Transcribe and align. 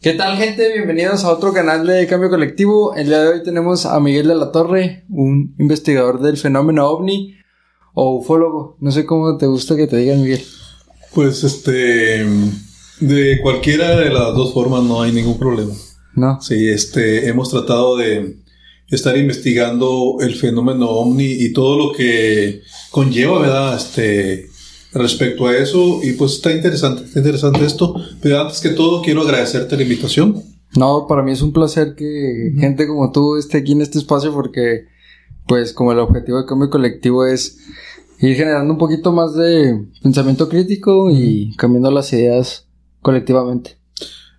¿Qué 0.00 0.12
tal 0.12 0.36
gente? 0.36 0.72
Bienvenidos 0.72 1.24
a 1.24 1.32
otro 1.32 1.52
canal 1.52 1.84
de 1.84 2.06
Cambio 2.06 2.30
Colectivo. 2.30 2.94
El 2.94 3.08
día 3.08 3.20
de 3.20 3.28
hoy 3.30 3.42
tenemos 3.42 3.84
a 3.84 3.98
Miguel 3.98 4.28
de 4.28 4.36
la 4.36 4.52
Torre, 4.52 5.04
un 5.10 5.56
investigador 5.58 6.20
del 6.22 6.36
fenómeno 6.36 6.86
ovni 6.86 7.34
o 7.94 8.18
ufólogo. 8.18 8.76
No 8.78 8.92
sé 8.92 9.04
cómo 9.04 9.36
te 9.38 9.46
gusta 9.46 9.74
que 9.74 9.88
te 9.88 9.96
digan 9.96 10.22
Miguel. 10.22 10.44
Pues 11.12 11.42
este, 11.42 12.24
de 13.00 13.40
cualquiera 13.42 13.98
de 13.98 14.10
las 14.10 14.36
dos 14.36 14.54
formas 14.54 14.84
no 14.84 15.02
hay 15.02 15.10
ningún 15.10 15.36
problema. 15.36 15.74
No. 16.14 16.40
Sí, 16.40 16.68
este, 16.68 17.28
hemos 17.28 17.50
tratado 17.50 17.96
de 17.96 18.36
estar 18.86 19.16
investigando 19.16 20.18
el 20.20 20.36
fenómeno 20.36 20.90
ovni 20.90 21.26
y 21.26 21.52
todo 21.52 21.76
lo 21.76 21.92
que 21.92 22.62
conlleva, 22.92 23.40
¿verdad? 23.40 23.76
Este, 23.76 24.47
respecto 24.92 25.46
a 25.46 25.56
eso 25.56 26.00
y 26.02 26.12
pues 26.12 26.34
está 26.34 26.52
interesante, 26.52 27.04
está 27.04 27.18
interesante 27.18 27.64
esto. 27.64 27.94
Pero 28.20 28.40
antes 28.40 28.60
que 28.60 28.70
todo 28.70 29.02
quiero 29.02 29.22
agradecerte 29.22 29.76
la 29.76 29.82
invitación. 29.82 30.42
No, 30.76 31.06
para 31.08 31.22
mí 31.22 31.32
es 31.32 31.42
un 31.42 31.52
placer 31.52 31.94
que 31.94 32.52
gente 32.58 32.86
como 32.86 33.10
tú 33.12 33.36
esté 33.36 33.58
aquí 33.58 33.72
en 33.72 33.82
este 33.82 33.98
espacio 33.98 34.32
porque 34.32 34.86
pues 35.46 35.72
como 35.72 35.92
el 35.92 35.98
objetivo 35.98 36.38
de 36.38 36.46
cambio 36.46 36.68
colectivo 36.68 37.24
es 37.24 37.58
ir 38.20 38.36
generando 38.36 38.72
un 38.72 38.78
poquito 38.78 39.12
más 39.12 39.34
de 39.34 39.86
pensamiento 40.02 40.48
crítico 40.48 41.10
y 41.10 41.54
cambiando 41.56 41.90
las 41.90 42.12
ideas 42.12 42.68
colectivamente. 43.00 43.78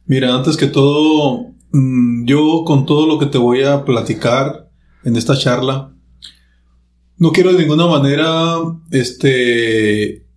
Mira, 0.05 0.36
antes 0.36 0.58
que 0.58 0.67
todo, 0.67 1.47
mm, 1.72 2.25
yo 2.25 2.63
con 2.66 2.86
todo 2.86 3.08
lo 3.08 3.20
que 3.20 3.25
te 3.25 3.38
voy 3.38 3.63
a 3.63 3.86
platicar 3.86 4.70
en 5.03 5.16
esta 5.16 5.38
charla, 5.38 5.95
no 7.17 7.31
quiero 7.31 7.53
de 7.53 7.59
ninguna 7.59 7.88
manera 7.88 8.58
este 8.91 10.28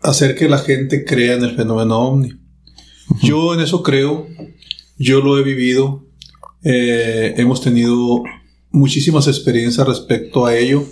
hacer 0.00 0.34
que 0.34 0.48
la 0.48 0.58
gente 0.58 1.04
crea 1.04 1.34
en 1.34 1.44
el 1.44 1.56
fenómeno 1.56 1.98
ovni. 1.98 2.32
Yo 3.22 3.54
en 3.54 3.60
eso 3.60 3.82
creo, 3.82 4.26
yo 4.98 5.20
lo 5.20 5.38
he 5.38 5.42
vivido, 5.42 6.06
eh, 6.62 7.34
hemos 7.36 7.60
tenido 7.60 8.22
muchísimas 8.70 9.26
experiencias 9.26 9.86
respecto 9.86 10.46
a 10.46 10.56
ello 10.56 10.84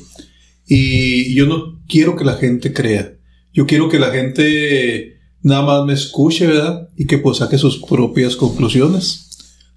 y 0.67 1.35
yo 1.35 1.47
no 1.47 1.81
quiero 1.87 2.17
que 2.17 2.25
la 2.25 2.35
gente 2.35 2.73
crea, 2.73 3.15
yo 3.53 3.67
quiero 3.67 3.89
que 3.89 3.99
la 3.99 4.11
gente 4.11 5.19
nada 5.43 5.63
más 5.63 5.87
me 5.87 5.93
escuche, 5.93 6.47
¿verdad? 6.47 6.89
Y 6.97 7.07
que 7.07 7.19
pues 7.19 7.39
saque 7.39 7.59
sus 7.59 7.79
propias 7.79 8.37
conclusiones. 8.37 9.27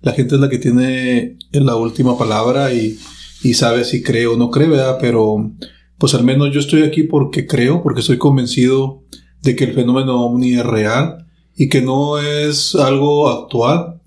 La 0.02 0.14
gente 0.14 0.36
es 0.36 0.42
la 0.42 0.50
que 0.50 0.58
tiene 0.58 1.38
la 1.52 1.76
última 1.76 2.18
palabra 2.18 2.74
y, 2.74 2.98
y 3.44 3.54
sabe 3.54 3.86
si 3.86 4.02
cree 4.02 4.26
o 4.26 4.36
no 4.36 4.50
cree, 4.50 4.68
¿verdad? 4.68 4.98
Pero 5.00 5.52
pues 6.00 6.16
al 6.16 6.24
menos 6.24 6.52
yo 6.52 6.60
estoy 6.60 6.82
aquí 6.82 7.04
porque 7.04 7.46
creo, 7.46 7.84
porque 7.84 8.02
estoy 8.02 8.18
convencido 8.18 9.04
de 9.42 9.56
que 9.56 9.66
el 9.66 9.74
fenómeno 9.74 10.22
ovni 10.22 10.54
es 10.54 10.66
real 10.66 11.28
y 11.56 11.70
que 11.70 11.82
no 11.82 12.20
es 12.20 12.76
algo 12.76 13.30
actual, 13.30 14.02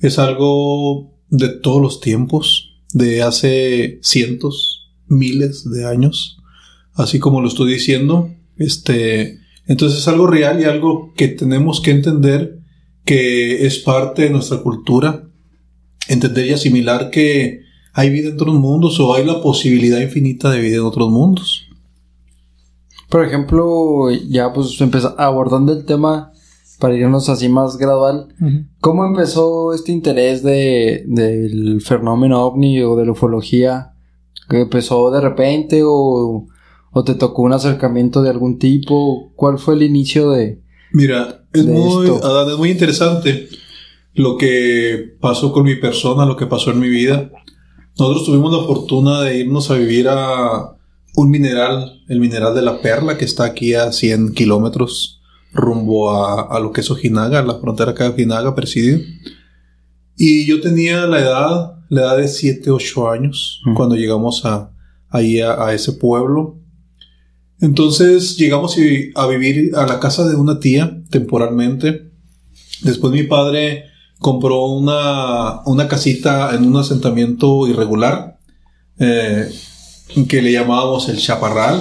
es 0.00 0.18
algo 0.18 1.12
de 1.30 1.48
todos 1.48 1.82
los 1.82 2.00
tiempos, 2.00 2.74
de 2.92 3.22
hace 3.22 3.98
cientos, 4.02 4.90
miles 5.06 5.68
de 5.70 5.86
años, 5.86 6.38
así 6.94 7.18
como 7.18 7.40
lo 7.40 7.48
estoy 7.48 7.72
diciendo, 7.72 8.30
este, 8.56 9.38
entonces 9.66 10.00
es 10.00 10.08
algo 10.08 10.26
real 10.26 10.60
y 10.60 10.64
algo 10.64 11.12
que 11.14 11.28
tenemos 11.28 11.80
que 11.80 11.90
entender 11.90 12.60
que 13.04 13.66
es 13.66 13.78
parte 13.78 14.22
de 14.22 14.30
nuestra 14.30 14.58
cultura, 14.58 15.28
entender 16.08 16.46
y 16.46 16.52
asimilar 16.52 17.10
que 17.10 17.62
hay 17.92 18.10
vida 18.10 18.28
en 18.28 18.34
otros 18.34 18.54
mundos 18.54 19.00
o 19.00 19.14
hay 19.14 19.24
la 19.24 19.42
posibilidad 19.42 20.00
infinita 20.00 20.50
de 20.50 20.60
vida 20.60 20.76
en 20.76 20.82
otros 20.82 21.10
mundos. 21.10 21.67
Por 23.08 23.24
ejemplo, 23.24 24.10
ya 24.10 24.52
pues 24.52 24.80
empezó 24.80 25.14
abordando 25.18 25.72
el 25.72 25.84
tema 25.84 26.32
para 26.78 26.94
irnos 26.94 27.28
así 27.28 27.48
más 27.48 27.76
gradual. 27.76 28.28
¿Cómo 28.80 29.04
empezó 29.04 29.72
este 29.72 29.92
interés 29.92 30.42
de, 30.42 31.04
del 31.06 31.80
fenómeno 31.80 32.44
ovni 32.44 32.82
o 32.82 32.96
de 32.96 33.06
la 33.06 33.12
ufología? 33.12 33.92
¿Que 34.48 34.60
empezó 34.60 35.10
de 35.10 35.20
repente 35.20 35.82
o, 35.84 36.46
o, 36.92 37.04
te 37.04 37.14
tocó 37.14 37.42
un 37.42 37.52
acercamiento 37.52 38.22
de 38.22 38.30
algún 38.30 38.58
tipo? 38.58 39.32
¿Cuál 39.34 39.58
fue 39.58 39.74
el 39.74 39.82
inicio 39.82 40.30
de 40.30 40.62
Mira, 40.92 41.44
es, 41.52 41.66
muy, 41.66 42.08
Adán, 42.08 42.50
es 42.50 42.56
muy 42.56 42.70
interesante 42.70 43.48
lo 44.14 44.36
que 44.36 45.16
pasó 45.20 45.52
con 45.52 45.64
mi 45.64 45.76
persona, 45.76 46.26
lo 46.26 46.36
que 46.36 46.46
pasó 46.46 46.70
en 46.70 46.80
mi 46.80 46.88
vida. 46.88 47.30
Nosotros 47.98 48.24
tuvimos 48.24 48.52
la 48.52 48.66
fortuna 48.66 49.22
de 49.22 49.38
irnos 49.38 49.70
a 49.70 49.74
vivir 49.74 50.08
a 50.08 50.77
un 51.18 51.30
mineral, 51.30 52.04
el 52.06 52.20
mineral 52.20 52.54
de 52.54 52.62
la 52.62 52.80
perla, 52.80 53.18
que 53.18 53.24
está 53.24 53.44
aquí 53.44 53.74
a 53.74 53.90
100 53.90 54.34
kilómetros 54.34 55.20
rumbo 55.52 56.12
a, 56.12 56.60
lo 56.60 56.70
que 56.70 56.80
es 56.80 56.90
Ojinaga, 56.92 57.42
la 57.42 57.58
frontera 57.58 57.90
acá 57.90 58.04
de 58.04 58.10
Ojinaga, 58.10 58.54
Presidio. 58.54 59.00
Y 60.16 60.46
yo 60.46 60.60
tenía 60.60 61.06
la 61.06 61.18
edad, 61.18 61.72
la 61.88 62.02
edad 62.02 62.18
de 62.18 62.28
7, 62.28 62.70
8 62.70 63.10
años, 63.10 63.60
cuando 63.74 63.96
llegamos 63.96 64.44
a, 64.44 64.70
ahí 65.08 65.40
a, 65.40 65.72
ese 65.72 65.92
pueblo. 65.94 66.60
Entonces 67.60 68.36
llegamos 68.36 68.76
a 69.16 69.26
vivir 69.26 69.74
a 69.74 69.86
la 69.88 69.98
casa 69.98 70.24
de 70.24 70.36
una 70.36 70.60
tía 70.60 71.02
temporalmente. 71.10 72.12
Después 72.82 73.12
mi 73.12 73.24
padre 73.24 73.86
compró 74.20 74.66
una, 74.66 75.62
una 75.66 75.88
casita 75.88 76.54
en 76.54 76.64
un 76.64 76.76
asentamiento 76.76 77.66
irregular. 77.66 78.38
Eh, 79.00 79.50
que 80.28 80.42
le 80.42 80.52
llamábamos 80.52 81.08
el 81.08 81.18
chaparral, 81.18 81.80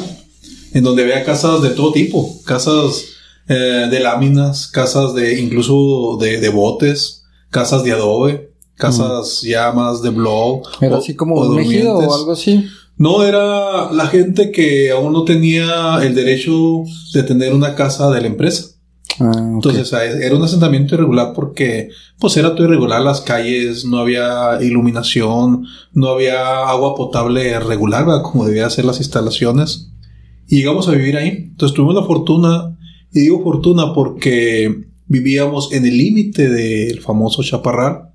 en 0.73 0.83
donde 0.83 1.03
había 1.03 1.23
casas 1.23 1.61
de 1.61 1.69
todo 1.69 1.91
tipo, 1.91 2.41
casas 2.43 3.05
eh, 3.47 3.87
de 3.89 3.99
láminas, 3.99 4.67
casas 4.67 5.13
de 5.13 5.39
incluso 5.39 6.17
de, 6.19 6.49
botes, 6.49 7.23
casas 7.49 7.83
de 7.83 7.93
adobe, 7.93 8.51
casas 8.75 9.41
ya 9.41 9.71
más 9.71 10.01
de 10.01 10.09
blog. 10.09 10.63
Era 10.81 10.97
así 10.97 11.15
como 11.15 11.35
un 11.35 11.57
o 11.57 12.13
algo 12.13 12.31
así. 12.33 12.65
No, 12.97 13.23
era 13.23 13.91
la 13.91 14.07
gente 14.07 14.51
que 14.51 14.91
aún 14.91 15.13
no 15.13 15.23
tenía 15.23 15.99
el 16.01 16.15
derecho 16.15 16.83
de 17.13 17.23
tener 17.23 17.53
una 17.53 17.75
casa 17.75 18.09
de 18.09 18.21
la 18.21 18.27
empresa. 18.27 18.76
Ah, 19.19 19.31
Entonces 19.35 19.91
era 19.93 20.35
un 20.35 20.43
asentamiento 20.43 20.95
irregular 20.95 21.33
porque 21.33 21.89
pues 22.19 22.37
era 22.37 22.53
todo 22.55 22.67
irregular 22.67 23.01
las 23.01 23.21
calles, 23.21 23.85
no 23.85 23.99
había 23.99 24.59
iluminación, 24.61 25.65
no 25.93 26.09
había 26.09 26.67
agua 26.67 26.95
potable 26.95 27.59
regular, 27.59 28.05
como 28.21 28.45
debían 28.45 28.71
ser 28.71 28.85
las 28.85 28.99
instalaciones. 28.99 29.91
Y 30.47 30.57
llegamos 30.57 30.87
a 30.87 30.91
vivir 30.91 31.17
ahí. 31.17 31.49
Entonces 31.51 31.75
tuvimos 31.75 31.95
la 31.95 32.03
fortuna, 32.03 32.77
y 33.11 33.21
digo 33.21 33.43
fortuna 33.43 33.93
porque 33.93 34.85
vivíamos 35.07 35.71
en 35.73 35.85
el 35.85 35.97
límite 35.97 36.49
del 36.49 37.01
famoso 37.01 37.43
chaparral, 37.43 38.09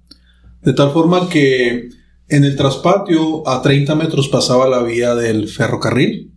de 0.63 0.73
tal 0.73 0.93
forma 0.93 1.29
que 1.29 1.89
en 2.29 2.45
el 2.45 2.57
traspatio 2.57 3.47
a 3.49 3.61
30 3.61 3.95
metros 3.95 4.29
pasaba 4.29 4.69
la 4.69 4.83
vía 4.83 5.15
del 5.15 5.49
ferrocarril, 5.49 6.33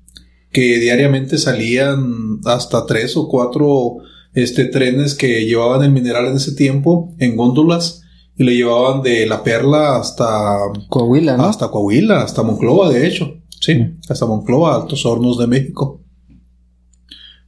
que 0.51 0.79
diariamente 0.79 1.37
salían 1.37 2.39
hasta 2.45 2.85
tres 2.85 3.15
o 3.17 3.27
cuatro 3.27 3.97
este, 4.35 4.65
trenes 4.65 5.15
que 5.15 5.45
llevaban 5.45 5.83
el 5.83 5.91
mineral 5.91 6.27
en 6.27 6.35
ese 6.35 6.53
tiempo 6.53 7.15
en 7.19 7.35
góndolas 7.35 8.03
y 8.37 8.43
le 8.43 8.55
llevaban 8.55 9.01
de 9.01 9.25
La 9.25 9.43
Perla 9.43 9.97
hasta 9.97 10.57
Coahuila, 10.89 11.37
¿no? 11.37 11.45
Hasta 11.45 11.69
Coahuila, 11.69 12.21
hasta 12.21 12.43
Monclova, 12.43 12.89
de 12.89 13.07
hecho. 13.07 13.41
Sí, 13.61 13.79
hasta 14.09 14.25
Monclova, 14.25 14.75
Altos 14.75 15.05
Hornos 15.05 15.39
de 15.39 15.47
México. 15.47 16.01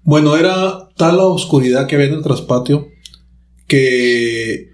Bueno, 0.03 0.37
era 0.37 0.89
tal 0.95 1.17
la 1.17 1.25
oscuridad 1.25 1.85
que 1.85 1.95
había 1.95 2.07
en 2.07 2.13
el 2.13 2.23
traspatio 2.23 2.87
que 3.67 4.69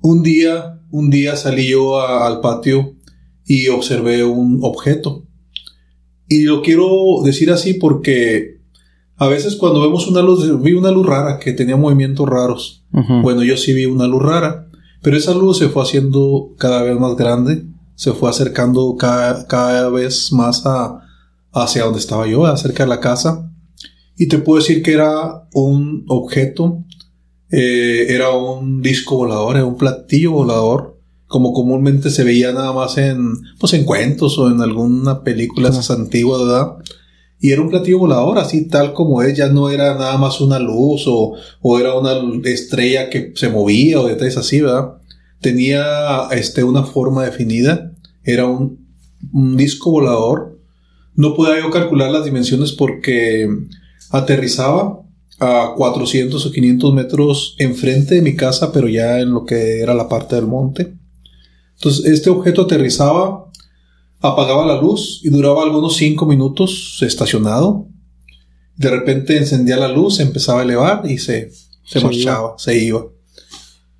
un 0.00 0.22
día, 0.22 0.80
un 0.90 1.10
día 1.10 1.36
salí 1.36 1.68
yo 1.68 2.00
al 2.00 2.40
patio 2.40 2.96
y 3.44 3.68
observé 3.68 4.24
un 4.24 4.60
objeto. 4.62 5.26
Y 6.28 6.44
lo 6.44 6.62
quiero 6.62 6.88
decir 7.22 7.50
así 7.50 7.74
porque 7.74 8.57
a 9.18 9.26
veces 9.26 9.56
cuando 9.56 9.80
vemos 9.80 10.06
una 10.06 10.22
luz, 10.22 10.46
vi 10.62 10.74
una 10.74 10.92
luz 10.92 11.04
rara 11.04 11.38
que 11.38 11.52
tenía 11.52 11.76
movimientos 11.76 12.28
raros. 12.28 12.84
Bueno, 13.22 13.42
yo 13.42 13.56
sí 13.56 13.74
vi 13.74 13.84
una 13.84 14.06
luz 14.06 14.22
rara, 14.22 14.68
pero 15.02 15.16
esa 15.16 15.34
luz 15.34 15.58
se 15.58 15.68
fue 15.68 15.82
haciendo 15.82 16.54
cada 16.56 16.82
vez 16.82 16.98
más 16.98 17.16
grande, 17.16 17.66
se 17.96 18.12
fue 18.12 18.30
acercando 18.30 18.96
cada, 18.96 19.90
vez 19.90 20.32
más 20.32 20.64
a, 20.66 21.00
hacia 21.52 21.84
donde 21.84 21.98
estaba 21.98 22.28
yo, 22.28 22.56
cerca 22.56 22.84
de 22.84 22.88
la 22.88 23.00
casa. 23.00 23.50
Y 24.16 24.28
te 24.28 24.38
puedo 24.38 24.60
decir 24.60 24.82
que 24.82 24.92
era 24.92 25.48
un 25.52 26.04
objeto, 26.06 26.84
eh, 27.50 28.06
era 28.10 28.30
un 28.30 28.82
disco 28.82 29.16
volador, 29.16 29.56
era 29.56 29.64
un 29.64 29.76
platillo 29.76 30.30
volador, 30.30 30.96
como 31.26 31.52
comúnmente 31.52 32.10
se 32.10 32.22
veía 32.22 32.52
nada 32.52 32.72
más 32.72 32.98
en, 32.98 33.34
pues 33.58 33.74
en 33.74 33.84
cuentos 33.84 34.38
o 34.38 34.48
en 34.48 34.60
alguna 34.60 35.22
película 35.24 35.68
esas 35.70 35.90
antiguas, 35.90 36.40
¿verdad? 36.40 36.76
Y 37.40 37.52
era 37.52 37.62
un 37.62 37.70
platillo 37.70 38.00
volador, 38.00 38.38
así 38.38 38.66
tal 38.66 38.92
como 38.92 39.22
es, 39.22 39.36
ya 39.36 39.48
no 39.48 39.70
era 39.70 39.94
nada 39.94 40.16
más 40.18 40.40
una 40.40 40.58
luz 40.58 41.04
o, 41.06 41.34
o 41.60 41.78
era 41.78 41.94
una 41.94 42.14
estrella 42.44 43.10
que 43.10 43.32
se 43.34 43.48
movía 43.48 44.00
o 44.00 44.08
detalles 44.08 44.36
así, 44.36 44.60
¿verdad? 44.60 44.94
Tenía 45.40 46.28
este, 46.32 46.64
una 46.64 46.82
forma 46.82 47.24
definida, 47.24 47.92
era 48.24 48.46
un, 48.46 48.86
disco 49.56 49.90
volador. 49.90 50.58
No 51.14 51.34
podía 51.34 51.60
yo 51.60 51.70
calcular 51.70 52.10
las 52.10 52.24
dimensiones 52.24 52.72
porque 52.72 53.48
aterrizaba 54.10 55.00
a 55.40 55.74
400 55.76 56.46
o 56.46 56.50
500 56.52 56.94
metros 56.94 57.56
enfrente 57.58 58.16
de 58.16 58.22
mi 58.22 58.36
casa, 58.36 58.72
pero 58.72 58.88
ya 58.88 59.18
en 59.18 59.32
lo 59.32 59.44
que 59.44 59.80
era 59.80 59.94
la 59.94 60.08
parte 60.08 60.36
del 60.36 60.46
monte. 60.46 60.94
Entonces, 61.74 62.06
este 62.06 62.30
objeto 62.30 62.62
aterrizaba, 62.62 63.47
apagaba 64.20 64.66
la 64.66 64.80
luz 64.80 65.20
y 65.24 65.30
duraba 65.30 65.62
algunos 65.62 65.96
5 65.96 66.26
minutos 66.26 66.98
estacionado. 67.02 67.88
De 68.76 68.90
repente 68.90 69.36
encendía 69.36 69.76
la 69.76 69.88
luz, 69.88 70.20
empezaba 70.20 70.60
a 70.60 70.64
elevar 70.64 71.02
y 71.10 71.18
se, 71.18 71.50
se, 71.84 72.00
marchaba, 72.00 72.54
se 72.58 72.82
iba. 72.82 73.06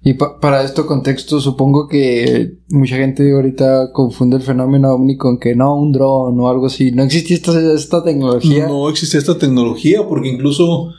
Y 0.02 0.14
para 0.14 0.62
esto 0.62 0.86
contexto, 0.86 1.40
supongo 1.40 1.88
que 1.88 2.58
mucha 2.68 2.96
gente 2.96 3.32
ahorita 3.32 3.92
confunde 3.92 4.36
el 4.36 4.42
fenómeno 4.42 4.92
ovni 4.92 5.16
con 5.16 5.38
que 5.38 5.56
no, 5.56 5.74
un 5.74 5.92
dron 5.92 6.38
o 6.38 6.48
algo 6.48 6.66
así. 6.66 6.92
No 6.92 7.02
existía 7.02 7.36
esta, 7.36 7.74
esta 7.74 8.04
tecnología. 8.04 8.68
No 8.68 8.88
existía 8.88 9.18
esta 9.18 9.36
tecnología 9.36 10.06
porque 10.06 10.28
incluso 10.28 10.92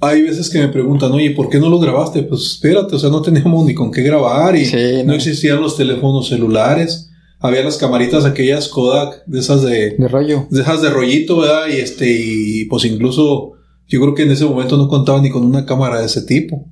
hay 0.00 0.22
veces 0.22 0.48
que 0.48 0.60
me 0.60 0.68
preguntan, 0.68 1.12
oye, 1.12 1.32
¿por 1.32 1.48
qué 1.48 1.58
no 1.58 1.68
lo 1.68 1.78
grabaste? 1.78 2.22
Pues 2.22 2.42
espérate, 2.42 2.96
o 2.96 2.98
sea, 2.98 3.10
no 3.10 3.20
teníamos 3.20 3.66
ni 3.66 3.74
con 3.74 3.90
qué 3.90 4.02
grabar 4.02 4.56
y 4.56 4.66
no. 5.04 5.12
existían 5.12 5.60
los 5.60 5.76
teléfonos 5.76 6.28
celulares. 6.28 7.07
Había 7.40 7.62
las 7.62 7.76
camaritas 7.76 8.24
aquellas 8.24 8.68
Kodak, 8.68 9.24
de 9.26 9.38
esas 9.38 9.62
de... 9.62 9.96
De 9.96 10.08
rollo. 10.08 10.46
De 10.50 10.62
esas 10.62 10.82
de 10.82 10.90
rollito, 10.90 11.38
¿verdad? 11.38 11.68
Y 11.68 11.76
este, 11.76 12.10
y 12.10 12.64
pues 12.64 12.84
incluso 12.84 13.52
yo 13.86 14.00
creo 14.00 14.14
que 14.14 14.22
en 14.22 14.32
ese 14.32 14.44
momento 14.44 14.76
no 14.76 14.88
contaba 14.88 15.20
ni 15.20 15.30
con 15.30 15.44
una 15.44 15.64
cámara 15.64 16.00
de 16.00 16.06
ese 16.06 16.22
tipo. 16.22 16.66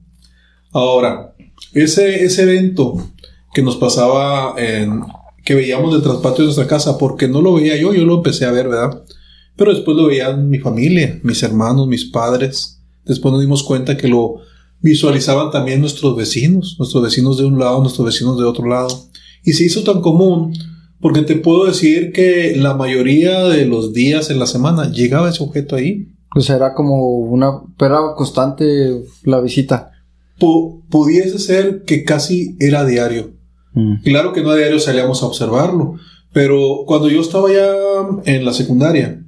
Ahora, 0.73 1.35
ese, 1.73 2.25
ese 2.25 2.43
evento 2.43 3.11
que 3.55 3.63
nos 3.63 3.77
pasaba 3.77 4.55
en... 4.59 5.03
que 5.45 5.55
veíamos 5.55 5.93
del 5.93 6.03
traspatio 6.03 6.39
de 6.39 6.47
nuestra 6.47 6.67
casa, 6.67 6.99
porque 6.99 7.29
no 7.29 7.41
lo 7.41 7.55
veía 7.55 7.77
yo, 7.77 7.95
yo 7.95 8.05
lo 8.05 8.17
empecé 8.17 8.45
a 8.45 8.53
ver, 8.53 8.69
¿verdad? 8.69 9.03
Pero 9.57 9.73
después 9.73 9.97
lo 9.97 10.07
veían 10.07 10.51
mi 10.51 10.59
familia, 10.59 11.19
mis 11.23 11.43
hermanos, 11.43 11.87
mis 11.87 12.05
padres 12.05 12.77
Después 13.07 13.33
nos 13.33 13.41
dimos 13.41 13.63
cuenta 13.63 13.97
que 13.97 14.09
lo 14.09 14.41
visualizaban 14.81 15.51
también 15.51 15.81
nuestros 15.81 16.17
vecinos, 16.17 16.75
nuestros 16.79 17.03
vecinos 17.03 17.39
de 17.39 17.45
un 17.45 17.59
lado, 17.59 17.81
nuestros 17.81 18.05
vecinos 18.05 18.37
de 18.37 18.45
otro 18.45 18.67
lado. 18.69 18.89
Y 19.47 19.55
se 19.55 19.65
hizo 19.65 19.83
tan 19.83 20.03
común 20.03 20.53
porque 21.01 21.23
te 21.23 21.37
puedo 21.37 21.65
decir 21.65 22.13
que 22.13 22.55
la 22.57 22.75
mayoría 22.75 23.45
de 23.45 23.65
los 23.65 23.95
días 23.95 24.29
en 24.29 24.39
la 24.39 24.47
semana 24.47 24.91
llegaba 24.91 25.31
ese 25.31 25.43
objeto 25.43 25.77
ahí. 25.77 26.09
Pues 26.31 26.51
era 26.51 26.75
como 26.75 27.17
una, 27.17 27.63
era 27.81 28.01
constante 28.15 29.03
la 29.25 29.41
visita. 29.41 29.93
pudiese 30.39 31.39
ser 31.39 31.85
que 31.85 32.05
casi 32.05 32.57
era 32.61 32.85
diario. 32.85 33.35
Mm. 33.73 34.03
Claro 34.03 34.35
que 34.35 34.43
no 34.43 34.51
a 34.51 34.57
diario 34.57 34.79
salíamos 34.79 35.23
a 35.23 35.27
observarlo, 35.27 35.95
pero 36.35 36.85
cuando 36.87 37.09
yo 37.09 37.23
estaba 37.23 37.51
ya 37.51 37.73
en 38.25 38.45
la 38.45 38.53
secundaria, 38.53 39.25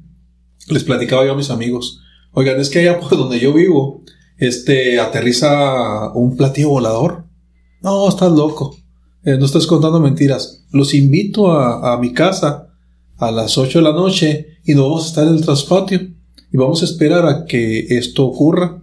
les 0.69 0.85
platicaba 0.85 1.25
yo 1.25 1.33
a 1.33 1.37
mis 1.37 1.51
amigos, 1.51 2.03
Oigan, 2.33 2.61
es 2.61 2.71
que 2.71 2.79
allá 2.79 3.01
por 3.01 3.11
donde 3.17 3.41
yo 3.41 3.53
vivo, 3.53 4.03
este, 4.37 5.01
aterriza 5.01 6.13
un 6.13 6.37
platillo 6.37 6.71
volador. 6.71 7.25
No, 7.83 8.09
estás 8.09 8.31
loco. 8.31 8.77
Eh, 9.29 9.37
no 9.37 9.45
estás 9.45 9.67
contando 9.67 10.01
mentiras. 10.01 10.65
Los 10.73 10.95
invito 10.95 11.53
a, 11.53 11.99
mi 12.01 12.15
casa 12.15 12.69
a 13.19 13.31
las 13.31 13.59
8 13.59 13.81
de 13.81 13.85
la 13.85 13.93
noche 13.93 14.47
y 14.65 14.75
nos 14.75 14.85
vamos 14.85 15.05
a 15.05 15.09
estar 15.09 15.29
en 15.29 15.35
el 15.35 15.45
traspatio 15.45 16.01
y 16.51 16.57
vamos 16.57 16.81
a 16.81 16.87
esperar 16.87 17.27
a 17.27 17.45
que 17.45 17.81
esto 17.91 18.25
ocurra. 18.25 18.81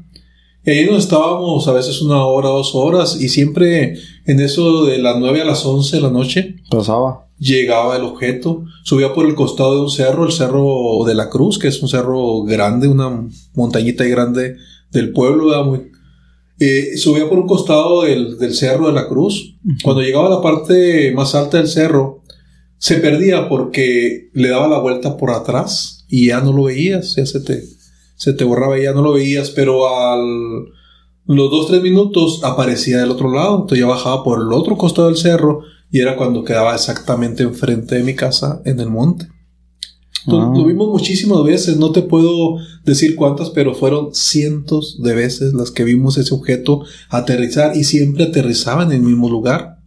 Y 0.64 0.70
ahí 0.70 0.86
nos 0.86 1.00
estábamos 1.00 1.68
a 1.68 1.74
veces 1.74 2.00
una 2.04 2.24
hora, 2.26 2.50
dos 2.50 2.76
horas 2.76 3.20
y 3.20 3.30
siempre 3.30 3.98
en 4.28 4.40
eso 4.40 4.86
de 4.86 5.00
las 5.00 5.18
9 5.18 5.42
a 5.42 5.46
las 5.46 5.66
11 5.66 5.96
de 5.96 6.02
la 6.04 6.12
noche. 6.12 6.58
Pasaba 6.70 7.24
llegaba 7.40 7.98
el 7.98 8.04
objeto, 8.04 8.64
subía 8.84 9.14
por 9.14 9.26
el 9.26 9.36
costado 9.36 9.76
de 9.76 9.82
un 9.82 9.90
cerro, 9.90 10.26
el 10.26 10.32
cerro 10.32 11.04
de 11.06 11.16
la 11.16 11.30
Cruz, 11.30 11.60
que 11.60 11.68
es 11.68 11.82
un 11.82 11.90
cerro 11.90 12.44
grande, 12.44 12.88
una 12.88 13.28
montañita 13.56 14.06
grande 14.06 14.58
del 14.92 15.12
pueblo, 15.12 15.66
Muy, 15.66 15.92
eh, 16.60 16.98
subía 16.98 17.28
por 17.28 17.40
un 17.40 17.48
costado 17.48 18.04
del, 18.04 18.54
cerro 18.54 18.88
de 18.88 18.94
la 18.94 19.08
Cruz. 19.08 19.58
Cuando 19.84 20.02
llegaba 20.02 20.28
a 20.28 20.32
la 20.32 20.42
parte 20.42 21.12
más 21.14 21.36
alta 21.36 21.58
del 21.58 21.68
cerro, 21.68 22.24
se 22.78 22.98
perdía 22.98 23.50
porque 23.50 24.30
le 24.34 24.50
daba 24.50 24.68
la 24.68 24.80
vuelta 24.80 25.18
por 25.18 25.32
atrás 25.32 26.06
y 26.08 26.28
ya 26.28 26.42
no 26.42 26.54
lo 26.54 26.64
veías, 26.64 27.16
ya 27.16 27.26
se 27.26 27.40
te, 27.40 27.64
se 28.16 28.34
te 28.34 28.44
borraba 28.44 28.80
y 28.80 28.84
ya 28.84 28.94
no 28.94 29.02
lo 29.02 29.14
veías, 29.14 29.50
pero 29.52 29.88
al 29.88 30.66
los 31.28 31.50
dos, 31.50 31.68
tres 31.68 31.82
minutos 31.82 32.42
aparecía 32.44 33.00
del 33.00 33.10
otro 33.10 33.32
lado, 33.34 33.56
entonces 33.56 33.80
ya 33.80 33.88
bajaba 33.88 34.24
por 34.24 34.42
el 34.42 34.54
otro 34.54 34.78
costado 34.78 35.08
del 35.08 35.18
cerro 35.18 35.62
y 35.90 36.00
era 36.00 36.16
cuando 36.16 36.44
quedaba 36.44 36.76
exactamente 36.76 37.42
enfrente 37.42 37.96
de 37.96 38.04
mi 38.04 38.16
casa 38.16 38.62
en 38.64 38.80
el 38.80 38.90
monte. 38.90 39.28
Ah. 40.28 40.52
Lo 40.56 40.66
vimos 40.66 40.90
muchísimas 40.90 41.44
veces, 41.44 41.78
no 41.78 41.92
te 41.92 42.02
puedo 42.02 42.58
decir 42.84 43.16
cuántas, 43.16 43.50
pero 43.50 43.74
fueron 43.74 44.14
cientos 44.14 45.02
de 45.02 45.14
veces 45.14 45.54
las 45.54 45.72
que 45.72 45.84
vimos 45.84 46.18
ese 46.18 46.34
objeto 46.34 46.84
aterrizar 47.10 47.76
y 47.76 47.84
siempre 47.84 48.26
aterrizaba 48.26 48.84
en 48.84 48.92
el 48.92 49.02
mismo 49.02 49.30
lugar. 49.30 49.80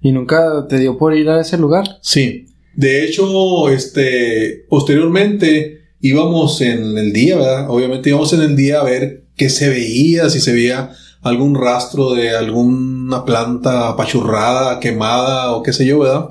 ¿Y 0.00 0.12
nunca 0.12 0.66
te 0.68 0.78
dio 0.78 0.98
por 0.98 1.16
ir 1.16 1.28
a 1.28 1.40
ese 1.40 1.58
lugar? 1.58 1.98
Sí. 2.02 2.46
De 2.74 3.04
hecho, 3.04 3.70
este, 3.70 4.66
posteriormente 4.68 5.80
íbamos 6.00 6.60
en 6.60 6.98
el 6.98 7.12
día, 7.12 7.36
¿verdad? 7.36 7.70
Obviamente 7.70 8.10
íbamos 8.10 8.32
en 8.32 8.42
el 8.42 8.56
día 8.56 8.80
a 8.80 8.84
ver 8.84 9.24
qué 9.34 9.48
se 9.48 9.68
veía, 9.68 10.28
si 10.30 10.40
se 10.40 10.52
veía 10.52 10.90
algún 11.22 11.54
rastro 11.54 12.14
de 12.14 12.36
alguna 12.36 13.24
planta 13.24 13.88
apachurrada, 13.88 14.78
quemada 14.78 15.52
o 15.52 15.62
qué 15.62 15.72
sé 15.72 15.86
yo, 15.86 16.00
¿verdad? 16.00 16.30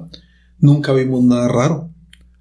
Nunca 0.59 0.93
vimos 0.93 1.23
nada 1.23 1.47
raro. 1.47 1.89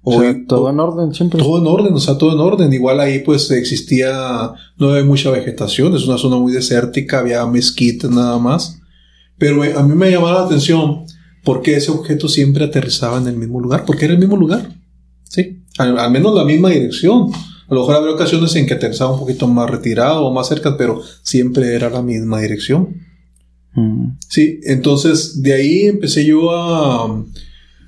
O, 0.07 0.21
sea, 0.21 0.35
todo 0.47 0.69
en 0.69 0.79
orden 0.79 1.13
siempre. 1.13 1.39
Todo 1.39 1.57
en 1.57 1.65
orden, 1.65 1.93
o 1.93 1.99
sea, 1.99 2.17
todo 2.17 2.33
en 2.33 2.39
orden. 2.39 2.71
Igual 2.71 2.99
ahí 2.99 3.19
pues 3.19 3.49
existía, 3.49 4.53
no 4.77 4.89
había 4.89 5.03
mucha 5.03 5.31
vegetación, 5.31 5.95
es 5.95 6.05
una 6.07 6.19
zona 6.19 6.37
muy 6.37 6.53
desértica, 6.53 7.19
había 7.19 7.45
mezquitas 7.47 8.11
nada 8.11 8.37
más. 8.37 8.79
Pero 9.37 9.63
a 9.63 9.83
mí 9.83 9.95
me 9.95 10.11
llamaba 10.11 10.41
la 10.41 10.45
atención 10.45 11.05
porque 11.43 11.75
ese 11.75 11.91
objeto 11.91 12.29
siempre 12.29 12.65
aterrizaba 12.65 13.17
en 13.17 13.27
el 13.27 13.35
mismo 13.35 13.59
lugar, 13.59 13.83
porque 13.85 14.05
era 14.05 14.13
el 14.13 14.19
mismo 14.19 14.37
lugar. 14.37 14.69
Sí, 15.23 15.63
al 15.77 16.11
menos 16.11 16.35
la 16.35 16.45
misma 16.45 16.69
dirección. 16.69 17.31
A 17.67 17.73
lo 17.73 17.81
mejor 17.81 17.95
había 17.95 18.11
ocasiones 18.11 18.55
en 18.55 18.67
que 18.67 18.75
aterrizaba 18.75 19.13
un 19.13 19.19
poquito 19.19 19.47
más 19.47 19.69
retirado 19.69 20.23
o 20.25 20.33
más 20.33 20.47
cerca, 20.47 20.77
pero 20.77 21.01
siempre 21.23 21.73
era 21.73 21.89
la 21.89 22.03
misma 22.03 22.39
dirección. 22.39 22.95
Mm. 23.73 24.17
Sí, 24.27 24.59
entonces 24.63 25.41
de 25.41 25.53
ahí 25.53 25.81
empecé 25.85 26.25
yo 26.25 26.51
a, 26.51 27.25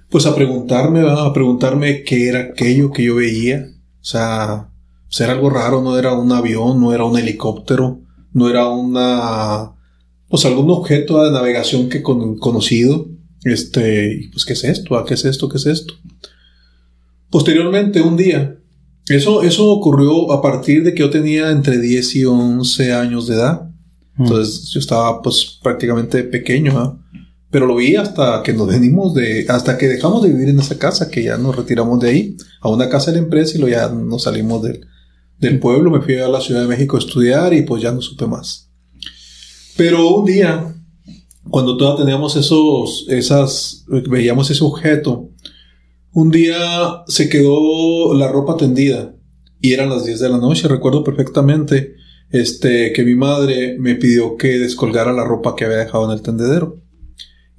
pues 0.10 0.26
a 0.26 0.36
preguntarme, 0.36 1.02
a 1.02 1.32
preguntarme 1.34 2.04
qué 2.04 2.30
era 2.30 2.40
aquello 2.40 2.92
que 2.92 3.04
yo 3.04 3.16
veía. 3.16 3.68
O 4.02 4.06
sea, 4.06 4.70
pues 5.08 5.22
era 5.22 5.34
algo 5.34 5.50
raro, 5.50 5.82
no 5.82 5.98
era 5.98 6.14
un 6.14 6.32
avión, 6.32 6.80
no 6.80 6.94
era 6.94 7.06
un 7.06 7.18
helicóptero, 7.18 8.02
no 8.34 8.50
era 8.50 8.68
una, 8.68 9.74
pues 10.30 10.46
algún 10.46 10.70
objeto 10.70 11.24
de 11.24 11.32
navegación 11.32 11.90
que 11.90 12.02
con, 12.02 12.38
conocido. 12.38 13.08
Este, 13.44 14.30
pues, 14.32 14.46
¿qué 14.46 14.54
es 14.54 14.64
esto? 14.64 15.04
¿Qué 15.06 15.14
es 15.14 15.26
esto? 15.26 15.48
¿Qué 15.50 15.58
es 15.58 15.66
esto? 15.66 15.94
Posteriormente, 17.30 18.02
un 18.02 18.18
día, 18.18 18.58
eso, 19.08 19.42
eso 19.44 19.68
ocurrió 19.70 20.32
a 20.32 20.42
partir 20.42 20.84
de 20.84 20.94
que 20.94 21.00
yo 21.00 21.10
tenía 21.10 21.52
entre 21.52 21.80
10 21.80 22.16
y 22.16 22.26
11 22.26 22.94
años 22.94 23.28
de 23.28 23.36
edad. 23.36 23.70
Mm. 24.16 24.24
Entonces 24.24 24.70
yo 24.70 24.80
estaba 24.80 25.22
pues 25.22 25.60
prácticamente 25.62 26.24
pequeño, 26.24 27.02
pero 27.50 27.66
lo 27.66 27.76
vi 27.76 27.96
hasta 27.96 28.42
que 28.44 28.54
nos 28.54 28.68
venimos 28.68 29.14
de, 29.14 29.46
hasta 29.48 29.78
que 29.78 29.88
dejamos 29.88 30.24
de 30.24 30.30
vivir 30.30 30.50
en 30.50 30.60
esa 30.60 30.78
casa, 30.78 31.10
que 31.10 31.24
ya 31.24 31.38
nos 31.38 31.56
retiramos 31.56 32.00
de 32.00 32.10
ahí, 32.10 32.38
a 32.62 32.70
una 32.70 32.90
casa 32.90 33.12
de 33.12 33.18
la 33.18 33.24
empresa 33.24 33.56
y 33.56 33.62
luego 33.62 33.76
ya 33.76 33.90
nos 33.90 34.24
salimos 34.24 34.62
del, 34.64 34.86
del 35.40 35.60
pueblo, 35.60 35.92
me 35.92 36.02
fui 36.02 36.18
a 36.18 36.28
la 36.28 36.42
Ciudad 36.42 36.62
de 36.62 36.68
México 36.68 36.98
a 36.98 37.00
estudiar 37.00 37.54
y 37.54 37.62
pues 37.62 37.82
ya 37.82 37.92
no 37.92 38.02
supe 38.02 38.28
más. 38.28 38.70
Pero 39.78 40.16
un 40.16 40.26
día, 40.26 40.76
cuando 41.50 41.78
todavía 41.78 42.04
teníamos 42.04 42.36
esos, 42.36 43.06
esas, 43.10 43.86
veíamos 44.10 44.50
ese 44.50 44.64
objeto, 44.64 45.30
un 46.14 46.32
día 46.32 47.04
se 47.08 47.30
quedó 47.30 48.14
la 48.16 48.28
ropa 48.28 48.58
tendida 48.58 49.16
y 49.62 49.74
eran 49.74 49.90
las 49.90 50.04
10 50.04 50.20
de 50.20 50.30
la 50.30 50.38
noche, 50.38 50.68
recuerdo 50.68 51.04
perfectamente 51.04 51.96
este, 52.32 52.92
que 52.92 53.04
mi 53.04 53.16
madre 53.16 53.78
me 53.80 53.96
pidió 53.96 54.36
que 54.36 54.58
descolgara 54.58 55.14
la 55.14 55.24
ropa 55.24 55.56
que 55.56 55.66
había 55.66 55.78
dejado 55.78 56.06
en 56.06 56.12
el 56.12 56.24
tendedero. 56.24 56.82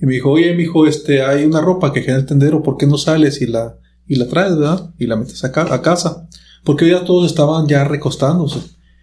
Y 0.01 0.07
me 0.07 0.15
dijo, 0.15 0.31
oye, 0.31 0.55
mi 0.55 0.65
hijo, 0.65 0.87
este, 0.87 1.23
hay 1.23 1.45
una 1.45 1.61
ropa 1.61 1.93
que 1.93 2.03
queda 2.03 2.15
en 2.15 2.21
el 2.21 2.27
tendedero, 2.27 2.63
¿por 2.63 2.77
qué 2.77 2.87
no 2.87 2.99
sales 2.99 3.41
y 3.41 3.47
la, 3.47 3.77
y 4.07 4.17
la 4.17 4.29
traes, 4.29 4.57
verdad? 4.57 4.91
Y 4.99 5.07
la 5.07 5.17
metes 5.17 5.45
a, 5.45 5.49
a 5.49 5.83
casa. 5.83 6.29
Porque 6.65 6.89
ya 6.89 7.05
todos 7.05 7.27
estaban 7.27 7.67
ya 7.67 7.85
recostándose. 7.85 8.61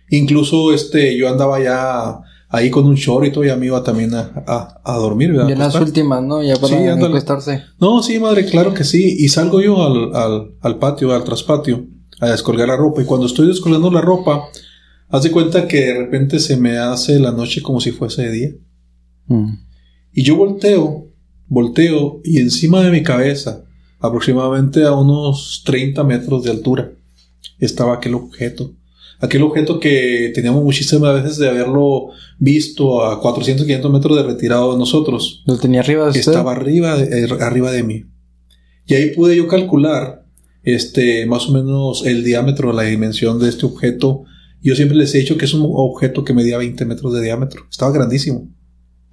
Incluso, 0.10 0.74
este, 0.74 1.18
yo 1.18 1.30
andaba 1.30 1.62
ya 1.62 2.20
ahí 2.50 2.70
con 2.70 2.86
un 2.86 2.96
short 2.96 3.26
y 3.26 3.32
todo, 3.32 3.44
ya 3.44 3.56
me 3.56 3.66
iba 3.66 3.84
también 3.84 4.14
a, 4.14 4.82
a, 4.84 4.98
dormir, 4.98 5.32
¿verdad? 5.32 5.50
Ya 5.50 5.56
las 5.56 5.76
últimas, 5.76 6.24
¿no? 6.24 6.42
Ya 6.42 6.56
para 6.56 6.68
sí, 6.68 6.88
acostarse. 6.88 7.64
No, 7.80 8.02
sí, 8.02 8.20
madre, 8.20 8.46
claro 8.46 8.74
que 8.74 8.84
sí. 8.84 9.18
Y 9.20 9.28
salgo 9.30 9.62
yo 9.62 9.84
al, 9.86 10.16
al, 10.16 10.52
al 10.62 10.80
patio, 10.80 11.14
al 11.14 11.24
traspatio, 11.24 11.86
a 12.22 12.30
descolgar 12.30 12.68
la 12.68 12.78
ropa. 12.78 13.02
Y 13.02 13.06
cuando 13.06 13.28
estoy 13.28 13.48
descolgando 13.48 13.92
la 13.92 14.02
ropa, 14.02 14.46
haz 15.10 15.24
de 15.24 15.32
cuenta 15.32 15.68
que 15.68 15.86
de 15.86 15.94
repente 15.94 16.40
se 16.40 16.58
me 16.58 16.78
hace 16.78 17.20
la 17.20 17.32
noche 17.32 17.62
como 17.62 17.82
si 17.82 17.92
fuese 17.92 18.24
de 18.24 18.32
día. 18.32 18.50
Mm. 19.28 19.54
Y 20.16 20.24
yo 20.24 20.36
volteo, 20.36 21.12
volteo, 21.48 22.22
y 22.24 22.40
encima 22.40 22.82
de 22.82 22.90
mi 22.90 23.04
cabeza, 23.04 23.66
aproximadamente 24.00 24.84
a 24.84 24.94
unos 24.94 25.62
30 25.64 26.04
metros 26.04 26.44
de 26.44 26.50
altura, 26.50 26.92
estaba 27.60 27.94
aquel 27.94 28.16
objeto 28.16 28.74
Aquel 29.20 29.44
objeto 29.44 29.80
que 29.80 30.32
teníamos 30.34 30.64
muchísimas 30.64 31.24
veces 31.24 31.38
de 31.38 31.48
haberlo 31.48 32.10
visto 32.38 33.06
a 33.06 33.22
400, 33.22 33.66
500 33.66 33.92
metros 33.92 34.18
de 34.18 34.24
retirado 34.24 34.74
de 34.74 34.78
nosotros. 34.78 35.44
¿Lo 35.46 35.58
tenía 35.58 35.80
arriba 35.80 36.04
de 36.04 36.10
usted? 36.10 36.20
Estaba 36.20 36.52
arriba 36.52 36.98
de, 36.98 37.24
eh, 37.24 37.28
arriba 37.40 37.72
de 37.72 37.84
mí. 37.84 38.04
Y 38.86 38.94
ahí 38.94 39.12
pude 39.12 39.36
yo 39.36 39.48
calcular 39.48 40.26
este, 40.64 41.26
más 41.26 41.48
o 41.48 41.54
menos 41.54 42.06
el 42.06 42.24
diámetro, 42.24 42.74
la 42.74 42.84
dimensión 42.84 43.40
de 43.40 43.50
este 43.50 43.66
objeto. 43.66 44.26
Yo 44.62 44.76
siempre 44.76 44.98
les 44.98 45.16
he 45.16 45.20
dicho 45.20 45.38
que 45.38 45.46
es 45.46 45.54
un 45.54 45.70
objeto 45.74 46.24
que 46.26 46.34
medía 46.34 46.58
20 46.58 46.86
metros 46.86 47.14
de 47.14 47.22
diámetro. 47.22 47.64
Estaba 47.70 47.92
grandísimo. 47.92 48.50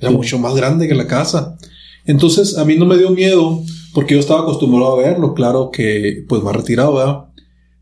Era 0.03 0.11
mucho 0.11 0.39
más 0.39 0.55
grande 0.55 0.89
que 0.89 0.95
la 0.95 1.07
casa. 1.07 1.57
Entonces 2.05 2.59
a 2.59 2.65
mí 2.65 2.77
no 2.77 2.85
me 2.85 2.99
dio 2.99 3.11
miedo 3.11 3.63
porque 3.95 4.15
yo 4.15 4.21
estaba 4.21 4.41
acostumbrado 4.41 4.95
a 4.95 5.03
verlo. 5.03 5.33
Claro 5.33 5.71
que 5.73 6.25
pues 6.29 6.45
va 6.45 6.53
retirado, 6.53 6.95
¿verdad? 6.95 7.25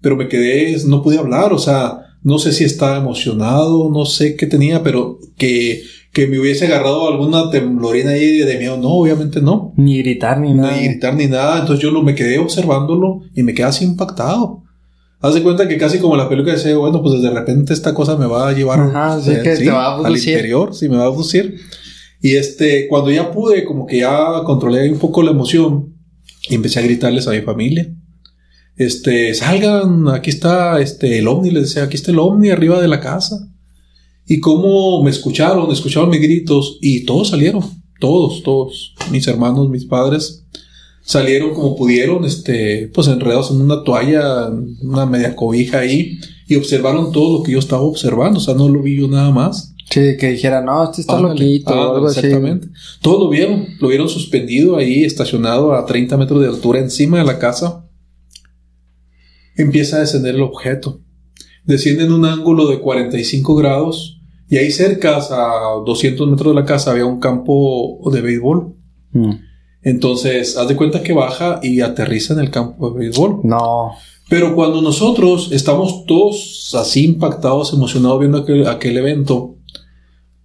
Pero 0.00 0.16
me 0.16 0.28
quedé, 0.28 0.76
no 0.86 1.02
pude 1.02 1.18
hablar, 1.18 1.52
o 1.52 1.58
sea, 1.58 2.06
no 2.22 2.38
sé 2.38 2.52
si 2.52 2.64
estaba 2.64 2.98
emocionado, 2.98 3.90
no 3.90 4.04
sé 4.06 4.36
qué 4.36 4.46
tenía, 4.46 4.82
pero 4.82 5.18
que, 5.36 5.82
que 6.12 6.26
me 6.26 6.38
hubiese 6.38 6.66
agarrado 6.66 7.08
alguna 7.08 7.50
temblorina 7.50 8.10
ahí 8.10 8.38
de 8.38 8.58
miedo, 8.58 8.76
no, 8.76 8.88
obviamente 8.88 9.40
no. 9.40 9.72
Ni 9.76 9.98
gritar 9.98 10.40
ni 10.40 10.54
nada. 10.54 10.76
Ni 10.76 10.88
gritar 10.88 11.14
ni 11.14 11.26
nada. 11.26 11.60
Entonces 11.60 11.82
yo 11.82 11.90
lo, 11.90 12.02
me 12.02 12.14
quedé 12.14 12.38
observándolo 12.38 13.22
y 13.34 13.42
me 13.42 13.54
quedé 13.54 13.66
así 13.66 13.84
impactado. 13.84 14.62
Haz 15.22 15.34
de 15.34 15.42
cuenta 15.42 15.68
que 15.68 15.76
casi 15.76 15.98
como 15.98 16.16
la 16.16 16.30
película 16.30 16.54
decía, 16.54 16.76
bueno, 16.76 17.02
pues 17.02 17.20
de 17.20 17.30
repente 17.30 17.74
esta 17.74 17.92
cosa 17.92 18.16
me 18.16 18.26
va 18.26 18.48
a 18.48 18.52
llevar 18.52 18.80
Ajá, 18.80 19.20
sí, 19.20 19.32
eh, 19.32 19.40
que 19.42 19.56
sí, 19.56 19.64
te 19.64 19.70
va 19.70 19.96
a 19.96 20.06
al 20.06 20.16
interior, 20.16 20.74
sí, 20.74 20.88
me 20.88 20.96
va 20.96 21.04
a 21.04 21.06
abducir. 21.08 21.60
Y 22.20 22.36
este, 22.36 22.86
cuando 22.88 23.10
ya 23.10 23.32
pude, 23.32 23.64
como 23.64 23.86
que 23.86 24.00
ya 24.00 24.42
controlé 24.44 24.90
un 24.90 24.98
poco 24.98 25.22
la 25.22 25.30
emoción 25.30 25.94
y 26.48 26.54
empecé 26.54 26.80
a 26.80 26.82
gritarles 26.82 27.26
a 27.26 27.32
mi 27.32 27.40
familia. 27.40 27.92
Este, 28.76 29.34
salgan, 29.34 30.08
aquí 30.08 30.30
está 30.30 30.80
este, 30.80 31.18
el 31.18 31.28
ovni, 31.28 31.50
les 31.50 31.64
decía, 31.64 31.84
aquí 31.84 31.96
está 31.96 32.10
el 32.10 32.18
ovni 32.18 32.50
arriba 32.50 32.80
de 32.80 32.88
la 32.88 33.00
casa. 33.00 33.48
Y 34.26 34.38
cómo 34.38 35.02
me 35.02 35.10
escucharon, 35.10 35.70
escucharon 35.72 36.10
mis 36.10 36.20
gritos 36.20 36.78
y 36.80 37.04
todos 37.04 37.30
salieron, 37.30 37.62
todos, 37.98 38.42
todos, 38.42 38.94
mis 39.10 39.26
hermanos, 39.26 39.68
mis 39.68 39.84
padres, 39.84 40.46
salieron 41.02 41.52
como 41.52 41.76
pudieron, 41.76 42.24
este, 42.24 42.88
pues 42.94 43.08
enredados 43.08 43.50
en 43.50 43.60
una 43.60 43.82
toalla, 43.82 44.48
una 44.82 45.06
media 45.06 45.34
cobija 45.34 45.80
ahí 45.80 46.18
y 46.46 46.56
observaron 46.56 47.12
todo 47.12 47.38
lo 47.38 47.42
que 47.42 47.52
yo 47.52 47.58
estaba 47.58 47.82
observando, 47.82 48.38
o 48.38 48.42
sea, 48.42 48.54
no 48.54 48.68
lo 48.68 48.82
vi 48.82 48.96
yo 48.98 49.08
nada 49.08 49.30
más. 49.30 49.69
Sí, 49.90 50.16
que 50.16 50.30
dijera, 50.30 50.62
no, 50.62 50.84
este 50.84 51.00
está 51.00 51.16
Ándale, 51.16 51.34
loquito 51.34 51.70
o 51.70 51.74
ándale, 51.74 51.94
algo 51.94 52.06
así. 52.06 52.20
Exactamente. 52.20 52.68
Todos 53.02 53.24
lo 53.24 53.28
vieron, 53.28 53.66
lo 53.80 53.88
vieron 53.88 54.08
suspendido 54.08 54.76
ahí, 54.76 55.02
estacionado 55.02 55.74
a 55.74 55.84
30 55.84 56.16
metros 56.16 56.40
de 56.40 56.48
altura 56.48 56.78
encima 56.78 57.18
de 57.18 57.24
la 57.24 57.38
casa. 57.38 57.88
Empieza 59.56 59.96
a 59.96 60.00
descender 60.00 60.36
el 60.36 60.42
objeto. 60.42 61.00
Desciende 61.64 62.04
en 62.04 62.12
un 62.12 62.24
ángulo 62.24 62.68
de 62.68 62.78
45 62.78 63.54
grados 63.56 64.20
y 64.48 64.58
ahí 64.58 64.70
cerca, 64.70 65.18
a 65.18 65.82
200 65.84 66.28
metros 66.28 66.54
de 66.54 66.60
la 66.60 66.66
casa, 66.66 66.90
había 66.90 67.06
un 67.06 67.20
campo 67.20 68.00
de 68.12 68.20
béisbol. 68.20 68.74
Mm. 69.12 69.32
Entonces, 69.82 70.56
haz 70.56 70.68
de 70.68 70.76
cuenta 70.76 71.02
que 71.02 71.12
baja 71.12 71.60
y 71.62 71.80
aterriza 71.80 72.34
en 72.34 72.40
el 72.40 72.50
campo 72.50 72.90
de 72.90 72.98
béisbol. 72.98 73.40
No. 73.44 73.92
Pero 74.28 74.54
cuando 74.54 74.82
nosotros 74.82 75.50
estamos 75.52 76.04
todos 76.04 76.74
así 76.78 77.04
impactados, 77.04 77.72
emocionados 77.72 78.20
viendo 78.20 78.38
aquel, 78.38 78.66
aquel 78.66 78.96
evento, 78.96 79.56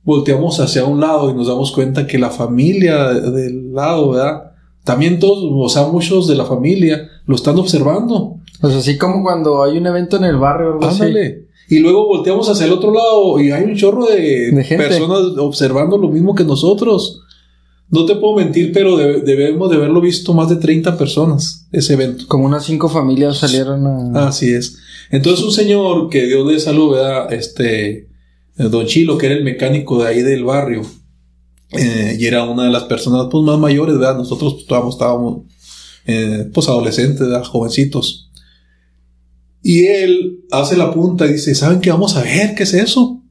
volteamos 0.05 0.59
hacia 0.59 0.85
un 0.85 1.01
lado 1.01 1.29
y 1.29 1.33
nos 1.33 1.47
damos 1.47 1.71
cuenta 1.71 2.07
que 2.07 2.17
la 2.17 2.29
familia 2.29 3.09
del 3.13 3.73
lado, 3.73 4.11
¿verdad? 4.11 4.51
También 4.83 5.19
todos, 5.19 5.39
o 5.51 5.67
sea, 5.67 5.87
muchos 5.87 6.27
de 6.27 6.35
la 6.35 6.45
familia 6.45 7.09
lo 7.25 7.35
están 7.35 7.57
observando. 7.57 8.37
Pues 8.61 8.73
así 8.75 8.97
como 8.97 9.23
cuando 9.23 9.63
hay 9.63 9.77
un 9.77 9.87
evento 9.87 10.17
en 10.17 10.23
el 10.25 10.37
barrio 10.37 10.73
algo 10.73 10.85
así. 10.85 11.01
Ándale. 11.01 11.45
Y 11.67 11.79
luego 11.79 12.05
volteamos 12.07 12.47
hacia 12.47 12.67
el 12.67 12.73
otro 12.73 12.93
lado 12.93 13.39
y 13.41 13.49
hay 13.51 13.63
un 13.63 13.75
chorro 13.75 14.05
de, 14.05 14.51
De 14.51 14.63
personas 14.77 15.21
observando 15.39 15.97
lo 15.97 16.09
mismo 16.09 16.35
que 16.35 16.43
nosotros. 16.43 17.21
No 17.89 18.05
te 18.05 18.15
puedo 18.15 18.35
mentir, 18.35 18.71
pero 18.71 18.97
de- 18.97 19.21
debemos 19.21 19.69
de 19.71 19.77
haberlo 19.77 20.01
visto 20.01 20.33
más 20.33 20.49
de 20.49 20.55
30 20.57 20.97
personas, 20.97 21.67
ese 21.71 21.93
evento. 21.93 22.25
Como 22.27 22.45
unas 22.45 22.65
cinco 22.65 22.89
familias 22.89 23.37
salieron 23.37 24.15
a... 24.15 24.27
Así 24.27 24.51
es. 24.53 24.77
Entonces 25.11 25.43
un 25.45 25.51
señor 25.51 26.09
que 26.09 26.25
Dios 26.27 26.45
le 26.51 26.59
salud, 26.59 26.93
¿verdad? 26.93 27.31
Este, 27.33 28.07
don 28.57 28.85
Chilo, 28.85 29.17
que 29.17 29.27
era 29.27 29.35
el 29.35 29.43
mecánico 29.43 30.01
de 30.01 30.09
ahí 30.09 30.21
del 30.21 30.43
barrio, 30.43 30.81
eh, 31.71 32.17
y 32.19 32.25
era 32.25 32.43
una 32.43 32.63
de 32.63 32.71
las 32.71 32.83
personas 32.83 33.27
pues, 33.29 33.43
más 33.43 33.59
mayores, 33.59 33.97
¿verdad? 33.97 34.17
Nosotros 34.17 34.53
pues, 34.53 34.63
estábamos, 34.63 34.95
estábamos 34.95 35.41
eh, 36.05 36.49
pues 36.53 36.67
adolescentes, 36.67 37.19
¿verdad? 37.19 37.43
Jovencitos. 37.43 38.31
Y 39.61 39.87
él 39.87 40.45
hace 40.51 40.77
la 40.77 40.93
punta 40.93 41.25
y 41.25 41.33
dice, 41.33 41.55
¿saben 41.55 41.81
qué? 41.81 41.89
Vamos 41.89 42.15
a 42.15 42.21
ver, 42.23 42.53
¿qué 42.55 42.63
es 42.63 42.73
eso? 42.73 43.23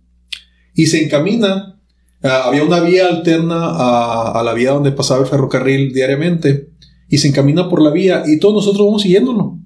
Y 0.75 0.87
se 0.87 1.05
encamina. 1.05 1.81
Ah, 2.23 2.45
había 2.47 2.65
una 2.65 2.81
vía 2.81 3.07
alterna 3.07 3.67
a, 3.67 4.41
a 4.41 4.43
la 4.43 4.53
vía 4.53 4.73
donde 4.73 4.91
pasaba 4.93 5.23
el 5.23 5.29
ferrocarril 5.29 5.93
diariamente. 5.93 6.71
Y 7.09 7.19
se 7.19 7.29
encamina 7.29 7.69
por 7.69 7.81
la 7.81 7.91
vía 7.91 8.25
y 8.27 8.41
todos 8.41 8.55
nosotros 8.55 8.87
vamos 8.87 9.03
siguiéndolo 9.03 9.61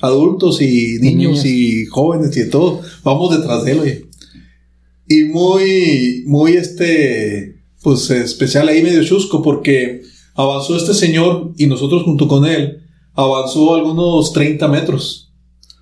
adultos 0.00 0.60
y 0.62 0.98
niños 1.00 1.44
Niños. 1.44 1.44
y 1.44 1.86
jóvenes 1.86 2.36
y 2.36 2.40
de 2.40 2.46
todo, 2.46 2.80
vamos 3.02 3.36
detrás 3.36 3.64
de 3.64 3.72
él, 3.72 3.80
oye. 3.80 4.07
Y 5.08 5.24
muy, 5.24 6.24
muy 6.26 6.52
este, 6.52 7.62
pues 7.82 8.10
especial 8.10 8.68
ahí 8.68 8.82
medio 8.82 9.02
chusco 9.04 9.42
porque 9.42 10.02
avanzó 10.34 10.76
este 10.76 10.94
señor 10.94 11.52
y 11.56 11.66
nosotros 11.66 12.02
junto 12.04 12.28
con 12.28 12.44
él, 12.46 12.82
avanzó 13.14 13.74
algunos 13.74 14.32
30 14.32 14.68
metros. 14.68 15.32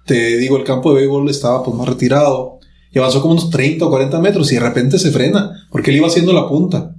Te 0.06 0.38
digo, 0.38 0.56
el 0.56 0.64
campo 0.64 0.90
de 0.90 1.00
béisbol 1.00 1.28
estaba 1.28 1.62
pues 1.62 1.76
más 1.76 1.88
retirado 1.88 2.60
y 2.92 2.98
avanzó 2.98 3.20
como 3.20 3.32
unos 3.32 3.50
30 3.50 3.84
o 3.84 3.90
40 3.90 4.20
metros 4.20 4.50
y 4.52 4.54
de 4.54 4.60
repente 4.60 4.98
se 4.98 5.10
frena 5.10 5.66
porque 5.70 5.90
él 5.90 5.96
iba 5.96 6.06
haciendo 6.06 6.32
la 6.32 6.48
punta. 6.48 6.94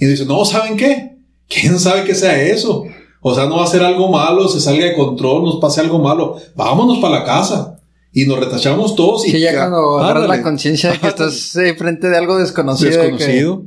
Y 0.00 0.06
dice, 0.06 0.24
no, 0.26 0.44
¿saben 0.44 0.76
qué? 0.76 1.18
¿Quién 1.48 1.78
sabe 1.78 2.04
que 2.04 2.14
sea 2.14 2.42
eso? 2.42 2.84
O 3.20 3.34
sea, 3.34 3.46
no 3.46 3.56
va 3.56 3.64
a 3.64 3.68
ser 3.68 3.82
algo 3.82 4.08
malo, 4.10 4.48
se 4.48 4.60
salga 4.60 4.84
de 4.84 4.94
control, 4.94 5.44
nos 5.44 5.56
pase 5.56 5.80
algo 5.80 5.98
malo. 5.98 6.36
Vámonos 6.54 6.98
para 6.98 7.20
la 7.20 7.24
casa. 7.24 7.75
Y 8.18 8.24
nos 8.24 8.40
retachamos 8.40 8.96
todos 8.96 9.26
y 9.28 9.32
Sí, 9.32 9.40
ya 9.40 9.54
cuando 9.54 9.98
agarras 9.98 10.26
la 10.26 10.42
conciencia 10.42 10.90
de 10.92 10.98
que 10.98 11.06
estás 11.08 11.54
eh, 11.56 11.74
frente 11.76 12.08
de 12.08 12.16
algo 12.16 12.38
desconocido. 12.38 12.90
de 12.90 12.96
que- 12.96 13.12
desconocido. 13.12 13.64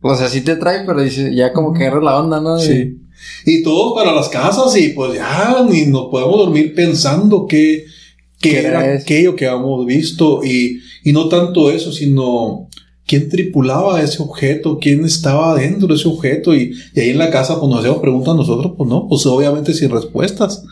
o 0.00 0.16
sea, 0.16 0.28
sí 0.28 0.40
te 0.40 0.56
trae, 0.56 0.84
pero 0.84 1.00
dice, 1.00 1.32
ya 1.32 1.52
como 1.52 1.72
que 1.72 1.84
agarras 1.84 2.02
la 2.02 2.18
onda, 2.18 2.40
¿no? 2.40 2.58
Y- 2.60 2.66
Sí. 2.66 2.98
Y 3.46 3.62
todos 3.62 3.94
para 3.94 4.12
las 4.12 4.28
casas 4.28 4.76
y 4.76 4.88
pues 4.88 5.14
ya 5.14 5.64
ni 5.70 5.86
nos 5.86 6.06
podemos 6.10 6.36
dormir 6.36 6.74
pensando 6.74 7.46
que, 7.46 7.84
que 8.40 8.50
¿Qué 8.50 8.58
era 8.66 8.80
aquello 8.94 9.36
que 9.36 9.46
habíamos 9.46 9.86
visto 9.86 10.40
y, 10.44 10.80
y 11.04 11.12
no 11.12 11.28
tanto 11.28 11.70
eso, 11.70 11.92
sino 11.92 12.68
quién 13.06 13.28
tripulaba 13.28 14.02
ese 14.02 14.20
objeto, 14.20 14.78
quién 14.80 15.04
estaba 15.04 15.54
dentro 15.54 15.86
de 15.88 15.94
ese 15.94 16.08
objeto 16.08 16.54
y, 16.56 16.74
y 16.92 17.00
ahí 17.00 17.10
en 17.10 17.18
la 17.18 17.30
casa 17.30 17.58
pues 17.60 17.70
nos 17.70 17.78
hacíamos 17.78 18.00
preguntas 18.02 18.34
nosotros, 18.34 18.72
pues 18.76 18.90
no, 18.90 19.06
pues 19.08 19.24
obviamente 19.26 19.72
sin 19.74 19.90
respuestas. 19.90 20.64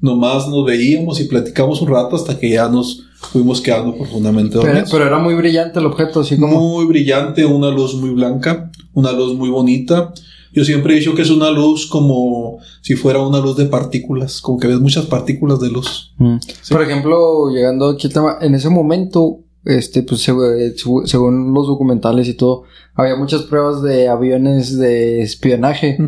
Nomás 0.00 0.48
nos 0.48 0.64
veíamos 0.64 1.20
y 1.20 1.24
platicamos 1.24 1.80
un 1.82 1.88
rato 1.88 2.16
hasta 2.16 2.38
que 2.38 2.50
ya 2.50 2.68
nos 2.68 3.04
fuimos 3.32 3.60
quedando 3.60 3.94
profundamente 3.94 4.52
Pero, 4.52 4.64
dormidos. 4.66 4.90
pero 4.90 5.06
era 5.06 5.18
muy 5.18 5.34
brillante 5.34 5.78
el 5.78 5.86
objeto, 5.86 6.20
así 6.20 6.38
como... 6.38 6.58
Muy 6.76 6.86
brillante, 6.86 7.44
una 7.44 7.70
luz 7.70 7.94
muy 7.94 8.10
blanca, 8.10 8.70
una 8.94 9.12
luz 9.12 9.34
muy 9.34 9.50
bonita. 9.50 10.12
Yo 10.52 10.64
siempre 10.64 10.94
he 10.94 10.98
dicho 10.98 11.14
que 11.14 11.22
es 11.22 11.30
una 11.30 11.50
luz 11.50 11.86
como 11.86 12.58
si 12.80 12.94
fuera 12.96 13.20
una 13.20 13.38
luz 13.38 13.56
de 13.56 13.66
partículas, 13.66 14.40
como 14.40 14.58
que 14.58 14.66
ves 14.68 14.80
muchas 14.80 15.04
partículas 15.06 15.60
de 15.60 15.70
luz. 15.70 16.14
Mm. 16.16 16.36
Por 16.70 16.82
ejemplo, 16.82 17.50
llegando 17.50 17.90
aquí 17.90 18.06
al 18.08 18.12
tema, 18.12 18.38
en 18.40 18.54
ese 18.54 18.68
momento, 18.70 19.40
este, 19.64 20.02
pues 20.02 20.26
eh, 20.28 20.32
seg- 20.32 21.06
según 21.06 21.52
los 21.54 21.66
documentales 21.68 22.26
y 22.26 22.34
todo, 22.34 22.62
había 22.94 23.14
muchas 23.16 23.42
pruebas 23.42 23.82
de 23.82 24.08
aviones 24.08 24.76
de 24.78 25.20
espionaje. 25.22 25.98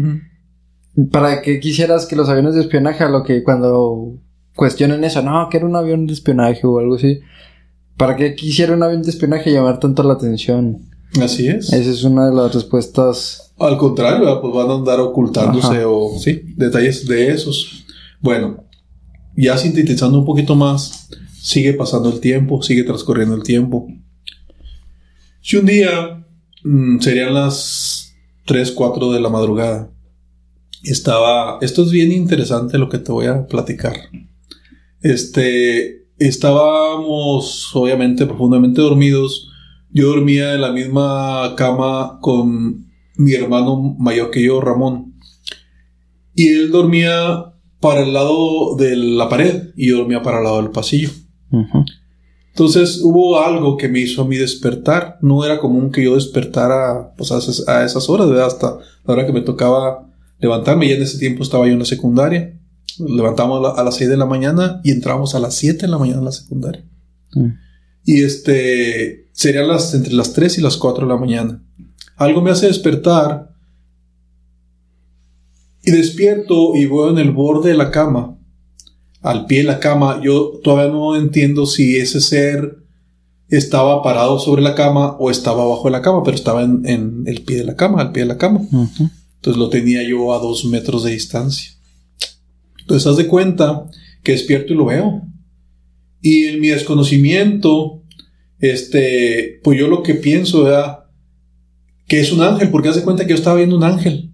¿Para 1.11 1.41
qué 1.43 1.59
quisieras 1.59 2.07
que 2.07 2.17
los 2.17 2.29
aviones 2.29 2.55
de 2.55 2.61
espionaje, 2.61 3.05
a 3.05 3.09
lo 3.09 3.23
que 3.23 3.43
cuando 3.43 4.19
cuestionen 4.55 5.05
eso, 5.05 5.23
no, 5.23 5.49
que 5.51 5.57
era 5.57 5.67
un 5.67 5.77
avión 5.77 6.07
de 6.07 6.13
espionaje 6.13 6.67
o 6.67 6.79
algo 6.79 6.97
así? 6.97 7.21
¿Para 7.97 8.17
qué 8.17 8.35
quisiera 8.35 8.75
un 8.75 8.83
avión 8.83 9.03
de 9.03 9.11
espionaje 9.11 9.53
llamar 9.53 9.81
tanto 9.81 10.03
la 10.03 10.15
atención? 10.15 10.91
Así 11.21 11.49
es. 11.49 11.73
Esa 11.73 11.91
es 11.91 12.05
una 12.05 12.27
de 12.29 12.35
las 12.35 12.55
respuestas. 12.55 13.53
Al 13.59 13.77
contrario, 13.77 14.41
pues 14.41 14.55
van 14.55 14.71
a 14.71 14.75
andar 14.75 15.01
ocultándose 15.01 15.77
Ajá. 15.79 15.89
o 15.89 16.19
sí, 16.19 16.43
detalles 16.57 17.07
de 17.07 17.31
esos. 17.31 17.85
Bueno, 18.21 18.65
ya 19.37 19.57
sintetizando 19.57 20.19
un 20.19 20.25
poquito 20.25 20.55
más, 20.55 21.09
sigue 21.41 21.75
pasando 21.75 22.11
el 22.11 22.21
tiempo, 22.21 22.63
sigue 22.63 22.85
transcurriendo 22.85 23.35
el 23.35 23.43
tiempo. 23.43 23.87
Si 25.41 25.57
un 25.57 25.67
día 25.67 26.25
mm, 26.65 27.01
serían 27.01 27.35
las 27.35 28.15
3, 28.47 28.73
4 28.73 29.13
de 29.13 29.21
la 29.21 29.29
madrugada, 29.29 29.91
estaba, 30.91 31.59
esto 31.61 31.83
es 31.83 31.91
bien 31.91 32.13
interesante 32.13 32.79
lo 32.79 32.89
que 32.89 32.99
te 32.99 33.13
voy 33.13 33.27
a 33.27 33.47
platicar. 33.47 33.95
Este, 35.01 36.07
estábamos 36.19 37.71
obviamente 37.75 38.27
profundamente 38.27 38.81
dormidos. 38.81 39.49
Yo 39.91 40.09
dormía 40.09 40.55
en 40.55 40.61
la 40.61 40.73
misma 40.73 41.55
cama 41.57 42.19
con 42.21 42.87
mi 43.17 43.35
hermano 43.35 43.97
mayor 43.99 44.31
que 44.31 44.43
yo, 44.43 44.61
Ramón. 44.61 45.15
Y 46.35 46.49
él 46.49 46.71
dormía 46.71 47.53
para 47.81 48.03
el 48.03 48.13
lado 48.13 48.77
de 48.77 48.97
la 48.97 49.29
pared 49.29 49.71
y 49.77 49.89
yo 49.89 49.99
dormía 49.99 50.23
para 50.23 50.39
el 50.39 50.45
lado 50.45 50.63
del 50.63 50.71
pasillo. 50.71 51.11
Entonces 52.49 53.01
hubo 53.03 53.41
algo 53.41 53.77
que 53.77 53.89
me 53.89 53.99
hizo 53.99 54.23
a 54.23 54.27
mí 54.27 54.37
despertar. 54.37 55.19
No 55.21 55.45
era 55.45 55.59
común 55.59 55.91
que 55.91 56.05
yo 56.05 56.15
despertara 56.15 57.13
pues, 57.17 57.33
a, 57.33 57.85
esas, 57.85 58.09
horas, 58.09 58.29
¿verdad? 58.29 58.47
hasta 58.47 58.79
la 59.05 59.15
hora 59.15 59.27
que 59.27 59.33
me 59.33 59.41
tocaba 59.41 60.12
levantarme. 60.43 60.89
Ya 60.89 60.97
en 60.97 61.03
ese 61.03 61.19
tiempo 61.19 61.43
estaba 61.43 61.67
yo 61.67 61.73
en 61.73 61.79
la 61.79 61.85
secundaria. 61.87 62.59
Levantamos 62.99 63.79
a 63.79 63.83
las 63.83 63.97
6 63.97 64.11
de 64.11 64.17
la 64.19 64.27
mañana 64.27 64.81
y 64.85 64.91
entramos 64.91 65.35
a 65.35 65.39
las 65.39 65.55
7 65.55 65.87
de 65.87 65.89
la 65.89 65.99
mañana 65.99 66.19
en 66.19 66.25
la 66.27 66.33
secundaria. 66.33 66.85
Mm. 67.35 67.49
Y 68.05 68.23
este, 68.23 69.31
serían 69.33 69.69
las, 69.69 69.95
entre 69.95 70.13
las 70.13 70.35
3 70.35 70.59
y 70.59 70.61
las 70.61 70.77
4 70.77 71.07
de 71.07 71.13
la 71.13 71.19
mañana. 71.19 71.63
Algo 72.17 72.43
me 72.43 72.51
hace 72.51 72.67
despertar 72.67 73.51
y 75.85 75.91
despierto 75.91 76.77
y 76.77 76.87
voy 76.87 77.13
en 77.13 77.19
el 77.19 77.31
borde 77.31 77.71
de 77.71 77.77
la 77.77 77.91
cama, 77.91 78.39
al 79.23 79.47
pie 79.47 79.59
de 79.59 79.65
la 79.65 79.81
cama. 79.81 80.21
Yo 80.23 80.61
todavía 80.63 80.93
no 80.93 81.17
entiendo 81.17 81.67
si 81.67 81.97
ese 81.97 82.21
ser 82.21 82.83
estaba 83.49 84.03
parado 84.03 84.39
sobre 84.39 84.63
la 84.63 84.75
cama 84.75 85.17
o 85.19 85.31
estaba 85.31 85.63
abajo 85.63 85.85
de 85.85 85.93
la 85.93 86.03
cama, 86.03 86.23
pero 86.23 86.37
estaba 86.37 86.63
en, 86.63 87.25
el 87.27 87.43
pie 87.43 87.59
de 87.59 87.65
la 87.65 87.77
cama, 87.77 88.01
al 88.01 88.13
pie 88.13 88.23
de 88.23 88.29
la 88.29 88.39
cama. 88.39 88.61
Entonces 89.43 89.59
lo 89.59 89.71
tenía 89.71 90.05
yo 90.05 90.33
a 90.33 90.39
dos 90.39 90.65
metros 90.67 91.03
de 91.03 91.11
distancia. 91.11 91.73
Entonces 92.79 93.09
haz 93.09 93.17
de 93.17 93.27
cuenta 93.27 93.91
que 94.23 94.31
despierto 94.31 94.73
y 94.73 94.77
lo 94.77 94.85
veo. 94.85 95.23
Y 96.21 96.45
en 96.45 96.61
mi 96.61 96.69
desconocimiento, 96.69 98.05
este, 98.61 99.59
pues 99.65 99.77
yo 99.81 99.89
lo 99.89 100.05
que 100.05 100.15
pienso 100.15 100.69
era 100.69 101.11
que 102.07 102.21
es 102.21 102.31
un 102.31 102.41
ángel, 102.41 102.71
porque 102.71 102.91
haz 102.91 102.95
de 102.95 103.03
cuenta 103.03 103.25
que 103.25 103.31
yo 103.31 103.35
estaba 103.35 103.57
viendo 103.57 103.77
un 103.77 103.83
ángel. 103.83 104.31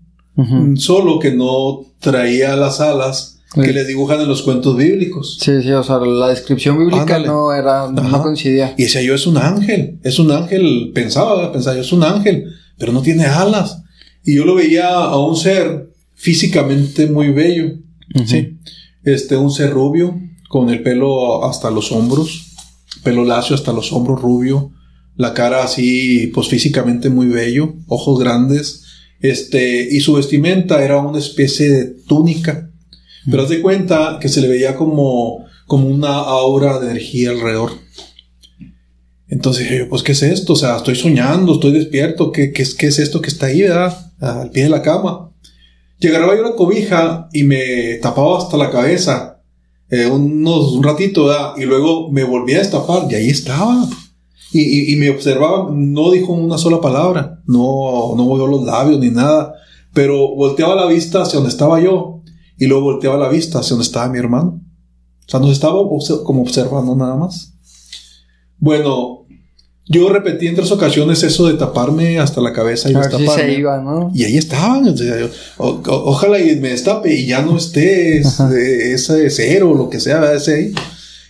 Solo 0.76 1.18
que 1.18 1.32
no 1.32 1.86
traía 2.00 2.54
las 2.54 2.80
alas 2.80 3.40
que 3.54 3.72
le 3.72 3.84
dibujan 3.86 4.20
en 4.20 4.28
los 4.28 4.42
cuentos 4.42 4.76
bíblicos. 4.76 5.38
Sí, 5.40 5.62
sí, 5.62 5.70
o 5.70 5.82
sea, 5.82 5.96
la 6.00 6.28
descripción 6.28 6.78
bíblica 6.78 7.18
no 7.18 7.54
era, 7.54 7.90
no 7.90 8.22
coincidía. 8.22 8.74
Y 8.76 8.82
decía 8.82 9.00
yo, 9.00 9.14
es 9.14 9.26
un 9.26 9.38
ángel, 9.38 10.00
es 10.02 10.18
un 10.18 10.30
ángel, 10.30 10.92
pensaba, 10.94 11.50
pensaba 11.50 11.76
yo, 11.76 11.80
es 11.80 11.92
un 11.92 12.04
ángel, 12.04 12.44
pero 12.76 12.92
no 12.92 13.00
tiene 13.00 13.24
alas. 13.24 13.84
Y 14.24 14.36
yo 14.36 14.44
lo 14.44 14.54
veía 14.54 14.88
a 14.88 15.18
un 15.18 15.36
ser 15.36 15.90
físicamente 16.14 17.06
muy 17.06 17.30
bello, 17.30 17.78
sí, 18.26 18.58
este, 19.04 19.36
un 19.36 19.50
ser 19.50 19.70
rubio, 19.70 20.20
con 20.48 20.70
el 20.70 20.82
pelo 20.82 21.44
hasta 21.44 21.70
los 21.70 21.92
hombros, 21.92 22.56
pelo 23.02 23.24
lacio 23.24 23.54
hasta 23.54 23.72
los 23.72 23.92
hombros 23.92 24.20
rubio, 24.20 24.72
la 25.16 25.34
cara 25.34 25.64
así, 25.64 26.30
pues 26.34 26.48
físicamente 26.48 27.10
muy 27.10 27.26
bello, 27.26 27.74
ojos 27.86 28.18
grandes, 28.18 28.84
este, 29.20 29.88
y 29.90 30.00
su 30.00 30.14
vestimenta 30.14 30.82
era 30.84 30.98
una 30.98 31.18
especie 31.18 31.70
de 31.70 31.84
túnica. 32.06 32.70
Pero 33.30 33.42
haz 33.42 33.48
de 33.48 33.60
cuenta 33.60 34.18
que 34.20 34.28
se 34.28 34.40
le 34.40 34.48
veía 34.48 34.76
como, 34.76 35.44
como 35.66 35.88
una 35.88 36.14
aura 36.14 36.78
de 36.78 36.90
energía 36.90 37.30
alrededor. 37.30 37.72
Entonces 39.28 39.68
yo, 39.70 39.88
pues, 39.88 40.02
¿qué 40.02 40.12
es 40.12 40.22
esto? 40.22 40.54
O 40.54 40.56
sea, 40.56 40.76
estoy 40.76 40.96
soñando, 40.96 41.54
estoy 41.54 41.72
despierto, 41.72 42.32
¿qué, 42.32 42.52
qué, 42.52 42.64
qué 42.78 42.86
es 42.86 42.98
esto 42.98 43.20
que 43.20 43.28
está 43.28 43.46
ahí, 43.46 43.62
verdad? 43.62 44.12
Al 44.20 44.50
pie 44.50 44.64
de 44.64 44.70
la 44.70 44.82
cama. 44.82 45.30
Llegaba 45.98 46.34
yo 46.34 46.46
a 46.46 46.50
la 46.50 46.56
cobija 46.56 47.28
y 47.32 47.44
me 47.44 47.94
tapaba 48.00 48.38
hasta 48.38 48.56
la 48.56 48.70
cabeza, 48.70 49.42
eh, 49.90 50.06
unos, 50.06 50.72
un 50.72 50.82
ratito, 50.82 51.26
¿verdad? 51.26 51.54
Y 51.56 51.64
luego 51.64 52.10
me 52.10 52.24
volvía 52.24 52.56
a 52.56 52.60
destapar 52.60 53.10
y 53.10 53.14
ahí 53.14 53.28
estaba. 53.28 53.88
Y, 54.50 54.96
me 54.96 55.10
observaba, 55.10 55.70
no 55.74 56.10
dijo 56.10 56.32
una 56.32 56.56
sola 56.56 56.80
palabra, 56.80 57.42
no, 57.46 58.14
no 58.16 58.24
movió 58.24 58.46
los 58.46 58.64
labios 58.64 58.98
ni 58.98 59.10
nada, 59.10 59.52
pero 59.92 60.34
volteaba 60.34 60.74
la 60.74 60.86
vista 60.86 61.20
hacia 61.20 61.34
donde 61.34 61.50
estaba 61.50 61.82
yo 61.82 62.22
y 62.56 62.66
luego 62.66 62.84
volteaba 62.84 63.18
la 63.18 63.28
vista 63.28 63.58
hacia 63.58 63.70
donde 63.70 63.84
estaba 63.84 64.08
mi 64.08 64.18
hermano. 64.18 64.62
O 65.26 65.30
sea, 65.30 65.40
nos 65.40 65.50
estaba 65.50 65.74
como 66.24 66.40
observando 66.40 66.96
nada 66.96 67.16
más. 67.16 67.58
Bueno, 68.56 69.17
yo 69.88 70.10
repetí 70.10 70.46
en 70.46 70.54
tres 70.54 70.70
ocasiones 70.70 71.22
eso 71.22 71.48
de 71.48 71.54
taparme 71.54 72.18
hasta 72.18 72.42
la 72.42 72.52
cabeza 72.52 72.90
y 72.90 72.94
destaparme. 72.94 73.32
Y 74.14 74.24
ahí 74.24 74.36
estaban. 74.36 74.94
ojalá 75.56 76.38
y 76.40 76.56
me 76.56 76.70
destape 76.70 77.14
y 77.14 77.26
ya 77.26 77.42
no 77.42 77.56
esté 77.56 78.18
ese 78.18 79.30
cero 79.30 79.70
o 79.70 79.74
lo 79.74 79.88
que 79.88 79.98
sea, 79.98 80.32
ese 80.34 80.54
ahí. 80.54 80.74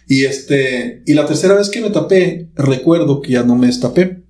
Y 0.08 0.24
este, 0.24 1.02
y 1.06 1.14
la 1.14 1.26
tercera 1.26 1.54
vez 1.54 1.68
que 1.68 1.80
me 1.80 1.90
tapé, 1.90 2.50
recuerdo 2.56 3.20
que 3.20 3.32
ya 3.32 3.42
no 3.44 3.54
me 3.56 3.66
destapé, 3.68 4.24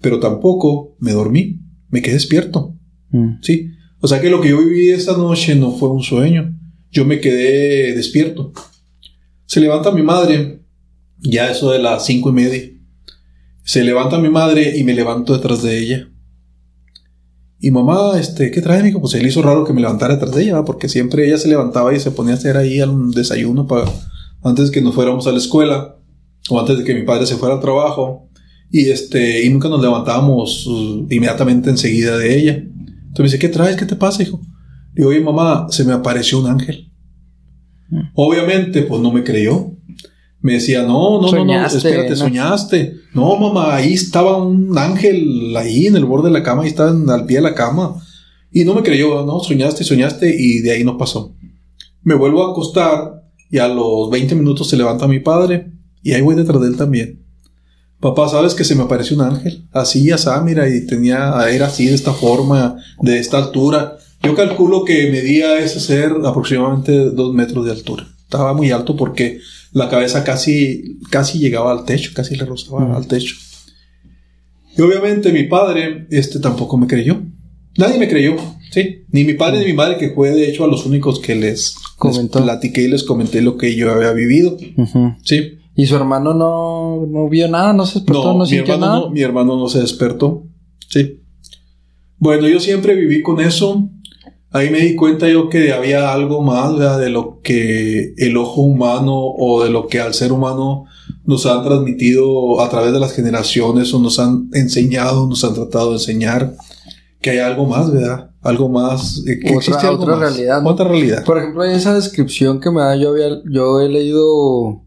pero 0.00 0.18
tampoco 0.18 0.96
me 0.98 1.12
dormí, 1.12 1.60
me 1.90 2.02
quedé 2.02 2.14
despierto. 2.14 2.74
Mm. 3.10 3.34
Sí. 3.42 3.68
O 4.00 4.08
sea 4.08 4.20
que 4.20 4.30
lo 4.30 4.40
que 4.40 4.48
yo 4.48 4.58
viví 4.58 4.90
esa 4.90 5.16
noche 5.16 5.54
no 5.54 5.72
fue 5.72 5.90
un 5.90 6.02
sueño. 6.02 6.58
Yo 6.90 7.04
me 7.04 7.20
quedé 7.20 7.94
despierto. 7.94 8.52
Se 9.46 9.60
levanta 9.60 9.92
mi 9.92 10.02
madre, 10.02 10.62
ya 11.18 11.50
eso 11.50 11.70
de 11.70 11.78
las 11.78 12.04
cinco 12.06 12.30
y 12.30 12.32
media. 12.32 12.62
Se 13.62 13.84
levanta 13.84 14.18
mi 14.18 14.28
madre 14.28 14.76
y 14.76 14.84
me 14.84 14.94
levanto 14.94 15.34
detrás 15.34 15.62
de 15.62 15.78
ella. 15.78 16.08
Y 17.60 17.70
mamá, 17.70 18.18
este, 18.18 18.50
¿qué 18.50 18.60
trae, 18.60 18.80
amigo? 18.80 19.00
Pues 19.00 19.14
él 19.14 19.26
hizo 19.26 19.40
raro 19.40 19.64
que 19.64 19.72
me 19.72 19.80
levantara 19.80 20.14
detrás 20.14 20.34
de 20.34 20.42
ella, 20.42 20.64
porque 20.64 20.88
siempre 20.88 21.26
ella 21.26 21.38
se 21.38 21.48
levantaba 21.48 21.94
y 21.94 22.00
se 22.00 22.10
ponía 22.10 22.34
a 22.34 22.36
hacer 22.36 22.56
ahí 22.56 22.80
un 22.80 23.12
desayuno 23.12 23.66
para 23.68 23.84
antes 24.42 24.66
de 24.66 24.72
que 24.72 24.82
nos 24.82 24.94
fuéramos 24.94 25.26
a 25.26 25.32
la 25.32 25.38
escuela 25.38 25.96
o 26.50 26.58
antes 26.58 26.78
de 26.78 26.84
que 26.84 26.94
mi 26.94 27.02
padre 27.02 27.26
se 27.26 27.36
fuera 27.36 27.54
al 27.54 27.60
trabajo 27.60 28.28
y 28.68 28.88
este 28.88 29.44
y 29.44 29.50
nunca 29.50 29.68
nos 29.68 29.80
levantábamos 29.80 30.66
uh, 30.66 31.06
inmediatamente 31.08 31.70
enseguida 31.70 32.18
de 32.18 32.36
ella. 32.36 32.54
Entonces 32.54 33.18
me 33.18 33.24
dice, 33.24 33.38
¿qué 33.38 33.48
traes? 33.48 33.76
¿Qué 33.76 33.86
te 33.86 33.94
pasa, 33.94 34.22
hijo? 34.22 34.40
Digo, 34.94 35.10
oye, 35.10 35.20
mamá, 35.20 35.66
se 35.70 35.84
me 35.84 35.92
apareció 35.92 36.40
un 36.40 36.46
ángel. 36.46 36.90
Mm. 37.90 38.00
Obviamente, 38.14 38.82
pues 38.82 39.00
no 39.00 39.12
me 39.12 39.22
creyó. 39.22 39.71
Me 40.42 40.54
decía, 40.54 40.82
no, 40.82 41.20
no, 41.22 41.30
no, 41.30 41.44
no, 41.44 41.66
espérate, 41.66 42.16
soñaste. 42.16 42.96
No, 43.14 43.36
mamá, 43.36 43.76
ahí 43.76 43.92
estaba 43.92 44.36
un 44.36 44.76
ángel 44.76 45.56
ahí 45.56 45.86
en 45.86 45.96
el 45.96 46.04
borde 46.04 46.28
de 46.28 46.34
la 46.34 46.42
cama, 46.42 46.62
ahí 46.62 46.68
estaba 46.68 46.90
al 46.90 47.26
pie 47.26 47.36
de 47.36 47.42
la 47.42 47.54
cama. 47.54 47.94
Y 48.50 48.64
no 48.64 48.74
me 48.74 48.82
creyó, 48.82 49.24
no, 49.24 49.40
soñaste, 49.40 49.84
soñaste 49.84 50.34
y 50.36 50.58
de 50.58 50.72
ahí 50.72 50.84
no 50.84 50.98
pasó. 50.98 51.32
Me 52.02 52.16
vuelvo 52.16 52.44
a 52.44 52.50
acostar 52.50 53.22
y 53.50 53.58
a 53.58 53.68
los 53.68 54.10
20 54.10 54.34
minutos 54.34 54.68
se 54.68 54.76
levanta 54.76 55.06
mi 55.06 55.20
padre 55.20 55.70
y 56.02 56.12
ahí 56.12 56.22
voy 56.22 56.34
detrás 56.34 56.60
de 56.60 56.68
él 56.68 56.76
también. 56.76 57.22
Papá, 58.00 58.28
¿sabes 58.28 58.54
que 58.54 58.64
se 58.64 58.74
me 58.74 58.82
apareció 58.82 59.14
un 59.14 59.22
ángel? 59.22 59.68
Así, 59.70 60.10
así, 60.10 60.28
mira, 60.42 60.68
y 60.68 60.84
tenía, 60.86 61.34
era 61.48 61.66
así, 61.66 61.86
de 61.86 61.94
esta 61.94 62.12
forma, 62.12 62.76
de 63.00 63.20
esta 63.20 63.38
altura. 63.38 63.96
Yo 64.24 64.34
calculo 64.34 64.84
que 64.84 65.08
medía 65.12 65.60
ese 65.60 65.78
ser 65.78 66.12
aproximadamente 66.24 67.10
dos 67.10 67.32
metros 67.32 67.64
de 67.64 67.70
altura. 67.70 68.08
Estaba 68.24 68.54
muy 68.54 68.72
alto 68.72 68.96
porque 68.96 69.38
la 69.72 69.88
cabeza 69.88 70.22
casi, 70.24 70.98
casi 71.10 71.38
llegaba 71.38 71.72
al 71.72 71.84
techo, 71.84 72.12
casi 72.14 72.36
le 72.36 72.44
rozaba 72.44 72.96
al 72.96 73.06
techo. 73.06 73.36
Y 74.76 74.80
obviamente 74.80 75.32
mi 75.32 75.44
padre, 75.44 76.06
este 76.10 76.40
tampoco 76.40 76.76
me 76.76 76.86
creyó. 76.86 77.22
Nadie 77.76 77.98
me 77.98 78.08
creyó. 78.08 78.36
Sí, 78.70 79.04
ni 79.10 79.24
mi 79.24 79.34
padre 79.34 79.60
ni 79.60 79.66
mi 79.66 79.72
madre, 79.74 79.98
que 79.98 80.10
fue 80.10 80.30
de 80.30 80.48
hecho 80.48 80.64
a 80.64 80.66
los 80.66 80.86
únicos 80.86 81.20
que 81.20 81.34
les, 81.34 81.74
platiqué 82.30 82.82
y 82.82 82.88
les 82.88 83.02
comenté 83.02 83.42
lo 83.42 83.58
que 83.58 83.74
yo 83.76 83.92
había 83.92 84.12
vivido. 84.12 84.56
Sí. 85.24 85.58
¿Y 85.74 85.86
su 85.86 85.96
hermano 85.96 86.34
no, 86.34 87.06
no 87.06 87.28
vio 87.28 87.48
nada? 87.48 87.72
¿No 87.72 87.86
se 87.86 87.98
despertó? 87.98 88.34
¿No, 88.34 88.40
mi 88.40 88.46
sintió 88.46 88.78
nada? 88.78 89.00
No, 89.00 89.10
mi 89.10 89.22
hermano 89.22 89.56
no 89.56 89.68
se 89.68 89.80
despertó. 89.80 90.44
Sí. 90.88 91.20
Bueno, 92.18 92.46
yo 92.48 92.60
siempre 92.60 92.94
viví 92.94 93.22
con 93.22 93.40
eso. 93.40 93.88
Ahí 94.52 94.70
me 94.70 94.80
di 94.80 94.96
cuenta 94.96 95.28
yo 95.28 95.48
que 95.48 95.72
había 95.72 96.12
algo 96.12 96.42
más 96.42 96.78
de 96.98 97.08
lo 97.08 97.40
que 97.42 98.12
el 98.18 98.36
ojo 98.36 98.60
humano 98.60 99.14
o 99.14 99.64
de 99.64 99.70
lo 99.70 99.86
que 99.86 100.00
al 100.00 100.12
ser 100.12 100.30
humano 100.32 100.84
nos 101.24 101.46
han 101.46 101.64
transmitido 101.64 102.60
a 102.60 102.68
través 102.68 102.92
de 102.92 103.00
las 103.00 103.12
generaciones 103.14 103.94
o 103.94 103.98
nos 103.98 104.18
han 104.18 104.50
enseñado, 104.52 105.26
nos 105.26 105.42
han 105.44 105.54
tratado 105.54 105.88
de 105.88 105.94
enseñar 105.94 106.54
que 107.20 107.30
hay 107.30 107.38
algo 107.38 107.64
más, 107.64 107.90
¿verdad? 107.90 108.30
Algo 108.42 108.68
más. 108.68 109.22
Eh, 109.26 109.38
que 109.38 109.56
otra, 109.56 109.90
otra 109.90 110.16
realidad. 110.16 110.66
Otra 110.66 110.88
realidad. 110.88 111.24
Por 111.24 111.38
ejemplo, 111.38 111.64
en 111.64 111.70
esa 111.70 111.94
descripción 111.94 112.60
que 112.60 112.70
me 112.70 112.80
da, 112.80 112.96
yo, 112.96 113.10
había, 113.10 113.28
yo 113.50 113.80
he 113.80 113.88
leído 113.88 114.82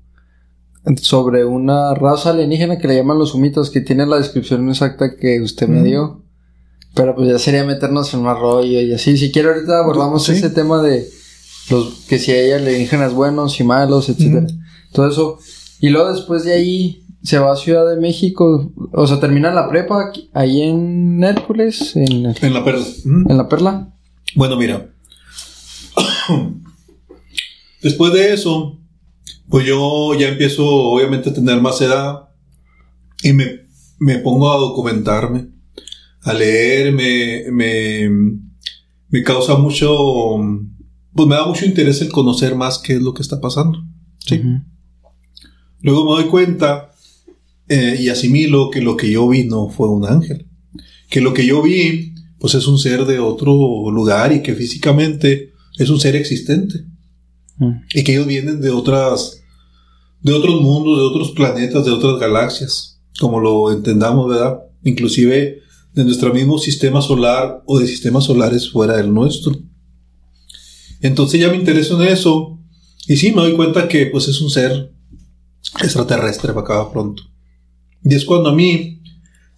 sobre 0.98 1.46
una 1.46 1.96
raza 1.96 2.32
alienígena 2.32 2.78
que 2.78 2.88
le 2.88 2.98
llaman 2.98 3.18
los 3.18 3.34
humitos, 3.34 3.72
que 3.72 3.82
tiene 3.82 4.06
la 4.06 4.18
descripción 4.18 4.70
exacta 4.70 5.16
que 5.16 5.42
usted 5.42 5.68
me 5.68 5.82
dio. 5.82 6.25
Pero 6.96 7.16
pues 7.16 7.28
ya 7.28 7.38
sería 7.38 7.64
meternos 7.64 8.14
en 8.14 8.22
un 8.22 8.28
arroyo 8.28 8.82
y 8.82 8.94
así. 8.94 9.18
Si 9.18 9.32
quiere 9.32 9.50
ahorita 9.50 9.80
abordamos 9.80 10.28
ese 10.30 10.50
tema 10.50 10.82
de 10.82 11.08
los 11.70 12.06
que 12.08 12.20
si 12.20 12.32
hay 12.32 12.52
alienígenas 12.52 13.14
buenos 13.14 13.60
y 13.60 13.64
malos, 13.64 14.10
etcétera. 14.10 14.48
Todo 14.92 15.10
eso. 15.10 15.40
Y 15.80 15.90
luego 15.90 16.14
después 16.14 16.46
de 16.46 16.54
ahí 16.54 17.06
se 17.26 17.40
va 17.40 17.52
a 17.52 17.58
Ciudad 17.58 17.90
de 17.90 18.00
México, 18.00 18.72
o 18.94 19.08
sea, 19.08 19.20
termina 19.20 19.52
la 19.52 19.68
prepa 19.68 20.12
ahí 20.34 20.62
en 20.62 21.24
Hércules, 21.24 21.96
en, 21.96 22.24
la 22.24 22.34
Perla. 22.64 22.84
En 23.04 23.38
la 23.38 23.50
Perla. 23.50 23.94
Bueno, 24.36 24.56
mira. 24.58 24.92
Después 27.82 28.14
de 28.14 28.34
eso, 28.34 28.80
pues 29.50 29.66
yo 29.66 30.14
ya 30.16 30.28
empiezo 30.28 30.66
obviamente 30.66 31.32
a 31.32 31.34
tener 31.34 31.60
más 31.62 31.82
edad 31.82 32.30
y 33.24 33.34
me, 33.34 33.66
me 34.00 34.20
pongo 34.20 34.52
a 34.52 34.58
documentarme, 34.58 35.48
a 36.26 36.34
leer, 36.34 36.92
me, 36.92 37.44
me, 37.52 38.10
me 39.10 39.24
causa 39.24 39.56
mucho, 39.56 40.38
pues 41.14 41.28
me 41.30 41.36
da 41.36 41.46
mucho 41.46 41.66
interés 41.66 42.02
el 42.02 42.12
conocer 42.12 42.56
más 42.56 42.80
qué 42.80 42.94
es 42.94 43.02
lo 43.02 43.14
que 43.14 43.22
está 43.22 43.40
pasando. 43.40 43.84
Sí. 44.26 44.42
Luego 45.82 46.04
me 46.04 46.22
doy 46.22 46.32
cuenta 46.32 46.90
eh, 47.70 47.98
y 48.00 48.10
asimilo 48.10 48.72
que 48.72 48.82
lo 48.82 48.98
que 48.98 49.12
yo 49.12 49.28
vi 49.30 49.44
no 49.44 49.70
fue 49.70 49.88
un 49.88 50.04
ángel. 50.04 50.48
Que 51.12 51.22
lo 51.22 51.32
que 51.32 51.46
yo 51.46 51.62
vi, 51.62 52.16
pues 52.40 52.56
es 52.56 52.66
un 52.66 52.80
ser 52.80 53.06
de 53.06 53.20
otro 53.20 53.92
lugar 53.92 54.34
y 54.34 54.42
que 54.42 54.56
físicamente 54.56 55.54
es 55.78 55.92
un 55.92 56.00
ser 56.00 56.16
existente. 56.16 56.86
Mm. 57.58 57.72
Y 57.94 58.04
que 58.04 58.14
ellos 58.14 58.26
vienen 58.26 58.62
de 58.62 58.72
otras, 58.72 59.44
de 60.22 60.34
otros 60.34 60.60
mundos, 60.60 60.98
de 60.98 61.04
otros 61.04 61.32
planetas, 61.34 61.86
de 61.86 61.92
otras 61.92 62.20
galaxias, 62.20 63.00
como 63.20 63.40
lo 63.40 63.72
entendamos, 63.72 64.28
¿verdad? 64.28 64.58
Inclusive 64.84 65.65
de 65.96 66.04
nuestro 66.04 66.34
mismo 66.34 66.58
sistema 66.58 67.02
solar 67.02 67.64
o 67.66 67.80
de 67.80 67.88
sistemas 67.88 68.26
solares 68.26 68.70
fuera 68.70 68.98
del 68.98 69.14
nuestro. 69.14 69.58
Entonces 71.02 71.40
ya 71.40 71.50
me 71.50 71.56
intereso 71.56 72.02
en 72.02 72.10
eso 72.10 72.60
y 73.08 73.16
sí 73.16 73.32
me 73.32 73.42
doy 73.42 73.56
cuenta 73.56 73.88
que 73.88 74.08
pues 74.08 74.28
es 74.28 74.42
un 74.42 74.50
ser 74.50 74.92
extraterrestre 75.82 76.54
para 76.54 76.66
acá 76.66 76.92
pronto. 76.92 77.24
Y 78.04 78.14
es 78.14 78.26
cuando 78.26 78.50
a 78.50 78.56
mí 78.56 79.02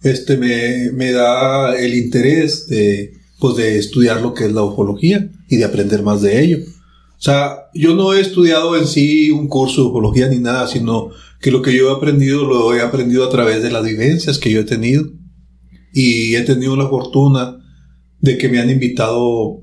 este, 0.02 0.36
me, 0.36 0.92
me 0.92 1.10
da 1.10 1.76
el 1.76 1.94
interés 1.94 2.68
de, 2.68 3.14
pues, 3.40 3.56
de 3.56 3.78
estudiar 3.78 4.22
lo 4.22 4.32
que 4.32 4.46
es 4.46 4.52
la 4.52 4.62
ufología 4.62 5.30
y 5.48 5.56
de 5.56 5.64
aprender 5.64 6.02
más 6.02 6.22
de 6.22 6.40
ello. 6.40 6.58
O 6.60 7.20
sea, 7.20 7.68
yo 7.74 7.96
no 7.96 8.14
he 8.14 8.20
estudiado 8.20 8.76
en 8.76 8.86
sí 8.86 9.32
un 9.32 9.48
curso 9.48 9.82
de 9.82 9.88
ufología 9.88 10.28
ni 10.28 10.38
nada, 10.38 10.68
sino 10.68 11.10
que 11.40 11.50
lo 11.50 11.62
que 11.62 11.76
yo 11.76 11.90
he 11.90 11.96
aprendido 11.96 12.44
lo 12.44 12.72
he 12.74 12.80
aprendido 12.80 13.24
a 13.24 13.30
través 13.30 13.60
de 13.60 13.72
las 13.72 13.84
vivencias 13.84 14.38
que 14.38 14.52
yo 14.52 14.60
he 14.60 14.64
tenido. 14.64 15.04
Y 15.92 16.34
he 16.34 16.42
tenido 16.42 16.76
la 16.76 16.88
fortuna 16.88 17.58
de 18.20 18.38
que 18.38 18.48
me 18.48 18.60
han 18.60 18.70
invitado 18.70 19.62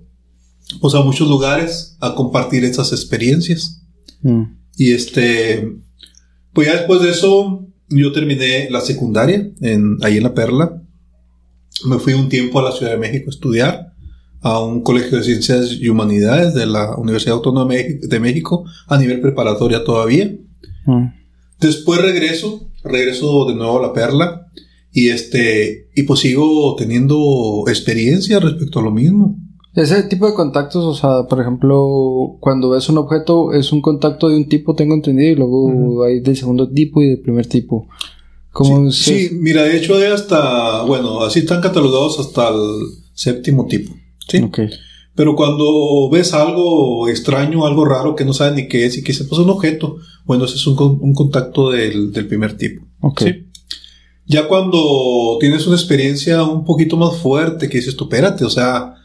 pues, 0.81 0.95
a 0.95 1.01
muchos 1.01 1.27
lugares 1.27 1.97
a 1.99 2.15
compartir 2.15 2.63
esas 2.63 2.91
experiencias. 2.91 3.83
Mm. 4.21 4.43
Y 4.77 4.91
este, 4.91 5.73
pues 6.53 6.67
ya 6.67 6.75
después 6.75 7.01
de 7.01 7.11
eso, 7.11 7.67
yo 7.89 8.11
terminé 8.11 8.69
la 8.69 8.81
secundaria 8.81 9.51
en, 9.61 9.97
ahí 10.01 10.17
en 10.17 10.23
La 10.23 10.33
Perla. 10.33 10.81
Me 11.85 11.99
fui 11.99 12.13
un 12.13 12.29
tiempo 12.29 12.59
a 12.59 12.63
la 12.63 12.71
Ciudad 12.71 12.93
de 12.93 12.97
México 12.97 13.25
a 13.27 13.33
estudiar 13.33 13.93
a 14.41 14.59
un 14.61 14.81
colegio 14.83 15.17
de 15.17 15.23
ciencias 15.23 15.71
y 15.71 15.89
humanidades 15.89 16.53
de 16.53 16.67
la 16.67 16.95
Universidad 16.97 17.35
Autónoma 17.35 17.73
de 17.73 18.19
México 18.19 18.65
a 18.87 18.97
nivel 18.97 19.19
preparatoria 19.19 19.83
todavía. 19.83 20.31
Mm. 20.85 21.07
Después 21.59 22.01
regreso, 22.01 22.69
regreso 22.83 23.45
de 23.45 23.55
nuevo 23.55 23.79
a 23.79 23.87
La 23.87 23.93
Perla 23.93 24.51
y 24.95 25.09
este, 25.09 25.89
y 25.93 26.03
pues 26.03 26.21
sigo 26.21 26.73
teniendo 26.77 27.65
experiencia 27.67 28.39
respecto 28.39 28.79
a 28.79 28.83
lo 28.83 28.91
mismo. 28.91 29.37
Ese 29.73 30.03
tipo 30.03 30.25
de 30.25 30.33
contactos, 30.33 30.85
o 30.85 30.95
sea, 30.95 31.27
por 31.27 31.41
ejemplo, 31.41 32.37
cuando 32.39 32.69
ves 32.69 32.87
un 32.87 32.97
objeto, 32.97 33.51
es 33.51 33.73
un 33.73 33.81
contacto 33.81 34.29
de 34.29 34.37
un 34.37 34.47
tipo, 34.47 34.73
tengo 34.73 34.95
entendido, 34.95 35.33
y 35.33 35.35
luego 35.35 36.05
hay 36.05 36.21
del 36.21 36.37
segundo 36.37 36.69
tipo 36.71 37.01
y 37.01 37.09
del 37.09 37.19
primer 37.19 37.45
tipo. 37.45 37.89
¿Cómo 38.51 38.89
sí, 38.89 39.27
sí, 39.27 39.35
mira, 39.35 39.63
de 39.63 39.75
hecho 39.75 39.95
hay 39.97 40.03
hasta, 40.03 40.83
bueno, 40.83 41.23
así 41.23 41.39
están 41.39 41.61
catalogados 41.61 42.17
hasta 42.21 42.47
el 42.47 42.87
séptimo 43.13 43.65
tipo. 43.65 43.93
Sí. 44.29 44.41
Okay. 44.43 44.69
Pero 45.13 45.35
cuando 45.35 46.09
ves 46.09 46.33
algo 46.33 47.09
extraño, 47.09 47.65
algo 47.65 47.83
raro 47.83 48.15
que 48.15 48.23
no 48.23 48.31
sabes 48.31 48.55
ni 48.55 48.69
qué 48.69 48.85
es 48.85 48.97
y 48.97 49.03
que 49.03 49.11
se 49.11 49.25
pasa 49.25 49.41
un 49.41 49.49
objeto, 49.49 49.97
bueno, 50.23 50.45
ese 50.45 50.55
es 50.55 50.65
un, 50.65 50.77
un 51.01 51.13
contacto 51.13 51.71
del, 51.71 52.13
del, 52.13 52.27
primer 52.27 52.55
tipo. 52.55 52.87
Okay. 53.01 53.33
¿sí? 53.33 53.45
Ya 54.27 54.47
cuando 54.47 55.37
tienes 55.39 55.67
una 55.67 55.75
experiencia 55.75 56.43
un 56.43 56.65
poquito 56.65 56.97
más 56.97 57.17
fuerte, 57.17 57.69
que 57.69 57.77
dices 57.77 57.95
tú, 57.95 58.05
espérate, 58.05 58.43
o 58.43 58.49
sea, 58.49 58.95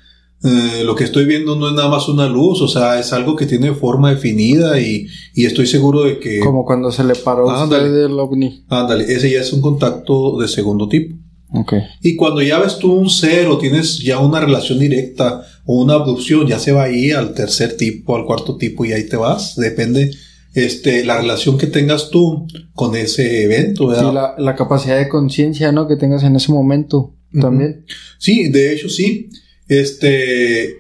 eh, 0.42 0.82
lo 0.84 0.94
que 0.94 1.04
estoy 1.04 1.26
viendo 1.26 1.56
no 1.56 1.68
es 1.68 1.74
nada 1.74 1.88
más 1.88 2.08
una 2.08 2.26
luz, 2.26 2.62
o 2.62 2.68
sea, 2.68 2.98
es 2.98 3.12
algo 3.12 3.36
que 3.36 3.44
tiene 3.44 3.74
forma 3.74 4.10
definida 4.10 4.80
y, 4.80 5.06
y 5.34 5.44
estoy 5.44 5.66
seguro 5.66 6.04
de 6.04 6.18
que... 6.18 6.40
Como 6.40 6.64
cuando 6.64 6.90
se 6.90 7.04
le 7.04 7.14
paró 7.14 7.50
a 7.50 7.64
usted 7.64 7.92
del 7.92 8.18
ovni. 8.18 8.64
Ándale, 8.68 9.04
ese 9.04 9.30
ya 9.30 9.40
es 9.40 9.52
un 9.52 9.60
contacto 9.60 10.38
de 10.38 10.48
segundo 10.48 10.88
tipo. 10.88 11.16
Okay. 11.52 11.80
Y 12.00 12.16
cuando 12.16 12.40
ya 12.40 12.60
ves 12.60 12.78
tú 12.78 12.92
un 12.92 13.10
ser 13.10 13.48
o 13.48 13.58
tienes 13.58 13.98
ya 13.98 14.20
una 14.20 14.40
relación 14.40 14.78
directa 14.78 15.42
o 15.66 15.82
una 15.82 15.94
abducción, 15.94 16.46
ya 16.46 16.58
se 16.58 16.72
va 16.72 16.84
ahí 16.84 17.10
al 17.10 17.34
tercer 17.34 17.76
tipo, 17.76 18.16
al 18.16 18.24
cuarto 18.24 18.56
tipo 18.56 18.84
y 18.84 18.92
ahí 18.92 19.08
te 19.08 19.16
vas. 19.16 19.56
Depende 19.56 20.12
este, 20.54 21.04
la 21.04 21.20
relación 21.20 21.58
que 21.58 21.66
tengas 21.66 22.10
tú 22.10 22.46
con 22.74 22.96
ese 22.96 23.44
evento. 23.44 23.88
¿verdad? 23.88 24.12
la, 24.12 24.34
la 24.38 24.54
capacidad 24.56 24.98
de 24.98 25.08
conciencia, 25.08 25.72
¿no? 25.72 25.86
Que 25.86 25.96
tengas 25.96 26.22
en 26.24 26.36
ese 26.36 26.52
momento 26.52 27.14
también. 27.38 27.84
Sí, 28.18 28.48
de 28.48 28.72
hecho 28.72 28.88
sí. 28.88 29.30
Este, 29.68 30.78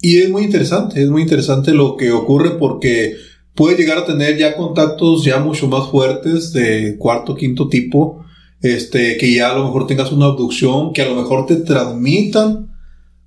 y 0.00 0.18
es 0.18 0.30
muy 0.30 0.42
interesante, 0.42 1.02
es 1.02 1.08
muy 1.08 1.22
interesante 1.22 1.72
lo 1.72 1.96
que 1.96 2.10
ocurre 2.10 2.58
porque 2.58 3.16
puede 3.54 3.76
llegar 3.76 3.98
a 3.98 4.06
tener 4.06 4.36
ya 4.36 4.56
contactos 4.56 5.24
ya 5.24 5.38
mucho 5.38 5.68
más 5.68 5.90
fuertes 5.90 6.52
de 6.52 6.96
cuarto, 6.98 7.36
quinto 7.36 7.68
tipo, 7.68 8.24
este, 8.62 9.16
que 9.16 9.32
ya 9.32 9.52
a 9.52 9.56
lo 9.56 9.64
mejor 9.64 9.86
tengas 9.86 10.10
una 10.10 10.26
abducción, 10.26 10.92
que 10.92 11.02
a 11.02 11.08
lo 11.08 11.14
mejor 11.14 11.46
te 11.46 11.56
transmitan 11.56 12.74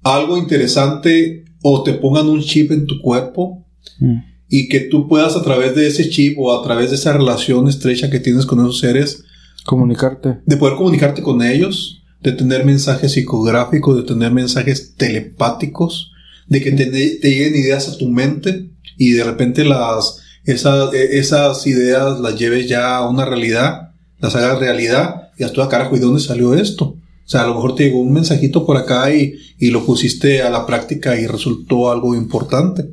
algo 0.04 0.38
interesante 0.38 1.46
o 1.62 1.84
te 1.84 1.94
pongan 1.94 2.28
un 2.28 2.42
chip 2.42 2.72
en 2.72 2.86
tu 2.86 3.00
cuerpo 3.00 3.66
mm. 4.00 4.33
Y 4.56 4.70
que 4.70 4.82
tú 4.82 5.08
puedas 5.08 5.36
a 5.36 5.42
través 5.42 5.74
de 5.74 5.88
ese 5.88 6.12
chip 6.12 6.38
o 6.38 6.56
a 6.56 6.64
través 6.64 6.92
de 6.92 6.98
esa 6.98 7.12
relación 7.12 7.68
estrecha 7.68 8.12
que 8.12 8.20
tienes 8.20 8.46
con 8.46 8.60
esos 8.60 8.78
seres 8.78 9.24
comunicarte, 9.66 10.42
de 10.46 10.58
poder 10.58 10.76
comunicarte 10.76 11.24
con 11.24 11.42
ellos 11.42 12.04
de 12.22 12.34
tener 12.34 12.64
mensajes 12.64 13.14
psicográficos, 13.14 13.98
de 13.98 14.04
tener 14.04 14.32
mensajes 14.32 14.94
telepáticos, 14.96 16.12
de 16.48 16.62
que 16.62 16.72
te, 16.72 16.86
lleguen 16.86 17.56
ideas 17.56 17.90
a 17.90 17.98
tu 17.98 18.10
mente 18.10 18.70
y 18.96 19.14
de 19.14 19.24
repente 19.24 19.66
las, 19.66 20.22
esas, 20.46 20.94
esas 20.94 21.66
ideas 21.66 22.20
las 22.20 22.38
lleves 22.38 22.70
ya 22.70 22.98
a 22.98 23.10
una 23.10 23.26
realidad, 23.26 23.94
las 24.20 24.36
hagas 24.36 24.60
realidad 24.60 25.30
y 25.36 25.46
a 25.46 25.52
tu 25.52 25.68
carajo, 25.68 25.96
¿y 25.96 26.00
dónde 26.00 26.22
salió 26.22 26.54
esto? 26.54 26.86
O 26.86 27.30
sea, 27.30 27.42
a 27.42 27.48
lo 27.48 27.56
mejor 27.56 27.74
te 27.74 27.86
llegó 27.86 28.02
un 28.02 28.14
mensajito 28.14 28.68
por 28.68 28.78
acá 28.78 29.12
y, 29.14 29.34
y 29.58 29.72
lo 29.72 29.84
pusiste 29.84 30.44
a 30.44 30.52
la 30.52 30.68
práctica 30.68 31.20
y 31.20 31.26
resultó 31.26 31.92
algo 31.92 32.14
importante. 32.14 32.86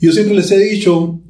Yo 0.00 0.12
siempre 0.12 0.34
les 0.34 0.50
he 0.50 0.58
dicho 0.58 1.20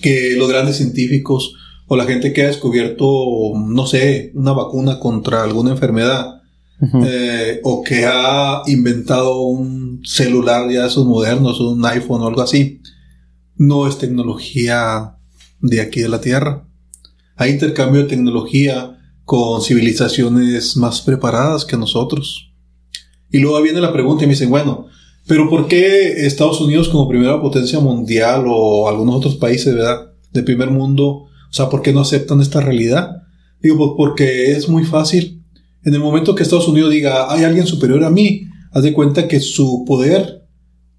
que 0.00 0.36
los 0.36 0.48
grandes 0.48 0.76
científicos 0.76 1.54
o 1.86 1.96
la 1.96 2.04
gente 2.04 2.32
que 2.32 2.44
ha 2.44 2.46
descubierto, 2.46 3.52
no 3.56 3.84
sé, 3.86 4.30
una 4.34 4.52
vacuna 4.52 5.00
contra 5.00 5.42
alguna 5.42 5.72
enfermedad, 5.72 6.40
eh, 7.04 7.60
o 7.64 7.82
que 7.82 8.06
ha 8.06 8.62
inventado 8.66 9.40
un 9.42 10.00
celular 10.04 10.70
ya 10.70 10.82
de 10.82 10.86
esos 10.86 11.04
modernos, 11.04 11.60
un 11.60 11.84
iPhone 11.84 12.22
o 12.22 12.28
algo 12.28 12.42
así, 12.42 12.80
no 13.56 13.88
es 13.88 13.98
tecnología 13.98 15.16
de 15.60 15.80
aquí 15.80 16.00
de 16.00 16.08
la 16.08 16.20
Tierra. 16.20 16.68
Hay 17.36 17.50
intercambio 17.50 18.02
de 18.02 18.08
tecnología 18.08 18.98
con 19.24 19.60
civilizaciones 19.60 20.76
más 20.76 21.02
preparadas 21.02 21.64
que 21.64 21.76
nosotros. 21.76 22.52
Y 23.30 23.38
luego 23.38 23.60
viene 23.62 23.80
la 23.80 23.92
pregunta 23.92 24.24
y 24.24 24.26
me 24.28 24.34
dicen, 24.34 24.50
bueno, 24.50 24.86
pero 25.30 25.48
¿por 25.48 25.68
qué 25.68 26.26
Estados 26.26 26.60
Unidos 26.60 26.88
como 26.88 27.06
primera 27.06 27.40
potencia 27.40 27.78
mundial 27.78 28.46
o 28.48 28.88
algunos 28.88 29.14
otros 29.14 29.36
países, 29.36 29.72
¿verdad? 29.72 30.10
De 30.32 30.42
primer 30.42 30.72
mundo, 30.72 31.06
o 31.08 31.52
sea, 31.52 31.68
¿por 31.68 31.82
qué 31.82 31.92
no 31.92 32.00
aceptan 32.00 32.40
esta 32.40 32.60
realidad? 32.60 33.12
Digo, 33.62 33.76
pues 33.76 33.90
porque 33.96 34.50
es 34.50 34.68
muy 34.68 34.82
fácil. 34.82 35.44
En 35.84 35.94
el 35.94 36.00
momento 36.00 36.34
que 36.34 36.42
Estados 36.42 36.66
Unidos 36.66 36.90
diga, 36.90 37.32
hay 37.32 37.44
alguien 37.44 37.64
superior 37.64 38.02
a 38.02 38.10
mí, 38.10 38.42
haz 38.72 38.82
de 38.82 38.92
cuenta 38.92 39.28
que 39.28 39.38
su 39.38 39.84
poder 39.86 40.48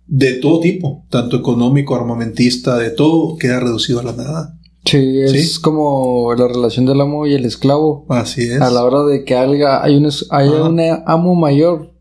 de 0.08 0.36
todo 0.36 0.62
tipo, 0.62 1.06
tanto 1.10 1.36
económico, 1.36 1.94
armamentista, 1.94 2.78
de 2.78 2.92
todo, 2.92 3.36
queda 3.36 3.60
reducido 3.60 4.00
a 4.00 4.04
la 4.04 4.14
nada. 4.14 4.58
Sí, 4.86 5.20
es 5.24 5.60
como 5.60 6.34
la 6.36 6.48
relación 6.48 6.86
del 6.86 7.02
amo 7.02 7.28
y 7.28 7.34
el 7.34 7.44
esclavo. 7.44 8.06
Así 8.08 8.44
es. 8.44 8.62
A 8.62 8.72
la 8.72 8.86
hora 8.86 9.04
de 9.04 9.26
que 9.26 9.36
haya, 9.36 9.84
hay 9.84 9.98
un, 9.98 10.10
hay 10.30 10.48
un 10.48 10.80
amo 11.06 11.36
mayor, 11.36 11.92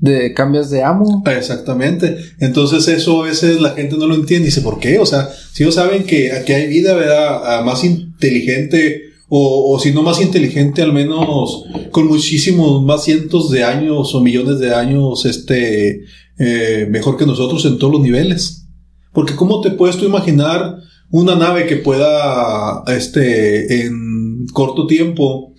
de 0.00 0.34
cambias 0.34 0.70
de 0.70 0.82
amo. 0.82 1.22
Exactamente. 1.26 2.16
Entonces 2.38 2.86
eso 2.88 3.22
a 3.22 3.26
veces 3.26 3.60
la 3.60 3.70
gente 3.70 3.96
no 3.96 4.06
lo 4.06 4.14
entiende 4.14 4.44
y 4.44 4.50
dice, 4.50 4.60
¿por 4.60 4.78
qué? 4.78 4.98
O 4.98 5.06
sea, 5.06 5.28
si 5.52 5.62
ellos 5.62 5.74
saben 5.74 6.04
que 6.04 6.32
aquí 6.32 6.52
hay 6.52 6.68
vida. 6.68 7.62
Más 7.64 7.84
inteligente 7.84 9.06
o, 9.28 9.78
si 9.82 9.92
no 9.92 10.02
más 10.02 10.20
inteligente, 10.20 10.82
al 10.82 10.92
menos 10.92 11.64
con 11.90 12.06
muchísimos 12.06 12.82
más 12.84 13.04
cientos 13.04 13.50
de 13.50 13.64
años 13.64 14.14
o 14.14 14.20
millones 14.20 14.60
de 14.60 14.72
años, 14.72 15.24
este, 15.24 16.04
eh, 16.38 16.86
mejor 16.88 17.16
que 17.16 17.26
nosotros 17.26 17.64
en 17.64 17.78
todos 17.78 17.94
los 17.94 18.02
niveles. 18.02 18.66
Porque 19.12 19.34
¿cómo 19.34 19.60
te 19.60 19.70
puedes 19.70 19.96
tú 19.96 20.04
imaginar 20.04 20.76
una 21.10 21.34
nave 21.34 21.66
que 21.66 21.76
pueda, 21.76 22.84
este, 22.86 23.86
en 23.86 24.46
corto 24.52 24.86
tiempo, 24.86 25.52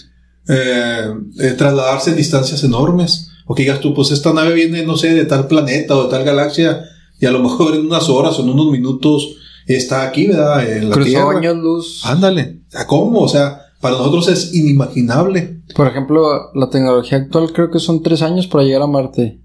eh, 0.48 1.14
eh, 1.40 1.56
trasladarse 1.58 2.12
en 2.12 2.18
distancias 2.18 2.64
enormes? 2.64 3.32
O 3.48 3.56
que 3.56 3.64
digas 3.64 3.80
tú, 3.80 3.94
pues 3.94 4.12
esta 4.12 4.34
nave 4.34 4.54
viene, 4.54 4.86
no 4.86 4.98
sé, 4.98 5.14
de 5.14 5.26
tal 5.26 5.48
planeta 5.48 5.96
o 5.96 6.04
de 6.04 6.10
tal 6.10 6.24
galaxia, 6.24 6.84
y 7.20 7.26
a 7.26 7.32
lo 7.32 7.40
mejor 7.40 7.74
en 7.74 7.86
unas 7.86 8.10
horas 8.10 8.38
o 8.38 8.44
en 8.44 8.50
unos 8.50 8.72
minutos 8.72 9.38
está 9.66 10.04
aquí, 10.04 10.28
¿verdad? 10.28 10.70
En 10.70 10.90
la 10.90 10.96
Cruzó 10.96 11.30
años 11.30 11.58
luz. 11.58 12.02
Ándale. 12.06 12.62
¿Cómo? 12.88 13.22
O 13.22 13.28
sea, 13.28 13.62
para 13.82 13.98
nosotros 13.98 14.28
es 14.28 14.54
inimaginable. 14.54 15.62
Por 15.76 15.88
ejemplo, 15.88 16.52
la 16.54 16.70
tecnología 16.70 17.18
actual 17.18 17.52
creo 17.54 17.72
que 17.72 17.80
son 17.80 18.04
tres 18.04 18.22
años 18.22 18.48
para 18.48 18.64
llegar 18.64 18.82
a 18.82 18.88
Marte. 18.88 19.42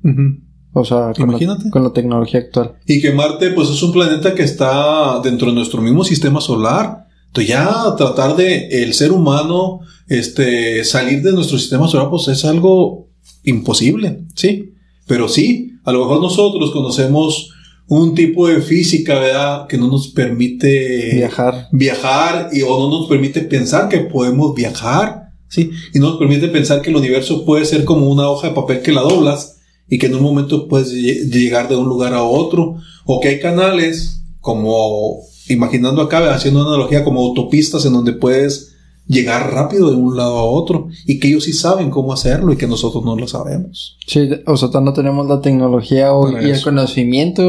O 0.73 0.85
sea, 0.85 1.12
con 1.17 1.29
Imagínate. 1.29 1.65
La, 1.67 1.71
con 1.71 1.85
la 1.85 1.93
tecnología 1.93 2.41
actual. 2.41 2.75
Y 2.87 3.01
que 3.01 3.12
Marte, 3.12 3.51
pues, 3.51 3.69
es 3.69 3.83
un 3.83 3.93
planeta 3.93 4.35
que 4.35 4.43
está 4.43 5.21
dentro 5.23 5.49
de 5.49 5.55
nuestro 5.55 5.83
mismo 5.83 6.05
sistema 6.05 6.41
solar. 6.41 7.07
Entonces 7.29 7.49
ya 7.49 7.95
tratar 7.97 8.37
de 8.37 8.69
el 8.83 8.93
ser 8.93 9.12
humano 9.12 9.81
este, 10.07 10.85
salir 10.85 11.23
de 11.23 11.33
nuestro 11.33 11.59
sistema 11.59 11.88
solar, 11.88 12.11
pues 12.11 12.29
es 12.29 12.45
algo 12.45 13.09
imposible, 13.44 14.24
¿sí? 14.35 14.72
Pero 15.07 15.28
sí, 15.28 15.72
a 15.85 15.92
lo 15.92 16.00
mejor 16.00 16.20
nosotros 16.20 16.70
conocemos 16.70 17.50
un 17.88 18.14
tipo 18.14 18.48
de 18.48 18.62
física, 18.62 19.18
¿verdad? 19.18 19.66
Que 19.66 19.76
no 19.76 19.88
nos 19.88 20.09
permite 20.09 21.16
viajar. 21.16 21.68
Viajar 21.72 22.50
y, 22.52 22.62
o 22.62 22.78
no 22.78 22.88
nos 22.88 23.09
permite 23.09 23.40
pensar 23.42 23.88
que 23.88 23.98
podemos 23.98 24.55
viajar, 24.55 25.31
¿sí? 25.48 25.70
Y 25.92 25.98
no 25.98 26.11
nos 26.11 26.18
permite 26.18 26.48
pensar 26.48 26.81
que 26.81 26.90
el 26.90 26.96
universo 26.96 27.44
puede 27.44 27.64
ser 27.64 27.85
como 27.85 28.09
una 28.09 28.28
hoja 28.28 28.48
de 28.48 28.55
papel 28.55 28.83
que 28.83 28.92
la 28.92 29.02
doblas 29.02 29.59
y 29.88 29.98
que 29.98 30.07
en 30.07 30.14
un 30.14 30.22
momento 30.22 30.68
puedes 30.68 30.92
llegar 30.92 31.68
de 31.68 31.76
un 31.76 31.88
lugar 31.88 32.14
a 32.14 32.22
otro. 32.22 32.76
O 33.05 33.20
que 33.20 33.28
hay 33.28 33.40
canales 33.40 34.22
como, 34.40 35.18
imaginando 35.48 36.00
acá, 36.00 36.33
haciendo 36.33 36.62
una 36.62 36.70
analogía 36.70 37.05
como 37.05 37.20
autopistas 37.20 37.85
en 37.85 37.92
donde 37.92 38.12
puedes 38.12 38.72
llegar 39.07 39.53
rápido 39.53 39.91
de 39.91 39.97
un 39.97 40.17
lado 40.17 40.38
a 40.38 40.45
otro 40.45 40.88
y 41.07 41.19
que 41.19 41.29
ellos 41.29 41.45
sí 41.45 41.53
saben 41.53 41.91
cómo 41.91 42.12
hacerlo 42.12 42.53
y 42.53 42.57
que 42.57 42.67
nosotros 42.67 43.05
no 43.05 43.17
lo 43.17 43.27
sabemos. 43.27 43.99
Sí, 44.07 44.29
o 44.47 44.57
sea, 44.57 44.81
no 44.81 44.93
tenemos 44.93 45.27
la 45.27 45.41
tecnología 45.41 46.12
o, 46.12 46.31
y 46.41 46.51
el 46.51 46.62
conocimiento 46.62 47.43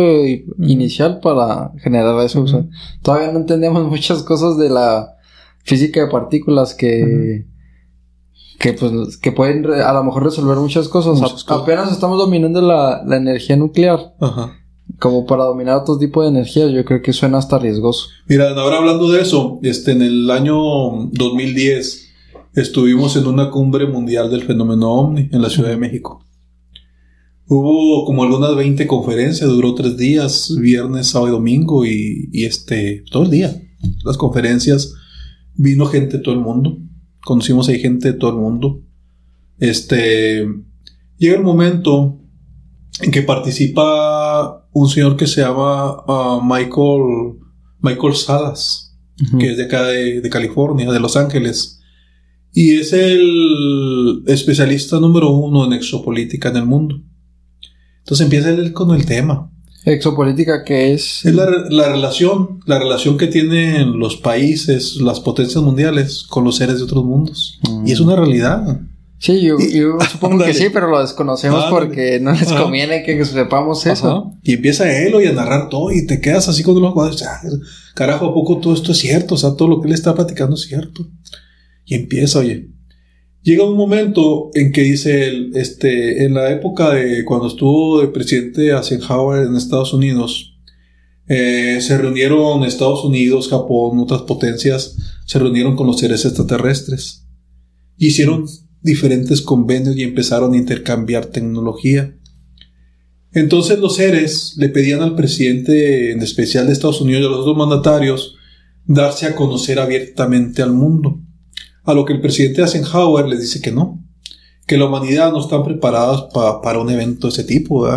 inicial 0.59 1.19
para 1.21 1.71
generar 1.79 2.19
eso. 2.25 2.41
O 2.41 2.47
sea, 2.47 2.65
todavía 3.01 3.31
no 3.31 3.39
entendemos 3.39 3.87
muchas 3.89 4.23
cosas 4.23 4.57
de 4.57 4.69
la 4.69 5.15
física 5.63 6.01
de 6.01 6.11
partículas 6.11 6.73
que... 6.73 7.45
Que, 8.59 8.71
pues, 8.71 9.17
que 9.17 9.33
pueden 9.33 9.65
a 9.65 9.91
lo 9.91 10.03
mejor 10.05 10.23
resolver 10.23 10.55
muchas 10.55 10.87
cosas. 10.87 11.19
Apenas 11.47 11.91
estamos 11.91 12.17
dominando 12.17 12.61
la, 12.61 13.03
la 13.05 13.17
energía 13.17 13.57
nuclear. 13.57 14.13
Ajá 14.21 14.62
como 15.03 15.25
para 15.25 15.43
dominar 15.43 15.79
otro 15.79 15.97
tipo 15.97 16.21
de 16.21 16.29
energías, 16.29 16.71
yo 16.71 16.85
creo 16.85 17.01
que 17.01 17.11
suena 17.11 17.37
hasta 17.37 17.59
riesgoso. 17.59 18.07
Mira, 18.25 18.51
ahora 18.51 18.77
hablando 18.77 19.11
de 19.11 19.19
eso, 19.19 19.59
este, 19.61 19.91
en 19.91 20.01
el 20.01 20.31
año 20.31 20.55
2010 21.11 22.07
estuvimos 22.55 23.17
en 23.17 23.27
una 23.27 23.51
cumbre 23.51 23.85
mundial 23.85 24.31
del 24.31 24.43
fenómeno 24.43 24.93
OVNI 24.93 25.27
en 25.33 25.41
la 25.41 25.49
Ciudad 25.49 25.71
de 25.71 25.75
México. 25.75 26.23
Hubo 27.49 28.05
como 28.05 28.23
algunas 28.23 28.55
20 28.55 28.87
conferencias, 28.87 29.49
duró 29.49 29.75
tres 29.75 29.97
días, 29.97 30.55
viernes, 30.57 31.07
sábado 31.07 31.27
y 31.27 31.31
domingo, 31.33 31.85
y, 31.85 32.29
este, 32.31 33.03
todo 33.11 33.23
el 33.23 33.29
día. 33.29 33.61
Las 34.05 34.15
conferencias, 34.15 34.93
vino 35.53 35.85
gente 35.85 36.15
de 36.15 36.23
todo 36.23 36.33
el 36.33 36.39
mundo, 36.39 36.77
conocimos 37.25 37.67
ahí 37.67 37.77
gente 37.77 38.13
de 38.13 38.17
todo 38.17 38.29
el 38.29 38.37
mundo. 38.37 38.81
Este, 39.59 40.47
llega 41.17 41.35
el 41.35 41.43
momento 41.43 42.21
en 43.01 43.11
que 43.11 43.21
participa 43.21 44.62
un 44.73 44.89
señor 44.89 45.15
que 45.15 45.27
se 45.27 45.41
llama 45.41 46.03
uh, 46.05 46.41
Michael, 46.43 47.39
Michael 47.79 48.15
Salas, 48.15 48.95
que 49.39 49.51
es 49.51 49.57
de 49.57 49.65
acá 49.65 49.83
de, 49.83 50.27
California, 50.29 50.91
de 50.91 50.99
Los 50.99 51.15
Ángeles. 51.15 51.79
Y 52.51 52.77
es 52.77 52.93
el 52.93 54.23
especialista 54.27 54.99
número 54.99 55.31
uno 55.31 55.65
en 55.65 55.73
exopolítica 55.73 56.49
en 56.49 56.57
el 56.57 56.65
mundo. 56.65 57.01
Entonces 57.99 58.25
empieza 58.25 58.49
él 58.49 58.73
con 58.73 58.91
el 58.91 59.05
tema. 59.05 59.49
¿Exopolítica 59.85 60.63
qué 60.63 60.93
es? 60.93 61.25
Es 61.25 61.35
la, 61.35 61.45
relación, 61.45 62.59
la 62.65 62.79
relación 62.79 63.17
que 63.17 63.27
tienen 63.27 63.99
los 63.99 64.15
países, 64.15 64.97
las 64.97 65.19
potencias 65.19 65.63
mundiales 65.63 66.23
con 66.23 66.43
los 66.43 66.55
seres 66.55 66.77
de 66.77 66.83
otros 66.83 67.03
mundos. 67.03 67.59
Y 67.85 67.91
es 67.91 67.99
mm. 67.99 68.03
una 68.03 68.15
realidad. 68.15 68.81
Sí, 69.23 69.39
yo, 69.39 69.57
supongo 70.11 70.43
que 70.43 70.53
sí, 70.53 70.65
pero 70.73 70.89
lo 70.89 70.99
desconocemos 70.99 71.67
porque 71.69 72.19
no 72.19 72.33
les 72.33 72.51
conviene 72.51 73.03
que 73.03 73.23
sepamos 73.23 73.85
eso. 73.85 74.33
Y 74.43 74.55
empieza 74.55 75.01
él 75.01 75.13
y 75.23 75.27
a 75.27 75.31
narrar 75.31 75.69
todo 75.69 75.93
y 75.93 76.05
te 76.05 76.19
quedas 76.19 76.49
así 76.49 76.61
con 76.61 76.81
los 76.81 76.93
cuadros. 76.93 77.23
carajo, 77.95 78.25
¿a 78.25 78.33
poco 78.33 78.57
todo 78.57 78.73
esto 78.73 78.91
es 78.91 78.97
cierto? 78.97 79.35
O 79.35 79.37
sea, 79.37 79.55
todo 79.55 79.69
lo 79.69 79.79
que 79.79 79.87
él 79.87 79.93
está 79.93 80.13
platicando 80.13 80.55
es 80.55 80.63
cierto. 80.63 81.07
Y 81.85 81.95
empieza, 81.95 82.39
oye. 82.39 82.67
Llega 83.43 83.63
un 83.63 83.77
momento 83.77 84.51
en 84.55 84.73
que 84.73 84.81
dice 84.81 85.25
él, 85.25 85.51
este, 85.55 86.25
en 86.25 86.33
la 86.33 86.51
época 86.51 86.89
de 86.89 87.23
cuando 87.23 87.47
estuvo 87.47 88.01
de 88.01 88.09
presidente 88.09 88.71
Eisenhower 88.71 89.47
en 89.47 89.55
Estados 89.55 89.93
Unidos, 89.93 90.59
eh, 91.29 91.77
se 91.79 91.97
reunieron 91.97 92.65
Estados 92.65 93.05
Unidos, 93.05 93.47
Japón, 93.47 93.99
otras 93.99 94.23
potencias, 94.23 94.97
se 95.25 95.39
reunieron 95.39 95.77
con 95.77 95.87
los 95.87 95.99
seres 95.99 96.25
extraterrestres. 96.25 97.25
Hicieron 97.97 98.47
diferentes 98.83 99.41
convenios 99.41 99.95
y 99.95 100.03
empezaron 100.03 100.53
a 100.53 100.57
intercambiar 100.57 101.27
tecnología. 101.27 102.15
Entonces 103.31 103.79
los 103.79 103.95
seres 103.95 104.53
le 104.57 104.69
pedían 104.69 105.01
al 105.01 105.15
presidente, 105.15 106.11
en 106.11 106.21
especial 106.21 106.67
de 106.67 106.73
Estados 106.73 107.01
Unidos 107.01 107.23
y 107.23 107.25
a 107.25 107.29
los 107.29 107.45
dos 107.45 107.57
mandatarios, 107.57 108.35
darse 108.85 109.25
a 109.25 109.35
conocer 109.35 109.79
abiertamente 109.79 110.61
al 110.61 110.73
mundo. 110.73 111.19
A 111.83 111.93
lo 111.93 112.05
que 112.05 112.13
el 112.13 112.21
presidente 112.21 112.61
Eisenhower 112.61 113.27
les 113.27 113.41
dice 113.41 113.61
que 113.61 113.71
no, 113.71 114.05
que 114.67 114.77
la 114.77 114.85
humanidad 114.85 115.31
no 115.31 115.39
está 115.39 115.63
preparada 115.63 116.29
para 116.61 116.79
un 116.79 116.89
evento 116.89 117.27
de 117.27 117.33
ese 117.33 117.43
tipo, 117.43 117.87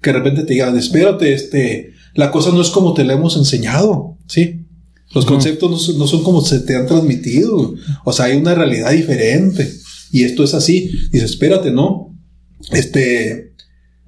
que 0.00 0.12
de 0.12 0.18
repente 0.18 0.44
te 0.44 0.52
digan, 0.52 0.76
espérate, 0.78 1.32
este, 1.32 1.92
la 2.14 2.30
cosa 2.30 2.52
no 2.52 2.60
es 2.60 2.70
como 2.70 2.94
te 2.94 3.04
la 3.04 3.14
hemos 3.14 3.36
enseñado, 3.36 4.18
¿sí? 4.28 4.66
Los 5.14 5.24
conceptos 5.24 5.70
no 5.70 5.78
son, 5.78 5.98
no 5.98 6.06
son 6.06 6.22
como 6.22 6.42
se 6.42 6.60
te 6.60 6.76
han 6.76 6.86
transmitido, 6.86 7.74
o 8.04 8.12
sea, 8.12 8.26
hay 8.26 8.36
una 8.36 8.54
realidad 8.54 8.92
diferente 8.92 9.68
y 10.16 10.24
esto 10.24 10.44
es 10.44 10.54
así. 10.54 10.90
Dice, 11.12 11.26
espérate, 11.26 11.70
¿no? 11.70 12.16
Este, 12.72 13.52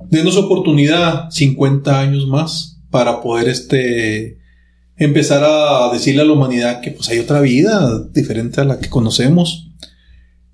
denos 0.08 0.38
oportunidad 0.38 1.28
50 1.30 2.00
años 2.00 2.26
más 2.26 2.80
para 2.90 3.20
poder, 3.20 3.50
este, 3.50 4.38
empezar 4.96 5.44
a 5.44 5.92
decirle 5.92 6.22
a 6.22 6.24
la 6.24 6.32
humanidad 6.32 6.80
que 6.80 6.92
pues 6.92 7.10
hay 7.10 7.18
otra 7.18 7.42
vida 7.42 8.08
diferente 8.14 8.62
a 8.62 8.64
la 8.64 8.80
que 8.80 8.88
conocemos. 8.88 9.68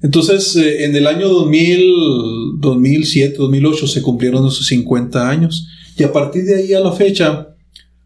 Entonces, 0.02 0.56
eh, 0.56 0.86
en 0.86 0.96
el 0.96 1.06
año 1.06 1.28
2000, 1.28 2.58
2007, 2.58 3.36
2008 3.38 3.86
se 3.86 4.02
cumplieron 4.02 4.44
esos 4.48 4.66
50 4.66 5.30
años 5.30 5.68
y 5.96 6.02
a 6.02 6.12
partir 6.12 6.46
de 6.46 6.56
ahí 6.56 6.74
a 6.74 6.80
la 6.80 6.90
fecha, 6.90 7.54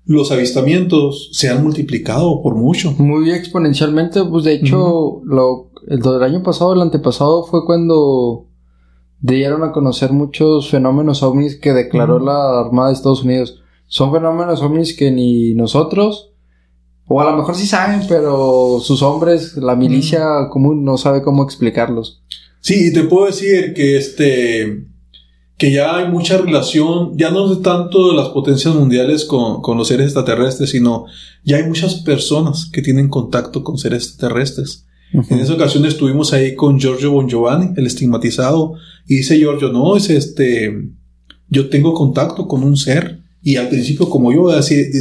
los 0.05 0.33
avistamientos 0.33 1.31
se 1.33 1.49
han 1.49 1.63
multiplicado 1.63 2.43
por 2.43 2.55
mucho. 2.57 2.93
Muy 2.93 3.31
exponencialmente, 3.31 4.23
pues 4.25 4.45
de 4.45 4.55
hecho, 4.55 5.21
lo 5.25 5.68
el 5.87 6.01
del 6.01 6.23
año 6.23 6.43
pasado, 6.43 6.75
el 6.75 6.81
antepasado, 6.81 7.45
fue 7.45 7.65
cuando 7.65 8.47
dieron 9.21 9.63
a 9.63 9.73
conocer 9.73 10.13
muchos 10.13 10.71
fenómenos 10.71 11.23
ovnis 11.23 11.57
que 11.57 11.73
declaró 11.73 12.19
la 12.19 12.61
Armada 12.61 12.89
de 12.89 12.95
Estados 12.95 13.23
Unidos. 13.23 13.63
Son 13.87 14.13
fenómenos 14.13 14.63
ovnis 14.63 14.97
que 14.97 15.11
ni 15.11 15.55
nosotros, 15.55 16.33
o 17.07 17.21
a 17.21 17.31
lo 17.31 17.37
mejor 17.37 17.55
sí 17.55 17.67
saben, 17.67 18.03
pero 18.09 18.81
sus 18.81 19.03
hombres, 19.03 19.57
la 19.57 19.77
milicia 19.77 20.49
común, 20.51 20.85
no 20.85 20.99
sabe 20.99 21.23
cómo 21.23 21.43
explicarlos. 21.43 22.23
Sí, 22.61 22.89
y 22.89 22.93
te 22.93 23.05
puedo 23.05 23.27
decir 23.27 23.73
que 23.75 23.97
este 23.97 24.89
que 25.57 25.73
ya 25.73 25.97
hay 25.97 26.09
mucha 26.09 26.39
relación, 26.39 27.19
ya 27.19 27.31
no 27.31 27.53
de 27.53 27.61
tanto 27.63 28.11
de 28.11 28.15
las 28.15 28.29
potencias 28.29 28.77
mundiales 28.77 29.25
con, 29.25 29.61
con, 29.61 29.77
los 29.77 29.89
seres 29.89 30.07
extraterrestres, 30.07 30.71
sino 30.71 31.07
ya 31.43 31.57
hay 31.57 31.65
muchas 31.65 31.97
personas 31.97 32.71
que 32.73 32.81
tienen 32.81 33.09
contacto 33.09 33.65
con 33.65 33.77
seres 33.77 34.07
extraterrestres. 34.07 34.87
En 35.13 35.39
esa 35.39 35.55
ocasión 35.55 35.87
estuvimos 35.87 36.33
ahí 36.33 36.55
con 36.55 36.79
Giorgio 36.79 37.13
Bon 37.13 37.29
Giovanni, 37.29 37.71
el 37.77 37.87
estigmatizado, 37.87 38.75
y 39.07 39.17
dice 39.17 39.39
Giorgio, 39.39 39.73
no, 39.73 39.97
es 39.97 40.11
este, 40.11 40.91
yo 41.49 41.71
tengo 41.71 41.95
contacto 41.95 42.47
con 42.47 42.63
un 42.63 42.77
ser, 42.77 43.21
y 43.43 43.57
al 43.57 43.69
principio, 43.69 44.11
como 44.11 44.33
yo, 44.33 44.51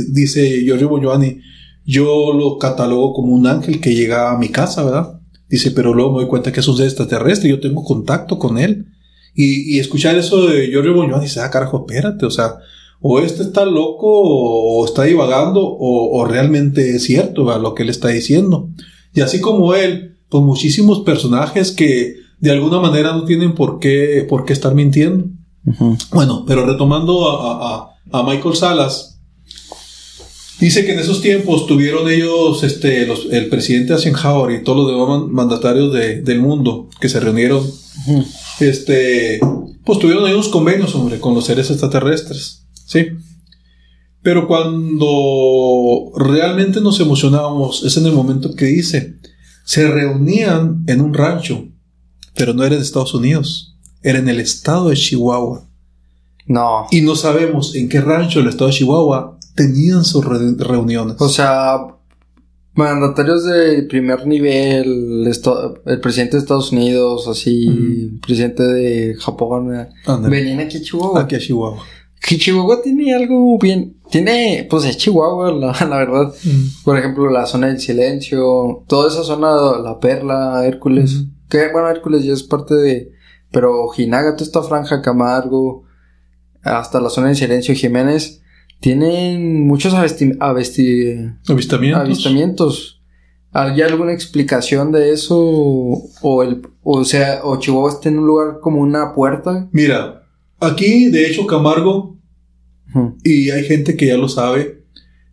dice 0.09 0.61
Giorgio 0.63 0.89
Bon 0.89 1.01
Giovanni, 1.01 1.39
yo 1.85 2.33
lo 2.33 2.57
catalogo 2.57 3.13
como 3.13 3.33
un 3.33 3.47
ángel 3.47 3.81
que 3.81 3.95
llega 3.95 4.31
a 4.31 4.37
mi 4.37 4.49
casa, 4.49 4.83
¿verdad? 4.83 5.19
Dice, 5.49 5.71
pero 5.71 5.93
luego 5.93 6.11
me 6.11 6.21
doy 6.21 6.29
cuenta 6.29 6.51
que 6.51 6.59
es 6.59 6.67
un 6.67 6.77
ser 6.77 6.85
extraterrestre, 6.85 7.49
yo 7.49 7.59
tengo 7.59 7.83
contacto 7.83 8.37
con 8.39 8.57
él. 8.57 8.87
Y, 9.33 9.77
escuchar 9.79 10.17
eso 10.17 10.47
de 10.47 10.67
Giorgio 10.67 10.93
Bon 10.93 11.07
Giovanni, 11.07 11.25
dice, 11.25 11.41
ah, 11.41 11.49
carajo, 11.49 11.85
espérate, 11.85 12.25
o 12.25 12.31
sea, 12.31 12.55
o 13.01 13.19
este 13.19 13.43
está 13.43 13.65
loco, 13.65 14.07
o, 14.07 14.85
está 14.85 15.03
divagando, 15.03 15.61
o, 15.61 16.17
o 16.17 16.25
realmente 16.25 16.95
es 16.95 17.03
cierto, 17.03 17.45
¿verdad? 17.45 17.61
Lo 17.61 17.75
que 17.75 17.83
él 17.83 17.89
está 17.89 18.07
diciendo. 18.07 18.69
Y 19.17 19.21
así 19.21 19.41
como 19.41 19.73
él, 19.73 20.15
pues 20.29 20.43
muchísimos 20.43 20.99
personajes 20.99 21.71
que 21.71 22.17
de 22.39 22.51
alguna 22.51 22.79
manera 22.79 23.13
no 23.13 23.25
tienen 23.25 23.55
por 23.55 23.79
qué, 23.79 24.23
por 24.29 24.45
qué 24.45 24.53
estar 24.53 24.75
mintiendo. 24.75 25.25
Bueno, 26.11 26.45
pero 26.47 26.67
retomando 26.67 27.27
a, 27.27 27.95
Michael 28.23 28.55
Salas, 28.55 29.19
dice 30.59 30.85
que 30.85 30.93
en 30.93 30.99
esos 30.99 31.19
tiempos 31.19 31.65
tuvieron 31.65 32.07
ellos, 32.11 32.63
este, 32.63 33.09
el 33.11 33.49
presidente 33.49 33.93
Eisenhower 33.93 34.53
y 34.53 34.63
todos 34.63 34.85
los 34.85 34.91
demás 34.91 35.31
mandatarios 35.31 35.91
del 35.91 36.39
mundo 36.39 36.87
que 37.01 37.09
se 37.09 37.19
reunieron, 37.19 37.63
este, 38.59 39.39
pues 39.83 39.97
tuvieron 39.97 40.25
ahí 40.25 40.33
unos 40.33 40.49
convenios, 40.49 40.93
hombre, 40.93 41.19
con 41.19 41.33
los 41.33 41.45
seres 41.45 41.71
extraterrestres, 41.71 42.67
¿sí? 42.85 43.07
Pero 44.27 44.45
cuando 44.45 46.11
realmente 46.17 46.81
nos 46.81 46.99
emocionábamos 46.99 47.85
es 47.85 47.95
en 47.95 48.07
el 48.07 48.11
momento 48.11 48.55
que 48.55 48.65
dice, 48.65 49.15
se 49.63 49.87
reunían 49.87 50.83
en 50.87 50.99
un 50.99 51.13
rancho, 51.13 51.69
pero 52.35 52.53
no 52.53 52.65
era 52.65 52.75
de 52.75 52.81
Estados 52.81 53.13
Unidos, 53.13 53.77
era 54.03 54.19
en 54.19 54.27
el 54.27 54.41
estado 54.41 54.89
de 54.89 54.97
Chihuahua. 54.97 55.69
No. 56.45 56.87
Y 56.91 56.99
no 56.99 57.15
sabemos 57.15 57.73
en 57.73 57.87
qué 57.87 58.01
rancho 58.01 58.39
del 58.39 58.49
estado 58.49 58.69
de 58.69 58.75
Chihuahua 58.75 59.39
tenían 59.55 60.03
sus 60.03 60.25
reuniones. 60.25 61.15
O 61.19 61.29
sea, 61.29 61.77
Mandatarios 62.77 63.45
de 63.45 63.83
primer 63.83 64.27
nivel, 64.27 65.25
el 65.25 65.99
presidente 66.01 66.35
de 66.35 66.41
Estados 66.41 66.73
Unidos, 66.73 67.29
así, 67.29 68.19
presidente 68.21 68.61
de 68.61 69.15
Japón, 69.15 69.73
eh, 69.73 69.87
venían 70.29 70.59
aquí 70.59 70.77
a 70.77 70.81
Chihuahua. 70.81 71.21
Aquí 71.21 71.35
a 71.35 71.39
Chihuahua. 71.39 71.83
Que 72.21 72.37
Chihuahua 72.37 72.81
tiene 72.81 73.13
algo 73.13 73.57
bien, 73.59 73.97
tiene, 74.09 74.67
pues 74.69 74.85
es 74.85 74.97
Chihuahua, 74.97 75.51
la, 75.85 75.97
verdad. 75.97 76.33
Por 76.83 76.97
ejemplo, 76.97 77.29
la 77.29 77.45
zona 77.45 77.67
del 77.67 77.79
silencio, 77.79 78.83
toda 78.87 79.09
esa 79.09 79.23
zona, 79.23 79.79
la 79.79 79.99
Perla, 79.99 80.65
Hércules, 80.65 81.25
que 81.49 81.71
bueno, 81.71 81.89
Hércules 81.89 82.23
ya 82.23 82.33
es 82.33 82.43
parte 82.43 82.75
de, 82.75 83.11
pero 83.51 83.87
Jinaga, 83.89 84.35
toda 84.35 84.45
esta 84.45 84.63
franja, 84.63 85.01
Camargo, 85.01 85.85
hasta 86.63 86.99
la 86.99 87.09
zona 87.09 87.27
del 87.27 87.37
silencio, 87.37 87.75
Jiménez, 87.75 88.41
tienen 88.79 89.65
muchos 89.65 89.93
avistamientos. 89.93 90.39
avistamientos. 91.95 93.01
¿Hay 93.53 93.81
alguna 93.81 94.13
explicación 94.13 94.91
de 94.91 95.11
eso? 95.13 95.37
O, 95.39 96.43
el, 96.43 96.61
o 96.83 97.03
sea, 97.05 97.41
o 97.43 97.57
Chihuahua 97.59 97.91
está 97.91 98.09
en 98.09 98.19
un 98.19 98.27
lugar 98.27 98.59
como 98.61 98.81
una 98.81 99.13
puerta. 99.15 99.67
Mira, 99.71 100.26
aquí 100.59 101.09
de 101.09 101.27
hecho 101.27 101.45
Camargo, 101.45 102.17
y 103.23 103.51
hay 103.51 103.63
gente 103.65 103.95
que 103.95 104.07
ya 104.07 104.17
lo 104.17 104.29
sabe, 104.29 104.83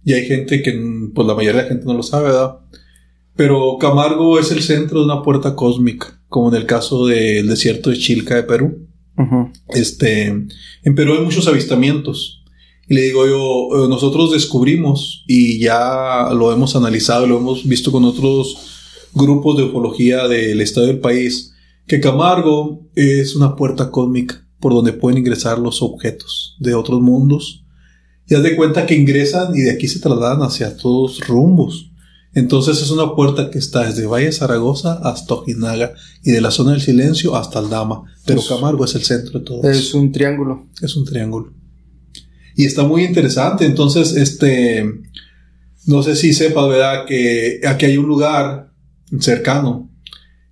y 0.04 0.12
hay 0.12 0.26
gente 0.26 0.62
que, 0.62 0.72
pues 1.14 1.26
la 1.26 1.34
mayoría 1.34 1.62
de 1.62 1.62
la 1.62 1.68
gente 1.68 1.86
no 1.86 1.94
lo 1.94 2.02
sabe, 2.02 2.26
¿verdad? 2.26 2.58
Pero 3.36 3.78
Camargo 3.80 4.38
es 4.38 4.50
el 4.50 4.62
centro 4.62 5.00
de 5.00 5.06
una 5.06 5.22
puerta 5.22 5.56
cósmica, 5.56 6.20
como 6.28 6.50
en 6.50 6.56
el 6.56 6.66
caso 6.66 7.06
del 7.06 7.48
desierto 7.48 7.90
de 7.90 7.98
Chilca 7.98 8.36
de 8.36 8.42
Perú. 8.42 8.86
Este, 9.68 10.26
en 10.26 10.94
Perú 10.94 11.14
hay 11.14 11.24
muchos 11.24 11.48
avistamientos. 11.48 12.44
Y 12.86 12.94
le 12.94 13.02
digo 13.02 13.26
yo, 13.26 13.84
eh, 13.84 13.88
nosotros 13.88 14.32
descubrimos 14.32 15.24
y 15.26 15.58
ya 15.58 16.28
lo 16.34 16.52
hemos 16.52 16.76
analizado, 16.76 17.26
lo 17.26 17.38
hemos 17.38 17.66
visto 17.66 17.90
con 17.90 18.04
otros 18.04 19.08
grupos 19.14 19.56
de 19.56 19.62
ufología 19.64 20.28
del 20.28 20.60
estado 20.60 20.88
del 20.88 20.98
país, 20.98 21.54
que 21.86 22.00
Camargo 22.00 22.86
es 22.94 23.34
una 23.36 23.56
puerta 23.56 23.90
cósmica 23.90 24.43
por 24.64 24.72
donde 24.72 24.94
pueden 24.94 25.18
ingresar 25.18 25.58
los 25.58 25.82
objetos 25.82 26.56
de 26.58 26.74
otros 26.74 27.02
mundos. 27.02 27.66
Y 28.26 28.34
haz 28.34 28.42
de 28.42 28.56
cuenta 28.56 28.86
que 28.86 28.94
ingresan 28.94 29.54
y 29.54 29.60
de 29.60 29.72
aquí 29.72 29.88
se 29.88 30.00
trasladan 30.00 30.40
hacia 30.40 30.74
todos 30.74 31.20
rumbos. 31.28 31.90
Entonces 32.32 32.80
es 32.80 32.90
una 32.90 33.14
puerta 33.14 33.50
que 33.50 33.58
está 33.58 33.84
desde 33.84 34.06
Valle 34.06 34.32
Zaragoza 34.32 34.94
hasta 35.02 35.34
Ojinaga 35.34 35.92
y 36.22 36.30
de 36.30 36.40
la 36.40 36.50
zona 36.50 36.72
del 36.72 36.80
silencio 36.80 37.36
hasta 37.36 37.58
Aldama. 37.58 38.04
Pero 38.24 38.40
Camargo 38.42 38.86
es 38.86 38.94
el 38.94 39.02
centro 39.04 39.40
de 39.40 39.44
todo. 39.44 39.70
Es 39.70 39.92
un 39.92 40.10
triángulo. 40.12 40.66
Es 40.80 40.96
un 40.96 41.04
triángulo. 41.04 41.52
Y 42.56 42.64
está 42.64 42.84
muy 42.84 43.04
interesante. 43.04 43.66
Entonces, 43.66 44.16
este, 44.16 44.90
no 45.84 46.02
sé 46.02 46.16
si 46.16 46.32
sepas, 46.32 46.70
¿verdad? 46.70 47.04
Que 47.04 47.60
aquí 47.66 47.84
hay 47.84 47.98
un 47.98 48.06
lugar 48.06 48.72
cercano 49.20 49.90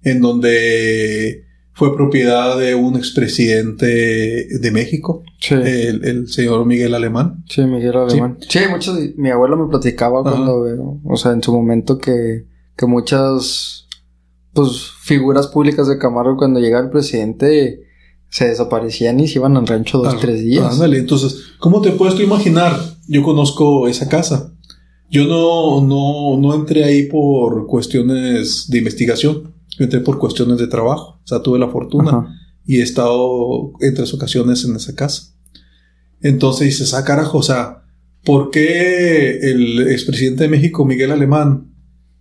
en 0.03 0.20
donde 0.20 1.41
fue 1.75 1.97
propiedad 1.97 2.59
de 2.59 2.75
un 2.75 2.97
expresidente 2.97 3.87
de 3.87 4.71
México, 4.71 5.23
sí. 5.41 5.55
el, 5.55 6.29
señor 6.29 6.67
Miguel 6.67 6.95
Alemán. 6.95 7.45
Sí, 7.49 7.63
Miguel 7.63 7.97
Alemán. 7.97 8.39
Sí, 8.47 8.61
muchos, 8.71 8.99
mi 9.17 9.31
abuelo 9.31 9.57
me 9.57 9.71
platicaba 9.71 10.23
cuando 10.23 10.63
veo, 10.63 11.01
o 11.05 11.17
sea, 11.17 11.33
en 11.33 11.43
su 11.43 11.53
momento 11.53 11.99
que, 11.99 12.45
que 12.77 12.87
muchas, 12.87 13.87
pues, 14.53 14.91
figuras 15.01 15.47
públicas 15.49 15.89
de 15.89 15.99
Camargo 15.99 16.37
cuando 16.37 16.61
llega 16.61 16.79
el 16.79 16.91
presidente 16.91 17.81
se 18.29 18.49
desaparecían 18.49 19.21
y 19.21 19.29
se 19.29 19.39
iban 19.39 19.57
al 19.59 19.67
rancho 19.67 19.99
dos, 19.99 20.15
o 20.15 20.17
tres 20.19 20.43
días. 20.43 20.75
Ándale, 20.75 20.99
entonces, 20.99 21.53
¿cómo 21.59 21.83
te 21.83 21.91
puedes 21.91 22.15
tú 22.15 22.23
imaginar? 22.23 22.75
Yo 23.07 23.23
conozco 23.23 23.89
esa 23.89 24.09
casa. 24.09 24.55
Yo 25.11 25.27
no, 25.27 25.87
no, 25.87 26.39
no 26.41 26.55
entré 26.55 26.85
ahí 26.85 27.03
por 27.05 27.67
cuestiones 27.67 28.71
de 28.71 28.79
investigación. 28.79 29.52
Yo 29.79 29.85
entré 29.85 30.01
por 30.01 30.19
cuestiones 30.19 30.59
de 30.59 30.67
trabajo. 30.67 31.21
O 31.25 31.27
sea, 31.27 31.43
tuve 31.43 31.59
la 31.59 31.69
fortuna 31.69 32.39
y 32.65 32.81
he 32.81 32.83
estado 32.83 33.73
en 33.81 33.95
tres 33.95 34.13
ocasiones 34.15 34.65
en 34.65 34.77
esa 34.77 34.95
casa. 34.95 35.35
Entonces 36.21 36.67
dices, 36.67 36.95
ah, 36.95 37.05
carajo, 37.05 37.39
o 37.39 37.43
sea, 37.43 37.83
¿por 38.25 38.51
qué 38.51 39.39
el 39.39 39.89
expresidente 39.89 40.45
de 40.45 40.49
México, 40.49 40.85
Miguel 40.85 41.11
Alemán, 41.11 41.73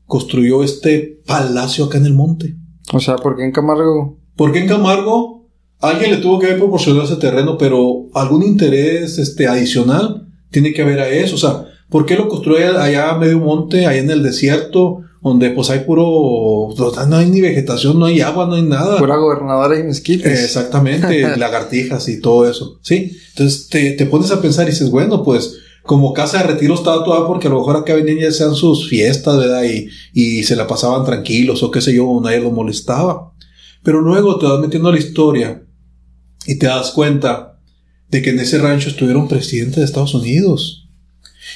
construyó 0.05 0.63
este 0.63 1.21
palacio 1.25 1.85
acá 1.85 1.97
en 1.97 2.05
el 2.05 2.13
monte? 2.13 2.55
O 2.93 2.99
sea, 2.99 3.15
¿por 3.17 3.37
qué 3.37 3.45
en 3.45 3.51
Camargo? 3.51 4.17
¿Por 4.35 4.51
qué 4.51 4.59
en 4.59 4.67
Camargo? 4.67 5.47
Alguien 5.79 6.11
le 6.11 6.17
tuvo 6.17 6.39
que 6.39 6.47
haber 6.47 6.59
proporcionado 6.59 7.05
ese 7.05 7.15
terreno, 7.17 7.57
pero 7.57 8.07
algún 8.13 8.43
interés 8.43 9.17
este, 9.17 9.47
adicional 9.47 10.27
tiene 10.49 10.73
que 10.73 10.81
haber 10.81 10.99
a 10.99 11.09
eso. 11.09 11.35
O 11.35 11.39
sea, 11.39 11.65
¿por 11.89 12.05
qué 12.05 12.15
lo 12.15 12.27
construye 12.27 12.65
allá 12.65 13.11
a 13.11 13.17
medio 13.17 13.39
monte, 13.39 13.85
allá 13.85 13.99
en 13.99 14.11
el 14.11 14.23
desierto, 14.23 15.01
donde 15.21 15.51
pues 15.51 15.69
hay 15.69 15.81
puro, 15.81 16.73
no 17.07 17.15
hay 17.15 17.29
ni 17.29 17.41
vegetación, 17.41 17.99
no 17.99 18.07
hay 18.07 18.21
agua, 18.21 18.47
no 18.47 18.55
hay 18.55 18.63
nada? 18.63 18.97
Pura 18.97 19.17
gobernadora 19.17 19.79
y 19.79 19.83
mezquites. 19.83 20.43
Exactamente, 20.43 21.21
lagartijas 21.37 22.09
y 22.09 22.19
todo 22.19 22.49
eso, 22.49 22.79
¿sí? 22.81 23.17
Entonces 23.29 23.67
te, 23.67 23.91
te, 23.91 24.07
pones 24.07 24.31
a 24.31 24.41
pensar 24.41 24.67
y 24.67 24.71
dices, 24.71 24.89
bueno, 24.89 25.23
pues 25.23 25.57
como 25.83 26.13
casa 26.13 26.39
de 26.39 26.45
retiro 26.45 26.73
estaba 26.73 27.03
toda 27.03 27.27
porque 27.27 27.47
a 27.47 27.51
lo 27.51 27.59
mejor 27.59 27.77
acá 27.77 27.93
venían 27.93 28.17
ya 28.17 28.31
sean 28.31 28.55
sus 28.55 28.89
fiestas, 28.89 29.37
¿verdad? 29.37 29.63
Y, 29.63 29.89
y 30.13 30.43
se 30.43 30.55
la 30.55 30.65
pasaban 30.65 31.05
tranquilos 31.05 31.61
o 31.61 31.69
qué 31.69 31.81
sé 31.81 31.93
yo, 31.93 32.19
nadie 32.23 32.39
lo 32.39 32.51
molestaba. 32.51 33.31
Pero 33.83 34.01
luego 34.01 34.39
te 34.39 34.47
vas 34.47 34.59
metiendo 34.59 34.89
a 34.89 34.93
la 34.93 34.99
historia 34.99 35.63
y 36.47 36.57
te 36.57 36.65
das 36.65 36.91
cuenta 36.91 37.59
de 38.09 38.21
que 38.23 38.31
en 38.31 38.39
ese 38.39 38.57
rancho 38.57 38.89
estuvieron 38.89 39.27
presidentes 39.27 39.77
de 39.77 39.85
Estados 39.85 40.15
Unidos. 40.15 40.89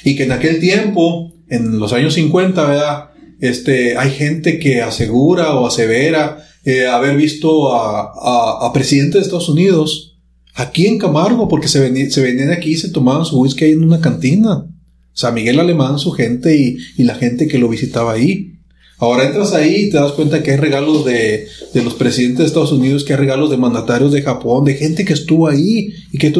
Y 0.04 0.14
que 0.14 0.24
en 0.24 0.32
aquel 0.32 0.60
tiempo, 0.60 1.32
en 1.48 1.78
los 1.78 1.92
años 1.92 2.14
50, 2.14 2.64
¿verdad? 2.64 3.10
Este, 3.40 3.96
hay 3.96 4.10
gente 4.10 4.58
que 4.58 4.82
asegura 4.82 5.54
o 5.54 5.66
asevera 5.66 6.46
eh, 6.64 6.86
haber 6.86 7.16
visto 7.16 7.74
a, 7.74 8.66
a, 8.66 8.72
presidentes 8.72 9.14
de 9.14 9.20
Estados 9.20 9.48
Unidos 9.48 10.18
aquí 10.54 10.86
en 10.86 10.98
Camargo, 10.98 11.48
porque 11.48 11.68
se, 11.68 12.10
se 12.10 12.20
venían 12.22 12.50
aquí 12.50 12.70
y 12.70 12.76
se 12.76 12.90
tomaban 12.90 13.24
su 13.24 13.40
whisky 13.40 13.66
en 13.66 13.84
una 13.84 14.00
cantina. 14.00 14.66
Sea, 15.12 15.30
Miguel 15.30 15.60
Alemán, 15.60 15.98
su 15.98 16.12
gente 16.12 16.56
y, 16.56 16.76
y 16.96 17.04
la 17.04 17.14
gente 17.14 17.46
que 17.46 17.58
lo 17.58 17.68
visitaba 17.68 18.12
ahí. 18.12 18.56
Ahora 18.98 19.26
entras 19.26 19.52
ahí 19.52 19.86
y 19.86 19.90
te 19.90 19.98
das 19.98 20.12
cuenta 20.12 20.42
que 20.42 20.52
hay 20.52 20.56
regalos 20.56 21.04
de, 21.04 21.46
de, 21.74 21.84
los 21.84 21.94
presidentes 21.94 22.38
de 22.38 22.46
Estados 22.46 22.72
Unidos, 22.72 23.04
que 23.04 23.12
hay 23.12 23.18
regalos 23.18 23.50
de 23.50 23.58
mandatarios 23.58 24.10
de 24.12 24.22
Japón, 24.22 24.64
de 24.64 24.74
gente 24.74 25.04
que 25.04 25.12
estuvo 25.12 25.48
ahí 25.48 25.92
y 26.12 26.18
que, 26.18 26.32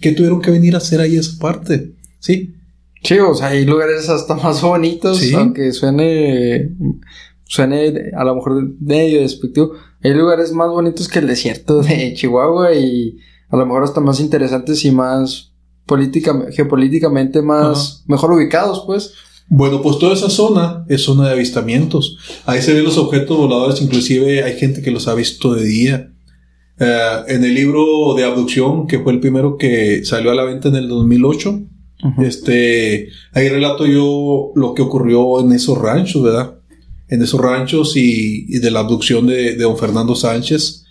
que, 0.00 0.12
tuvieron 0.12 0.40
que 0.40 0.52
venir 0.52 0.74
a 0.74 0.78
hacer 0.78 1.00
ahí 1.00 1.16
esa 1.16 1.38
parte. 1.38 1.92
¿Sí? 2.20 2.54
Sí, 3.02 3.18
o 3.18 3.34
sea, 3.34 3.48
hay 3.48 3.64
lugares 3.64 4.08
hasta 4.08 4.34
más 4.42 4.62
bonitos, 4.62 5.22
aunque 5.34 5.72
suene, 5.72 6.70
suene 7.44 8.10
a 8.16 8.24
lo 8.24 8.36
mejor 8.36 8.70
medio 8.80 9.20
despectivo. 9.20 9.72
Hay 10.02 10.14
lugares 10.14 10.52
más 10.52 10.68
bonitos 10.68 11.08
que 11.08 11.20
el 11.20 11.26
desierto 11.26 11.82
de 11.82 12.14
Chihuahua 12.16 12.74
y 12.74 13.18
a 13.48 13.56
lo 13.56 13.66
mejor 13.66 13.84
hasta 13.84 14.00
más 14.00 14.20
interesantes 14.20 14.84
y 14.84 14.90
más 14.90 15.52
política, 15.86 16.46
geopolíticamente 16.52 17.42
más, 17.42 18.04
mejor 18.06 18.32
ubicados, 18.32 18.84
pues. 18.86 19.14
Bueno, 19.50 19.80
pues 19.80 19.98
toda 19.98 20.12
esa 20.12 20.28
zona 20.28 20.84
es 20.88 21.02
zona 21.02 21.26
de 21.26 21.32
avistamientos. 21.32 22.18
Ahí 22.44 22.60
se 22.60 22.74
ven 22.74 22.84
los 22.84 22.98
objetos 22.98 23.36
voladores, 23.36 23.80
inclusive 23.80 24.42
hay 24.44 24.58
gente 24.58 24.82
que 24.82 24.90
los 24.90 25.08
ha 25.08 25.14
visto 25.14 25.54
de 25.54 25.64
día. 25.64 26.12
Eh, 26.78 27.24
en 27.28 27.42
el 27.42 27.54
libro 27.54 28.14
de 28.14 28.24
abducción, 28.24 28.86
que 28.86 28.98
fue 29.00 29.12
el 29.12 29.20
primero 29.20 29.56
que 29.56 30.04
salió 30.04 30.30
a 30.30 30.34
la 30.34 30.44
venta 30.44 30.68
en 30.68 30.76
el 30.76 30.88
2008, 30.88 31.62
este, 32.18 33.08
ahí 33.32 33.48
relato 33.48 33.86
yo 33.86 34.52
lo 34.54 34.74
que 34.74 34.82
ocurrió 34.82 35.40
en 35.40 35.52
esos 35.52 35.78
ranchos, 35.78 36.22
¿verdad? 36.22 36.54
En 37.08 37.22
esos 37.22 37.40
ranchos 37.40 37.96
y, 37.96 38.58
de 38.58 38.70
la 38.70 38.80
abducción 38.80 39.26
de, 39.26 39.56
don 39.56 39.76
Fernando 39.76 40.14
Sánchez. 40.14 40.84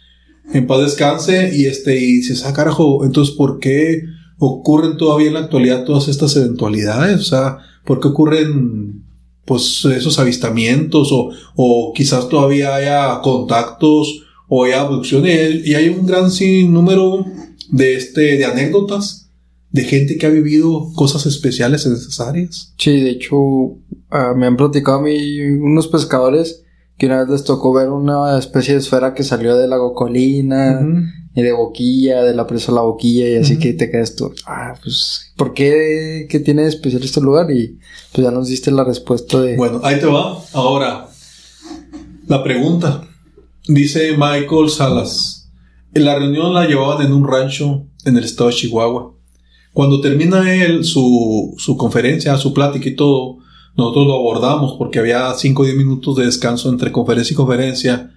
En 0.53 0.67
paz 0.67 0.81
descanse 0.81 1.55
y 1.55 1.65
este, 1.65 2.01
y 2.01 2.23
se 2.23 2.35
saca, 2.35 2.49
ah, 2.49 2.55
carajo, 2.55 3.05
entonces, 3.05 3.35
¿por 3.35 3.59
qué 3.59 4.03
ocurren 4.37 4.97
todavía 4.97 5.27
en 5.27 5.33
la 5.33 5.41
actualidad 5.41 5.83
todas 5.83 6.07
estas 6.07 6.35
eventualidades? 6.35 7.19
O 7.19 7.23
sea, 7.23 7.57
¿Por 7.87 8.01
qué 8.01 8.09
ocurren 8.09 9.05
pues 9.45 9.85
esos 9.85 10.19
avistamientos 10.19 11.09
o, 11.13 11.29
o 11.55 11.93
quizás 11.95 12.27
todavía 12.27 12.75
haya 12.75 13.21
contactos 13.21 14.25
o 14.49 14.65
haya 14.65 14.81
abducciones 14.81 15.65
y 15.65 15.73
hay 15.73 15.87
un 15.87 16.05
gran 16.05 16.29
número 16.69 17.25
de 17.69 17.95
este 17.95 18.37
de 18.37 18.43
anécdotas 18.43 19.26
de 19.71 19.83
gente 19.83 20.17
que 20.17 20.25
ha 20.25 20.29
vivido 20.29 20.91
cosas 20.95 21.25
especiales 21.25 21.85
en 21.85 21.93
esas 21.93 22.19
áreas. 22.19 22.73
Sí, 22.77 23.01
de 23.01 23.11
hecho 23.11 23.77
ah, 24.09 24.33
me 24.35 24.47
han 24.47 24.57
platicado 24.57 24.99
a 24.99 25.01
mí 25.01 25.41
unos 25.41 25.87
pescadores 25.87 26.63
que 26.97 27.05
una 27.05 27.19
vez 27.19 27.29
les 27.29 27.43
tocó 27.43 27.73
ver 27.73 27.89
una 27.89 28.37
especie 28.39 28.73
de 28.73 28.79
esfera 28.79 29.13
que 29.13 29.23
salió 29.23 29.55
de 29.55 29.67
la 29.67 29.77
Colina 29.93 30.81
y 31.35 31.41
de 31.43 31.51
Boquilla, 31.51 32.23
de 32.23 32.33
la 32.33 32.47
presa 32.47 32.71
La 32.71 32.81
Boquilla, 32.81 33.29
y 33.29 33.35
así 33.35 33.59
que 33.59 33.73
te 33.73 33.91
quedas 33.91 34.15
tú, 34.15 34.33
ah, 34.47 34.73
pues, 34.81 35.31
¿por 35.35 35.53
qué? 35.53 36.25
¿Qué 36.27 36.39
tiene 36.39 36.63
de 36.63 36.69
especial 36.69 37.03
este 37.03 37.21
lugar? 37.21 37.51
Y 37.51 37.77
pues 38.11 38.25
ya 38.25 38.31
nos 38.31 38.47
diste 38.47 38.71
la 38.71 38.83
respuesta 38.83 39.39
de... 39.39 39.55
Bueno, 39.55 39.79
ahí 39.83 39.99
te 39.99 40.07
va. 40.07 40.41
Ahora, 40.53 41.07
la 42.27 42.43
pregunta. 42.43 43.07
Dice 43.67 44.13
Michael 44.13 44.69
Salas. 44.69 45.51
En 45.93 46.05
la 46.05 46.17
reunión 46.17 46.53
la 46.53 46.65
llevaban 46.65 47.05
en 47.05 47.13
un 47.13 47.27
rancho 47.27 47.85
en 48.05 48.17
el 48.17 48.23
estado 48.23 48.49
de 48.49 48.55
Chihuahua. 48.55 49.13
Cuando 49.77 50.01
termina 50.01 50.55
él 50.55 50.83
su, 50.83 51.53
su 51.59 51.77
conferencia, 51.77 52.35
su 52.37 52.51
plática 52.51 52.89
y 52.89 52.95
todo, 52.95 53.37
nosotros 53.75 54.07
lo 54.07 54.15
abordamos 54.15 54.73
porque 54.75 54.97
había 54.97 55.31
5 55.31 55.61
o 55.61 55.65
10 55.65 55.77
minutos 55.77 56.15
de 56.15 56.25
descanso 56.25 56.69
entre 56.69 56.91
conferencia 56.91 57.35
y 57.35 57.37
conferencia 57.37 58.11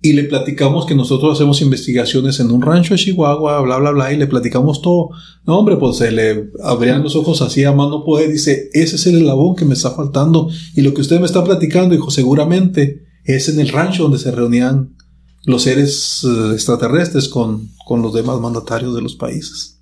y 0.00 0.14
le 0.14 0.24
platicamos 0.24 0.86
que 0.86 0.94
nosotros 0.94 1.34
hacemos 1.34 1.60
investigaciones 1.60 2.40
en 2.40 2.50
un 2.50 2.62
rancho 2.62 2.94
de 2.94 3.00
Chihuahua, 3.00 3.60
bla, 3.60 3.76
bla, 3.76 3.90
bla, 3.90 4.10
y 4.10 4.16
le 4.16 4.26
platicamos 4.26 4.80
todo. 4.80 5.10
No, 5.44 5.58
hombre, 5.58 5.76
pues 5.76 5.98
se 5.98 6.12
le 6.12 6.50
abrían 6.64 7.02
los 7.02 7.14
ojos 7.14 7.42
así 7.42 7.62
a 7.64 7.72
mano 7.72 8.04
poder, 8.06 8.32
dice, 8.32 8.70
ese 8.72 8.96
es 8.96 9.06
el 9.06 9.16
eslabón 9.16 9.54
que 9.54 9.66
me 9.66 9.74
está 9.74 9.90
faltando. 9.90 10.48
Y 10.74 10.80
lo 10.80 10.94
que 10.94 11.02
usted 11.02 11.20
me 11.20 11.26
está 11.26 11.44
platicando, 11.44 11.94
dijo, 11.94 12.10
seguramente 12.10 13.04
es 13.24 13.50
en 13.50 13.60
el 13.60 13.68
rancho 13.68 14.04
donde 14.04 14.18
se 14.18 14.30
reunían 14.30 14.96
los 15.44 15.64
seres 15.64 16.24
eh, 16.24 16.54
extraterrestres 16.54 17.28
con, 17.28 17.68
con 17.84 18.00
los 18.00 18.14
demás 18.14 18.40
mandatarios 18.40 18.94
de 18.94 19.02
los 19.02 19.14
países. 19.14 19.81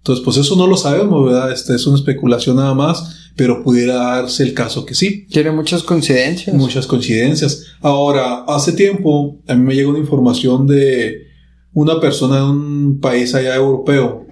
Entonces, 0.00 0.24
pues 0.24 0.36
eso 0.36 0.56
no 0.56 0.66
lo 0.66 0.76
sabemos, 0.76 1.24
¿verdad? 1.24 1.52
Este 1.52 1.74
es 1.74 1.86
una 1.86 1.96
especulación 1.96 2.56
nada 2.56 2.74
más 2.74 3.20
pero 3.40 3.62
pudiera 3.62 3.94
darse 3.94 4.42
el 4.42 4.52
caso 4.52 4.84
que 4.84 4.94
sí. 4.94 5.26
Tiene 5.30 5.50
muchas 5.50 5.82
coincidencias. 5.82 6.54
Muchas 6.54 6.86
coincidencias. 6.86 7.68
Ahora, 7.80 8.44
hace 8.46 8.72
tiempo 8.72 9.40
a 9.48 9.54
mí 9.54 9.64
me 9.64 9.74
llegó 9.74 9.88
una 9.88 9.98
información 9.98 10.66
de 10.66 11.26
una 11.72 12.00
persona 12.00 12.36
de 12.36 12.42
un 12.42 13.00
país 13.00 13.34
allá 13.34 13.54
europeo 13.54 14.26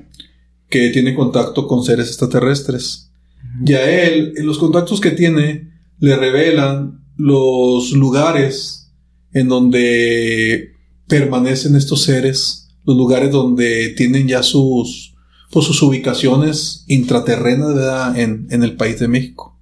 que 0.69 0.91
tiene 0.91 1.15
contacto 1.15 1.67
con 1.67 1.83
seres 1.83 2.09
extraterrestres. 2.09 3.11
Y 3.65 3.73
a 3.73 4.05
él, 4.05 4.35
en 4.37 4.47
los 4.47 4.59
contactos 4.59 5.01
que 5.01 5.13
tiene, 5.13 5.73
le 6.01 6.15
revelan 6.15 7.03
los 7.17 7.93
lugares 7.93 8.93
en 9.33 9.49
donde 9.49 10.73
permanecen 11.07 11.77
estos 11.77 12.03
seres, 12.03 12.69
los 12.85 12.95
lugares 12.97 13.31
donde 13.31 13.95
tienen 13.97 14.29
ya 14.29 14.43
sus, 14.43 15.15
por 15.51 15.65
sus 15.65 15.83
ubicaciones 15.83 16.85
intraterrenas 16.89 18.17
En, 18.17 18.47
en, 18.51 18.63
el 18.63 18.77
país 18.77 18.99
de 18.99 19.09
México. 19.09 19.59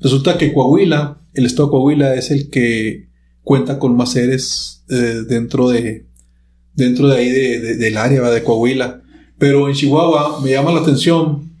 Resulta 0.00 0.38
que 0.38 0.52
Coahuila, 0.52 1.20
el 1.34 1.46
estado 1.46 1.68
de 1.68 1.70
Coahuila 1.72 2.14
es 2.14 2.30
el 2.30 2.50
que 2.50 3.08
cuenta 3.42 3.78
con 3.78 3.96
más 3.96 4.12
seres 4.12 4.84
eh, 4.88 5.22
dentro 5.28 5.68
de 5.68 6.06
dentro 6.74 7.08
de 7.08 7.16
ahí 7.16 7.28
de, 7.30 7.76
del 7.76 7.96
área 7.96 8.22
de 8.30 8.42
Coahuila. 8.42 9.02
Pero 9.38 9.68
en 9.68 9.74
Chihuahua 9.74 10.40
me 10.42 10.50
llama 10.50 10.72
la 10.72 10.80
atención 10.80 11.52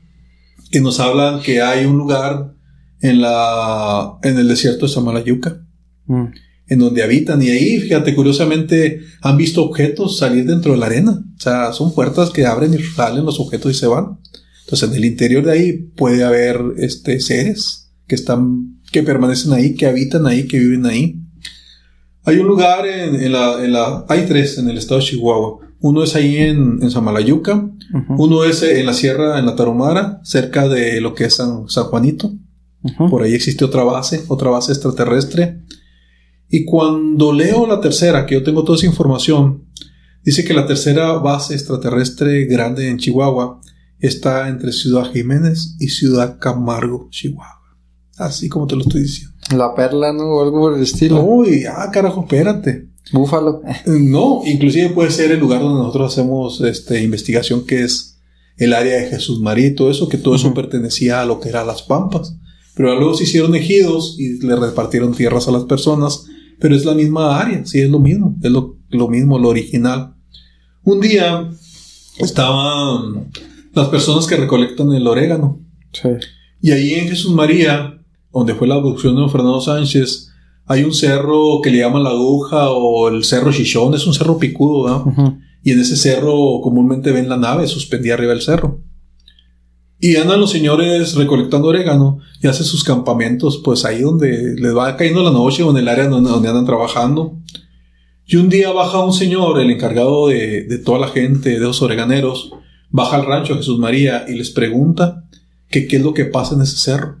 que 0.70 0.80
nos 0.80 1.00
hablan 1.00 1.40
que 1.42 1.62
hay 1.62 1.84
un 1.84 1.98
lugar 1.98 2.54
en 3.00 3.20
la 3.20 4.18
en 4.22 4.38
el 4.38 4.48
desierto 4.48 4.86
de 4.86 4.92
Samalayuca. 4.92 5.60
Mm 6.06 6.28
en 6.70 6.78
donde 6.78 7.02
habitan. 7.02 7.42
Y 7.42 7.50
ahí, 7.50 7.80
fíjate, 7.80 8.14
curiosamente 8.14 9.00
han 9.20 9.36
visto 9.36 9.62
objetos 9.62 10.16
salir 10.16 10.46
dentro 10.46 10.72
de 10.72 10.78
la 10.78 10.86
arena. 10.86 11.22
O 11.36 11.40
sea, 11.40 11.72
son 11.72 11.92
puertas 11.92 12.30
que 12.30 12.46
abren 12.46 12.72
y 12.72 12.78
salen 12.78 13.26
los 13.26 13.40
objetos 13.40 13.72
y 13.72 13.74
se 13.74 13.88
van. 13.88 14.18
Entonces, 14.64 14.88
en 14.88 14.94
el 14.94 15.04
interior 15.04 15.44
de 15.44 15.52
ahí 15.52 15.72
puede 15.72 16.22
haber 16.22 16.60
este, 16.78 17.20
seres 17.20 17.90
que 18.06 18.14
están, 18.14 18.80
que 18.92 19.02
permanecen 19.02 19.52
ahí, 19.52 19.74
que 19.74 19.86
habitan 19.86 20.26
ahí, 20.26 20.46
que 20.46 20.60
viven 20.60 20.86
ahí. 20.86 21.20
Hay 22.22 22.36
un 22.36 22.46
lugar 22.46 22.86
en, 22.86 23.32
la, 23.32 23.64
en 23.64 23.72
la, 23.72 24.04
hay 24.08 24.26
tres 24.26 24.56
en 24.58 24.70
el 24.70 24.78
estado 24.78 25.00
de 25.00 25.06
Chihuahua. 25.06 25.58
Uno 25.80 26.04
es 26.04 26.14
ahí 26.14 26.36
en, 26.36 26.78
en 26.82 26.90
Samalayuca, 26.90 27.68
uno 28.18 28.44
es 28.44 28.62
en 28.62 28.84
la 28.84 28.92
sierra, 28.92 29.38
en 29.38 29.46
la 29.46 29.56
Tarumara, 29.56 30.20
cerca 30.22 30.68
de 30.68 31.00
lo 31.00 31.14
que 31.14 31.24
es 31.24 31.36
San, 31.36 31.68
San 31.68 31.84
Juanito. 31.84 32.30
Por 33.10 33.22
ahí 33.22 33.34
existe 33.34 33.64
otra 33.64 33.82
base, 33.82 34.24
otra 34.28 34.50
base 34.50 34.72
extraterrestre. 34.72 35.62
Y 36.50 36.64
cuando 36.64 37.32
leo 37.32 37.64
la 37.66 37.80
tercera, 37.80 38.26
que 38.26 38.34
yo 38.34 38.42
tengo 38.42 38.64
toda 38.64 38.76
esa 38.76 38.86
información, 38.86 39.66
dice 40.24 40.44
que 40.44 40.52
la 40.52 40.66
tercera 40.66 41.12
base 41.12 41.54
extraterrestre 41.54 42.44
grande 42.46 42.88
en 42.88 42.98
Chihuahua 42.98 43.60
está 44.00 44.48
entre 44.48 44.72
Ciudad 44.72 45.04
Jiménez 45.12 45.76
y 45.78 45.88
Ciudad 45.88 46.38
Camargo, 46.40 47.08
Chihuahua. 47.10 47.76
Así 48.18 48.48
como 48.48 48.66
te 48.66 48.74
lo 48.74 48.82
estoy 48.82 49.02
diciendo. 49.02 49.34
La 49.56 49.74
perla, 49.74 50.12
¿no? 50.12 50.24
O 50.24 50.42
algo 50.42 50.58
por 50.58 50.74
el 50.74 50.82
estilo. 50.82 51.22
Uy, 51.22 51.64
ah, 51.64 51.88
carajo, 51.92 52.22
espérate. 52.22 52.88
Búfalo. 53.12 53.62
No, 53.86 54.42
inclusive 54.44 54.90
puede 54.90 55.10
ser 55.10 55.30
el 55.30 55.40
lugar 55.40 55.60
donde 55.60 55.78
nosotros 55.78 56.12
hacemos 56.12 56.60
este, 56.62 57.02
investigación, 57.02 57.64
que 57.64 57.82
es 57.84 58.18
el 58.56 58.74
área 58.74 58.96
de 58.96 59.08
Jesús 59.08 59.40
María 59.40 59.68
y 59.68 59.74
todo 59.74 59.90
eso, 59.90 60.08
que 60.08 60.18
todo 60.18 60.34
eso 60.34 60.52
pertenecía 60.52 61.22
a 61.22 61.26
lo 61.26 61.40
que 61.40 61.48
eran 61.48 61.66
las 61.66 61.82
pampas. 61.82 62.36
Pero 62.74 62.94
luego 62.96 63.14
se 63.14 63.24
hicieron 63.24 63.54
ejidos 63.54 64.16
y 64.18 64.44
le 64.44 64.56
repartieron 64.56 65.14
tierras 65.14 65.48
a 65.48 65.52
las 65.52 65.64
personas 65.64 66.26
pero 66.60 66.76
es 66.76 66.84
la 66.84 66.94
misma 66.94 67.40
área, 67.40 67.64
sí, 67.64 67.80
es 67.80 67.90
lo 67.90 67.98
mismo, 67.98 68.36
es 68.42 68.50
lo, 68.50 69.08
mismo, 69.08 69.38
lo 69.38 69.48
original. 69.48 70.14
Un 70.84 71.00
día 71.00 71.48
estaban 72.18 73.30
las 73.74 73.88
personas 73.88 74.26
que 74.26 74.36
recolectan 74.36 74.92
el 74.92 75.06
orégano. 75.06 75.60
Sí. 75.92 76.10
Y 76.60 76.72
ahí 76.72 76.94
en 76.94 77.08
Jesús 77.08 77.32
María, 77.32 77.98
donde 78.32 78.54
fue 78.54 78.68
la 78.68 78.74
abducción 78.74 79.14
de 79.14 79.22
don 79.22 79.30
Fernando 79.30 79.60
Sánchez, 79.60 80.28
hay 80.66 80.84
un 80.84 80.92
cerro 80.92 81.60
que 81.62 81.70
le 81.70 81.78
llaman 81.78 82.04
la 82.04 82.10
aguja 82.10 82.70
o 82.70 83.08
el 83.08 83.24
cerro 83.24 83.52
Chichón, 83.52 83.94
es 83.94 84.06
un 84.06 84.14
cerro 84.14 84.38
picudo, 84.38 84.88
¿no? 84.88 85.38
Y 85.62 85.72
en 85.72 85.80
ese 85.80 85.96
cerro 85.96 86.60
comúnmente 86.62 87.10
ven 87.10 87.28
la 87.28 87.36
nave 87.36 87.66
suspendida 87.66 88.14
arriba 88.14 88.32
del 88.32 88.42
cerro. 88.42 88.82
Y 90.02 90.16
andan 90.16 90.40
los 90.40 90.50
señores 90.50 91.14
recolectando 91.14 91.68
orégano 91.68 92.20
y 92.42 92.46
hacen 92.46 92.64
sus 92.64 92.82
campamentos, 92.82 93.60
pues 93.62 93.84
ahí 93.84 94.00
donde 94.00 94.54
les 94.58 94.74
va 94.74 94.96
cayendo 94.96 95.22
la 95.22 95.30
noche 95.30 95.62
o 95.62 95.70
en 95.70 95.76
el 95.76 95.88
área 95.88 96.08
donde, 96.08 96.48
andan 96.48 96.64
trabajando. 96.64 97.36
Y 98.26 98.36
un 98.36 98.48
día 98.48 98.72
baja 98.72 99.04
un 99.04 99.12
señor, 99.12 99.60
el 99.60 99.70
encargado 99.70 100.28
de, 100.28 100.62
de, 100.62 100.78
toda 100.78 100.98
la 100.98 101.08
gente, 101.08 101.50
de 101.50 101.60
los 101.60 101.82
oreganeros, 101.82 102.50
baja 102.88 103.16
al 103.16 103.26
rancho 103.26 103.56
Jesús 103.56 103.78
María 103.78 104.24
y 104.26 104.36
les 104.36 104.50
pregunta 104.50 105.24
que 105.68 105.86
qué 105.86 105.96
es 105.96 106.02
lo 106.02 106.14
que 106.14 106.24
pasa 106.24 106.54
en 106.54 106.62
ese 106.62 106.78
cerro. 106.78 107.20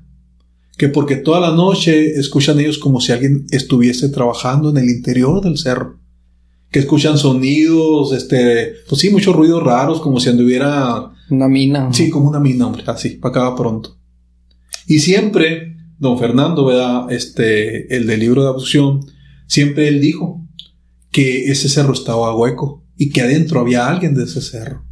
Que 0.78 0.88
porque 0.88 1.16
toda 1.16 1.40
la 1.40 1.50
noche 1.50 2.18
escuchan 2.18 2.58
ellos 2.60 2.78
como 2.78 3.02
si 3.02 3.12
alguien 3.12 3.46
estuviese 3.50 4.08
trabajando 4.08 4.70
en 4.70 4.78
el 4.78 4.88
interior 4.88 5.42
del 5.42 5.58
cerro. 5.58 6.00
Que 6.70 6.78
escuchan 6.78 7.18
sonidos, 7.18 8.12
este, 8.12 8.76
pues 8.88 9.02
sí, 9.02 9.10
muchos 9.10 9.36
ruidos 9.36 9.62
raros, 9.62 10.00
como 10.00 10.18
si 10.18 10.30
anduviera 10.30 11.12
una 11.30 11.48
mina. 11.48 11.92
Sí, 11.92 12.10
como 12.10 12.28
una 12.28 12.40
mina, 12.40 12.66
hombre, 12.66 12.82
así, 12.86 13.10
para 13.10 13.46
acá 13.46 13.56
pronto. 13.56 13.98
Y 14.86 14.98
siempre, 14.98 15.76
don 15.98 16.18
Fernando, 16.18 16.64
¿verdad? 16.64 17.10
Este, 17.10 17.94
el 17.94 18.06
del 18.06 18.20
libro 18.20 18.42
de 18.42 18.48
abducción, 18.48 19.00
siempre 19.46 19.88
él 19.88 20.00
dijo 20.00 20.46
que 21.10 21.50
ese 21.50 21.68
cerro 21.68 21.92
estaba 21.92 22.36
hueco 22.36 22.84
y 22.96 23.10
que 23.10 23.22
adentro 23.22 23.60
había 23.60 23.88
alguien 23.88 24.14
de 24.14 24.24
ese 24.24 24.40
cerro. 24.40 24.84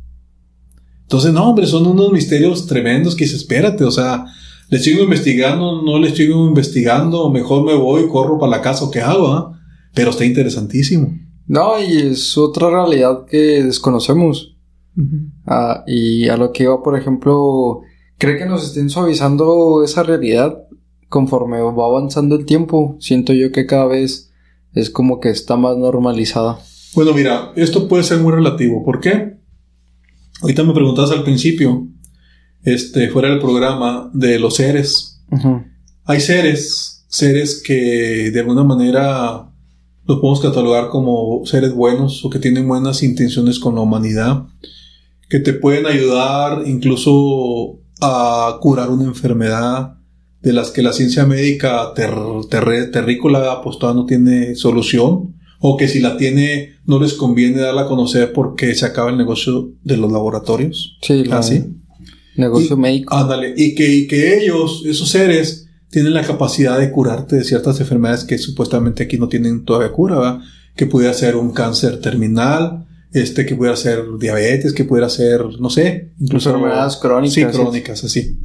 Entonces, 1.02 1.32
no, 1.32 1.48
hombre, 1.48 1.66
son 1.66 1.86
unos 1.86 2.12
misterios 2.12 2.66
tremendos 2.66 3.16
que 3.16 3.26
se 3.26 3.36
espérate, 3.36 3.84
o 3.84 3.90
sea, 3.90 4.26
le 4.68 4.78
sigo 4.78 5.02
investigando, 5.02 5.82
no 5.82 5.98
le 5.98 6.14
sigo 6.14 6.46
investigando, 6.46 7.30
mejor 7.30 7.64
me 7.64 7.74
voy, 7.74 8.06
corro 8.08 8.38
para 8.38 8.50
la 8.50 8.60
casa 8.60 8.84
o 8.84 8.90
qué 8.90 9.00
hago, 9.00 9.32
¿ah? 9.32 9.58
Pero 9.94 10.10
está 10.10 10.24
interesantísimo. 10.24 11.18
No, 11.46 11.82
y 11.82 11.96
es 11.96 12.36
otra 12.36 12.68
realidad 12.68 13.24
que 13.24 13.64
desconocemos. 13.64 14.57
Ah, 15.46 15.84
y 15.86 16.28
a 16.28 16.36
lo 16.36 16.52
que 16.52 16.64
iba, 16.64 16.82
por 16.82 16.98
ejemplo, 16.98 17.82
¿cree 18.18 18.36
que 18.36 18.46
nos 18.46 18.64
estén 18.64 18.90
suavizando 18.90 19.82
esa 19.84 20.02
realidad 20.02 20.58
conforme 21.08 21.60
va 21.60 21.84
avanzando 21.84 22.36
el 22.36 22.44
tiempo? 22.44 22.96
Siento 23.00 23.32
yo 23.32 23.52
que 23.52 23.66
cada 23.66 23.86
vez 23.86 24.32
es 24.74 24.90
como 24.90 25.20
que 25.20 25.30
está 25.30 25.56
más 25.56 25.76
normalizada. 25.76 26.58
Bueno, 26.94 27.12
mira, 27.14 27.52
esto 27.56 27.88
puede 27.88 28.02
ser 28.02 28.18
muy 28.18 28.32
relativo. 28.32 28.84
¿Por 28.84 29.00
qué? 29.00 29.38
Ahorita 30.42 30.62
me 30.62 30.72
preguntabas 30.72 31.10
al 31.10 31.24
principio, 31.24 31.88
este, 32.62 33.08
fuera 33.08 33.30
del 33.30 33.40
programa, 33.40 34.10
de 34.14 34.38
los 34.38 34.56
seres. 34.56 35.22
Hay 36.04 36.20
seres, 36.20 37.04
seres 37.08 37.62
que 37.64 38.30
de 38.30 38.40
alguna 38.40 38.64
manera 38.64 39.50
los 40.06 40.20
podemos 40.20 40.40
catalogar 40.40 40.88
como 40.88 41.44
seres 41.44 41.74
buenos 41.74 42.24
o 42.24 42.30
que 42.30 42.38
tienen 42.38 42.66
buenas 42.66 43.02
intenciones 43.02 43.58
con 43.58 43.74
la 43.74 43.82
humanidad 43.82 44.46
que 45.28 45.40
te 45.40 45.52
pueden 45.52 45.86
ayudar 45.86 46.62
incluso 46.66 47.80
a 48.00 48.58
curar 48.60 48.90
una 48.90 49.04
enfermedad 49.04 49.98
de 50.40 50.52
las 50.52 50.70
que 50.70 50.82
la 50.82 50.92
ciencia 50.92 51.26
médica 51.26 51.92
terrícola 51.94 53.60
pues 53.62 53.76
no 53.80 54.06
tiene 54.06 54.54
solución 54.54 55.34
o 55.60 55.76
que 55.76 55.88
si 55.88 56.00
la 56.00 56.16
tiene 56.16 56.76
no 56.86 57.00
les 57.00 57.14
conviene 57.14 57.60
darla 57.60 57.82
a 57.82 57.86
conocer 57.86 58.32
porque 58.32 58.74
se 58.74 58.86
acaba 58.86 59.10
el 59.10 59.18
negocio 59.18 59.72
de 59.82 59.96
los 59.96 60.10
laboratorios. 60.10 60.96
Sí, 61.02 61.24
así. 61.30 61.64
Negocio 62.36 62.76
médico. 62.76 63.14
Ándale, 63.14 63.52
y 63.56 63.74
que, 63.74 63.92
y 63.92 64.06
que 64.06 64.38
ellos, 64.38 64.84
esos 64.86 65.08
seres, 65.08 65.66
tienen 65.90 66.14
la 66.14 66.22
capacidad 66.22 66.78
de 66.78 66.92
curarte 66.92 67.36
de 67.36 67.44
ciertas 67.44 67.80
enfermedades 67.80 68.24
que 68.24 68.38
supuestamente 68.38 69.02
aquí 69.02 69.18
no 69.18 69.28
tienen 69.28 69.64
todavía 69.64 69.90
cura, 69.90 70.40
que 70.76 70.86
puede 70.86 71.12
ser 71.14 71.34
un 71.34 71.50
cáncer 71.50 72.00
terminal, 72.00 72.86
este, 73.12 73.46
que 73.46 73.54
pudiera 73.56 73.76
ser 73.76 74.04
diabetes, 74.18 74.72
que 74.72 74.84
pudiera 74.84 75.08
ser, 75.08 75.42
no 75.60 75.70
sé, 75.70 76.12
incluso 76.18 76.50
enfermedades 76.50 76.96
crónicas. 76.96 77.34
Sí, 77.34 77.44
crónicas, 77.44 78.04
así. 78.04 78.38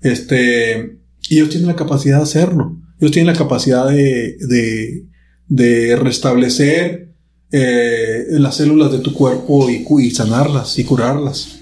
Este, 0.00 0.98
y 1.28 1.36
ellos 1.36 1.48
tienen 1.48 1.68
la 1.68 1.76
capacidad 1.76 2.18
de 2.18 2.22
hacerlo. 2.24 2.76
Ellos 3.00 3.12
tienen 3.12 3.32
la 3.32 3.38
capacidad 3.38 3.88
de, 3.88 4.36
de, 4.38 5.06
de 5.48 5.96
restablecer 5.96 7.12
eh, 7.50 8.24
las 8.30 8.56
células 8.56 8.92
de 8.92 8.98
tu 8.98 9.12
cuerpo 9.12 9.68
y, 9.70 9.86
y 10.00 10.10
sanarlas 10.10 10.78
y 10.78 10.84
curarlas. 10.84 11.58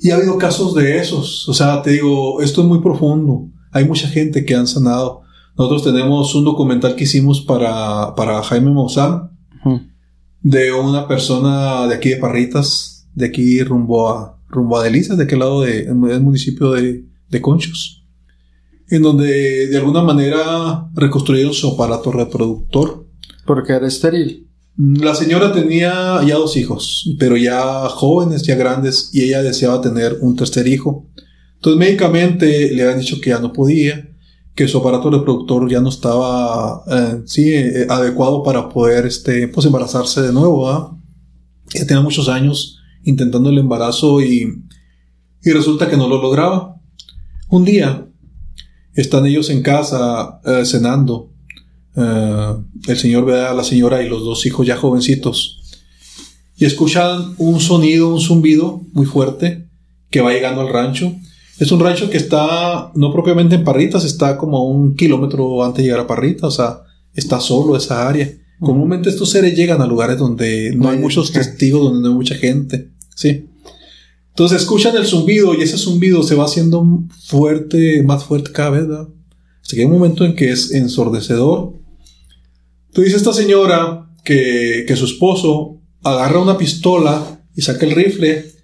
Y 0.00 0.10
ha 0.10 0.16
habido 0.16 0.38
casos 0.38 0.74
de 0.74 0.98
esos. 0.98 1.48
O 1.48 1.54
sea, 1.54 1.82
te 1.82 1.90
digo, 1.90 2.40
esto 2.42 2.62
es 2.62 2.68
muy 2.68 2.80
profundo. 2.80 3.48
hay 3.72 3.84
mucha 3.84 4.08
gente 4.08 4.44
que 4.44 4.54
han 4.54 4.66
sanado. 4.66 5.22
Nosotros 5.56 5.84
tenemos 5.84 6.34
un 6.34 6.44
documental 6.44 6.94
que 6.94 7.04
hicimos 7.04 7.40
para, 7.40 8.14
para 8.14 8.42
Jaime 8.42 8.70
Maussan 8.70 9.30
de 10.48 10.72
una 10.72 11.06
persona 11.06 11.86
de 11.86 11.94
aquí 11.94 12.08
de 12.10 12.16
Parritas, 12.16 13.06
de 13.14 13.26
aquí 13.26 13.62
rumbo 13.62 14.08
a, 14.08 14.40
rumbo 14.48 14.78
a 14.78 14.84
Delicias, 14.84 15.18
de 15.18 15.24
aquel 15.24 15.40
lado 15.40 15.60
del 15.60 16.22
municipio 16.22 16.72
de, 16.72 17.04
de 17.28 17.40
Conchos, 17.42 18.06
en 18.88 19.02
donde 19.02 19.66
de 19.66 19.76
alguna 19.76 20.02
manera 20.02 20.88
reconstruyeron 20.94 21.52
su 21.52 21.68
aparato 21.68 22.10
reproductor. 22.12 23.06
Porque 23.46 23.74
era 23.74 23.86
estéril. 23.86 24.48
La 24.76 25.14
señora 25.14 25.52
tenía 25.52 26.22
ya 26.26 26.36
dos 26.36 26.56
hijos, 26.56 27.14
pero 27.18 27.36
ya 27.36 27.86
jóvenes, 27.88 28.42
ya 28.42 28.54
grandes, 28.54 29.10
y 29.12 29.24
ella 29.24 29.42
deseaba 29.42 29.82
tener 29.82 30.16
un 30.22 30.34
tercer 30.34 30.66
hijo. 30.66 31.10
Entonces 31.56 31.78
médicamente 31.78 32.72
le 32.72 32.82
habían 32.84 33.00
dicho 33.00 33.20
que 33.20 33.30
ya 33.30 33.38
no 33.38 33.52
podía, 33.52 34.08
que 34.58 34.66
su 34.66 34.78
aparato 34.78 35.08
reproductor 35.08 35.70
ya 35.70 35.80
no 35.80 35.88
estaba 35.88 36.82
eh, 36.90 37.22
sí, 37.26 37.54
eh, 37.54 37.86
adecuado 37.88 38.42
para 38.42 38.68
poder 38.68 39.06
este, 39.06 39.46
pues, 39.46 39.64
embarazarse 39.64 40.20
de 40.20 40.32
nuevo. 40.32 40.68
¿ah? 40.68 40.98
Ya 41.72 41.86
tenía 41.86 42.02
muchos 42.02 42.28
años 42.28 42.80
intentando 43.04 43.50
el 43.50 43.58
embarazo 43.58 44.20
y, 44.20 44.52
y 45.44 45.50
resulta 45.52 45.88
que 45.88 45.96
no 45.96 46.08
lo 46.08 46.20
lograba. 46.20 46.74
Un 47.48 47.64
día 47.64 48.08
están 48.94 49.26
ellos 49.26 49.48
en 49.48 49.62
casa 49.62 50.40
eh, 50.44 50.64
cenando. 50.64 51.30
el 51.94 52.96
señor 52.96 53.26
ve 53.26 53.46
a 53.46 53.54
la 53.54 53.62
señora 53.62 54.02
y 54.02 54.08
los 54.08 54.24
dos 54.24 54.44
hijos 54.44 54.66
ya 54.66 54.76
jovencitos. 54.76 55.60
Y 56.56 56.64
escuchan 56.64 57.36
un 57.38 57.60
sonido, 57.60 58.12
un 58.12 58.20
zumbido 58.20 58.82
muy 58.92 59.06
fuerte 59.06 59.68
que 60.10 60.20
va 60.20 60.32
llegando 60.32 60.62
al 60.62 60.72
rancho. 60.72 61.14
Es 61.58 61.72
un 61.72 61.80
rancho 61.80 62.08
que 62.08 62.18
está, 62.18 62.92
no 62.94 63.12
propiamente 63.12 63.56
en 63.56 63.64
Parritas, 63.64 64.04
está 64.04 64.38
como 64.38 64.58
a 64.58 64.64
un 64.64 64.94
kilómetro 64.94 65.64
antes 65.64 65.78
de 65.78 65.84
llegar 65.84 66.00
a 66.00 66.06
Parritas, 66.06 66.44
o 66.44 66.50
sea, 66.50 66.82
está 67.14 67.40
solo 67.40 67.76
esa 67.76 68.08
área. 68.08 68.32
Comúnmente 68.60 69.08
estos 69.08 69.30
seres 69.30 69.56
llegan 69.56 69.82
a 69.82 69.86
lugares 69.86 70.18
donde 70.18 70.72
no 70.76 70.88
hay 70.88 70.98
muchos 70.98 71.32
testigos, 71.32 71.82
donde 71.82 72.00
no 72.00 72.08
hay 72.08 72.14
mucha 72.14 72.36
gente, 72.36 72.90
¿sí? 73.14 73.46
Entonces 74.28 74.62
escuchan 74.62 74.96
el 74.96 75.06
zumbido 75.06 75.52
y 75.54 75.62
ese 75.62 75.76
zumbido 75.76 76.22
se 76.22 76.36
va 76.36 76.44
haciendo 76.44 76.84
fuerte, 77.26 78.04
más 78.04 78.22
fuerte 78.22 78.52
cada 78.52 78.70
vez, 78.70 78.86
¿verdad? 78.86 79.08
Hasta 79.60 79.74
que 79.74 79.80
hay 79.80 79.86
un 79.86 79.94
momento 79.94 80.24
en 80.24 80.36
que 80.36 80.52
es 80.52 80.72
ensordecedor. 80.72 81.72
Entonces 82.86 83.06
dice 83.06 83.16
esta 83.16 83.32
señora 83.32 84.12
que, 84.24 84.84
que 84.86 84.94
su 84.94 85.06
esposo 85.06 85.80
agarra 86.04 86.38
una 86.38 86.56
pistola 86.56 87.42
y 87.56 87.62
saca 87.62 87.84
el 87.84 87.96
rifle 87.96 88.57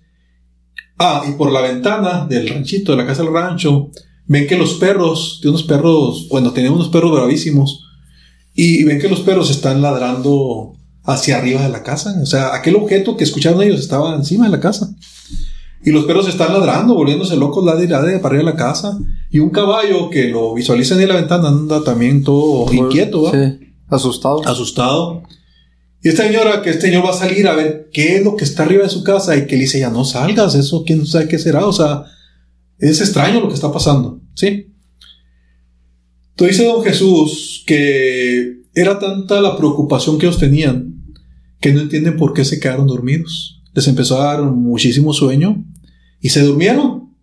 Ah, 0.98 1.24
y 1.28 1.32
por 1.32 1.50
la 1.50 1.60
ventana 1.60 2.26
del 2.28 2.48
ranchito, 2.48 2.92
de 2.92 2.98
la 2.98 3.06
casa 3.06 3.22
del 3.22 3.32
rancho, 3.32 3.90
ven 4.26 4.46
que 4.46 4.56
los 4.56 4.74
perros, 4.74 5.40
de 5.42 5.48
unos 5.48 5.64
perros, 5.64 6.28
bueno, 6.30 6.52
tenían 6.52 6.72
unos 6.72 6.88
perros 6.88 7.12
bravísimos, 7.12 7.84
y 8.54 8.84
ven 8.84 9.00
que 9.00 9.08
los 9.08 9.20
perros 9.20 9.50
están 9.50 9.82
ladrando 9.82 10.74
hacia 11.02 11.38
arriba 11.38 11.62
de 11.62 11.68
la 11.68 11.82
casa. 11.82 12.14
O 12.22 12.26
sea, 12.26 12.54
aquel 12.54 12.76
objeto 12.76 13.16
que 13.16 13.24
escucharon 13.24 13.62
ellos 13.62 13.80
estaba 13.80 14.14
encima 14.14 14.44
de 14.46 14.52
la 14.52 14.60
casa. 14.60 14.94
Y 15.84 15.90
los 15.90 16.04
perros 16.04 16.28
están 16.28 16.52
ladrando, 16.52 16.94
volviéndose 16.94 17.36
locos, 17.36 17.64
ladre 17.64 17.84
y 17.84 17.88
ladre 17.88 18.18
para 18.18 18.36
arriba 18.36 18.50
de 18.50 18.56
la 18.56 18.64
casa. 18.64 18.98
Y 19.30 19.40
un 19.40 19.50
caballo 19.50 20.08
que 20.08 20.28
lo 20.28 20.54
visualizan 20.54 21.00
en 21.00 21.08
la 21.08 21.16
ventana 21.16 21.48
anda 21.48 21.84
también 21.84 22.22
todo 22.22 22.72
inquieto, 22.72 23.24
¿va? 23.24 23.32
Sí, 23.32 23.74
asustado. 23.88 24.40
Asustado. 24.46 25.22
Y 26.04 26.10
esta 26.10 26.24
señora, 26.24 26.60
que 26.60 26.68
este 26.68 26.88
señor 26.88 27.06
va 27.06 27.12
a 27.12 27.14
salir 27.14 27.48
a 27.48 27.54
ver 27.54 27.88
qué 27.90 28.16
es 28.16 28.22
lo 28.22 28.36
que 28.36 28.44
está 28.44 28.64
arriba 28.64 28.82
de 28.82 28.90
su 28.90 29.02
casa 29.02 29.34
y 29.38 29.46
que 29.46 29.56
le 29.56 29.62
dice, 29.62 29.78
ya 29.78 29.88
no 29.88 30.04
salgas, 30.04 30.54
eso 30.54 30.84
quién 30.84 31.06
sabe 31.06 31.28
qué 31.28 31.38
será, 31.38 31.64
o 31.64 31.72
sea, 31.72 32.04
es 32.78 33.00
extraño 33.00 33.40
lo 33.40 33.48
que 33.48 33.54
está 33.54 33.72
pasando, 33.72 34.20
¿sí? 34.34 34.70
Entonces 36.32 36.58
dice 36.58 36.68
don 36.68 36.84
Jesús 36.84 37.64
que 37.66 38.64
era 38.74 38.98
tanta 38.98 39.40
la 39.40 39.56
preocupación 39.56 40.18
que 40.18 40.26
ellos 40.26 40.38
tenían 40.38 40.94
que 41.58 41.72
no 41.72 41.80
entienden 41.80 42.18
por 42.18 42.34
qué 42.34 42.44
se 42.44 42.60
quedaron 42.60 42.86
dormidos. 42.86 43.62
Les 43.72 43.88
empezó 43.88 44.20
a 44.20 44.34
dar 44.34 44.42
muchísimo 44.42 45.14
sueño 45.14 45.64
y 46.20 46.28
se 46.28 46.42
durmieron. 46.42 47.14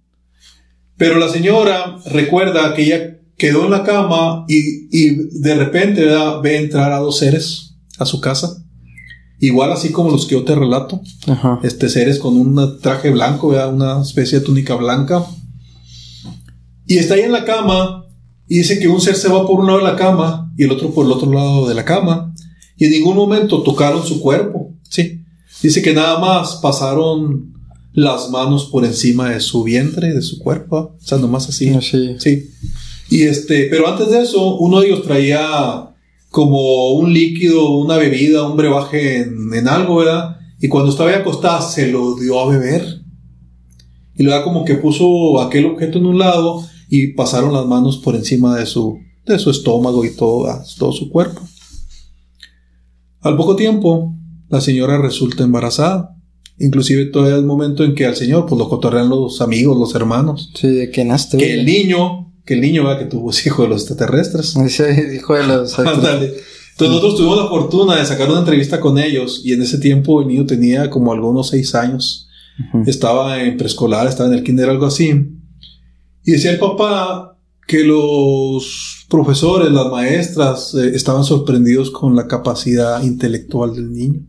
Pero 0.97 1.19
la 1.19 1.29
señora 1.29 1.97
recuerda 2.07 2.73
que 2.73 2.83
ella 2.83 3.19
quedó 3.37 3.65
en 3.65 3.71
la 3.71 3.83
cama 3.83 4.45
y, 4.47 4.87
y 4.91 5.39
de 5.39 5.53
repente 5.53 6.03
ve 6.41 6.57
entrar 6.57 6.91
a 6.91 6.97
dos 6.97 7.19
seres 7.19 7.75
a 7.99 8.05
su 8.07 8.19
casa 8.19 8.61
Igual 9.41 9.71
así 9.71 9.91
como 9.91 10.11
los 10.11 10.27
que 10.27 10.35
yo 10.35 10.43
te 10.43 10.53
relato. 10.53 11.01
Este 11.63 11.89
seres 11.89 12.19
con 12.19 12.37
un 12.37 12.79
traje 12.79 13.09
blanco, 13.09 13.47
una 13.47 13.99
especie 13.99 14.39
de 14.39 14.45
túnica 14.45 14.75
blanca. 14.75 15.25
Y 16.85 16.99
está 16.99 17.15
ahí 17.15 17.21
en 17.21 17.31
la 17.31 17.43
cama 17.43 18.05
y 18.47 18.59
dice 18.59 18.79
que 18.79 18.87
un 18.87 19.01
ser 19.01 19.15
se 19.15 19.29
va 19.29 19.47
por 19.47 19.59
un 19.59 19.65
lado 19.65 19.79
de 19.79 19.85
la 19.85 19.95
cama 19.95 20.53
y 20.55 20.63
el 20.65 20.71
otro 20.71 20.93
por 20.93 21.07
el 21.07 21.11
otro 21.11 21.33
lado 21.33 21.67
de 21.67 21.73
la 21.73 21.83
cama. 21.83 22.31
Y 22.77 22.85
en 22.85 22.91
ningún 22.91 23.15
momento 23.15 23.63
tocaron 23.63 24.05
su 24.05 24.19
cuerpo. 24.19 24.75
Sí. 24.87 25.23
Dice 25.63 25.81
que 25.81 25.95
nada 25.95 26.19
más 26.19 26.57
pasaron 26.57 27.51
las 27.93 28.29
manos 28.29 28.65
por 28.65 28.85
encima 28.85 29.31
de 29.31 29.39
su 29.39 29.63
vientre, 29.63 30.13
de 30.13 30.21
su 30.21 30.37
cuerpo. 30.37 30.95
O 31.01 31.03
sea, 31.03 31.17
nomás 31.17 31.49
así. 31.49 31.73
Sí. 31.81 32.15
Sí. 32.19 32.51
Y 33.09 33.23
este, 33.23 33.65
pero 33.71 33.87
antes 33.87 34.11
de 34.11 34.21
eso, 34.21 34.57
uno 34.57 34.81
de 34.81 34.87
ellos 34.87 35.01
traía 35.01 35.90
como 36.31 36.93
un 36.93 37.13
líquido, 37.13 37.71
una 37.71 37.97
bebida, 37.97 38.47
un 38.47 38.55
brebaje 38.55 39.19
en, 39.19 39.67
algo, 39.67 39.97
¿verdad? 39.97 40.37
Y 40.59 40.69
cuando 40.69 40.89
estaba 40.89 41.11
acostada 41.11 41.61
se 41.61 41.91
lo 41.91 42.15
dio 42.15 42.39
a 42.39 42.49
beber. 42.49 43.01
Y 44.15 44.23
luego 44.23 44.43
como 44.45 44.65
que 44.65 44.75
puso 44.75 45.41
aquel 45.41 45.65
objeto 45.65 45.97
en 45.97 46.05
un 46.05 46.17
lado 46.17 46.65
y 46.89 47.07
pasaron 47.07 47.53
las 47.53 47.65
manos 47.65 47.97
por 47.97 48.15
encima 48.15 48.57
de 48.57 48.65
su, 48.65 48.97
de 49.25 49.37
su 49.39 49.51
estómago 49.51 50.05
y 50.05 50.15
todo, 50.15 50.47
todo 50.77 50.93
su 50.93 51.09
cuerpo. 51.09 51.41
Al 53.19 53.35
poco 53.35 53.57
tiempo, 53.57 54.15
la 54.49 54.61
señora 54.61 55.01
resulta 55.01 55.43
embarazada. 55.43 56.15
Inclusive 56.59 57.05
todavía 57.05 57.35
el 57.35 57.45
momento 57.45 57.83
en 57.83 57.93
que 57.93 58.05
al 58.05 58.15
señor 58.15 58.45
pues 58.45 58.57
lo 58.57 58.69
cotorrean 58.69 59.09
los 59.09 59.41
amigos, 59.41 59.77
los 59.77 59.95
hermanos. 59.95 60.51
Sí, 60.55 60.67
de 60.67 60.91
que 60.91 61.03
naste. 61.03 61.37
Que 61.37 61.55
el 61.55 61.65
niño 61.65 62.30
que 62.51 62.55
el 62.55 62.61
niño, 62.61 62.83
va 62.83 62.99
que 62.99 63.05
tuvo 63.05 63.31
hijo 63.31 63.63
de 63.63 63.69
los 63.69 63.83
extraterrestres. 63.83 64.55
Sí, 64.67 64.83
hijo 65.15 65.35
de 65.35 65.47
los 65.47 65.79
Entonces 65.79 66.35
nosotros 66.77 67.15
tuvimos 67.15 67.37
la 67.37 67.47
fortuna 67.47 67.95
de 67.95 68.05
sacar 68.05 68.29
una 68.29 68.39
entrevista 68.39 68.81
con 68.81 68.97
ellos 68.97 69.41
y 69.45 69.53
en 69.53 69.61
ese 69.61 69.77
tiempo 69.77 70.21
el 70.21 70.27
niño 70.27 70.45
tenía 70.45 70.89
como 70.89 71.13
algunos 71.13 71.49
seis 71.49 71.75
años. 71.75 72.27
Estaba 72.85 73.41
en 73.41 73.55
preescolar, 73.55 74.07
estaba 74.07 74.29
en 74.29 74.35
el 74.35 74.43
kinder, 74.43 74.69
algo 74.69 74.85
así. 74.85 75.11
Y 76.25 76.31
decía 76.31 76.51
el 76.51 76.59
papá 76.59 77.37
que 77.67 77.83
los 77.83 79.05
profesores, 79.09 79.71
las 79.71 79.87
maestras, 79.87 80.73
eh, 80.75 80.91
estaban 80.93 81.23
sorprendidos 81.23 81.89
con 81.89 82.15
la 82.15 82.27
capacidad 82.27 83.01
intelectual 83.01 83.75
del 83.75 83.93
niño. 83.93 84.21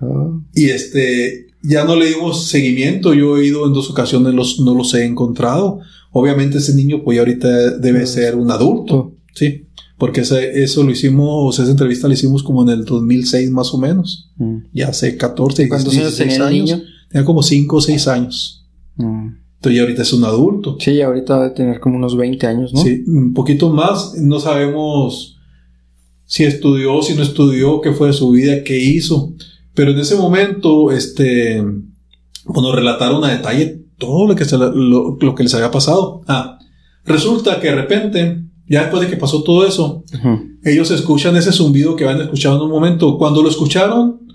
Ah. 0.00 0.40
Y 0.54 0.66
este, 0.66 1.46
ya 1.62 1.84
no 1.84 1.96
le 1.96 2.06
dimos 2.06 2.48
seguimiento. 2.48 3.14
Yo 3.14 3.38
he 3.38 3.46
ido 3.46 3.66
en 3.66 3.72
dos 3.72 3.90
ocasiones, 3.90 4.34
los, 4.34 4.60
no 4.60 4.74
los 4.74 4.92
he 4.94 5.04
encontrado. 5.04 5.80
Obviamente 6.12 6.58
ese 6.58 6.74
niño 6.74 7.02
pues 7.04 7.18
ahorita 7.18 7.78
debe 7.78 8.06
ser 8.06 8.36
un 8.36 8.50
adulto, 8.50 9.16
¿sí? 9.34 9.66
Porque 9.96 10.22
eso 10.22 10.82
lo 10.82 10.90
hicimos, 10.90 11.58
esa 11.58 11.70
entrevista 11.70 12.08
la 12.08 12.14
hicimos 12.14 12.42
como 12.42 12.62
en 12.62 12.70
el 12.70 12.84
2006 12.84 13.50
más 13.50 13.72
o 13.74 13.78
menos. 13.78 14.30
Mm. 14.36 14.56
Ya 14.72 14.88
hace 14.88 15.16
14, 15.16 15.68
¿Cuántos 15.68 15.96
años 15.96 16.16
tenía 16.16 16.36
el 16.36 16.52
niño? 16.52 16.80
Tenía 17.10 17.24
como 17.24 17.42
5 17.42 17.76
o 17.76 17.80
6 17.80 18.08
años. 18.08 18.66
Mm. 18.96 19.28
Entonces 19.56 19.76
ya 19.76 19.82
ahorita 19.82 20.02
es 20.02 20.12
un 20.14 20.24
adulto. 20.24 20.78
Sí, 20.80 21.02
ahorita 21.02 21.42
debe 21.42 21.54
tener 21.54 21.80
como 21.80 21.96
unos 21.96 22.16
20 22.16 22.46
años, 22.46 22.72
¿no? 22.72 22.82
Sí, 22.82 23.04
un 23.06 23.34
poquito 23.34 23.68
más. 23.68 24.14
No 24.16 24.40
sabemos 24.40 25.38
si 26.24 26.44
estudió, 26.44 27.02
si 27.02 27.14
no 27.14 27.22
estudió, 27.22 27.82
qué 27.82 27.92
fue 27.92 28.12
su 28.14 28.30
vida, 28.30 28.64
qué 28.64 28.82
hizo. 28.82 29.34
Pero 29.74 29.90
en 29.90 29.98
ese 29.98 30.16
momento, 30.16 30.90
este, 30.92 31.62
bueno, 32.46 32.72
relataron 32.72 33.22
a 33.22 33.32
detalle 33.32 33.79
todo 34.00 34.26
lo 34.26 34.34
que, 34.34 34.44
lo, 35.20 35.34
que 35.36 35.42
les 35.44 35.54
había 35.54 35.70
pasado. 35.70 36.22
Ah, 36.26 36.58
resulta 37.04 37.60
que 37.60 37.68
de 37.68 37.76
repente, 37.76 38.44
ya 38.66 38.80
después 38.80 39.02
de 39.02 39.08
que 39.08 39.16
pasó 39.16 39.44
todo 39.44 39.64
eso, 39.64 40.02
ellos 40.64 40.90
escuchan 40.90 41.36
ese 41.36 41.52
zumbido 41.52 41.94
que 41.94 42.04
habían 42.04 42.22
escuchado 42.22 42.56
en 42.56 42.62
un 42.62 42.70
momento. 42.70 43.16
Cuando 43.18 43.42
lo 43.42 43.48
escucharon, 43.48 44.26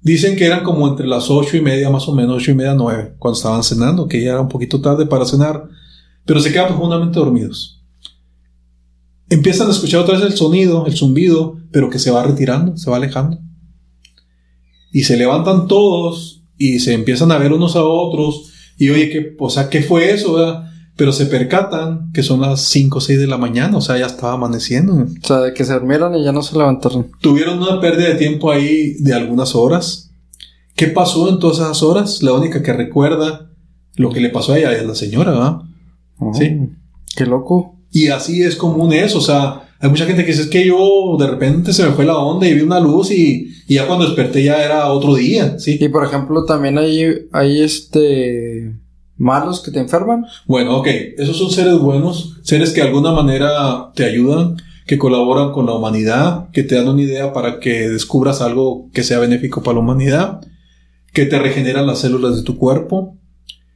dicen 0.00 0.36
que 0.36 0.46
eran 0.46 0.64
como 0.64 0.88
entre 0.88 1.06
las 1.06 1.30
ocho 1.30 1.56
y 1.56 1.60
media, 1.60 1.90
más 1.90 2.08
o 2.08 2.14
menos, 2.14 2.38
ocho 2.38 2.50
y 2.50 2.54
media, 2.54 2.74
nueve, 2.74 3.14
cuando 3.18 3.36
estaban 3.36 3.62
cenando, 3.62 4.08
que 4.08 4.20
ya 4.20 4.30
era 4.30 4.40
un 4.40 4.48
poquito 4.48 4.80
tarde 4.80 5.06
para 5.06 5.24
cenar, 5.24 5.68
pero 6.24 6.40
se 6.40 6.50
quedan 6.50 6.68
profundamente 6.68 7.18
dormidos. 7.18 7.84
Empiezan 9.28 9.68
a 9.68 9.70
escuchar 9.70 10.00
otra 10.00 10.18
vez 10.18 10.26
el 10.26 10.36
sonido, 10.36 10.86
el 10.86 10.96
zumbido, 10.96 11.58
pero 11.70 11.88
que 11.88 12.00
se 12.00 12.10
va 12.10 12.24
retirando, 12.24 12.76
se 12.76 12.90
va 12.90 12.96
alejando. 12.96 13.38
Y 14.92 15.04
se 15.04 15.16
levantan 15.16 15.68
todos 15.68 16.42
y 16.58 16.80
se 16.80 16.94
empiezan 16.94 17.30
a 17.30 17.38
ver 17.38 17.52
unos 17.52 17.76
a 17.76 17.84
otros 17.84 18.49
y 18.80 18.88
oye, 18.88 19.10
¿qué, 19.10 19.36
o 19.38 19.50
sea, 19.50 19.68
¿qué 19.68 19.82
fue 19.82 20.10
eso? 20.10 20.32
Verdad? 20.32 20.64
Pero 20.96 21.12
se 21.12 21.26
percatan 21.26 22.10
que 22.14 22.22
son 22.22 22.40
las 22.40 22.62
5 22.62 22.96
o 22.96 23.00
6 23.02 23.20
de 23.20 23.26
la 23.26 23.36
mañana, 23.36 23.76
o 23.76 23.82
sea, 23.82 23.98
ya 23.98 24.06
estaba 24.06 24.32
amaneciendo. 24.32 24.94
O 24.94 25.26
sea, 25.26 25.40
de 25.40 25.52
que 25.52 25.66
se 25.66 25.74
durmieron 25.74 26.14
y 26.14 26.24
ya 26.24 26.32
no 26.32 26.42
se 26.42 26.56
levantaron. 26.56 27.10
Tuvieron 27.20 27.58
una 27.58 27.78
pérdida 27.78 28.08
de 28.08 28.14
tiempo 28.14 28.50
ahí 28.50 28.94
de 29.00 29.12
algunas 29.12 29.54
horas. 29.54 30.12
¿Qué 30.74 30.86
pasó 30.86 31.28
en 31.28 31.38
todas 31.38 31.58
esas 31.58 31.82
horas? 31.82 32.22
La 32.22 32.32
única 32.32 32.62
que 32.62 32.72
recuerda 32.72 33.50
lo 33.96 34.10
que 34.10 34.20
le 34.20 34.30
pasó 34.30 34.54
a 34.54 34.58
ella 34.58 34.72
es 34.72 34.86
la 34.86 34.94
señora, 34.94 35.32
¿verdad? 35.32 35.58
Oh. 36.18 36.32
Sí. 36.32 36.70
Qué 37.14 37.26
loco. 37.26 37.76
Y 37.92 38.08
así 38.08 38.42
es 38.42 38.56
común 38.56 38.94
eso, 38.94 39.18
o 39.18 39.22
sea, 39.22 39.68
hay 39.80 39.88
mucha 39.88 40.04
gente 40.04 40.24
que 40.24 40.32
dice, 40.32 40.42
es 40.42 40.48
que 40.48 40.66
yo 40.66 41.16
de 41.18 41.26
repente 41.26 41.72
se 41.72 41.84
me 41.86 41.92
fue 41.92 42.04
la 42.04 42.18
onda 42.18 42.46
y 42.46 42.52
vi 42.52 42.60
una 42.60 42.80
luz 42.80 43.10
y, 43.10 43.48
y 43.66 43.74
ya 43.74 43.86
cuando 43.86 44.04
desperté 44.04 44.44
ya 44.44 44.62
era 44.62 44.90
otro 44.92 45.14
día, 45.14 45.58
¿sí? 45.58 45.78
Y 45.80 45.88
por 45.88 46.04
ejemplo, 46.04 46.44
también 46.44 46.76
hay, 46.76 47.26
hay 47.32 47.62
este 47.62 48.74
malos 49.16 49.60
que 49.60 49.70
te 49.70 49.80
enferman. 49.80 50.26
Bueno, 50.46 50.78
ok, 50.78 50.86
esos 51.16 51.38
son 51.38 51.50
seres 51.50 51.78
buenos, 51.78 52.38
seres 52.42 52.70
que 52.70 52.82
de 52.82 52.88
alguna 52.88 53.12
manera 53.12 53.90
te 53.94 54.04
ayudan, 54.04 54.56
que 54.86 54.98
colaboran 54.98 55.52
con 55.52 55.64
la 55.64 55.72
humanidad, 55.72 56.50
que 56.50 56.62
te 56.62 56.74
dan 56.74 56.88
una 56.88 57.02
idea 57.02 57.32
para 57.32 57.58
que 57.58 57.88
descubras 57.88 58.42
algo 58.42 58.90
que 58.92 59.02
sea 59.02 59.18
benéfico 59.18 59.62
para 59.62 59.76
la 59.76 59.80
humanidad, 59.80 60.40
que 61.12 61.24
te 61.24 61.38
regeneran 61.38 61.86
las 61.86 62.00
células 62.00 62.36
de 62.36 62.42
tu 62.42 62.58
cuerpo, 62.58 63.16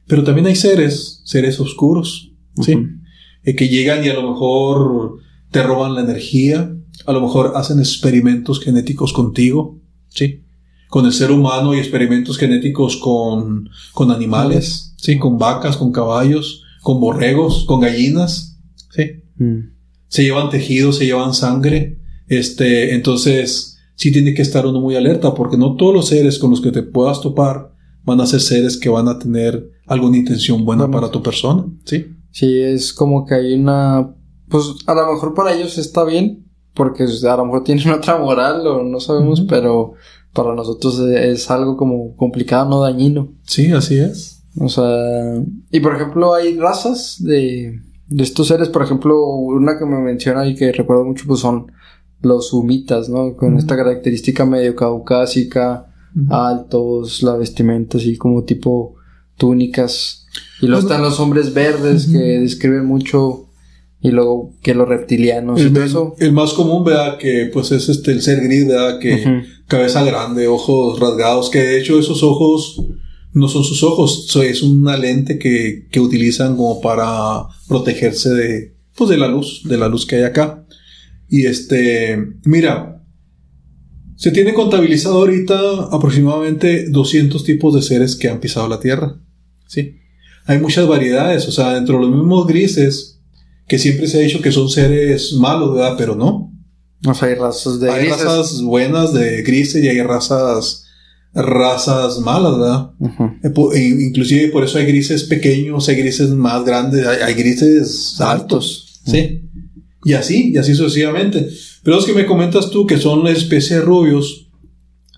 pero 0.07 0.23
también 0.23 0.45
hay 0.47 0.55
seres, 0.55 1.21
seres 1.25 1.59
oscuros, 1.59 2.31
¿sí? 2.61 2.77
Eh, 3.43 3.55
que 3.55 3.69
llegan 3.69 4.03
y 4.03 4.09
a 4.09 4.13
lo 4.13 4.31
mejor 4.31 5.19
te 5.55 5.63
roban 5.63 5.95
la 5.95 6.01
energía, 6.01 6.75
a 7.05 7.13
lo 7.13 7.21
mejor 7.21 7.53
hacen 7.55 7.79
experimentos 7.79 8.59
genéticos 8.59 9.13
contigo, 9.13 9.79
¿sí? 10.09 10.43
Con 10.89 11.05
el 11.05 11.13
ser 11.13 11.31
humano 11.31 11.73
y 11.73 11.77
experimentos 11.77 12.37
genéticos 12.37 12.97
con, 12.97 13.69
con 13.93 14.11
animales, 14.11 14.93
¿sí? 14.97 15.17
Con 15.17 15.37
vacas, 15.37 15.77
con 15.77 15.93
caballos, 15.93 16.61
con 16.81 16.99
borregos, 16.99 17.63
con 17.63 17.79
gallinas, 17.79 18.59
¿sí? 18.93 19.23
Mm. 19.37 19.59
Se 20.09 20.23
llevan 20.23 20.49
tejidos, 20.49 20.97
se 20.97 21.05
llevan 21.05 21.33
sangre, 21.33 21.99
este, 22.27 22.93
entonces 22.93 23.77
sí 23.95 24.11
tiene 24.11 24.33
que 24.33 24.41
estar 24.41 24.65
uno 24.65 24.81
muy 24.81 24.97
alerta 24.97 25.33
porque 25.33 25.55
no 25.55 25.77
todos 25.77 25.93
los 25.93 26.09
seres 26.09 26.37
con 26.37 26.49
los 26.51 26.59
que 26.59 26.73
te 26.73 26.83
puedas 26.83 27.21
topar 27.21 27.71
van 28.03 28.19
a 28.19 28.25
ser 28.25 28.41
seres 28.41 28.75
que 28.75 28.89
van 28.89 29.07
a 29.07 29.19
tener 29.19 29.71
alguna 29.85 30.17
intención 30.17 30.65
buena 30.65 30.91
para 30.91 31.11
tu 31.11 31.23
persona, 31.23 31.63
¿sí? 31.85 32.07
Sí, 32.31 32.59
es 32.59 32.91
como 32.91 33.25
que 33.25 33.35
hay 33.35 33.53
una... 33.53 34.13
Pues 34.49 34.63
a 34.85 34.93
lo 34.93 35.13
mejor 35.13 35.33
para 35.33 35.53
ellos 35.53 35.77
está 35.77 36.03
bien, 36.03 36.45
porque 36.73 37.03
a 37.03 37.37
lo 37.37 37.45
mejor 37.45 37.63
tienen 37.63 37.89
otra 37.91 38.17
moral 38.17 38.65
o 38.67 38.83
no 38.83 38.99
sabemos, 38.99 39.41
pero 39.41 39.93
para 40.33 40.53
nosotros 40.53 40.99
es 40.99 41.49
algo 41.49 41.77
como 41.77 42.15
complicado, 42.15 42.69
no 42.69 42.81
dañino. 42.81 43.33
Sí, 43.43 43.71
así 43.71 43.97
es. 43.97 44.43
O 44.57 44.69
sea, 44.69 45.41
y 45.71 45.79
por 45.81 45.95
ejemplo 45.95 46.33
hay 46.33 46.57
razas 46.57 47.17
de, 47.19 47.79
de 48.07 48.23
estos 48.23 48.47
seres, 48.47 48.69
por 48.69 48.83
ejemplo, 48.83 49.25
una 49.25 49.77
que 49.77 49.85
me 49.85 49.99
menciona 49.99 50.47
y 50.47 50.55
que 50.55 50.71
recuerdo 50.71 51.03
mucho 51.03 51.25
pues 51.27 51.41
son 51.41 51.71
los 52.21 52.53
humitas, 52.53 53.09
¿no? 53.09 53.35
Con 53.35 53.57
esta 53.57 53.75
característica 53.75 54.45
medio 54.45 54.75
caucásica, 54.75 55.87
altos, 56.29 57.21
la 57.23 57.35
vestimenta 57.35 57.97
así 57.97 58.17
como 58.17 58.43
tipo 58.43 58.95
túnicas. 59.37 60.25
Y 60.61 60.67
luego 60.67 60.81
Pues, 60.81 60.91
están 60.91 61.01
los 61.01 61.19
hombres 61.19 61.53
verdes 61.53 62.07
que 62.07 62.17
describen 62.39 62.85
mucho 62.85 63.44
y 64.05 64.11
luego 64.11 64.53
que 64.61 64.73
los 64.75 64.87
reptilianos 64.87 65.59
y 65.59 65.63
El, 65.63 65.73
todo 65.73 65.83
eso. 65.83 66.15
el 66.19 66.31
más 66.31 66.53
común, 66.53 66.83
¿verdad? 66.83 67.17
Que 67.17 67.49
pues 67.51 67.71
es 67.71 67.89
este 67.89 68.11
el 68.11 68.21
ser 68.21 68.41
gris, 68.41 68.67
¿verdad? 68.67 68.99
Que 68.99 69.43
cabeza 69.67 70.03
grande, 70.03 70.47
ojos 70.47 70.99
rasgados, 70.99 71.49
que 71.49 71.59
de 71.59 71.79
hecho 71.79 71.99
esos 71.99 72.23
ojos 72.23 72.81
no 73.33 73.49
son 73.49 73.63
sus 73.63 73.83
ojos, 73.83 74.33
es 74.43 74.63
una 74.63 74.95
lente 74.95 75.37
que, 75.37 75.87
que 75.91 75.99
utilizan 75.99 76.55
como 76.55 76.79
para 76.79 77.43
protegerse 77.67 78.29
de, 78.29 78.75
pues 78.95 79.09
de 79.09 79.17
la 79.17 79.27
luz, 79.27 79.63
de 79.65 79.77
la 79.77 79.89
luz 79.89 80.05
que 80.05 80.15
hay 80.15 80.23
acá. 80.23 80.65
Y 81.27 81.45
este, 81.45 82.17
mira, 82.45 83.03
se 84.15 84.31
tiene 84.31 84.53
contabilizado 84.53 85.17
ahorita 85.17 85.89
aproximadamente 85.91 86.89
200 86.89 87.43
tipos 87.43 87.73
de 87.75 87.81
seres 87.81 88.15
que 88.15 88.29
han 88.29 88.39
pisado 88.39 88.69
la 88.69 88.79
Tierra. 88.79 89.19
Sí. 89.67 89.97
Hay 90.45 90.59
muchas 90.59 90.87
variedades, 90.87 91.47
o 91.47 91.51
sea, 91.51 91.73
dentro 91.73 91.95
de 91.95 92.01
los 92.05 92.11
mismos 92.15 92.47
grises, 92.47 93.14
que 93.67 93.79
siempre 93.79 94.07
se 94.07 94.17
ha 94.17 94.21
dicho 94.21 94.41
que 94.41 94.51
son 94.51 94.69
seres 94.69 95.33
malos, 95.33 95.73
¿verdad? 95.73 95.95
Pero 95.97 96.15
no. 96.15 96.51
O 97.05 97.13
sea, 97.13 97.27
hay 97.27 97.35
razas 97.35 97.79
de 97.79 97.91
hay 97.91 98.05
grises. 98.05 98.23
razas 98.23 98.61
buenas 98.61 99.13
de 99.13 99.43
grises 99.43 99.83
y 99.83 99.87
hay 99.87 100.01
razas, 100.01 100.85
razas 101.33 102.19
malas, 102.19 102.57
¿verdad? 102.57 102.91
E 103.73 103.79
Inclusive 103.79 104.49
por 104.49 104.63
eso 104.63 104.77
hay 104.77 104.85
grises 104.85 105.23
pequeños, 105.23 105.87
hay 105.89 105.95
grises 105.95 106.29
más 106.29 106.63
grandes, 106.63 107.05
hay, 107.05 107.21
hay 107.21 107.33
grises 107.33 108.19
altos, 108.19 109.01
¿sí? 109.05 109.41
Y 110.03 110.13
así, 110.13 110.51
y 110.53 110.57
así 110.57 110.75
sucesivamente. 110.75 111.49
Pero 111.83 111.97
los 111.97 112.05
que 112.05 112.13
me 112.13 112.25
comentas 112.25 112.69
tú, 112.69 112.85
que 112.85 112.97
son 112.97 113.23
la 113.23 113.31
especie 113.31 113.77
de 113.77 113.81
rubios, 113.81 114.47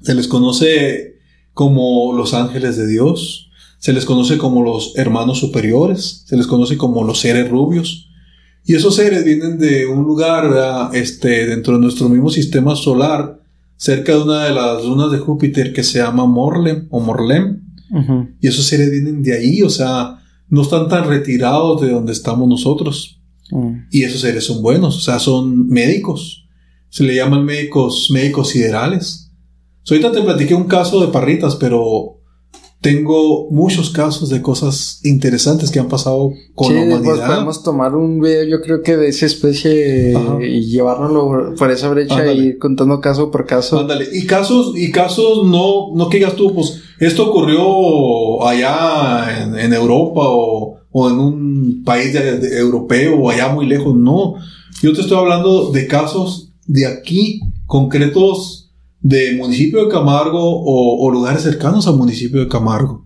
se 0.02 0.16
les 0.16 0.28
conoce 0.28 1.20
como 1.54 2.14
los 2.14 2.34
ángeles 2.34 2.78
de 2.78 2.88
Dios, 2.88 3.50
se 3.80 3.94
les 3.94 4.06
conoce 4.06 4.38
como 4.38 4.64
los 4.64 4.94
hermanos 4.96 5.40
superiores, 5.40 6.24
se 6.26 6.38
les 6.38 6.48
conoce 6.48 6.78
como 6.78 7.04
los 7.04 7.20
seres 7.20 7.50
rubios. 7.50 8.07
Y 8.68 8.76
esos 8.76 8.98
seres 8.98 9.24
vienen 9.24 9.58
de 9.58 9.88
un 9.88 10.04
lugar, 10.04 10.50
¿verdad? 10.50 10.94
este, 10.94 11.48
dentro 11.48 11.76
de 11.76 11.80
nuestro 11.80 12.10
mismo 12.10 12.30
sistema 12.30 12.76
solar, 12.76 13.42
cerca 13.78 14.12
de 14.12 14.22
una 14.22 14.44
de 14.44 14.54
las 14.54 14.84
lunas 14.84 15.10
de 15.10 15.20
Júpiter 15.20 15.72
que 15.72 15.84
se 15.84 16.00
llama 16.00 16.26
Morlem 16.26 16.86
o 16.90 17.00
Morlem. 17.00 17.62
Y 18.42 18.48
esos 18.48 18.66
seres 18.66 18.92
vienen 18.92 19.24
de 19.24 19.38
ahí, 19.38 19.62
o 19.62 19.70
sea, 19.70 20.20
no 20.50 20.64
están 20.64 20.90
tan 20.90 21.08
retirados 21.08 21.80
de 21.82 21.92
donde 21.92 22.12
estamos 22.12 22.50
nosotros. 22.50 23.22
Mm. 23.52 23.86
Y 23.90 24.04
esos 24.04 24.20
seres 24.20 24.44
son 24.44 24.62
buenos, 24.62 24.98
o 24.98 25.00
sea, 25.00 25.20
son 25.20 25.70
médicos. 25.70 26.50
Se 26.90 27.06
le 27.06 27.16
llaman 27.16 27.46
médicos, 27.46 28.10
médicos 28.12 28.50
siderales. 28.50 29.32
So, 29.84 29.94
ahorita 29.94 30.12
te 30.12 30.22
platiqué 30.24 30.54
un 30.54 30.66
caso 30.66 31.00
de 31.00 31.08
parritas, 31.08 31.56
pero 31.56 32.17
tengo 32.96 33.48
muchos 33.50 33.90
casos 33.90 34.30
de 34.30 34.42
cosas 34.42 35.00
interesantes 35.04 35.72
que 35.72 35.80
han 35.80 35.88
pasado 35.88 36.32
con 36.56 36.68
sí, 36.68 36.74
la 36.74 36.80
después 36.82 37.02
humanidad. 37.02 37.28
podemos 37.28 37.64
tomar 37.64 37.96
un 37.96 38.20
video, 38.20 38.44
yo 38.46 38.62
creo 38.62 38.82
que 38.82 38.96
de 38.98 39.08
esa 39.10 39.26
especie 39.26 40.16
Ajá. 40.16 40.38
y 40.44 40.62
llevárnoslo 40.70 41.56
por 41.56 41.72
esa 41.72 41.90
brecha 41.90 42.16
Ándale. 42.16 42.34
y 42.42 42.46
ir 42.48 42.58
contando 42.60 43.00
caso 43.02 43.30
por 43.32 43.46
caso. 43.46 43.80
Ándale, 43.80 44.08
y 44.14 44.26
casos, 44.26 44.74
y 44.78 44.92
casos 44.92 45.46
no, 45.46 45.94
no 45.96 46.10
que 46.10 46.18
digas 46.18 46.36
tú, 46.36 46.54
pues, 46.54 46.82
esto 47.00 47.30
ocurrió 47.30 48.46
allá 48.48 49.44
en, 49.44 49.58
en 49.60 49.74
Europa 49.74 50.22
o, 50.24 50.78
o 50.92 51.10
en 51.10 51.20
un 51.20 51.84
país 51.86 52.14
de- 52.14 52.40
de- 52.40 52.58
europeo 52.60 53.20
o 53.20 53.30
allá 53.30 53.50
muy 53.50 53.66
lejos, 53.66 53.96
no. 53.96 54.36
Yo 54.82 54.94
te 54.94 55.02
estoy 55.02 55.18
hablando 55.18 55.72
de 55.72 55.88
casos 55.88 56.52
de 56.66 56.86
aquí, 56.86 57.40
concretos 57.66 58.67
de 59.10 59.36
municipio 59.38 59.86
de 59.86 59.92
Camargo 59.92 60.40
o, 60.42 61.06
o 61.06 61.12
lugares 61.12 61.42
cercanos 61.44 61.88
al 61.88 61.96
municipio 61.96 62.40
de 62.42 62.48
Camargo. 62.48 63.06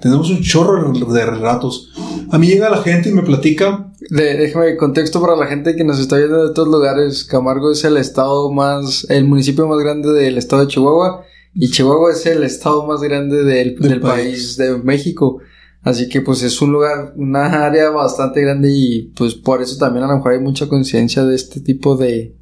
Tenemos 0.00 0.30
un 0.30 0.40
chorro 0.42 0.92
de 0.92 1.26
relatos. 1.26 1.90
A 2.30 2.38
mí 2.38 2.46
llega 2.46 2.70
la 2.70 2.82
gente 2.82 3.08
y 3.10 3.12
me 3.12 3.22
platica 3.22 3.92
De- 4.10 4.36
déjame 4.36 4.76
contexto 4.76 5.20
para 5.20 5.36
la 5.36 5.46
gente 5.46 5.74
que 5.76 5.84
nos 5.84 5.98
está 5.98 6.16
viendo 6.16 6.48
de 6.48 6.54
todos 6.54 6.68
lugares. 6.68 7.24
Camargo 7.24 7.70
es 7.72 7.84
el 7.84 7.96
estado 7.96 8.50
más, 8.52 9.06
el 9.10 9.24
municipio 9.26 9.66
más 9.66 9.78
grande 9.80 10.10
del 10.12 10.38
estado 10.38 10.62
de 10.62 10.68
Chihuahua 10.68 11.22
y 11.52 11.68
Chihuahua 11.70 12.12
es 12.12 12.24
el 12.26 12.44
estado 12.44 12.86
más 12.86 13.00
grande 13.02 13.42
del, 13.44 13.74
Del 13.76 13.90
del 13.90 14.00
país. 14.00 14.24
país. 14.24 14.56
de 14.56 14.78
México. 14.78 15.38
Así 15.82 16.08
que 16.08 16.20
pues 16.20 16.42
es 16.42 16.60
un 16.62 16.72
lugar, 16.72 17.12
una 17.16 17.64
área 17.66 17.90
bastante 17.90 18.40
grande 18.42 18.68
y 18.72 19.12
pues 19.16 19.34
por 19.34 19.60
eso 19.62 19.76
también 19.78 20.04
a 20.04 20.08
lo 20.08 20.16
mejor 20.16 20.32
hay 20.32 20.40
mucha 20.40 20.68
conciencia 20.68 21.24
de 21.24 21.34
este 21.34 21.60
tipo 21.60 21.96
de, 21.96 22.36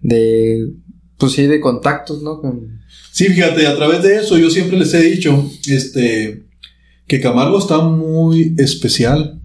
de, 0.00 0.68
pues 1.22 1.32
sí, 1.34 1.46
de 1.46 1.60
contactos, 1.60 2.20
¿no? 2.20 2.40
Sí, 3.12 3.26
fíjate, 3.26 3.66
a 3.68 3.76
través 3.76 4.02
de 4.02 4.16
eso 4.16 4.36
yo 4.38 4.50
siempre 4.50 4.76
les 4.76 4.92
he 4.94 5.02
dicho, 5.02 5.48
este, 5.68 6.42
que 7.06 7.20
Camargo 7.20 7.58
está 7.58 7.78
muy 7.78 8.54
especial. 8.58 9.40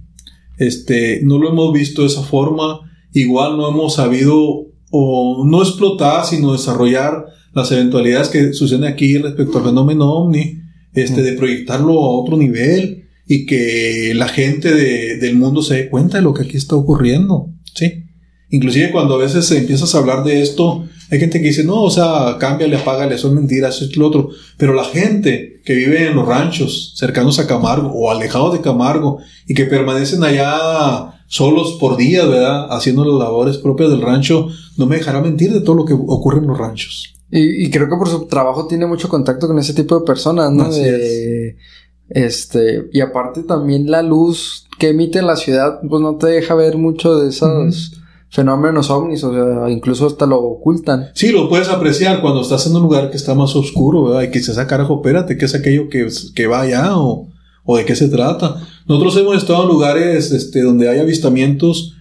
Este, 0.58 1.20
no 1.24 1.38
lo 1.38 1.50
hemos 1.50 1.72
visto 1.74 2.02
de 2.02 2.08
esa 2.08 2.24
forma. 2.24 2.80
Igual 3.14 3.58
no 3.58 3.70
hemos 3.70 3.94
sabido 3.96 4.66
o 4.90 5.46
no 5.46 5.62
explotar, 5.62 6.26
sino 6.26 6.54
desarrollar 6.54 7.26
las 7.54 7.72
eventualidades 7.72 8.30
que 8.30 8.54
suceden 8.54 8.86
aquí 8.86 9.18
respecto 9.20 9.60
al 9.60 9.66
fenómeno 9.66 10.12
ovni, 10.14 10.62
este, 10.94 11.22
de 11.22 11.34
proyectarlo 11.34 11.94
a 12.04 12.10
otro 12.22 12.38
nivel 12.38 13.04
y 13.28 13.46
que 13.46 14.14
la 14.16 14.30
gente 14.30 14.74
de- 14.74 15.18
del 15.18 15.36
mundo 15.36 15.62
se 15.62 15.76
dé 15.76 15.90
cuenta 15.90 16.18
de 16.18 16.24
lo 16.24 16.34
que 16.34 16.44
aquí 16.44 16.58
está 16.58 16.76
ocurriendo, 16.76 17.52
¿sí? 17.76 18.06
Inclusive 18.50 18.92
cuando 18.92 19.16
a 19.16 19.18
veces 19.18 19.52
empiezas 19.52 19.94
a 19.94 19.98
hablar 19.98 20.24
de 20.24 20.42
esto, 20.42 20.86
hay 21.12 21.20
gente 21.20 21.42
que 21.42 21.48
dice, 21.48 21.64
no, 21.64 21.84
o 21.84 21.90
sea, 21.92 22.38
cámbiale, 22.40 22.78
apágale, 22.78 23.18
son 23.18 23.36
mentiras, 23.36 23.76
eso 23.76 23.86
es 23.86 23.98
lo 23.98 24.08
otro. 24.08 24.30
Pero 24.58 24.74
la 24.74 24.84
gente 24.86 25.62
que 25.66 25.74
vive 25.76 26.08
en 26.08 26.16
los 26.16 26.26
ranchos 26.28 26.94
cercanos 26.96 27.40
a 27.40 27.48
Camargo 27.48 27.92
o 27.94 28.10
alejados 28.10 28.54
de 28.54 28.62
Camargo 28.62 29.20
y 29.48 29.54
que 29.54 29.66
permanecen 29.66 30.24
allá 30.24 31.22
solos 31.28 31.78
por 31.80 31.98
días, 31.98 32.28
¿verdad? 32.30 32.68
Haciendo 32.70 33.04
las 33.04 33.20
labores 33.20 33.58
propias 33.58 33.90
del 33.90 34.02
rancho, 34.02 34.48
no 34.78 34.86
me 34.86 34.96
dejará 34.98 35.22
mentir 35.22 35.52
de 35.52 35.60
todo 35.62 35.76
lo 35.76 35.86
que 35.86 35.94
ocurre 35.94 36.40
en 36.40 36.48
los 36.48 36.58
ranchos. 36.58 37.14
Y, 37.30 37.66
y 37.66 37.70
creo 37.70 37.90
que 37.90 37.98
por 37.98 38.08
su 38.08 38.28
trabajo 38.28 38.68
tiene 38.68 38.86
mucho 38.86 39.10
contacto 39.10 39.48
con 39.48 39.60
ese 39.60 39.74
tipo 39.74 40.00
de 40.00 40.06
personas, 40.06 40.52
¿no? 40.54 40.64
Así 40.64 40.82
De- 40.82 41.58
Este, 42.10 42.86
y 42.94 43.02
aparte 43.02 43.44
también 43.44 43.92
la 43.92 44.02
luz 44.02 44.66
que 44.80 44.90
emite 44.90 45.22
la 45.22 45.36
ciudad, 45.36 45.80
pues 45.90 46.02
no 46.02 46.16
te 46.16 46.28
deja 46.28 46.56
ver 46.56 46.78
mucho 46.78 47.18
de 47.20 47.30
esos 47.30 47.94
fenómenos 48.30 48.90
ovnis, 48.90 49.24
o 49.24 49.34
sea, 49.34 49.70
incluso 49.70 50.08
hasta 50.08 50.26
lo 50.26 50.40
ocultan. 50.40 51.10
Sí, 51.14 51.32
lo 51.32 51.50
puedes 51.50 51.70
apreciar 51.70 52.22
cuando 52.22 52.42
estás 52.42 52.68
en 52.68 52.76
un 52.76 52.84
lugar 52.84 53.10
que 53.10 53.18
está 53.18 53.34
más 53.36 53.56
oscuro, 53.56 54.04
¿verdad? 54.06 54.24
Y 54.24 54.32
que 54.32 54.40
dices, 54.40 54.58
ah, 54.58 54.68
carajo, 54.68 54.96
espérate, 54.96 55.38
¿qué 55.38 55.46
es 55.46 55.56
aquello 55.56 55.90
que, 55.90 56.08
que 56.36 56.48
va 56.48 56.62
allá? 56.62 56.98
O, 56.98 57.28
o 57.64 57.78
de 57.78 57.86
qué 57.86 57.96
se 57.96 58.08
trata. 58.08 58.62
Nosotros 58.88 59.18
hemos 59.18 59.38
estado 59.38 59.64
en 59.64 59.70
lugares 59.70 60.32
este, 60.32 60.62
donde 60.62 60.90
hay 60.90 61.00
avistamientos 61.00 61.94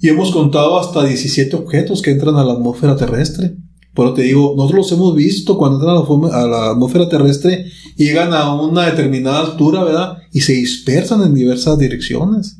y 0.00 0.08
hemos 0.08 0.32
contado 0.32 0.78
hasta 0.78 1.04
17 1.04 1.54
objetos 1.56 2.02
que 2.02 2.10
entran 2.10 2.36
a 2.36 2.44
la 2.44 2.54
atmósfera 2.54 2.96
terrestre. 2.96 3.56
Pero 3.94 4.12
te 4.12 4.22
digo, 4.22 4.54
nosotros 4.56 4.90
los 4.90 4.92
hemos 4.92 5.14
visto 5.14 5.56
cuando 5.56 5.78
entran 5.78 6.32
a 6.32 6.46
la, 6.46 6.70
atmósfera 6.72 7.08
terrestre 7.08 7.66
llegan 7.96 8.34
a 8.34 8.52
una 8.52 8.86
determinada 8.86 9.40
altura, 9.40 9.84
¿verdad? 9.84 10.18
Y 10.32 10.40
se 10.40 10.54
dispersan 10.54 11.22
en 11.22 11.32
diversas 11.32 11.78
direcciones. 11.78 12.58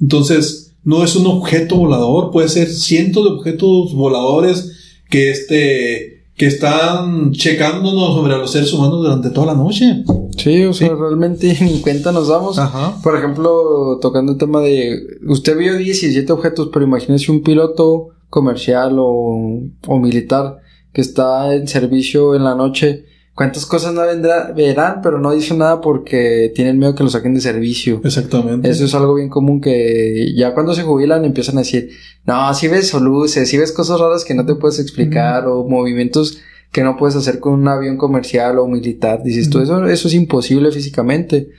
Entonces, 0.00 0.67
no 0.84 1.04
es 1.04 1.16
un 1.16 1.26
objeto 1.26 1.76
volador, 1.76 2.30
puede 2.30 2.48
ser 2.48 2.68
cientos 2.68 3.24
de 3.24 3.30
objetos 3.30 3.94
voladores 3.94 5.00
que 5.10 5.30
este 5.30 6.18
que 6.38 6.46
están 6.46 7.32
checándonos 7.32 8.14
sobre 8.14 8.36
los 8.36 8.52
seres 8.52 8.72
humanos 8.72 9.02
durante 9.02 9.30
toda 9.30 9.48
la 9.48 9.54
noche. 9.54 10.04
Sí, 10.36 10.64
o 10.64 10.72
sea, 10.72 10.94
realmente 10.94 11.58
ni 11.60 11.80
cuenta 11.80 12.12
nos 12.12 12.28
damos. 12.28 12.60
Ajá. 12.60 12.96
Por 13.02 13.16
ejemplo, 13.16 13.98
tocando 14.00 14.32
el 14.32 14.38
tema 14.38 14.60
de... 14.60 15.00
Usted 15.26 15.58
vio 15.58 15.76
17 15.76 16.32
objetos, 16.32 16.70
pero 16.72 16.84
imagínese 16.84 17.32
un 17.32 17.42
piloto 17.42 18.10
comercial 18.30 18.98
o, 19.00 19.62
o 19.88 19.98
militar 19.98 20.58
que 20.92 21.00
está 21.00 21.54
en 21.56 21.66
servicio 21.66 22.36
en 22.36 22.44
la 22.44 22.54
noche 22.54 23.06
cuántas 23.38 23.66
cosas 23.66 23.94
no 23.94 24.04
vendrá, 24.04 24.50
verán, 24.50 24.98
pero 25.00 25.20
no 25.20 25.30
dicen 25.30 25.58
nada 25.58 25.80
porque 25.80 26.50
tienen 26.56 26.76
miedo 26.76 26.96
que 26.96 27.04
lo 27.04 27.08
saquen 27.08 27.34
de 27.34 27.40
servicio. 27.40 28.00
Exactamente. 28.02 28.68
Eso 28.68 28.84
es 28.84 28.92
algo 28.96 29.14
bien 29.14 29.28
común 29.28 29.60
que 29.60 30.34
ya 30.36 30.54
cuando 30.54 30.74
se 30.74 30.82
jubilan 30.82 31.24
empiezan 31.24 31.56
a 31.56 31.60
decir, 31.60 31.88
no, 32.26 32.52
si 32.52 32.66
ves 32.66 32.92
luces, 32.94 33.48
si 33.48 33.56
ves 33.56 33.70
cosas 33.70 34.00
raras 34.00 34.24
que 34.24 34.34
no 34.34 34.44
te 34.44 34.56
puedes 34.56 34.80
explicar 34.80 35.46
o 35.46 35.64
movimientos 35.68 36.40
que 36.72 36.82
no 36.82 36.96
puedes 36.96 37.14
hacer 37.14 37.38
con 37.38 37.52
un 37.52 37.68
avión 37.68 37.96
comercial 37.96 38.58
o 38.58 38.66
militar. 38.66 39.22
Dices, 39.22 39.48
todo 39.50 39.62
eso, 39.62 39.86
eso 39.86 40.08
es 40.08 40.14
imposible 40.14 40.72
físicamente. 40.72 41.50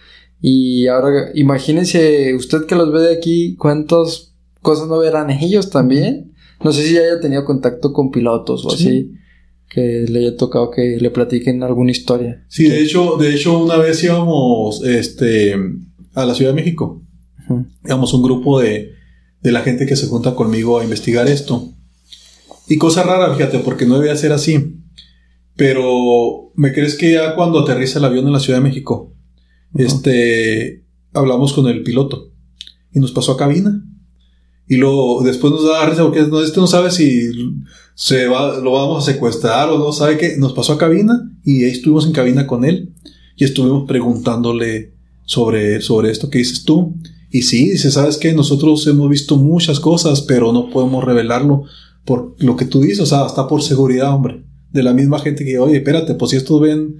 Y 0.41 0.87
ahora 0.87 1.29
imagínense 1.33 2.35
usted 2.35 2.65
que 2.65 2.75
los 2.75 2.91
ve 2.91 3.03
de 3.03 3.15
aquí, 3.15 3.55
cuántas 3.55 4.35
cosas 4.61 4.89
no 4.89 4.99
verán 4.99 5.29
ellos 5.29 5.69
también. 5.69 6.33
No 6.61 6.73
sé 6.73 6.83
si 6.83 6.97
haya 6.97 7.21
tenido 7.21 7.45
contacto 7.45 7.93
con 7.93 8.11
pilotos 8.11 8.65
o 8.65 8.73
así 8.73 9.13
que 9.69 10.05
le 10.09 10.19
haya 10.19 10.35
tocado 10.35 10.71
que 10.71 10.97
le 10.99 11.11
platiquen 11.11 11.61
alguna 11.63 11.91
historia. 11.91 12.43
Sí, 12.47 12.67
de 12.67 12.81
hecho, 12.81 13.17
de 13.17 13.33
hecho 13.33 13.57
una 13.57 13.77
vez 13.77 14.03
íbamos 14.03 14.83
este, 14.83 15.55
a 16.13 16.25
la 16.25 16.33
Ciudad 16.33 16.51
de 16.51 16.61
México. 16.61 17.03
Íbamos 17.85 18.13
un 18.13 18.23
grupo 18.23 18.59
de, 18.59 18.91
de 19.41 19.51
la 19.51 19.61
gente 19.61 19.85
que 19.85 19.95
se 19.95 20.07
junta 20.07 20.35
conmigo 20.35 20.79
a 20.79 20.83
investigar 20.83 21.27
esto. 21.27 21.71
Y 22.67 22.77
cosa 22.77 23.03
rara, 23.03 23.33
fíjate, 23.33 23.59
porque 23.59 23.85
no 23.85 23.97
debía 23.97 24.15
ser 24.15 24.31
así. 24.31 24.81
Pero, 25.55 26.51
¿me 26.55 26.71
crees 26.71 26.95
que 26.95 27.13
ya 27.13 27.35
cuando 27.35 27.59
aterriza 27.59 27.99
el 27.99 28.05
avión 28.05 28.25
en 28.25 28.33
la 28.33 28.39
Ciudad 28.39 28.59
de 28.59 28.63
México, 28.63 29.13
este, 29.75 30.85
hablamos 31.13 31.53
con 31.53 31.67
el 31.67 31.83
piloto 31.83 32.31
y 32.93 32.99
nos 32.99 33.11
pasó 33.11 33.33
a 33.33 33.37
cabina? 33.37 33.83
Y 34.69 34.77
luego, 34.77 35.23
después 35.23 35.51
nos 35.51 35.67
da 35.67 35.89
risa 35.89 36.03
porque 36.03 36.19
este 36.19 36.59
no 36.59 36.67
sabe 36.67 36.91
si 36.91 37.31
se 37.95 38.27
va, 38.27 38.59
lo 38.59 38.71
vamos 38.71 39.03
a 39.03 39.11
secuestrar 39.11 39.67
o 39.69 39.79
no 39.79 39.91
sabe 39.91 40.17
qué. 40.17 40.37
Nos 40.37 40.53
pasó 40.53 40.73
a 40.73 40.77
cabina 40.77 41.31
y 41.43 41.63
ahí 41.63 41.71
estuvimos 41.71 42.05
en 42.05 42.13
cabina 42.13 42.45
con 42.45 42.63
él 42.63 42.93
y 43.35 43.45
estuvimos 43.45 43.87
preguntándole 43.87 44.93
sobre, 45.25 45.81
sobre 45.81 46.11
esto 46.11 46.29
que 46.29 46.37
dices 46.37 46.65
tú. 46.65 46.93
Y 47.31 47.41
sí, 47.41 47.71
dice, 47.71 47.89
¿sabes 47.89 48.17
qué? 48.17 48.31
Nosotros 48.33 48.85
hemos 48.85 49.09
visto 49.09 49.37
muchas 49.37 49.79
cosas, 49.79 50.21
pero 50.21 50.53
no 50.53 50.69
podemos 50.69 51.03
revelarlo 51.03 51.63
por 52.05 52.35
lo 52.37 52.55
que 52.55 52.65
tú 52.65 52.81
dices, 52.81 52.99
o 52.99 53.05
sea, 53.07 53.25
hasta 53.25 53.47
por 53.47 53.63
seguridad, 53.63 54.13
hombre. 54.13 54.43
De 54.71 54.83
la 54.83 54.93
misma 54.93 55.17
gente 55.17 55.43
que, 55.43 55.57
oye, 55.57 55.77
espérate, 55.77 56.13
pues 56.13 56.29
si 56.31 56.37
estos 56.37 56.61
ven 56.61 56.97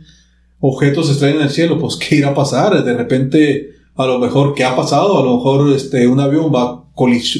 objetos 0.60 1.08
extraños 1.10 1.38
en 1.38 1.44
el 1.44 1.50
cielo, 1.52 1.80
pues 1.80 1.98
¿qué 1.98 2.16
irá 2.16 2.30
a 2.30 2.36
pasar? 2.36 2.84
De 2.84 2.94
repente, 2.96 3.70
a 3.96 4.08
lo 4.08 4.18
mejor, 4.18 4.56
¿qué 4.56 4.64
ha 4.64 4.76
pasado? 4.76 5.20
A 5.20 5.24
lo 5.24 5.38
mejor 5.38 5.72
este, 5.74 6.08
un 6.08 6.20
avión 6.20 6.52
va 6.54 6.89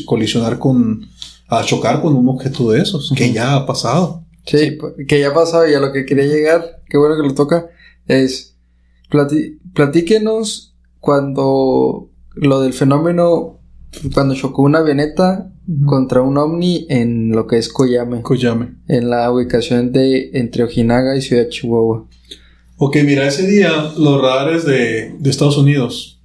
colisionar 0.05 0.60
con, 0.60 1.07
a 1.47 1.64
chocar 1.64 2.01
con 2.01 2.16
un 2.16 2.30
objeto 2.30 2.72
de 2.72 2.82
esos, 2.82 3.12
que 3.16 3.32
ya 3.32 3.55
ha 3.55 3.66
pasado. 3.66 4.24
Sí, 4.45 4.78
que 5.07 5.20
ya 5.20 5.30
ha 5.30 5.34
pasado 5.34 5.70
y 5.70 5.74
a 5.74 5.80
lo 5.80 5.91
que 5.91 6.05
quería 6.05 6.26
llegar, 6.26 6.82
qué 6.88 6.97
bueno 6.97 7.16
que 7.16 7.28
lo 7.28 7.34
toca, 7.36 7.68
es 8.07 8.55
platíquenos 9.74 10.76
cuando 10.99 12.10
lo 12.36 12.62
del 12.62 12.74
fenómeno, 12.74 13.60
cuando 14.14 14.36
chocó 14.36 14.64
una 14.64 14.80
avioneta 14.80 15.51
contra 15.86 16.22
un 16.22 16.38
ovni 16.38 16.88
en 16.89 17.30
lo 17.30 17.45
que 17.45 17.57
es 17.57 17.70
Koyame. 17.70 18.22
Koyame. 18.22 18.76
En 18.88 19.10
la 19.10 19.32
ubicación 19.32 19.91
de 19.91 20.32
entre 20.34 20.64
Ojinaga 20.64 21.16
y 21.16 21.22
Ciudad 21.22 21.49
Chihuahua. 21.49 22.07
Ok, 22.78 22.97
mira, 23.03 23.28
ese 23.28 23.45
día 23.45 23.91
los 23.97 24.22
radares 24.22 24.66
de, 24.66 25.16
de 25.20 25.30
Estados 25.30 25.57
Unidos 25.57 26.22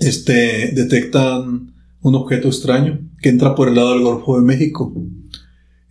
este, 0.00 0.72
detectan 0.72 1.74
un 2.00 2.14
objeto 2.14 2.48
extraño 2.48 3.00
que 3.20 3.28
entra 3.28 3.54
por 3.54 3.68
el 3.68 3.74
lado 3.74 3.92
del 3.92 4.02
Golfo 4.02 4.36
de 4.36 4.42
México. 4.42 4.92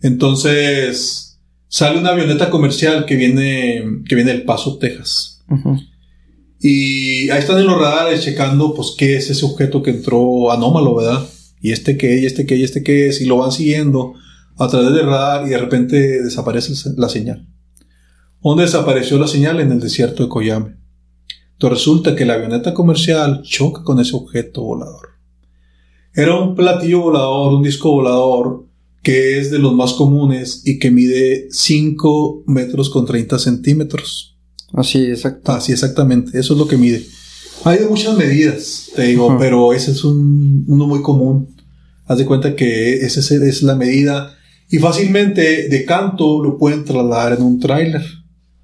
Entonces 0.00 1.40
sale 1.68 1.98
una 1.98 2.10
avioneta 2.10 2.50
comercial 2.50 3.04
que 3.04 3.16
viene, 3.16 3.84
que 4.08 4.14
viene 4.14 4.32
del 4.32 4.44
Paso, 4.44 4.78
Texas. 4.78 5.44
Y 6.60 7.30
ahí 7.30 7.38
están 7.38 7.58
en 7.58 7.66
los 7.66 7.80
radares 7.80 8.22
checando, 8.22 8.74
pues, 8.74 8.94
qué 8.98 9.16
es 9.16 9.30
ese 9.30 9.46
objeto 9.46 9.82
que 9.82 9.90
entró 9.90 10.50
anómalo, 10.50 10.96
¿verdad? 10.96 11.24
Y 11.60 11.72
este 11.72 11.96
qué, 11.96 12.20
y 12.20 12.26
este 12.26 12.46
qué, 12.46 12.56
y 12.56 12.64
este 12.64 12.82
qué 12.82 13.08
es, 13.08 13.20
y 13.20 13.26
lo 13.26 13.36
van 13.36 13.52
siguiendo 13.52 14.14
a 14.56 14.68
través 14.68 14.92
del 14.92 15.06
radar 15.06 15.46
y 15.46 15.50
de 15.50 15.58
repente 15.58 16.22
desaparece 16.22 16.72
la 16.96 17.08
señal. 17.08 17.46
¿Dónde 18.42 18.64
desapareció 18.64 19.18
la 19.18 19.28
señal? 19.28 19.60
En 19.60 19.72
el 19.72 19.80
desierto 19.80 20.22
de 20.22 20.28
Coyame. 20.28 20.76
Entonces 21.52 21.78
resulta 21.78 22.14
que 22.14 22.24
la 22.24 22.34
avioneta 22.34 22.74
comercial 22.74 23.42
choca 23.42 23.82
con 23.82 24.00
ese 24.00 24.14
objeto 24.14 24.62
volador. 24.62 25.17
Era 26.18 26.34
un 26.34 26.56
platillo 26.56 27.02
volador, 27.02 27.52
un 27.52 27.62
disco 27.62 27.92
volador, 27.92 28.66
que 29.04 29.38
es 29.38 29.52
de 29.52 29.60
los 29.60 29.72
más 29.72 29.92
comunes 29.92 30.62
y 30.64 30.80
que 30.80 30.90
mide 30.90 31.46
5 31.48 32.42
metros 32.48 32.90
con 32.90 33.06
30 33.06 33.38
centímetros. 33.38 34.36
Así, 34.72 34.98
exacto. 35.04 35.52
Así, 35.52 35.70
exactamente. 35.70 36.36
Eso 36.36 36.54
es 36.54 36.58
lo 36.58 36.66
que 36.66 36.76
mide. 36.76 37.04
Hay 37.62 37.78
de 37.78 37.86
muchas 37.86 38.16
medidas, 38.16 38.90
te 38.96 39.02
digo, 39.02 39.36
pero 39.38 39.72
ese 39.72 39.92
es 39.92 40.02
un, 40.02 40.64
uno 40.66 40.88
muy 40.88 41.02
común. 41.02 41.54
Haz 42.06 42.18
de 42.18 42.26
cuenta 42.26 42.56
que 42.56 42.94
esa 42.96 43.20
es 43.20 43.62
la 43.62 43.76
medida 43.76 44.36
y 44.68 44.78
fácilmente 44.78 45.68
de 45.68 45.84
canto 45.84 46.42
lo 46.42 46.58
pueden 46.58 46.84
trasladar 46.84 47.34
en 47.34 47.44
un 47.44 47.60
tráiler. 47.60 48.02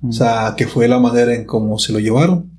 O 0.03 0.11
sea, 0.11 0.55
que 0.57 0.67
fue 0.67 0.89
la 0.89 0.99
manera 0.99 1.33
en 1.33 1.45
cómo 1.45 1.79
se 1.79 1.93
lo 1.93 2.01
llevaron. 2.01 2.51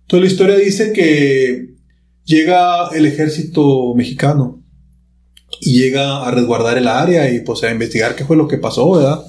Entonces 0.00 0.28
la 0.28 0.32
historia 0.32 0.56
dice 0.56 0.94
que 0.94 1.71
llega 2.24 2.88
el 2.88 3.06
ejército 3.06 3.94
mexicano 3.94 4.62
y 5.60 5.78
llega 5.78 6.26
a 6.26 6.30
resguardar 6.30 6.78
el 6.78 6.88
área 6.88 7.32
y 7.32 7.40
pues 7.40 7.62
a 7.62 7.70
investigar 7.70 8.16
qué 8.16 8.24
fue 8.24 8.36
lo 8.36 8.48
que 8.48 8.58
pasó, 8.58 8.90
¿verdad? 8.92 9.24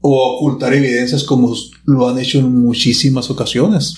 O 0.00 0.24
a 0.24 0.36
ocultar 0.36 0.74
evidencias 0.74 1.24
como 1.24 1.54
lo 1.84 2.08
han 2.08 2.18
hecho 2.18 2.38
en 2.38 2.54
muchísimas 2.54 3.30
ocasiones. 3.30 3.94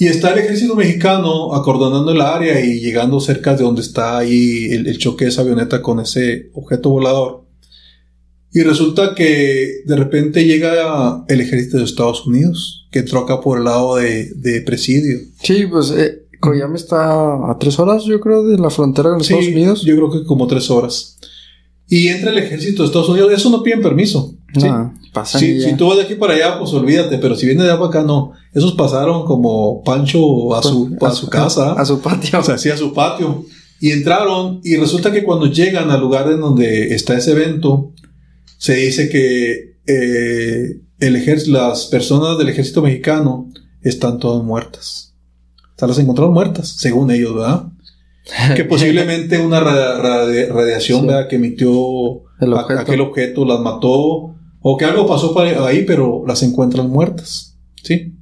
Y 0.00 0.06
está 0.06 0.32
el 0.32 0.38
ejército 0.38 0.76
mexicano 0.76 1.54
acordonando 1.54 2.12
el 2.12 2.20
área 2.20 2.64
y 2.64 2.78
llegando 2.78 3.20
cerca 3.20 3.56
de 3.56 3.64
donde 3.64 3.82
está 3.82 4.18
ahí 4.18 4.66
el, 4.70 4.96
choque 4.96 5.24
de 5.24 5.30
esa 5.32 5.40
avioneta 5.40 5.82
con 5.82 5.98
ese 5.98 6.50
objeto 6.54 6.90
volador. 6.90 7.44
Y 8.52 8.62
resulta 8.62 9.14
que 9.16 9.82
de 9.84 9.96
repente 9.96 10.44
llega 10.44 11.24
el 11.26 11.40
ejército 11.40 11.78
de 11.78 11.84
Estados 11.84 12.24
Unidos, 12.26 12.88
que 12.92 13.00
acá 13.00 13.40
por 13.40 13.58
el 13.58 13.64
lado 13.64 13.96
de, 13.96 14.30
de 14.36 14.62
Presidio. 14.62 15.18
Sí, 15.42 15.66
pues 15.66 15.90
eh, 15.90 16.27
Koyame 16.40 16.76
está 16.76 17.50
a 17.50 17.56
tres 17.58 17.78
horas, 17.78 18.04
yo 18.04 18.20
creo, 18.20 18.44
de 18.44 18.58
la 18.58 18.70
frontera 18.70 19.10
con 19.10 19.20
Estados 19.20 19.46
Unidos. 19.46 19.82
Yo 19.82 19.96
creo 19.96 20.10
que 20.10 20.24
como 20.24 20.46
tres 20.46 20.70
horas. 20.70 21.18
Y 21.88 22.08
entra 22.08 22.30
el 22.30 22.38
ejército 22.38 22.82
de 22.82 22.86
Estados 22.86 23.08
Unidos, 23.08 23.32
eso 23.32 23.50
no 23.50 23.62
piden 23.62 23.80
permiso. 23.80 24.34
No, 24.54 24.94
si, 25.24 25.60
si, 25.60 25.76
tú 25.76 25.88
vas 25.88 25.98
de 25.98 26.04
aquí 26.04 26.14
para 26.14 26.34
allá, 26.34 26.58
pues 26.58 26.72
olvídate, 26.72 27.18
pero 27.18 27.34
si 27.34 27.46
viene 27.46 27.64
de 27.64 27.70
allá 27.70 27.78
para 27.78 27.88
acá, 27.88 28.02
no. 28.02 28.32
Esos 28.54 28.74
pasaron 28.74 29.24
como 29.26 29.82
Pancho 29.82 30.54
a 30.54 30.62
su, 30.62 30.96
a 31.00 31.10
su 31.10 31.28
casa. 31.28 31.72
A 31.72 31.84
su 31.84 32.00
patio. 32.00 32.38
O 32.38 32.42
sea, 32.42 32.56
sí, 32.56 32.70
a 32.70 32.76
su 32.76 32.92
patio. 32.92 33.44
Y 33.80 33.90
entraron, 33.90 34.60
y 34.64 34.76
resulta 34.76 35.12
que 35.12 35.24
cuando 35.24 35.46
llegan 35.46 35.90
al 35.90 36.00
lugar 36.00 36.30
en 36.30 36.40
donde 36.40 36.94
está 36.94 37.16
ese 37.16 37.32
evento, 37.32 37.92
se 38.58 38.74
dice 38.74 39.08
que 39.08 39.76
eh, 39.86 40.80
el 40.98 41.52
las 41.52 41.86
personas 41.86 42.38
del 42.38 42.48
ejército 42.48 42.82
mexicano 42.82 43.50
están 43.82 44.18
todas 44.18 44.42
muertas. 44.44 45.07
O 45.78 45.80
sea, 45.80 45.88
las 45.88 45.98
encontraron 46.00 46.34
muertas, 46.34 46.70
según 46.76 47.12
ellos, 47.12 47.36
¿verdad? 47.36 47.68
que 48.56 48.64
posiblemente 48.64 49.38
una 49.38 49.60
radiación 49.60 51.08
que 51.30 51.36
emitió 51.36 52.24
aquel 52.78 53.00
objeto 53.00 53.44
las 53.44 53.60
mató 53.60 54.34
o 54.60 54.76
que 54.76 54.84
algo 54.84 55.06
pasó 55.06 55.38
ahí, 55.38 55.84
pero 55.86 56.24
las 56.26 56.42
encuentran 56.42 56.90
muertas. 56.90 57.56
¿sí? 57.82 58.16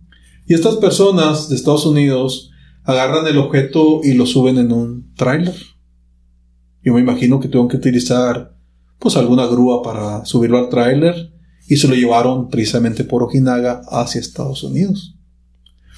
Y 0.47 0.53
estas 0.53 0.77
personas 0.77 1.49
de 1.49 1.57
Estados 1.57 1.87
Unidos 1.87 2.51
agarran 2.85 3.27
el 3.27 3.39
objeto 3.39 4.01
y 4.05 4.13
lo 4.13 4.27
suben 4.27 4.59
en 4.59 4.71
un 4.71 5.15
tráiler. 5.15 5.57
Yo 6.85 6.93
me 6.93 7.01
imagino 7.01 7.41
que 7.41 7.49
tuvieron 7.49 7.69
que 7.69 7.79
utilizar 7.79 8.55
pues 8.99 9.17
alguna 9.17 9.47
grúa 9.47 9.83
para 9.83 10.27
subirlo 10.27 10.59
al 10.59 10.69
tráiler 10.69 11.33
y 11.69 11.77
se 11.77 11.89
lo 11.89 11.95
llevaron 11.95 12.49
precisamente 12.49 13.03
por 13.03 13.23
Ojinaga 13.23 13.81
hacia 13.89 14.21
Estados 14.21 14.63
Unidos. 14.63 15.17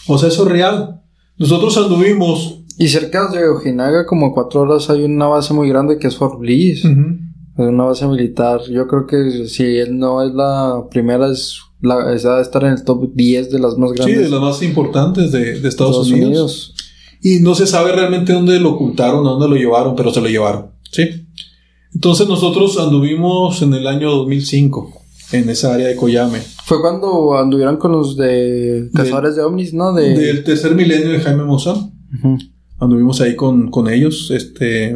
O 0.07 0.17
sea, 0.19 0.29
eso 0.29 0.45
es 0.45 0.53
real. 0.53 1.03
Nosotros 1.39 1.77
anduvimos. 1.79 2.61
Y 2.77 2.89
cerca 2.89 3.29
de 3.29 3.49
Ojinaga, 3.49 4.07
como 4.07 4.27
a 4.27 4.33
cuatro 4.33 4.61
horas, 4.61 4.89
hay 4.91 5.03
una 5.03 5.27
base 5.27 5.53
muy 5.53 5.69
grande 5.69 5.99
que 5.99 6.07
es 6.07 6.17
Fort 6.17 6.39
Bliss. 6.39 6.85
Es 6.85 6.85
una 7.57 7.85
base 7.85 8.07
militar. 8.07 8.61
Yo 8.71 8.87
creo 8.87 9.07
que 9.07 9.49
si 9.49 9.65
él 9.65 9.99
no 9.99 10.23
es 10.23 10.33
la 10.33 10.85
primera, 10.89 11.29
es 11.29 11.59
la, 11.81 12.15
es 12.15 12.23
de 12.23 12.41
estar 12.41 12.63
en 12.65 12.75
el 12.75 12.85
top 12.85 13.11
10 13.15 13.51
de 13.51 13.59
las 13.59 13.77
más 13.77 13.93
grandes. 13.93 14.17
Sí, 14.17 14.23
de 14.23 14.31
las 14.31 14.41
más 14.41 14.63
importantes 14.63 15.33
de, 15.33 15.67
Estados, 15.67 16.09
Unidos. 16.11 16.75
Y 17.21 17.41
no 17.41 17.57
se 17.57 17.67
sabe 17.67 17.91
realmente 17.91 18.33
dónde 18.33 18.61
lo 18.61 18.75
ocultaron, 18.75 19.25
dónde 19.25 19.49
lo 19.49 19.57
llevaron, 19.57 19.97
pero 19.97 20.15
se 20.15 20.21
lo 20.21 20.29
llevaron. 20.29 20.71
Sí. 20.93 21.27
Entonces 21.93 22.29
nosotros 22.29 22.79
anduvimos 22.79 23.61
en 23.63 23.75
el 23.75 23.87
año 23.87 24.11
2005 24.11 24.93
en 25.33 25.51
esa 25.51 25.75
área 25.75 25.89
de 25.89 25.97
Coyame. 25.97 26.39
Fue 26.69 26.83
cuando 26.83 27.39
anduvieron 27.39 27.79
con 27.79 27.93
los 27.93 28.15
de 28.15 28.91
cazadores 28.93 29.37
de 29.37 29.43
ovnis, 29.43 29.73
¿no? 29.73 29.95
Del 29.95 30.45
tercer 30.45 30.75
milenio 30.75 31.13
de 31.13 31.21
Jaime 31.21 31.45
Mozart. 31.45 31.81
Anduvimos 32.79 33.23
ahí 33.23 33.35
con, 33.37 33.71
con 33.71 33.89
ellos, 33.89 34.31
este, 34.31 34.95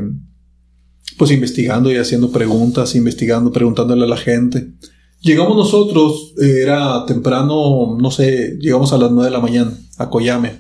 pues 1.17 1.31
investigando 1.31 1.91
y 1.91 1.97
haciendo 1.97 2.31
preguntas, 2.31 2.95
investigando, 2.95 3.51
preguntándole 3.51 4.05
a 4.05 4.09
la 4.09 4.19
gente. 4.19 4.75
Llegamos 5.23 5.57
nosotros, 5.57 6.35
eh, 6.43 6.61
era 6.61 7.07
temprano, 7.07 7.97
no 7.99 8.11
sé, 8.11 8.59
llegamos 8.61 8.93
a 8.93 8.99
las 8.99 9.11
9 9.11 9.31
de 9.31 9.35
la 9.35 9.41
mañana 9.41 9.73
a 9.97 10.11
Coyame. 10.11 10.59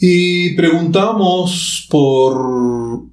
Y 0.00 0.56
preguntamos 0.56 1.86
por, 1.88 3.04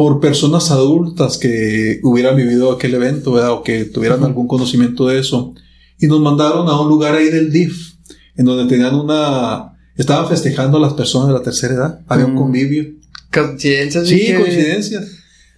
por 0.00 0.18
personas 0.18 0.70
adultas 0.70 1.36
que 1.36 2.00
hubieran 2.02 2.34
vivido 2.34 2.72
aquel 2.72 2.94
evento, 2.94 3.32
o 3.32 3.62
que 3.62 3.84
tuvieran 3.84 4.24
algún 4.24 4.48
conocimiento 4.48 5.06
de 5.06 5.18
eso. 5.18 5.54
Y 5.98 6.06
nos 6.06 6.22
mandaron 6.22 6.70
a 6.70 6.80
un 6.80 6.88
lugar 6.88 7.14
ahí 7.14 7.28
del 7.28 7.52
DIF, 7.52 7.96
en 8.34 8.46
donde 8.46 8.64
tenían 8.64 8.94
una... 8.94 9.74
Estaban 9.98 10.26
festejando 10.26 10.78
a 10.78 10.80
las 10.80 10.94
personas 10.94 11.28
de 11.28 11.34
la 11.34 11.42
tercera 11.42 11.74
edad. 11.74 12.00
Había 12.06 12.24
un 12.24 12.32
mm. 12.32 12.38
convivio. 12.38 12.94
Coincidencias. 13.30 14.08
Sí, 14.08 14.32
coincidencias. 14.32 15.06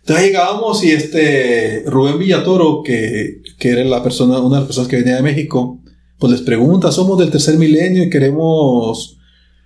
Entonces 0.01 0.27
llegábamos 0.27 0.83
y 0.83 0.91
este 0.91 1.85
Rubén 1.87 2.19
Villatoro, 2.19 2.83
que, 2.85 3.43
que 3.61 3.69
era 3.71 3.85
la 3.85 4.03
persona, 4.03 4.41
una 4.41 4.57
de 4.57 4.63
las 4.63 4.67
personas 4.67 4.89
que 4.89 4.97
venía 4.97 5.15
de 5.15 5.23
México, 5.23 5.81
pues 6.19 6.33
les 6.33 6.43
pregunta, 6.43 6.91
somos 6.91 7.17
del 7.17 7.31
tercer 7.31 7.59
milenio 7.59 8.03
y 8.03 8.11
queremos 8.11 9.21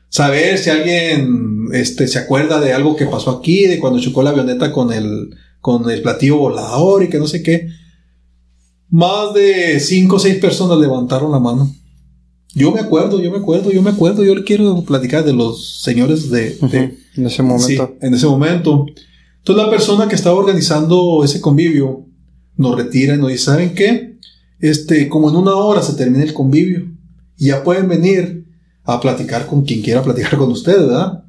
saber 0.09 0.59
si 0.59 0.71
alguien 0.71 1.69
este, 1.73 2.09
se 2.09 2.19
acuerda 2.19 2.61
de 2.61 2.73
algo 2.73 2.97
que 2.97 3.07
pasó 3.07 3.31
aquí, 3.31 3.67
de 3.67 3.79
cuando 3.79 4.01
chocó 4.01 4.23
la 4.23 4.31
avioneta 4.31 4.73
con 4.73 4.93
el, 4.93 5.35
con 5.61 5.91
el 5.91 6.03
platillo 6.03 6.39
volador 6.39 7.03
y 7.03 7.09
que 7.09 7.19
no 7.19 7.27
sé 7.27 7.43
qué. 7.43 7.69
Más 8.89 9.35
de 9.35 9.81
cinco 9.81 10.17
o 10.17 10.19
seis 10.19 10.37
personas 10.37 10.79
levantaron 10.79 11.33
la 11.33 11.41
mano. 11.41 11.73
Yo 12.55 12.73
me 12.73 12.81
acuerdo, 12.81 13.21
yo 13.21 13.31
me 13.31 13.39
acuerdo, 13.39 13.71
yo 13.71 13.83
me 13.83 13.91
acuerdo, 13.91 14.25
yo 14.25 14.35
le 14.35 14.45
quiero 14.45 14.83
platicar 14.83 15.25
de 15.25 15.35
los 15.35 15.83
señores 15.83 16.31
de... 16.31 16.57
en 17.17 17.27
ese 17.27 17.43
momento. 17.43 17.97
en 18.01 18.15
ese 18.15 18.27
momento. 18.27 18.87
Entonces 19.39 19.65
la 19.65 19.71
persona 19.71 20.09
que 20.09 20.15
estaba 20.15 20.37
organizando 20.37 21.23
ese 21.23 21.41
convivio 21.41 22.07
nos 22.57 22.75
retira 22.75 23.15
y 23.15 23.19
nos 23.19 23.29
dice, 23.29 23.45
¿saben 23.45 23.75
qué? 23.75 24.17
Este, 24.59 25.09
como 25.09 25.29
en 25.29 25.37
una 25.37 25.55
hora 25.55 25.83
se 25.83 25.93
termina 25.95 26.25
el 26.25 26.33
convivio 26.33 26.87
y 27.37 27.49
ya 27.49 27.63
pueden 27.63 27.89
venir 27.89 28.46
a 28.87 29.01
platicar 29.01 29.47
con 29.47 29.65
quien 29.65 29.83
quiera 29.83 30.03
platicar 30.03 30.37
con 30.37 30.51
ustedes, 30.51 30.87
¿verdad? 30.87 31.25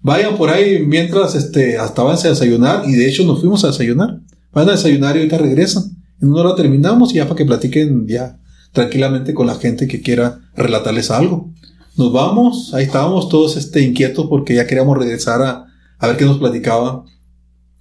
Vayan 0.00 0.36
por 0.36 0.50
ahí 0.50 0.84
mientras, 0.84 1.34
este, 1.34 1.78
hasta 1.78 2.02
a 2.02 2.16
desayunar 2.16 2.88
y 2.88 2.92
de 2.92 3.08
hecho 3.08 3.24
nos 3.24 3.40
fuimos 3.40 3.62
a 3.64 3.68
desayunar. 3.68 4.20
Vayan 4.52 4.70
a 4.70 4.72
desayunar 4.72 5.16
y 5.16 5.20
ahorita 5.20 5.38
regresan. 5.38 5.84
En 6.20 6.30
una 6.30 6.40
hora 6.40 6.56
terminamos 6.56 7.12
y 7.12 7.16
ya 7.16 7.24
para 7.24 7.36
que 7.36 7.44
platiquen 7.44 8.06
ya 8.08 8.38
tranquilamente 8.72 9.34
con 9.34 9.46
la 9.46 9.54
gente 9.54 9.86
que 9.86 10.00
quiera 10.00 10.40
relatarles 10.56 11.10
algo. 11.10 11.52
Nos 11.96 12.12
vamos, 12.12 12.72
ahí 12.74 12.84
estábamos 12.84 13.28
todos 13.28 13.56
este, 13.56 13.82
inquietos 13.82 14.26
porque 14.28 14.54
ya 14.54 14.66
queríamos 14.66 14.96
regresar 14.96 15.42
a, 15.42 15.66
a 15.98 16.06
ver 16.06 16.16
qué 16.16 16.24
nos 16.24 16.38
platicaba. 16.38 17.04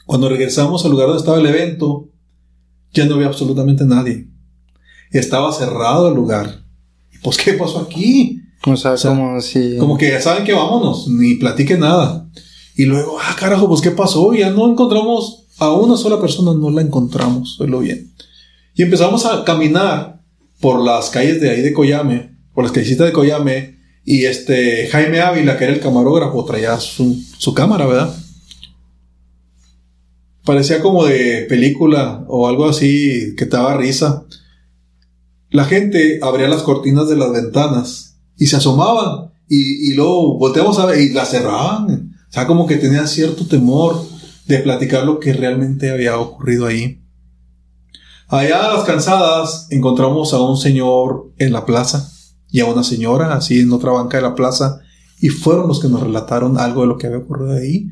Cuando 0.05 0.27
regresamos 0.27 0.83
al 0.83 0.91
lugar 0.91 1.07
donde 1.07 1.21
estaba 1.21 1.39
el 1.39 1.45
evento, 1.45 2.09
ya 2.93 3.05
no 3.05 3.15
había 3.15 3.27
absolutamente 3.27 3.85
nadie. 3.85 4.27
Estaba 5.11 5.51
cerrado 5.53 6.09
el 6.09 6.15
lugar. 6.15 6.63
Pues, 7.23 7.37
¿qué 7.37 7.53
pasó 7.53 7.79
aquí? 7.79 8.40
O 8.65 8.77
sea, 8.77 8.95
como 8.95 9.41
si... 9.41 9.77
Como 9.77 9.97
que 9.97 10.09
ya 10.09 10.21
saben 10.21 10.43
que 10.43 10.53
vámonos, 10.53 11.07
ni 11.07 11.35
platique 11.35 11.77
nada. 11.77 12.29
Y 12.75 12.85
luego, 12.85 13.17
ah, 13.19 13.35
carajo, 13.37 13.67
pues, 13.67 13.81
¿qué 13.81 13.91
pasó? 13.91 14.33
Ya 14.33 14.51
no 14.51 14.69
encontramos 14.69 15.45
a 15.57 15.71
una 15.71 15.97
sola 15.97 16.19
persona, 16.19 16.53
no 16.53 16.69
la 16.69 16.81
encontramos, 16.81 17.57
lo 17.59 17.79
bien. 17.79 18.11
Y 18.75 18.83
empezamos 18.83 19.25
a 19.25 19.43
caminar 19.43 20.21
por 20.59 20.83
las 20.83 21.09
calles 21.09 21.41
de 21.41 21.49
ahí 21.49 21.61
de 21.61 21.73
Coyame, 21.73 22.37
por 22.53 22.63
las 22.63 22.71
callecitas 22.71 23.07
de 23.07 23.13
Coyame, 23.13 23.77
y 24.05 24.25
este 24.25 24.87
Jaime 24.87 25.21
Ávila, 25.21 25.57
que 25.57 25.65
era 25.65 25.73
el 25.73 25.79
camarógrafo, 25.79 26.45
traía 26.45 26.79
su, 26.79 27.19
su 27.37 27.53
cámara, 27.53 27.85
¿verdad? 27.85 28.15
Parecía 30.45 30.81
como 30.81 31.05
de 31.05 31.45
película 31.47 32.25
o 32.27 32.47
algo 32.47 32.65
así 32.65 33.35
que 33.37 33.45
te 33.45 33.57
daba 33.57 33.77
risa. 33.77 34.25
La 35.49 35.65
gente 35.65 36.19
abría 36.21 36.47
las 36.47 36.63
cortinas 36.63 37.09
de 37.09 37.17
las 37.17 37.31
ventanas 37.31 38.10
y 38.41 38.47
se 38.47 38.55
asomaban 38.55 39.31
y, 39.47 39.91
y 39.91 39.93
luego 39.93 40.39
volteamos 40.39 40.79
a 40.79 40.87
ver 40.87 40.99
y 40.99 41.09
las 41.09 41.29
cerraban. 41.29 42.15
O 42.27 42.33
sea, 42.33 42.47
como 42.47 42.65
que 42.65 42.77
tenían 42.77 43.07
cierto 43.07 43.45
temor 43.45 44.03
de 44.47 44.57
platicar 44.57 45.05
lo 45.05 45.19
que 45.19 45.31
realmente 45.31 45.91
había 45.91 46.17
ocurrido 46.17 46.65
ahí. 46.65 47.03
Allá 48.27 48.65
a 48.65 48.73
las 48.73 48.83
cansadas 48.83 49.67
encontramos 49.69 50.33
a 50.33 50.41
un 50.41 50.57
señor 50.57 51.31
en 51.37 51.53
la 51.53 51.67
plaza 51.67 52.11
y 52.49 52.61
a 52.61 52.65
una 52.65 52.83
señora 52.83 53.35
así 53.35 53.59
en 53.59 53.71
otra 53.71 53.91
banca 53.91 54.17
de 54.17 54.23
la 54.23 54.33
plaza 54.33 54.79
y 55.19 55.29
fueron 55.29 55.67
los 55.67 55.79
que 55.79 55.87
nos 55.87 56.01
relataron 56.01 56.57
algo 56.57 56.81
de 56.81 56.87
lo 56.87 56.97
que 56.97 57.05
había 57.05 57.19
ocurrido 57.19 57.53
ahí. 57.53 57.89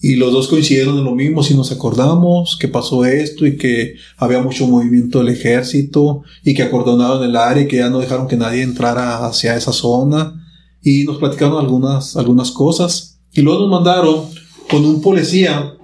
Y 0.00 0.14
los 0.14 0.32
dos 0.32 0.46
coincidieron 0.46 0.96
en 0.96 1.04
lo 1.04 1.14
mismo, 1.14 1.42
si 1.42 1.54
nos 1.54 1.72
acordamos 1.72 2.56
que 2.60 2.68
pasó 2.68 3.04
esto 3.04 3.46
y 3.46 3.56
que 3.56 3.96
había 4.16 4.40
mucho 4.40 4.68
movimiento 4.68 5.18
del 5.18 5.28
ejército 5.28 6.22
y 6.44 6.54
que 6.54 6.62
acordonaron 6.62 7.24
el 7.24 7.34
área 7.34 7.64
y 7.64 7.68
que 7.68 7.78
ya 7.78 7.90
no 7.90 7.98
dejaron 7.98 8.28
que 8.28 8.36
nadie 8.36 8.62
entrara 8.62 9.26
hacia 9.26 9.56
esa 9.56 9.72
zona. 9.72 10.44
Y 10.82 11.02
nos 11.02 11.18
platicaron 11.18 11.58
algunas, 11.58 12.16
algunas 12.16 12.52
cosas. 12.52 13.18
Y 13.32 13.42
luego 13.42 13.62
nos 13.62 13.70
mandaron 13.70 14.26
con 14.70 14.84
un 14.84 15.02
policía 15.02 15.74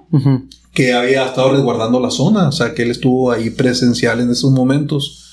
que 0.73 0.93
había 0.93 1.25
estado 1.25 1.51
resguardando 1.51 1.99
la 1.99 2.09
zona, 2.09 2.47
o 2.47 2.51
sea, 2.53 2.73
que 2.73 2.83
él 2.83 2.91
estuvo 2.91 3.31
ahí 3.31 3.49
presencial 3.49 4.21
en 4.21 4.31
esos 4.31 4.51
momentos. 4.51 5.23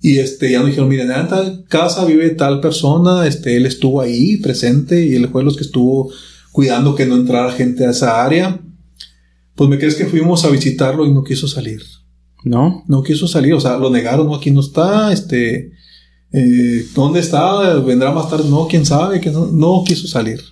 Y 0.00 0.18
este, 0.18 0.50
ya 0.50 0.58
nos 0.58 0.68
dijeron, 0.68 0.88
miren, 0.88 1.10
en 1.10 1.28
tal 1.28 1.64
casa 1.68 2.04
vive 2.04 2.30
tal 2.30 2.60
persona, 2.60 3.26
este, 3.26 3.56
él 3.56 3.64
estuvo 3.64 4.00
ahí 4.00 4.36
presente 4.38 5.06
y 5.06 5.14
él 5.14 5.28
fue 5.28 5.44
los 5.44 5.56
que 5.56 5.62
estuvo 5.62 6.10
cuidando 6.54 6.94
que 6.94 7.04
no 7.04 7.16
entrara 7.16 7.50
gente 7.50 7.84
a 7.84 7.90
esa 7.90 8.24
área. 8.24 8.60
Pues 9.56 9.68
me 9.68 9.76
crees 9.76 9.96
que 9.96 10.06
fuimos 10.06 10.44
a 10.44 10.50
visitarlo 10.50 11.04
y 11.04 11.12
no 11.12 11.24
quiso 11.24 11.48
salir. 11.48 11.82
¿No? 12.44 12.84
No 12.86 13.02
quiso 13.02 13.26
salir, 13.26 13.54
o 13.54 13.60
sea, 13.60 13.76
lo 13.76 13.90
negaron, 13.90 14.28
no, 14.28 14.36
aquí 14.36 14.52
no 14.52 14.60
está, 14.60 15.12
este, 15.12 15.72
eh, 16.32 16.86
¿dónde 16.94 17.18
está? 17.18 17.74
¿Vendrá 17.80 18.12
más 18.12 18.30
tarde? 18.30 18.48
No, 18.48 18.68
quién 18.68 18.86
sabe, 18.86 19.20
que 19.20 19.32
no, 19.32 19.46
no 19.46 19.82
quiso 19.84 20.06
salir. 20.06 20.42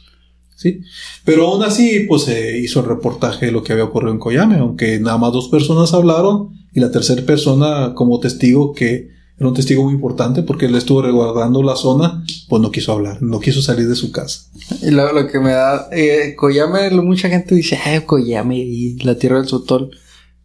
¿sí? 0.57 0.81
Pero 1.25 1.47
aún 1.47 1.63
así, 1.63 2.05
pues 2.09 2.23
se 2.23 2.59
hizo 2.59 2.81
el 2.81 2.87
reportaje 2.87 3.47
de 3.47 3.53
lo 3.53 3.63
que 3.63 3.73
había 3.73 3.85
ocurrido 3.85 4.13
en 4.13 4.19
Coyame, 4.19 4.57
aunque 4.57 4.99
nada 4.99 5.19
más 5.19 5.33
dos 5.33 5.51
personas 5.51 5.95
hablaron 5.95 6.49
y 6.75 6.81
la 6.81 6.91
tercera 6.91 7.23
persona 7.23 7.93
como 7.95 8.19
testigo 8.19 8.73
que 8.73 9.11
era 9.43 9.49
un 9.49 9.55
testigo 9.55 9.83
muy 9.83 9.95
importante 9.95 10.43
porque 10.43 10.67
él 10.67 10.75
estuvo 10.77 11.03
resguardando 11.03 11.63
la 11.63 11.77
zona, 11.77 12.25
pues 12.49 12.63
no 12.63 12.71
quiso 12.71 12.93
hablar, 12.93 13.21
no 13.21 13.41
quiso 13.41 13.61
salir 13.61 13.89
de 13.89 13.97
su 13.97 14.13
casa. 14.13 14.47
Y 14.81 14.91
lo, 14.91 15.13
lo 15.13 15.27
que 15.27 15.41
me 15.41 15.51
da, 15.51 15.89
eh, 15.91 16.35
Coyame, 16.37 16.91
mucha 16.91 17.29
gente 17.29 17.55
dice, 17.55 17.79
ay, 17.85 18.03
Coyame 18.03 18.59
y 18.59 18.99
la 19.01 19.17
tierra 19.17 19.39
del 19.39 19.49
Sotol, 19.49 19.91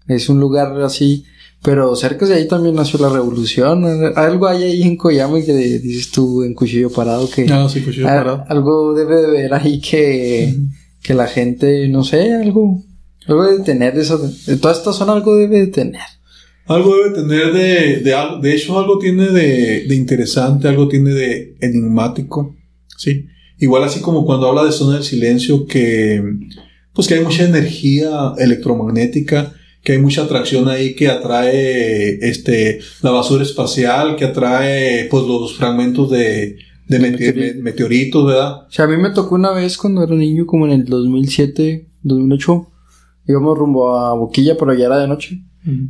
es 0.07 0.29
un 0.29 0.39
lugar 0.39 0.81
así 0.81 1.25
pero 1.63 1.95
cerca 1.95 2.25
de 2.25 2.35
ahí 2.35 2.47
también 2.47 2.75
nació 2.75 2.99
la 2.99 3.09
revolución. 3.09 3.83
Algo 4.15 4.47
hay 4.47 4.63
ahí 4.63 4.83
en 4.83 4.95
Coyame 4.95 5.43
que 5.43 5.53
dices 5.53 6.11
tú 6.11 6.43
en 6.43 6.53
Cuchillo 6.53 6.91
Parado 6.91 7.29
que... 7.29 7.45
Ah, 7.51 7.67
sí, 7.67 7.81
Cuchillo 7.81 8.05
Parado. 8.05 8.45
Algo 8.47 8.93
debe 8.93 9.17
de 9.17 9.27
ver 9.29 9.53
ahí 9.53 9.81
que, 9.81 10.55
que 11.01 11.13
la 11.13 11.27
gente, 11.27 11.87
no 11.87 12.03
sé, 12.03 12.33
algo... 12.33 12.83
Algo 13.27 13.43
debe 13.43 13.63
tener 13.63 13.93
de 13.95 14.01
eso. 14.01 14.17
De 14.17 14.57
toda 14.57 14.73
esta 14.73 14.93
zona 14.93 15.13
algo 15.13 15.35
debe 15.35 15.59
de 15.59 15.67
tener. 15.67 16.01
Algo 16.68 16.95
debe 16.95 17.22
tener 17.22 17.53
de... 17.53 18.01
De, 18.01 18.15
de 18.41 18.55
hecho, 18.55 18.80
algo 18.80 18.99
tiene 18.99 19.28
de, 19.28 19.86
de 19.88 19.95
interesante, 19.95 20.68
algo 20.68 20.88
tiene 20.88 21.11
de 21.11 21.55
enigmático. 21.61 22.55
Sí. 22.97 23.28
Igual 23.59 23.84
así 23.84 24.01
como 24.01 24.26
cuando 24.26 24.47
habla 24.47 24.65
de 24.65 24.72
zona 24.72 24.95
del 24.95 25.03
silencio 25.03 25.65
que... 25.65 26.22
Pues 26.93 27.07
que 27.07 27.13
hay 27.13 27.24
mucha 27.24 27.45
energía 27.45 28.34
electromagnética 28.38 29.53
que 29.88 29.93
hay 29.93 29.99
mucha 29.99 30.24
atracción 30.24 30.68
ahí 30.68 30.95
que 30.95 31.07
atrae 31.07 32.18
este 32.28 32.80
la 33.01 33.11
basura 33.11 33.43
espacial, 33.43 34.18
que 34.18 34.26
atrae 34.26 35.05
pues 35.09 35.24
los 35.24 35.55
fragmentos 35.55 36.09
de, 36.11 36.57
de 36.89 37.55
meteoritos, 37.61 38.26
¿verdad? 38.26 38.65
O 38.68 38.70
sea, 38.72 38.84
a 38.84 38.88
mí 38.89 38.97
me 38.97 39.11
tocó 39.11 39.36
una 39.36 39.51
vez 39.51 39.78
cuando 39.78 40.03
era 40.03 40.13
niño, 40.13 40.45
como 40.45 40.65
en 40.65 40.74
el 40.74 40.86
2007, 40.86 41.88
2008, 42.03 42.68
íbamos 43.28 43.57
rumbo 43.57 43.97
a 43.97 44.13
Boquilla, 44.13 44.57
pero 44.57 44.74
ya 44.74 44.88
era 44.88 44.99
de 44.99 45.07
noche, 45.07 45.41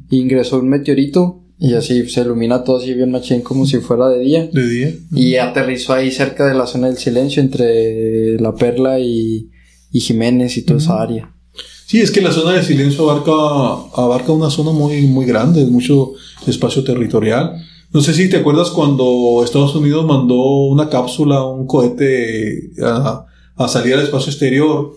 ingresó 0.10 0.60
un 0.60 0.70
meteorito 0.70 1.44
Y 1.60 1.74
así 1.74 2.08
se 2.08 2.22
ilumina 2.22 2.64
todo 2.64 2.78
así 2.78 2.94
bien 2.94 3.12
machín 3.12 3.42
como 3.42 3.66
si 3.66 3.78
fuera 3.78 4.10
de 4.10 4.20
día. 4.20 4.50
De 4.52 4.68
día. 4.68 4.94
Y 5.12 5.36
aterrizó 5.38 5.94
ahí 5.94 6.12
cerca 6.12 6.46
de 6.46 6.54
la 6.54 6.68
zona 6.68 6.88
del 6.88 6.98
silencio 6.98 7.42
entre 7.42 8.40
La 8.40 8.54
Perla 8.54 9.00
y, 9.00 9.50
y 9.92 10.00
Jiménez 10.00 10.58
y 10.58 10.62
toda 10.62 10.80
esa 10.80 11.02
área. 11.02 11.34
Sí, 11.88 12.00
es 12.02 12.12
que 12.12 12.22
la 12.22 12.32
zona 12.32 12.54
del 12.54 12.66
silencio 12.66 13.10
abarca, 13.10 13.32
abarca 13.96 14.32
una 14.34 14.50
zona 14.50 14.72
muy, 14.72 15.02
muy 15.08 15.26
grande, 15.26 15.66
mucho 15.66 16.12
espacio 16.46 16.84
territorial. 16.84 17.54
No 17.94 18.02
sé 18.02 18.14
si 18.14 18.30
te 18.30 18.38
acuerdas 18.38 18.70
cuando 18.70 19.42
Estados 19.44 19.74
Unidos 19.74 20.06
mandó 20.06 20.36
una 20.68 20.90
cápsula, 20.90 21.44
un 21.46 21.66
cohete 21.66 22.72
a, 22.84 23.26
a 23.56 23.68
salir 23.68 23.94
al 23.94 24.04
espacio 24.04 24.32
exterior. 24.32 24.92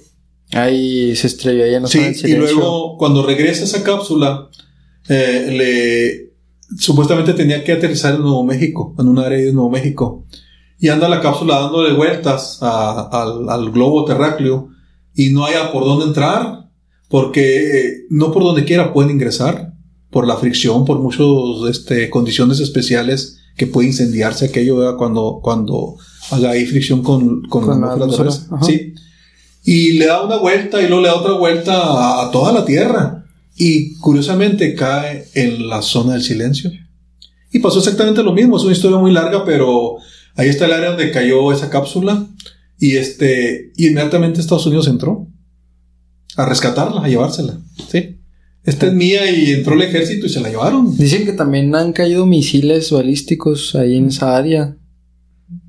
Ahí 0.53 1.15
se 1.17 1.27
estrelló 1.29 1.65
en 1.65 1.83
la 1.83 1.89
Sí, 1.89 1.99
y 2.29 2.33
luego 2.35 2.97
cuando 2.99 3.25
regresa 3.25 3.65
esa 3.65 3.83
cápsula, 3.85 4.49
eh, 5.09 5.47
le 5.51 6.31
supuestamente 6.79 7.33
tenía 7.35 7.65
que 7.65 7.73
aterrizar 7.73 8.15
en 8.15 8.23
Nuevo 8.23 8.45
México, 8.45 8.95
en 8.99 9.09
un 9.09 9.19
área 9.19 9.39
de 9.39 9.53
Nuevo 9.53 9.71
México. 9.71 10.27
Y 10.79 10.89
anda 10.89 11.09
la 11.09 11.21
cápsula 11.21 11.61
dándole 11.61 11.93
vueltas 11.95 12.59
a- 12.63 13.09
al, 13.23 13.49
al 13.51 13.71
globo 13.71 14.05
terráqueo 14.05 14.69
y 15.15 15.31
no 15.31 15.45
haya 15.45 15.73
por 15.73 15.85
dónde 15.85 16.07
entrar, 16.07 16.69
porque 17.09 17.81
eh, 17.89 17.93
no 18.11 18.33
por 18.33 18.43
donde 18.45 18.65
quiera 18.65 18.93
pueden 18.93 19.11
ingresar, 19.11 19.75
por 20.11 20.27
la 20.27 20.37
fricción, 20.37 20.85
por 20.85 20.99
muchas 20.99 21.27
este, 21.71 22.09
condiciones 22.11 22.61
especiales 22.61 23.39
que 23.57 23.67
puede 23.67 23.89
incendiarse 23.89 24.47
aquello 24.47 24.77
¿verdad? 24.77 24.97
cuando, 24.97 25.41
cuando 25.43 25.97
haga 26.31 26.51
ahí 26.51 26.65
fricción 26.67 27.03
con, 27.03 27.43
con, 27.43 27.65
Con 27.67 27.81
la 27.81 27.89
la 27.89 27.93
atmósfera. 27.95 28.31
Sí. 28.63 28.95
Y 29.65 29.93
le 29.93 30.07
da 30.07 30.23
una 30.23 30.37
vuelta 30.37 30.81
y 30.81 30.89
luego 30.89 31.03
le 31.03 31.09
da 31.09 31.17
otra 31.17 31.33
vuelta 31.35 32.23
a, 32.23 32.31
toda 32.31 32.53
la 32.53 32.65
Tierra. 32.65 33.25
Y 33.57 33.97
curiosamente 33.97 34.75
cae 34.75 35.27
en 35.35 35.69
la 35.69 35.83
zona 35.83 36.15
del 36.15 36.23
silencio. 36.23 36.71
Y 37.53 37.59
pasó 37.59 37.79
exactamente 37.79 38.23
lo 38.23 38.33
mismo. 38.33 38.57
Es 38.57 38.65
una 38.65 38.73
historia 38.73 38.99
muy 38.99 39.13
larga, 39.13 39.45
pero 39.45 39.97
ahí 40.35 40.49
está 40.49 40.67
el 40.67 40.73
área 40.73 40.91
donde 40.91 41.11
cayó 41.11 41.53
esa 41.53 41.69
cápsula. 41.69 42.27
Y 42.79 42.97
este, 42.97 43.73
inmediatamente 43.77 44.41
Estados 44.41 44.67
Unidos 44.67 44.89
entró 44.89 45.27
a 46.37 46.47
rescatarla, 46.47 47.03
a 47.05 47.09
llevársela. 47.09 47.61
Sí. 47.91 48.17
Esta 48.65 48.87
es 48.87 48.93
mía 48.93 49.31
y 49.31 49.53
entró 49.53 49.75
el 49.75 49.83
ejército 49.83 50.27
y 50.27 50.29
se 50.29 50.41
la 50.41 50.51
llevaron. 50.51 50.97
Dicen 50.97 51.25
que 51.25 51.33
también 51.33 51.75
han 51.75 51.93
caído 51.93 52.27
misiles 52.27 52.91
balísticos 52.91 53.75
ahí 53.75 53.97
en 53.97 54.07
esa 54.07 54.37
área. 54.37 54.77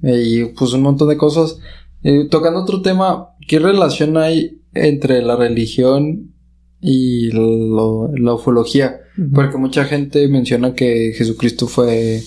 Y 0.04 0.46
pues 0.46 0.74
un 0.74 0.82
montón 0.82 1.10
de 1.10 1.18
cosas. 1.18 1.58
Eh, 2.04 2.28
tocando 2.30 2.62
otro 2.62 2.82
tema, 2.82 3.30
¿qué 3.48 3.60
relación 3.60 4.18
hay 4.18 4.62
entre 4.74 5.22
la 5.22 5.36
religión 5.36 6.34
y 6.82 7.28
lo- 7.32 8.10
la 8.16 8.34
ufología? 8.34 8.98
Porque 9.34 9.58
mucha 9.58 9.86
gente 9.86 10.28
menciona 10.28 10.74
que 10.74 11.14
Jesucristo 11.16 11.68
fue 11.68 12.22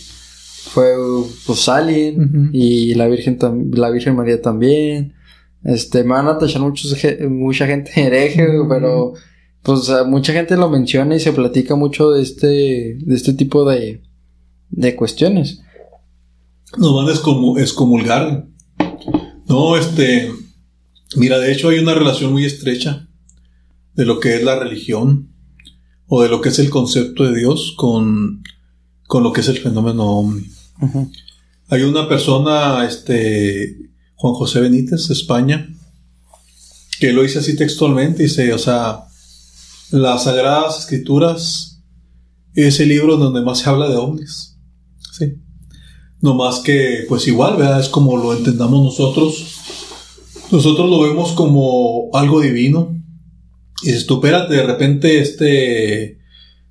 fue 0.67 0.95
pues 1.47 1.69
alien 1.69 2.25
Ujú. 2.25 2.49
y 2.53 2.95
la 2.95 3.07
Virgen 3.07 3.39
la 3.73 3.91
Virgen 3.91 4.17
María 4.17 4.41
también. 4.41 5.15
Este, 5.63 6.05
me 6.05 6.11
van 6.15 6.27
a 6.29 6.39
tachar 6.39 6.63
muchos, 6.63 6.97
mucha 7.29 7.67
gente 7.67 7.91
hereje, 7.97 8.47
pero 8.69 9.13
pues 9.63 9.89
a 9.91 10.05
mucha 10.05 10.33
gente 10.33 10.57
lo 10.57 10.69
menciona 10.69 11.17
y 11.17 11.21
se 11.21 11.33
platica 11.33 11.75
mucho 11.75 12.11
de 12.11 12.23
este 12.23 12.47
de 13.01 13.15
este 13.15 13.33
tipo 13.35 13.65
de 13.69 14.03
de 14.71 14.95
cuestiones. 14.97 15.61
Nos 16.79 16.95
van 16.95 17.09
a 17.09 17.13
excomu- 17.13 17.59
excomulgar. 17.61 18.47
No, 19.49 19.77
este. 19.77 20.33
Mira, 21.17 21.39
de 21.39 21.53
hecho 21.53 21.69
hay 21.69 21.79
una 21.79 21.95
relación 21.95 22.33
muy 22.33 22.45
estrecha 22.45 23.09
de 23.95 24.05
lo 24.05 24.19
que 24.19 24.37
es 24.37 24.43
la 24.43 24.59
religión 24.59 25.33
o 26.07 26.23
de 26.23 26.29
lo 26.29 26.41
que 26.41 26.49
es 26.49 26.59
el 26.59 26.71
concepto 26.71 27.25
de 27.25 27.39
Dios 27.39 27.75
con, 27.77 28.43
con 29.07 29.23
lo 29.23 29.33
que 29.33 29.41
es 29.41 29.49
el 29.49 29.59
fenómeno 29.59 30.05
ovni. 30.05 30.47
Ujú. 30.81 31.11
Hay 31.69 31.83
una 31.83 32.09
persona, 32.09 32.85
este, 32.85 33.77
Juan 34.17 34.35
José 34.35 34.61
Benítez, 34.61 35.09
de 35.09 35.15
España, 35.15 35.69
que 36.99 37.13
lo 37.13 37.23
dice 37.23 37.39
así 37.39 37.57
textualmente, 37.57 38.25
dice, 38.25 38.53
o 38.53 38.59
sea, 38.59 39.05
las 39.91 40.25
Sagradas 40.25 40.81
Escrituras 40.81 41.83
es 42.55 42.81
el 42.81 42.89
libro 42.89 43.17
donde 43.17 43.43
más 43.43 43.61
se 43.61 43.71
habla 43.71 43.89
de 43.89 43.97
ovnis. 43.97 44.54
No 46.25 46.33
más 46.33 46.61
que, 46.61 47.05
pues 47.07 47.29
igual, 47.29 47.59
¿verdad? 47.59 47.81
Es 47.81 47.91
como 47.91 48.17
lo 48.17 48.33
entendamos 48.33 48.83
nosotros. 48.83 49.61
Nosotros 50.51 50.89
lo 50.89 51.03
vemos 51.03 51.33
como 51.33 52.09
algo 52.15 52.41
divino. 52.41 52.97
Y 53.83 53.89
dices, 53.89 54.07
tú, 54.07 54.15
espérate, 54.15 54.55
de 54.55 54.63
repente, 54.63 55.19
este, 55.19 56.17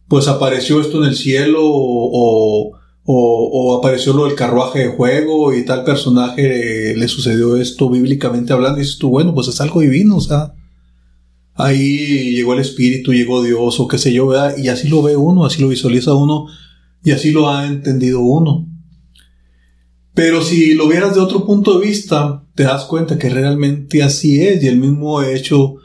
pues 0.07 0.27
apareció 0.27 0.81
esto 0.81 1.03
en 1.03 1.09
el 1.09 1.15
cielo 1.15 1.59
o, 1.63 2.71
o, 2.71 2.73
o 3.05 3.77
apareció 3.77 4.13
lo 4.13 4.25
del 4.25 4.33
carruaje 4.33 4.79
de 4.79 4.87
juego 4.87 5.53
y 5.53 5.63
tal 5.65 5.83
personaje 5.83 6.95
le 6.97 7.07
sucedió 7.07 7.55
esto 7.55 7.91
bíblicamente 7.91 8.53
hablando. 8.53 8.79
Y 8.79 8.81
dices 8.81 8.97
tú, 8.97 9.09
bueno, 9.09 9.35
pues 9.35 9.49
es 9.49 9.61
algo 9.61 9.81
divino, 9.81 10.17
o 10.17 10.21
sea, 10.21 10.55
ahí 11.53 12.31
llegó 12.31 12.55
el 12.55 12.61
Espíritu, 12.61 13.13
llegó 13.13 13.43
Dios 13.43 13.79
o 13.79 13.87
qué 13.87 13.99
sé 13.99 14.11
yo, 14.11 14.25
¿verdad? 14.25 14.57
Y 14.57 14.69
así 14.69 14.87
lo 14.87 15.03
ve 15.03 15.15
uno, 15.15 15.45
así 15.45 15.61
lo 15.61 15.67
visualiza 15.67 16.15
uno 16.15 16.47
y 17.03 17.11
así 17.11 17.29
lo 17.29 17.51
ha 17.51 17.67
entendido 17.67 18.19
uno. 18.21 18.72
Pero 20.13 20.43
si 20.43 20.73
lo 20.75 20.87
vieras 20.87 21.15
de 21.15 21.21
otro 21.21 21.45
punto 21.45 21.79
de 21.79 21.87
vista, 21.87 22.43
te 22.55 22.63
das 22.63 22.85
cuenta 22.85 23.17
que 23.17 23.29
realmente 23.29 24.03
así 24.03 24.41
es 24.41 24.63
y 24.63 24.67
el 24.67 24.77
mismo 24.77 25.23
hecho 25.23 25.75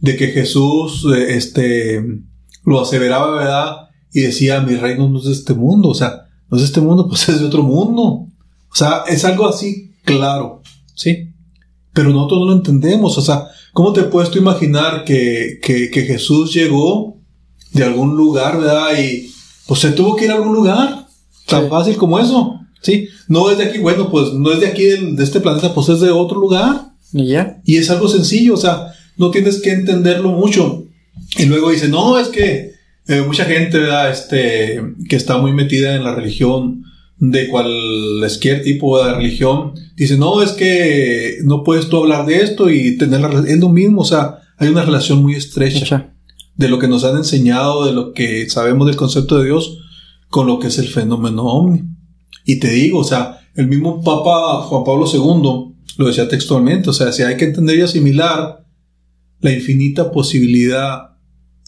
de 0.00 0.16
que 0.16 0.28
Jesús 0.28 1.06
eh, 1.14 1.36
este, 1.36 2.04
lo 2.64 2.80
aseveraba, 2.80 3.30
¿verdad? 3.36 3.76
Y 4.12 4.22
decía, 4.22 4.60
mi 4.60 4.74
reino 4.76 5.08
no 5.08 5.18
es 5.18 5.24
de 5.26 5.32
este 5.32 5.54
mundo, 5.54 5.90
o 5.90 5.94
sea, 5.94 6.26
no 6.50 6.56
es 6.56 6.62
de 6.62 6.66
este 6.66 6.80
mundo, 6.80 7.06
pues 7.08 7.28
es 7.28 7.40
de 7.40 7.46
otro 7.46 7.62
mundo. 7.62 8.02
O 8.02 8.74
sea, 8.74 9.04
es 9.06 9.24
algo 9.24 9.48
así 9.48 9.92
claro, 10.04 10.62
¿sí? 10.94 11.32
Pero 11.92 12.10
nosotros 12.10 12.40
no 12.40 12.46
lo 12.46 12.52
entendemos, 12.54 13.16
o 13.16 13.20
sea, 13.22 13.46
¿cómo 13.72 13.92
te 13.92 14.02
puedes 14.02 14.30
tú 14.30 14.38
imaginar 14.38 15.04
que, 15.04 15.58
que, 15.62 15.90
que 15.90 16.02
Jesús 16.02 16.52
llegó 16.52 17.16
de 17.72 17.84
algún 17.84 18.16
lugar, 18.16 18.58
¿verdad? 18.58 18.98
Y 18.98 19.30
pues 19.66 19.80
se 19.80 19.92
tuvo 19.92 20.16
que 20.16 20.24
ir 20.26 20.30
a 20.30 20.34
algún 20.34 20.54
lugar, 20.54 21.06
tan 21.46 21.64
Sí. 21.64 21.70
fácil 21.70 21.96
como 21.96 22.18
eso, 22.18 22.60
¿sí? 22.86 23.08
No 23.28 23.50
es 23.50 23.58
de 23.58 23.64
aquí, 23.64 23.78
bueno, 23.78 24.10
pues 24.10 24.32
no 24.32 24.52
es 24.52 24.60
de 24.60 24.66
aquí 24.66 24.84
de 24.84 25.22
este 25.22 25.40
planeta, 25.40 25.74
pues 25.74 25.88
es 25.88 26.00
de 26.00 26.10
otro 26.10 26.40
lugar. 26.40 26.92
Y 27.12 27.26
ya. 27.26 27.60
Y 27.64 27.76
es 27.76 27.90
algo 27.90 28.08
sencillo, 28.08 28.54
o 28.54 28.58
sea, 28.58 28.92
no 29.16 29.30
tienes 29.30 29.60
que 29.60 29.72
entenderlo 29.72 30.30
mucho. 30.30 30.84
Y 31.36 31.44
luego 31.44 31.70
dice, 31.70 31.88
no, 31.88 32.18
es 32.18 32.28
que 32.28 32.72
eh, 33.08 33.22
mucha 33.26 33.44
gente, 33.44 33.78
¿verdad? 33.78 34.10
Este, 34.10 34.82
que 35.08 35.16
está 35.16 35.38
muy 35.38 35.52
metida 35.52 35.94
en 35.94 36.04
la 36.04 36.14
religión, 36.14 36.84
de 37.18 37.48
cualquier 37.48 38.62
tipo 38.62 39.02
de 39.02 39.14
religión, 39.14 39.72
dice, 39.96 40.18
no, 40.18 40.42
es 40.42 40.52
que 40.52 41.38
no 41.44 41.64
puedes 41.64 41.88
tú 41.88 41.96
hablar 41.96 42.26
de 42.26 42.42
esto 42.42 42.68
y 42.68 42.98
tener 42.98 43.20
la 43.20 43.44
es 43.48 43.58
lo 43.58 43.70
mismo, 43.70 44.02
o 44.02 44.04
sea, 44.04 44.40
hay 44.58 44.68
una 44.68 44.84
relación 44.84 45.22
muy 45.22 45.34
estrecha 45.34 45.78
Echa. 45.78 46.12
de 46.56 46.68
lo 46.68 46.78
que 46.78 46.88
nos 46.88 47.04
han 47.04 47.16
enseñado, 47.16 47.86
de 47.86 47.92
lo 47.92 48.12
que 48.12 48.48
sabemos 48.50 48.86
del 48.86 48.96
concepto 48.96 49.38
de 49.38 49.46
Dios, 49.46 49.78
con 50.28 50.46
lo 50.46 50.58
que 50.58 50.66
es 50.66 50.78
el 50.78 50.88
fenómeno 50.88 51.44
ovni. 51.44 51.84
Y 52.46 52.60
te 52.60 52.70
digo, 52.70 53.00
o 53.00 53.04
sea, 53.04 53.40
el 53.56 53.66
mismo 53.66 54.02
Papa 54.02 54.62
Juan 54.62 54.84
Pablo 54.84 55.04
II 55.12 55.74
lo 55.98 56.06
decía 56.06 56.28
textualmente, 56.28 56.88
o 56.88 56.92
sea, 56.92 57.12
si 57.12 57.22
hay 57.22 57.36
que 57.36 57.44
entender 57.44 57.76
y 57.78 57.82
asimilar 57.82 58.64
la 59.40 59.52
infinita 59.52 60.10
posibilidad 60.12 61.16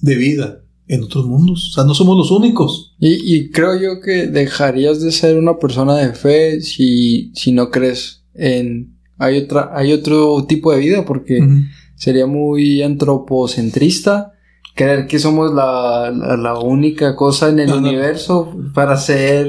de 0.00 0.14
vida 0.14 0.64
en 0.86 1.02
otros 1.02 1.26
mundos, 1.26 1.68
o 1.68 1.72
sea, 1.74 1.84
no 1.84 1.94
somos 1.94 2.16
los 2.16 2.30
únicos. 2.30 2.94
Y, 3.00 3.34
y 3.34 3.50
creo 3.50 3.78
yo 3.78 4.00
que 4.00 4.28
dejarías 4.28 5.02
de 5.02 5.12
ser 5.12 5.36
una 5.36 5.58
persona 5.58 5.96
de 5.96 6.14
fe 6.14 6.60
si, 6.60 7.32
si 7.34 7.52
no 7.52 7.70
crees 7.70 8.24
en 8.34 8.96
hay 9.18 9.38
otra 9.38 9.72
hay 9.74 9.92
otro 9.92 10.44
tipo 10.46 10.72
de 10.72 10.78
vida 10.78 11.04
porque 11.04 11.40
sería 11.96 12.26
muy 12.26 12.82
antropocentrista 12.82 14.32
creer 14.76 15.08
que 15.08 15.18
somos 15.18 15.52
la, 15.52 16.12
la, 16.16 16.36
la 16.36 16.58
única 16.60 17.16
cosa 17.16 17.48
en 17.48 17.58
el 17.58 17.72
universo 17.72 18.56
para 18.74 18.96
ser 18.96 19.48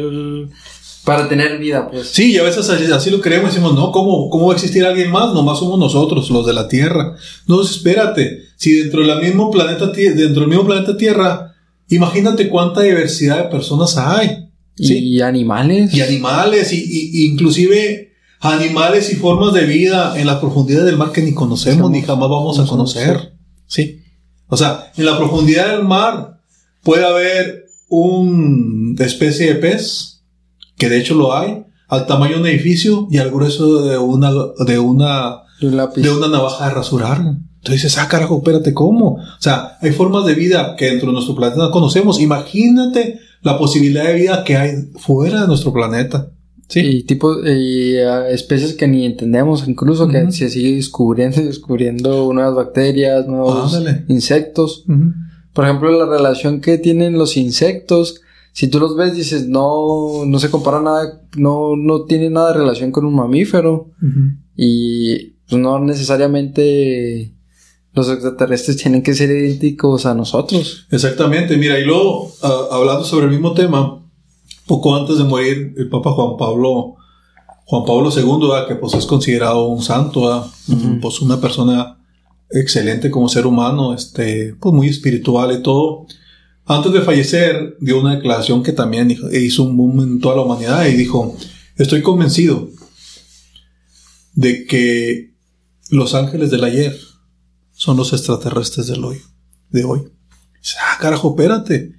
para 1.05 1.27
tener 1.29 1.57
vida 1.59 1.89
pues 1.89 2.09
Sí, 2.09 2.33
y 2.33 2.37
a 2.37 2.43
veces 2.43 2.69
así, 2.69 2.85
así 2.91 3.09
lo 3.09 3.21
creemos 3.21 3.51
y 3.51 3.55
decimos, 3.55 3.73
no, 3.73 3.91
¿cómo, 3.91 4.29
¿cómo 4.29 4.47
va 4.47 4.53
a 4.53 4.55
existir 4.55 4.85
alguien 4.85 5.09
más? 5.11 5.33
Nomás 5.33 5.59
somos 5.59 5.79
nosotros, 5.79 6.29
los 6.29 6.45
de 6.45 6.53
la 6.53 6.67
Tierra. 6.67 7.15
No, 7.47 7.61
espérate, 7.61 8.43
si 8.57 8.73
dentro, 8.73 9.01
de 9.01 9.07
la 9.07 9.15
mismo 9.19 9.49
planeta, 9.49 9.87
dentro 9.87 10.41
del 10.41 10.47
mismo 10.49 10.65
planeta 10.65 10.95
Tierra, 10.97 11.55
imagínate 11.89 12.49
cuánta 12.49 12.81
diversidad 12.81 13.37
de 13.43 13.49
personas 13.49 13.97
hay. 13.97 14.45
y 14.81 14.87
Sí. 14.87 15.21
animales 15.21 15.93
Y 15.93 16.01
animales, 16.01 16.71
y, 16.71 16.77
y- 16.77 17.09
y 17.23 17.25
inclusive 17.31 18.13
animales 18.39 19.11
y 19.11 19.15
formas 19.17 19.53
de 19.53 19.65
vida 19.65 20.17
en 20.17 20.25
las 20.25 20.37
profundidades 20.37 20.85
del 20.85 20.95
mar 20.97 21.11
que 21.11 21.21
ni 21.21 21.33
conocemos, 21.33 21.79
Somos- 21.79 21.91
ni 21.91 22.01
jamás 22.01 22.29
vamos 22.29 22.59
a 22.59 22.65
conocer. 22.65 23.33
Sí. 23.67 24.01
O 24.47 24.55
sea, 24.55 24.91
en 24.95 25.05
la 25.05 25.17
profundidad 25.17 25.71
del 25.75 25.83
mar 25.85 26.39
puede 26.83 27.05
haber 27.05 27.65
una 27.89 29.05
especie 29.05 29.47
de 29.47 29.55
pez, 29.55 30.18
que 30.79 30.89
de 30.89 30.97
hecho 30.97 31.13
lo 31.13 31.35
hay, 31.35 31.65
al 31.87 32.07
tamaño 32.07 32.35
de 32.35 32.41
un 32.41 32.47
edificio 32.47 33.07
y 33.11 33.17
al 33.17 33.29
grueso 33.29 33.83
de 33.83 33.97
una, 33.97 34.31
de 34.65 34.79
una, 34.79 35.43
lápiz 35.59 36.01
de 36.01 36.09
una 36.09 36.29
navaja 36.29 36.69
de 36.69 36.73
rasurar. 36.73 37.17
Entonces 37.19 37.83
dices, 37.83 37.97
ah, 37.97 38.07
carajo, 38.07 38.37
espérate, 38.37 38.73
¿cómo? 38.73 39.15
O 39.15 39.41
sea, 39.41 39.77
hay 39.81 39.91
formas 39.91 40.25
de 40.25 40.33
vida 40.33 40.75
que 40.77 40.85
dentro 40.85 41.07
de 41.07 41.13
nuestro 41.13 41.35
planeta 41.35 41.61
no 41.61 41.71
conocemos. 41.71 42.21
Imagínate 42.21 43.19
la 43.41 43.57
posibilidad 43.57 44.05
de 44.05 44.13
vida 44.13 44.43
que 44.45 44.55
hay 44.55 44.71
fuera 44.97 45.41
de 45.41 45.47
nuestro 45.47 45.73
planeta. 45.73 46.31
Sí. 46.69 46.79
Y 46.81 47.03
tipo, 47.03 47.35
y, 47.45 47.97
especies 48.29 48.75
que 48.75 48.87
ni 48.87 49.05
entendemos, 49.05 49.67
incluso 49.67 50.07
que 50.07 50.31
se 50.31 50.49
sigue 50.49 50.75
descubriendo 50.75 51.41
y 51.41 51.43
descubriendo 51.45 52.31
nuevas 52.31 52.55
bacterias, 52.55 53.27
nuevos 53.27 53.77
insectos. 54.07 54.85
Por 55.51 55.65
ejemplo, 55.65 55.91
la 55.91 56.05
relación 56.05 56.61
que 56.61 56.77
tienen 56.77 57.13
los 57.17 57.35
insectos, 57.35 58.21
si 58.59 58.67
tú 58.67 58.77
los 58.77 58.97
ves, 58.97 59.15
dices, 59.15 59.47
no, 59.47 60.25
no 60.25 60.37
se 60.37 60.51
compara 60.51 60.81
nada, 60.81 61.21
no, 61.37 61.77
no 61.77 62.03
tiene 62.03 62.29
nada 62.29 62.51
de 62.51 62.59
relación 62.59 62.91
con 62.91 63.05
un 63.05 63.15
mamífero. 63.15 63.91
Y 64.53 65.37
pues 65.47 65.61
no 65.61 65.79
necesariamente 65.79 67.37
los 67.93 68.09
extraterrestres 68.09 68.75
tienen 68.75 69.01
que 69.01 69.13
ser 69.13 69.29
idénticos 69.29 70.05
a 70.05 70.13
nosotros. 70.13 70.87
Exactamente, 70.91 71.55
mira, 71.55 71.79
y 71.79 71.85
luego, 71.85 72.33
ah, 72.41 72.67
hablando 72.71 73.05
sobre 73.05 73.27
el 73.27 73.31
mismo 73.31 73.53
tema, 73.53 74.05
poco 74.67 74.93
antes 74.93 75.19
de 75.19 75.23
morir, 75.23 75.73
el 75.77 75.87
Papa 75.87 76.11
Juan 76.11 76.35
Pablo, 76.35 76.95
Juan 77.63 77.85
Pablo 77.85 78.09
II, 78.13 78.67
que 78.67 78.75
pues 78.75 78.93
es 78.93 79.05
considerado 79.05 79.67
un 79.67 79.81
santo, 79.81 80.51
pues 80.99 81.21
una 81.21 81.39
persona 81.39 81.97
excelente 82.51 83.09
como 83.09 83.29
ser 83.29 83.47
humano, 83.47 83.93
este, 83.93 84.53
pues 84.59 84.75
muy 84.75 84.89
espiritual 84.89 85.57
y 85.57 85.63
todo. 85.63 86.07
Antes 86.69 86.93
de 86.93 87.01
fallecer, 87.01 87.77
dio 87.81 87.99
una 87.99 88.13
declaración 88.13 88.61
que 88.61 88.73
también 88.73 89.09
hizo 89.09 89.63
un 89.63 89.75
boom 89.75 90.01
en 90.01 90.19
toda 90.19 90.35
la 90.35 90.43
humanidad 90.43 90.85
y 90.85 90.93
dijo, 90.93 91.35
estoy 91.75 92.03
convencido 92.03 92.69
de 94.35 94.67
que 94.67 95.33
los 95.89 96.13
ángeles 96.13 96.51
del 96.51 96.63
ayer 96.63 96.95
son 97.71 97.97
los 97.97 98.13
extraterrestres 98.13 98.85
del 98.85 99.03
hoy, 99.03 99.17
de 99.71 99.83
hoy. 99.83 100.01
Ah, 100.79 100.99
carajo, 101.01 101.31
espérate. 101.31 101.95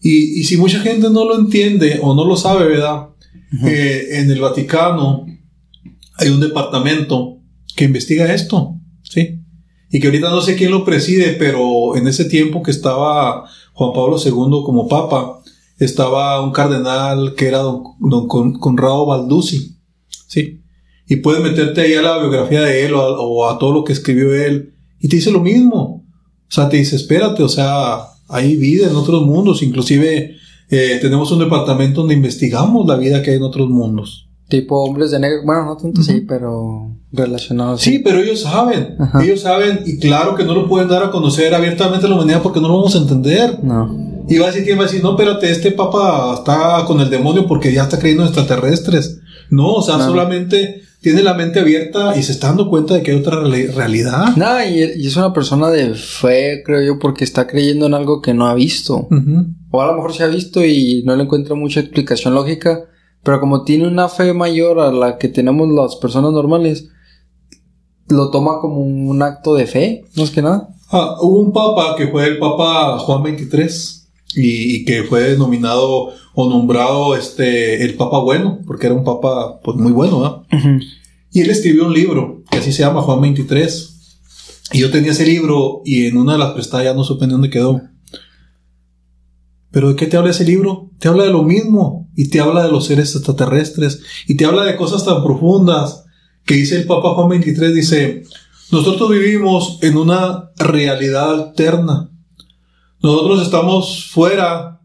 Y, 0.00 0.42
si 0.44 0.56
mucha 0.56 0.80
gente 0.80 1.10
no 1.10 1.26
lo 1.26 1.38
entiende 1.38 2.00
o 2.00 2.14
no 2.14 2.24
lo 2.24 2.38
sabe, 2.38 2.66
¿verdad? 2.66 3.08
Eh, 3.66 4.08
en 4.12 4.30
el 4.30 4.40
Vaticano 4.40 5.26
hay 6.14 6.30
un 6.30 6.40
departamento 6.40 7.42
que 7.76 7.84
investiga 7.84 8.32
esto, 8.32 8.74
¿sí? 9.02 9.42
Y 9.90 10.00
que 10.00 10.06
ahorita 10.06 10.30
no 10.30 10.40
sé 10.40 10.56
quién 10.56 10.70
lo 10.70 10.82
preside, 10.86 11.34
pero 11.34 11.94
en 11.94 12.08
ese 12.08 12.24
tiempo 12.24 12.62
que 12.62 12.70
estaba 12.70 13.44
Juan 13.78 13.92
Pablo 13.92 14.16
II 14.18 14.64
como 14.64 14.88
papa, 14.88 15.40
estaba 15.78 16.42
un 16.42 16.50
cardenal 16.50 17.36
que 17.36 17.46
era 17.46 17.58
don, 17.58 18.26
Conrado 18.58 19.06
Balduzzi, 19.06 19.76
¿sí? 20.26 20.62
Y 21.06 21.16
puedes 21.16 21.40
meterte 21.40 21.82
ahí 21.82 21.94
a 21.94 22.02
la 22.02 22.18
biografía 22.18 22.62
de 22.62 22.84
él 22.84 22.94
o 22.96 23.48
a 23.48 23.56
todo 23.56 23.72
lo 23.72 23.84
que 23.84 23.92
escribió 23.92 24.34
él 24.34 24.74
y 24.98 25.08
te 25.08 25.14
dice 25.14 25.30
lo 25.30 25.38
mismo. 25.38 26.04
O 26.48 26.50
sea, 26.50 26.68
te 26.68 26.78
dice, 26.78 26.96
espérate, 26.96 27.44
o 27.44 27.48
sea, 27.48 28.00
hay 28.28 28.56
vida 28.56 28.88
en 28.88 28.96
otros 28.96 29.24
mundos. 29.24 29.62
Inclusive 29.62 30.34
eh, 30.70 30.98
tenemos 31.00 31.30
un 31.30 31.38
departamento 31.38 32.00
donde 32.00 32.14
investigamos 32.14 32.84
la 32.84 32.96
vida 32.96 33.22
que 33.22 33.30
hay 33.30 33.36
en 33.36 33.44
otros 33.44 33.68
mundos. 33.68 34.28
Tipo 34.48 34.82
hombres 34.82 35.12
de 35.12 35.20
negro. 35.20 35.42
Bueno, 35.44 35.66
no 35.66 35.76
tanto 35.76 36.02
sí, 36.02 36.24
pero 36.26 36.97
relacionados. 37.12 37.80
Sí, 37.80 38.00
pero 38.00 38.20
ellos 38.20 38.42
saben. 38.42 38.96
Ellos 39.22 39.40
saben 39.40 39.80
y 39.86 39.98
claro 39.98 40.34
que 40.34 40.44
no 40.44 40.54
lo 40.54 40.68
pueden 40.68 40.88
dar 40.88 41.02
a 41.02 41.10
conocer 41.10 41.54
abiertamente 41.54 42.06
a 42.06 42.08
la 42.08 42.16
humanidad 42.16 42.42
porque 42.42 42.60
no 42.60 42.68
lo 42.68 42.76
vamos 42.76 42.94
a 42.94 42.98
entender. 42.98 43.62
No. 43.62 44.08
Y 44.28 44.38
va 44.38 44.46
a 44.46 44.50
decir 44.50 44.64
que 44.64 44.74
va 44.74 44.82
a 44.82 44.86
decir, 44.86 45.02
no, 45.02 45.12
espérate, 45.12 45.50
este 45.50 45.72
papa 45.72 46.34
está 46.34 46.84
con 46.86 47.00
el 47.00 47.08
demonio 47.08 47.46
porque 47.46 47.72
ya 47.72 47.84
está 47.84 47.98
creyendo 47.98 48.24
en 48.24 48.28
extraterrestres. 48.28 49.20
No, 49.50 49.74
o 49.74 49.82
sea, 49.82 49.98
solamente 49.98 50.82
tiene 51.00 51.22
la 51.22 51.32
mente 51.32 51.60
abierta 51.60 52.14
y 52.14 52.22
se 52.22 52.32
está 52.32 52.48
dando 52.48 52.68
cuenta 52.68 52.94
de 52.94 53.02
que 53.02 53.12
hay 53.12 53.18
otra 53.18 53.40
realidad. 53.40 54.36
No, 54.36 54.62
y, 54.62 54.82
es 54.82 55.16
una 55.16 55.32
persona 55.32 55.70
de 55.70 55.94
fe, 55.94 56.62
creo 56.64 56.82
yo, 56.82 56.98
porque 56.98 57.24
está 57.24 57.46
creyendo 57.46 57.86
en 57.86 57.94
algo 57.94 58.20
que 58.20 58.34
no 58.34 58.46
ha 58.46 58.54
visto. 58.54 59.08
O 59.70 59.80
a 59.80 59.86
lo 59.86 59.94
mejor 59.94 60.12
se 60.12 60.24
ha 60.24 60.26
visto 60.28 60.62
y 60.62 61.02
no 61.06 61.16
le 61.16 61.22
encuentra 61.22 61.54
mucha 61.54 61.80
explicación 61.80 62.34
lógica, 62.34 62.84
pero 63.22 63.40
como 63.40 63.64
tiene 63.64 63.88
una 63.88 64.08
fe 64.08 64.34
mayor 64.34 64.80
a 64.80 64.92
la 64.92 65.16
que 65.16 65.28
tenemos 65.28 65.68
las 65.70 65.96
personas 65.96 66.32
normales, 66.32 66.88
lo 68.08 68.30
toma 68.30 68.60
como 68.60 68.80
un 68.80 69.22
acto 69.22 69.54
de 69.54 69.66
fe, 69.66 70.04
no 70.16 70.24
es 70.24 70.30
que 70.30 70.42
nada. 70.42 70.68
Ah, 70.90 71.16
hubo 71.20 71.40
un 71.40 71.52
papa 71.52 71.94
que 71.96 72.08
fue 72.08 72.26
el 72.26 72.38
papa 72.38 72.98
Juan 72.98 73.22
XXIII 73.22 73.98
y, 74.34 74.84
que 74.84 75.04
fue 75.04 75.22
denominado 75.30 76.10
o 76.34 76.48
nombrado 76.48 77.16
este 77.16 77.84
el 77.84 77.94
Papa 77.96 78.20
Bueno, 78.20 78.60
porque 78.66 78.86
era 78.86 78.94
un 78.94 79.04
Papa 79.04 79.60
pues 79.62 79.76
muy 79.76 79.92
bueno, 79.92 80.44
Y 81.32 81.40
él 81.40 81.50
escribió 81.50 81.86
un 81.86 81.94
libro 81.94 82.42
que 82.50 82.58
así 82.58 82.72
se 82.72 82.82
llama 82.82 83.02
Juan 83.02 83.20
23. 83.20 83.94
Y 84.72 84.80
yo 84.80 84.90
tenía 84.90 85.12
ese 85.12 85.26
libro 85.26 85.82
y 85.84 86.06
en 86.06 86.18
una 86.18 86.34
de 86.34 86.38
las 86.38 86.52
prestadas 86.52 86.84
ya 86.84 86.94
no 86.94 87.04
supe 87.04 87.26
dónde 87.26 87.50
quedó. 87.50 87.80
Pero 89.70 89.90
¿de 89.90 89.96
qué 89.96 90.06
te 90.06 90.16
habla 90.16 90.30
ese 90.30 90.44
libro? 90.44 90.90
Te 90.98 91.08
habla 91.08 91.24
de 91.24 91.30
lo 91.30 91.42
mismo 91.42 92.08
y 92.14 92.28
te 92.28 92.40
habla 92.40 92.64
de 92.64 92.72
los 92.72 92.86
seres 92.86 93.14
extraterrestres 93.14 94.00
y 94.26 94.36
te 94.36 94.44
habla 94.44 94.64
de 94.64 94.76
cosas 94.76 95.04
tan 95.04 95.22
profundas 95.22 96.04
que 96.48 96.54
dice 96.54 96.74
el 96.74 96.86
Papa 96.86 97.14
Juan 97.14 97.28
23, 97.28 97.72
dice, 97.72 98.24
nosotros 98.72 99.10
vivimos 99.10 99.78
en 99.82 99.96
una 99.96 100.50
realidad 100.56 101.30
alterna 101.30 102.10
nosotros 103.00 103.42
estamos 103.42 104.10
fuera 104.10 104.80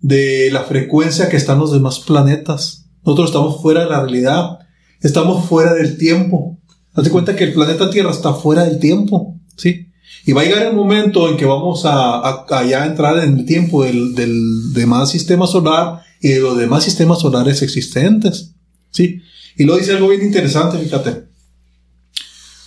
de 0.00 0.50
la 0.50 0.64
frecuencia 0.64 1.28
que 1.28 1.36
están 1.36 1.60
los 1.60 1.72
demás 1.72 2.00
planetas. 2.00 2.86
Nosotros 3.04 3.30
estamos 3.30 3.62
fuera 3.62 3.84
de 3.84 3.90
la 3.90 4.00
realidad. 4.00 4.58
Estamos 5.00 5.46
fuera 5.46 5.72
del 5.74 5.96
tiempo. 5.96 6.58
Hazte 6.92 7.10
cuenta 7.10 7.36
que 7.36 7.44
el 7.44 7.52
planeta 7.52 7.90
Tierra 7.90 8.10
está 8.10 8.34
fuera 8.34 8.64
del 8.64 8.80
tiempo. 8.80 9.38
¿Sí? 9.56 9.88
Y 10.26 10.32
va 10.32 10.42
a 10.42 10.44
llegar 10.44 10.66
el 10.66 10.74
momento 10.74 11.28
en 11.28 11.36
que 11.36 11.44
vamos 11.44 11.82
a, 11.84 12.44
ya 12.68 12.84
entrar 12.84 13.22
en 13.22 13.38
el 13.38 13.46
tiempo 13.46 13.84
del, 13.84 14.14
del 14.14 14.72
demás 14.72 15.10
sistema 15.10 15.46
solar 15.46 16.00
y 16.20 16.28
de 16.28 16.40
los 16.40 16.56
demás 16.56 16.82
sistemas 16.82 17.20
solares 17.20 17.62
existentes. 17.62 18.54
¿Sí? 18.90 19.20
Y 19.56 19.64
luego 19.64 19.80
dice 19.80 19.92
algo 19.92 20.08
bien 20.08 20.22
interesante, 20.22 20.78
fíjate. 20.78 21.24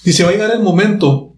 Dice, 0.04 0.24
va 0.24 0.30
a 0.30 0.34
llegar 0.34 0.52
el 0.52 0.62
momento 0.62 1.36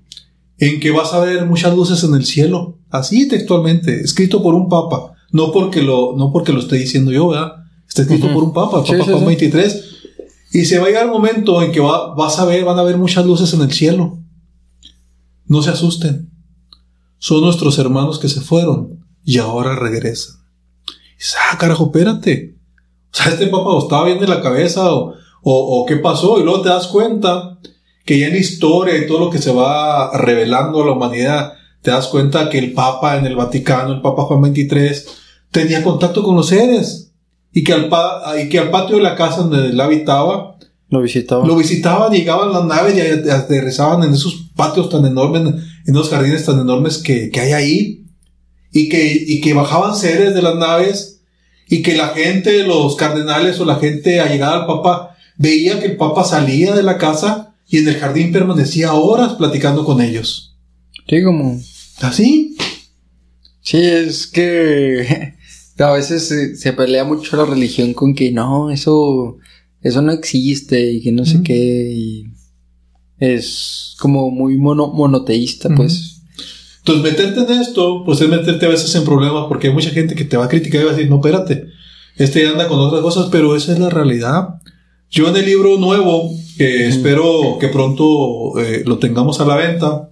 en 0.58 0.80
que 0.80 0.92
vas 0.92 1.14
a 1.14 1.20
ver 1.20 1.46
muchas 1.46 1.76
luces 1.76 2.04
en 2.04 2.16
el 2.16 2.26
cielo, 2.26 2.80
así 2.90 3.28
textualmente, 3.28 4.02
escrito 4.02 4.42
por 4.42 4.56
un 4.56 4.68
papa, 4.68 5.14
no 5.32 5.52
porque 5.52 5.82
lo, 5.82 6.16
no 6.18 6.32
porque 6.32 6.52
lo 6.52 6.60
esté 6.60 6.78
diciendo 6.78 7.12
yo, 7.12 7.30
¿verdad? 7.30 7.54
Está 7.88 8.02
escrito 8.02 8.32
por 8.34 8.44
un 8.44 8.54
papa, 8.54 8.84
Papa 8.84 9.04
Juan 9.04 9.26
23. 9.26 9.84
Y 10.54 10.66
se 10.66 10.80
va 10.80 10.86
a 10.86 10.88
llegar 10.88 11.06
el 11.06 11.12
momento 11.12 11.62
en 11.62 11.72
que 11.72 11.80
va, 11.80 12.14
vas 12.16 12.40
a 12.40 12.46
ver, 12.46 12.64
van 12.66 12.80
a 12.80 12.84
ver 12.84 12.98
muchas 12.98 13.26
luces 13.26 13.54
en 13.54 13.62
el 13.62 13.72
cielo. 13.72 14.20
No 15.46 15.62
se 15.62 15.70
asusten. 15.70 16.30
Son 17.18 17.42
nuestros 17.42 17.80
hermanos 17.80 18.20
que 18.20 18.30
se 18.30 18.42
fueron 18.42 19.06
y 19.24 19.38
ahora 19.38 19.76
regresan. 19.76 20.36
Y 21.16 21.18
dices, 21.20 21.36
ah, 21.52 21.58
carajo, 21.58 21.86
espérate. 21.86 22.58
O 23.14 23.16
sea, 23.16 23.32
este 23.32 23.48
papa 23.48 23.78
estaba 23.80 24.06
bien 24.06 24.20
de 24.20 24.28
la 24.28 24.42
cabeza 24.42 24.94
o, 24.94 25.14
o, 25.50 25.82
o 25.82 25.86
qué 25.86 25.96
pasó 25.96 26.40
y 26.40 26.44
luego 26.44 26.62
te 26.62 26.68
das 26.68 26.88
cuenta 26.88 27.58
que 28.06 28.20
ya 28.20 28.28
en 28.28 28.34
la 28.34 28.40
historia 28.40 28.98
y 28.98 29.08
todo 29.08 29.20
lo 29.20 29.30
que 29.30 29.38
se 29.38 29.54
va 29.54 30.12
revelando 30.18 30.84
a 30.84 30.86
la 30.86 30.92
humanidad, 30.92 31.54
te 31.82 31.92
das 31.92 32.08
cuenta 32.08 32.50
que 32.50 32.58
el 32.60 32.74
Papa 32.74 33.18
en 33.18 33.26
el 33.26 33.38
Vaticano, 33.38 33.94
el 33.94 34.02
Papa 34.02 34.24
Juan 34.24 34.54
XXIII, 34.54 35.10
tenía 35.52 35.84
contacto 35.84 36.22
con 36.22 36.36
los 36.36 36.48
seres 36.48 37.14
y 37.54 37.64
que 37.64 37.72
al, 37.72 37.90
y 38.42 38.50
que 38.50 38.60
al 38.60 38.72
patio 38.72 38.98
de 38.98 39.04
la 39.04 39.16
casa 39.16 39.44
donde 39.44 39.70
él 39.70 39.80
habitaba, 39.80 40.58
lo 40.90 41.02
visitaban. 41.02 41.48
Lo 41.48 41.56
visitaban, 41.56 42.12
llegaban 42.12 42.52
las 42.52 42.66
naves 42.66 42.96
y 42.96 43.30
aterrizaban 43.30 44.04
en 44.04 44.14
esos 44.14 44.52
patios 44.56 44.90
tan 44.90 45.06
enormes, 45.06 45.42
en 45.86 45.96
esos 45.96 46.10
jardines 46.10 46.46
tan 46.46 46.60
enormes 46.60 46.98
que, 46.98 47.30
que 47.30 47.40
hay 47.40 47.52
ahí. 47.54 48.04
Y 48.72 48.90
que, 48.90 49.24
y 49.28 49.42
que 49.42 49.54
bajaban 49.54 49.96
seres 49.96 50.36
de 50.36 50.42
las 50.42 50.56
naves 50.56 51.22
y 51.70 51.82
que 51.82 51.96
la 51.96 52.10
gente, 52.10 52.64
los 52.64 52.96
cardenales 52.96 53.60
o 53.60 53.66
la 53.66 53.76
gente 53.78 54.20
allegada 54.20 54.62
al 54.62 54.66
Papa, 54.66 55.17
veía 55.38 55.80
que 55.80 55.88
el 55.88 55.98
Papa 55.98 56.24
salía 56.24 56.76
de 56.76 56.84
la 56.84 56.98
casa 56.98 57.56
y 57.68 57.78
en 57.78 57.88
el 57.88 57.96
jardín 57.96 58.32
permanecía 58.32 58.94
horas 58.94 59.34
platicando 59.34 59.86
con 59.86 60.02
ellos. 60.02 60.58
Sí, 61.08 61.24
como... 61.24 61.60
¿Así? 62.02 62.56
Sí, 63.62 63.78
es 63.78 64.28
que 64.28 65.34
a 65.80 65.92
veces 65.92 66.60
se, 66.60 66.74
pelea 66.74 67.04
mucho 67.04 67.36
la 67.38 67.46
religión 67.46 67.94
con 67.94 68.16
que 68.16 68.32
no, 68.32 68.72
eso, 68.72 69.38
eso 69.82 70.02
no 70.02 70.12
existe 70.12 70.92
y 70.92 71.02
que 71.02 71.12
no 71.12 71.26
sé 71.26 71.42
qué. 71.44 71.92
Y 71.94 72.28
es 73.20 73.96
como 74.00 74.32
muy 74.32 74.58
mono, 74.58 74.88
monoteísta, 74.88 75.70
pues. 75.76 76.22
Entonces, 76.80 77.04
meterte 77.04 77.42
en 77.42 77.60
esto, 77.60 78.04
pues 78.06 78.22
es 78.22 78.30
meterte 78.30 78.66
a 78.66 78.70
veces 78.70 78.94
en 78.96 79.04
problemas 79.04 79.46
porque 79.50 79.68
hay 79.68 79.74
mucha 79.74 79.90
gente 79.90 80.16
que 80.16 80.24
te 80.24 80.38
va 80.38 80.46
a 80.46 80.50
criticar 80.50 80.82
y 80.82 80.86
va 80.86 80.92
a 80.92 80.96
decir, 80.96 81.10
no, 81.10 81.18
espérate, 81.18 81.68
este 82.16 82.48
anda 82.48 82.68
con 82.68 82.80
otras 82.80 83.02
cosas, 83.02 83.28
pero 83.30 83.56
esa 83.56 83.74
es 83.74 83.80
la 83.80 83.90
realidad. 83.90 84.62
Yo 85.10 85.30
en 85.30 85.38
el 85.38 85.46
libro 85.46 85.78
nuevo, 85.78 86.32
que 86.58 86.88
espero 86.88 87.58
que 87.60 87.70
pronto 87.70 88.60
eh, 88.60 88.84
lo 88.86 88.98
tengamos 88.98 89.40
a 89.40 89.46
la 89.46 89.56
venta, 89.56 90.12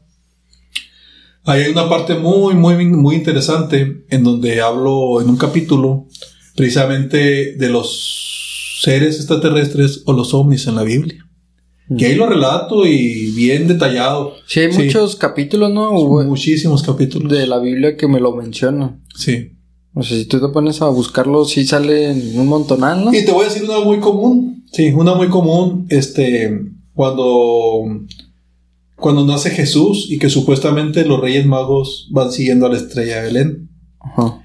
hay 1.44 1.70
una 1.70 1.88
parte 1.88 2.16
muy, 2.16 2.56
muy, 2.56 2.86
muy 2.86 3.16
interesante 3.16 4.06
en 4.10 4.24
donde 4.24 4.62
hablo 4.62 5.22
en 5.22 5.30
un 5.30 5.38
capítulo 5.38 6.08
precisamente 6.56 7.56
de 7.56 7.70
los 7.70 8.80
seres 8.82 9.18
extraterrestres 9.18 10.02
o 10.06 10.14
los 10.14 10.34
ovnis 10.34 10.68
en 10.68 10.76
la 10.76 10.84
Biblia. 10.84 11.26
Y 11.88 12.04
ahí 12.04 12.16
lo 12.16 12.28
relato 12.28 12.86
y 12.88 13.32
bien 13.32 13.68
detallado. 13.68 14.34
Sí, 14.48 14.62
hay 14.62 14.72
muchos 14.72 15.16
capítulos, 15.16 15.72
¿no? 15.72 15.92
muchísimos 16.24 16.82
capítulos. 16.82 17.32
De 17.32 17.46
la 17.46 17.60
Biblia 17.60 17.96
que 17.96 18.08
me 18.08 18.20
lo 18.20 18.36
mencionan. 18.36 19.04
Sí. 19.16 19.55
O 19.98 20.04
sea, 20.04 20.18
si 20.18 20.26
tú 20.26 20.42
te 20.42 20.50
pones 20.50 20.82
a 20.82 20.90
buscarlo, 20.90 21.46
sí 21.46 21.66
sale 21.66 22.12
en 22.12 22.38
un 22.38 22.48
montonal, 22.48 23.06
¿no? 23.06 23.14
Y 23.14 23.24
te 23.24 23.32
voy 23.32 23.46
a 23.46 23.50
decir 23.50 23.64
una 23.64 23.80
muy 23.80 24.00
común. 24.00 24.66
Sí, 24.72 24.92
una 24.92 25.16
muy 25.16 25.30
común. 25.30 25.88
Este, 25.90 26.60
cuando, 26.94 27.82
cuando 28.98 29.26
nace 29.26 29.52
Jesús 29.52 30.08
y 30.10 30.20
que 30.20 30.30
supuestamente 30.30 31.06
los 31.06 31.22
Reyes 31.22 31.46
Magos 31.46 32.10
van 32.12 32.30
siguiendo 32.30 32.66
a 32.66 32.70
la 32.70 32.78
estrella 32.78 33.18
de 33.18 33.22
Belén. 33.22 33.70
Ajá. 34.02 34.42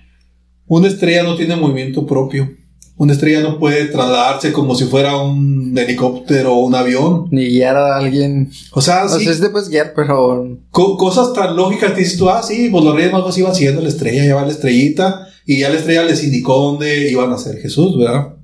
Una 0.69 0.87
estrella 0.87 1.25
no 1.25 1.35
tiene 1.35 1.57
movimiento 1.57 2.07
propio. 2.07 2.49
Una 2.97 3.15
estrella 3.15 3.41
no 3.41 3.59
puede 3.59 3.87
trasladarse 3.87 4.53
como 4.53 4.77
si 4.77 4.85
fuera 4.85 5.17
un 5.17 5.77
helicóptero 5.77 6.55
o 6.55 6.67
un 6.67 6.77
avión. 6.77 7.27
Ni 7.33 7.47
guiar 7.47 7.75
a 7.75 7.97
alguien. 7.97 8.53
O 8.71 8.81
sea, 8.81 9.09
sí. 9.09 9.17
O 9.17 9.19
sea, 9.19 9.33
es 9.33 9.41
de 9.41 9.51
guiar, 9.69 9.95
pero. 9.97 10.61
cosas 10.71 11.33
tan 11.33 11.57
lógicas 11.57 11.93
que 11.93 12.03
dices 12.03 12.19
tú, 12.19 12.29
ah, 12.29 12.43
sí, 12.43 12.69
pues 12.71 12.85
los 12.85 12.95
Reyes 12.95 13.11
Magos 13.11 13.37
iban 13.37 13.53
siguiendo 13.53 13.81
la 13.81 13.89
estrella, 13.89 14.25
ya 14.25 14.37
va 14.37 14.43
la 14.43 14.53
estrellita, 14.53 15.27
y 15.51 15.59
ya 15.59 15.69
la 15.69 15.79
estrella 15.79 16.05
les 16.05 16.23
indicó 16.23 16.55
dónde 16.55 17.11
iban 17.11 17.33
a 17.33 17.37
ser 17.37 17.57
Jesús, 17.59 17.99
¿verdad? 17.99 18.35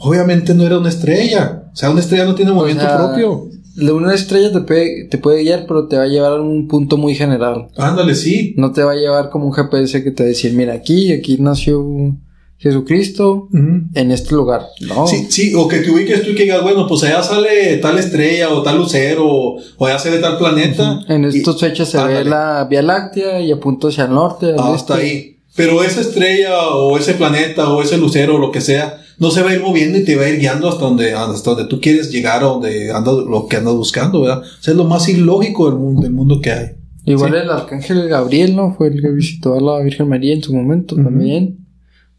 Obviamente 0.00 0.52
no 0.52 0.66
era 0.66 0.76
una 0.76 0.90
estrella. 0.90 1.70
O 1.72 1.74
sea, 1.76 1.88
una 1.88 2.00
estrella 2.00 2.26
no 2.26 2.34
tiene 2.34 2.52
movimiento 2.52 2.84
propio. 2.94 3.48
Una 3.94 4.12
estrella 4.14 4.52
te 4.52 4.60
puede, 4.60 5.04
te 5.08 5.16
puede 5.16 5.44
guiar, 5.44 5.64
pero 5.66 5.88
te 5.88 5.96
va 5.96 6.02
a 6.02 6.08
llevar 6.08 6.32
a 6.32 6.42
un 6.42 6.68
punto 6.68 6.98
muy 6.98 7.14
general. 7.14 7.68
Ándale, 7.78 8.14
sí. 8.14 8.52
No 8.58 8.70
te 8.70 8.82
va 8.82 8.92
a 8.92 8.96
llevar 8.96 9.30
como 9.30 9.46
un 9.46 9.54
GPS 9.54 10.04
que 10.04 10.10
te 10.10 10.24
va 10.24 10.26
a 10.26 10.28
decir, 10.28 10.52
mira, 10.52 10.74
aquí, 10.74 11.10
aquí 11.10 11.38
nació 11.38 12.18
Jesucristo 12.58 13.48
en 13.52 14.12
este 14.12 14.34
lugar, 14.34 14.66
¿no? 14.82 15.06
Sí, 15.06 15.28
sí, 15.30 15.54
o 15.54 15.66
que 15.66 15.78
te 15.78 15.90
ubiques 15.90 16.22
tú 16.22 16.32
y 16.32 16.34
que 16.34 16.42
digas, 16.42 16.62
bueno, 16.62 16.86
pues 16.86 17.02
allá 17.04 17.22
sale 17.22 17.78
tal 17.78 17.98
estrella 17.98 18.50
o 18.50 18.62
tal 18.62 18.76
lucero 18.76 19.24
o, 19.26 19.86
allá 19.86 19.98
sale 19.98 20.18
tal 20.18 20.36
planeta. 20.36 21.00
En 21.08 21.24
estas 21.24 21.58
fechas 21.58 21.88
se 21.88 22.04
ve 22.04 22.24
la 22.24 22.66
Vía 22.68 22.82
Láctea 22.82 23.40
y 23.40 23.50
apunta 23.50 23.88
hacia 23.88 24.04
el 24.04 24.12
norte. 24.12 24.54
Hasta 24.58 25.00
este. 25.00 25.06
ahí. 25.06 25.31
Pero 25.54 25.82
esa 25.82 26.00
estrella 26.00 26.68
o 26.68 26.96
ese 26.96 27.14
planeta 27.14 27.68
o 27.68 27.82
ese 27.82 27.98
lucero 27.98 28.36
o 28.36 28.38
lo 28.38 28.50
que 28.50 28.60
sea, 28.60 29.02
no 29.18 29.30
se 29.30 29.42
va 29.42 29.50
a 29.50 29.54
ir 29.54 29.60
moviendo 29.60 29.98
y 29.98 30.04
te 30.04 30.16
va 30.16 30.24
a 30.24 30.28
ir 30.30 30.40
guiando 30.40 30.68
hasta 30.68 30.84
donde, 30.84 31.12
hasta 31.12 31.50
donde 31.50 31.66
tú 31.66 31.80
quieres 31.80 32.10
llegar 32.10 32.42
o 32.42 32.54
donde 32.54 32.90
anda 32.90 33.12
lo 33.12 33.46
que 33.46 33.56
andas 33.56 33.74
buscando, 33.74 34.22
¿verdad? 34.22 34.40
O 34.40 34.62
sea, 34.62 34.72
es 34.72 34.76
lo 34.76 34.84
más 34.84 35.08
ilógico 35.08 35.70
del 35.70 35.78
mundo, 35.78 36.02
del 36.02 36.12
mundo 36.12 36.40
que 36.40 36.50
hay. 36.50 36.66
Igual 37.04 37.34
el 37.34 37.50
arcángel 37.50 38.08
Gabriel, 38.08 38.54
¿no? 38.54 38.74
Fue 38.74 38.88
el 38.88 39.00
que 39.00 39.10
visitó 39.10 39.54
a 39.54 39.60
la 39.60 39.84
Virgen 39.84 40.08
María 40.08 40.34
en 40.34 40.42
su 40.42 40.54
momento 40.54 40.96
también. 40.96 41.66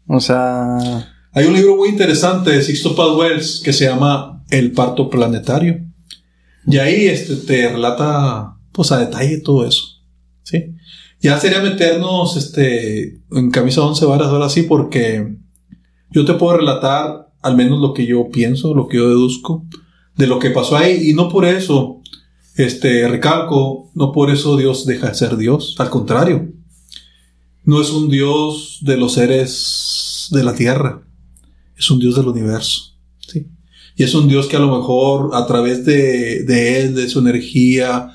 O 0.06 0.20
sea. 0.20 0.78
Hay 1.32 1.46
un 1.46 1.54
libro 1.54 1.76
muy 1.76 1.88
interesante 1.88 2.50
de 2.50 2.62
Sixto 2.62 2.94
Paz 2.94 3.08
Wells 3.16 3.62
que 3.64 3.72
se 3.72 3.86
llama 3.86 4.44
El 4.50 4.72
parto 4.72 5.10
planetario. 5.10 5.80
Y 6.66 6.78
ahí 6.78 7.06
este, 7.06 7.36
te 7.36 7.68
relata, 7.68 8.56
pues 8.72 8.92
a 8.92 8.98
detalle 8.98 9.38
todo 9.40 9.66
eso. 9.66 9.84
¿Sí? 10.42 10.73
Ya 11.24 11.40
sería 11.40 11.62
meternos 11.62 12.36
este, 12.36 13.22
en 13.32 13.50
camisa 13.50 13.80
11 13.80 14.04
varas 14.04 14.28
ahora 14.28 14.50
sí, 14.50 14.64
porque 14.64 15.38
yo 16.10 16.26
te 16.26 16.34
puedo 16.34 16.58
relatar 16.58 17.32
al 17.40 17.56
menos 17.56 17.80
lo 17.80 17.94
que 17.94 18.04
yo 18.04 18.28
pienso, 18.30 18.74
lo 18.74 18.88
que 18.88 18.98
yo 18.98 19.08
deduzco 19.08 19.64
de 20.18 20.26
lo 20.26 20.38
que 20.38 20.50
pasó 20.50 20.76
ahí. 20.76 21.08
Y 21.08 21.14
no 21.14 21.30
por 21.30 21.46
eso, 21.46 22.02
este, 22.56 23.08
recalco, 23.08 23.90
no 23.94 24.12
por 24.12 24.28
eso 24.28 24.58
Dios 24.58 24.84
deja 24.84 25.08
de 25.08 25.14
ser 25.14 25.38
Dios. 25.38 25.76
Al 25.78 25.88
contrario, 25.88 26.52
no 27.64 27.80
es 27.80 27.88
un 27.88 28.10
Dios 28.10 28.80
de 28.82 28.98
los 28.98 29.14
seres 29.14 30.28
de 30.30 30.44
la 30.44 30.54
tierra, 30.54 31.04
es 31.74 31.90
un 31.90 32.00
Dios 32.00 32.16
del 32.16 32.28
universo. 32.28 32.98
¿sí? 33.26 33.48
Y 33.96 34.02
es 34.02 34.14
un 34.14 34.28
Dios 34.28 34.46
que 34.46 34.56
a 34.56 34.60
lo 34.60 34.76
mejor 34.76 35.30
a 35.32 35.46
través 35.46 35.86
de, 35.86 36.44
de 36.44 36.82
Él, 36.82 36.94
de 36.94 37.08
su 37.08 37.20
energía, 37.20 38.14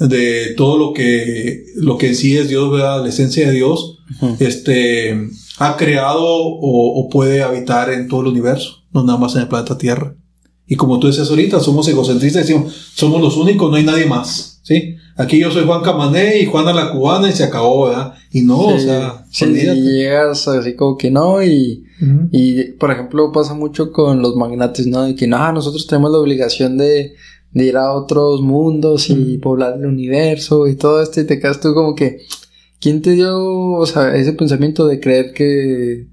de 0.00 0.54
todo 0.56 0.78
lo 0.78 0.92
que, 0.94 1.66
lo 1.76 1.98
que 1.98 2.08
en 2.08 2.16
sí 2.16 2.36
es 2.36 2.48
Dios, 2.48 2.72
¿verdad? 2.72 3.02
la 3.02 3.08
esencia 3.10 3.46
de 3.46 3.52
Dios, 3.52 3.98
este, 4.38 5.28
ha 5.58 5.76
creado 5.76 6.24
o, 6.24 7.00
o, 7.00 7.08
puede 7.10 7.42
habitar 7.42 7.92
en 7.92 8.08
todo 8.08 8.22
el 8.22 8.28
universo, 8.28 8.82
no 8.92 9.04
nada 9.04 9.18
más 9.18 9.36
en 9.36 9.42
el 9.42 9.48
planeta 9.48 9.78
Tierra. 9.78 10.16
Y 10.66 10.76
como 10.76 10.98
tú 10.98 11.08
decías 11.08 11.28
ahorita, 11.28 11.60
somos 11.60 11.86
egocentristas, 11.88 12.46
decimos, 12.46 12.92
somos 12.94 13.20
los 13.20 13.36
únicos, 13.36 13.70
no 13.70 13.76
hay 13.76 13.84
nadie 13.84 14.06
más, 14.06 14.60
¿sí? 14.62 14.96
Aquí 15.16 15.38
yo 15.38 15.50
soy 15.50 15.66
Juan 15.66 15.82
Camané 15.82 16.38
y 16.38 16.46
Juana 16.46 16.72
la 16.72 16.92
cubana 16.92 17.28
y 17.28 17.32
se 17.32 17.44
acabó, 17.44 17.88
¿verdad? 17.88 18.14
Y 18.32 18.42
no, 18.42 18.58
o 18.58 18.78
sea, 18.78 19.26
sí, 19.30 19.46
llegas 19.46 20.48
así 20.48 20.76
como 20.76 20.96
que 20.96 21.10
no 21.10 21.42
y, 21.42 21.84
y, 22.30 22.62
por 22.72 22.90
ejemplo, 22.90 23.32
pasa 23.32 23.52
mucho 23.52 23.92
con 23.92 24.22
los 24.22 24.36
magnates, 24.36 24.86
¿no? 24.86 25.02
De 25.02 25.14
que 25.14 25.26
no, 25.26 25.52
nosotros 25.52 25.86
tenemos 25.86 26.10
la 26.12 26.18
obligación 26.18 26.78
de, 26.78 27.14
de 27.52 27.66
ir 27.66 27.76
a 27.76 27.92
otros 27.92 28.42
mundos 28.42 29.10
y 29.10 29.38
poblar 29.38 29.74
el 29.78 29.86
universo 29.86 30.68
y 30.68 30.76
todo 30.76 31.02
esto 31.02 31.20
y 31.20 31.26
te 31.26 31.40
quedas 31.40 31.60
tú 31.60 31.74
como 31.74 31.94
que, 31.94 32.22
¿quién 32.80 33.02
te 33.02 33.12
dio, 33.12 33.36
o 33.72 33.86
sea, 33.86 34.14
ese 34.16 34.32
pensamiento 34.32 34.86
de 34.86 35.00
creer 35.00 35.32
que 35.32 36.10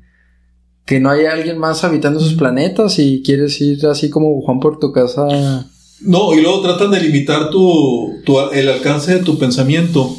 que 0.87 1.01
no 1.01 1.11
hay 1.11 1.25
alguien 1.25 1.57
más 1.57 1.83
habitando 1.83 2.17
esos 2.17 2.35
planetas 2.35 2.97
y 2.97 3.21
quieres 3.21 3.59
ir 3.59 3.85
así 3.87 4.09
como 4.09 4.41
Juan 4.41 4.61
por 4.61 4.79
tu 4.79 4.93
casa. 4.93 5.69
No, 5.99 6.33
y 6.33 6.41
luego 6.41 6.61
tratan 6.61 6.91
de 6.91 7.01
limitar 7.01 7.49
tu, 7.49 8.13
el 8.53 8.69
alcance 8.69 9.15
de 9.15 9.23
tu 9.23 9.37
pensamiento. 9.37 10.15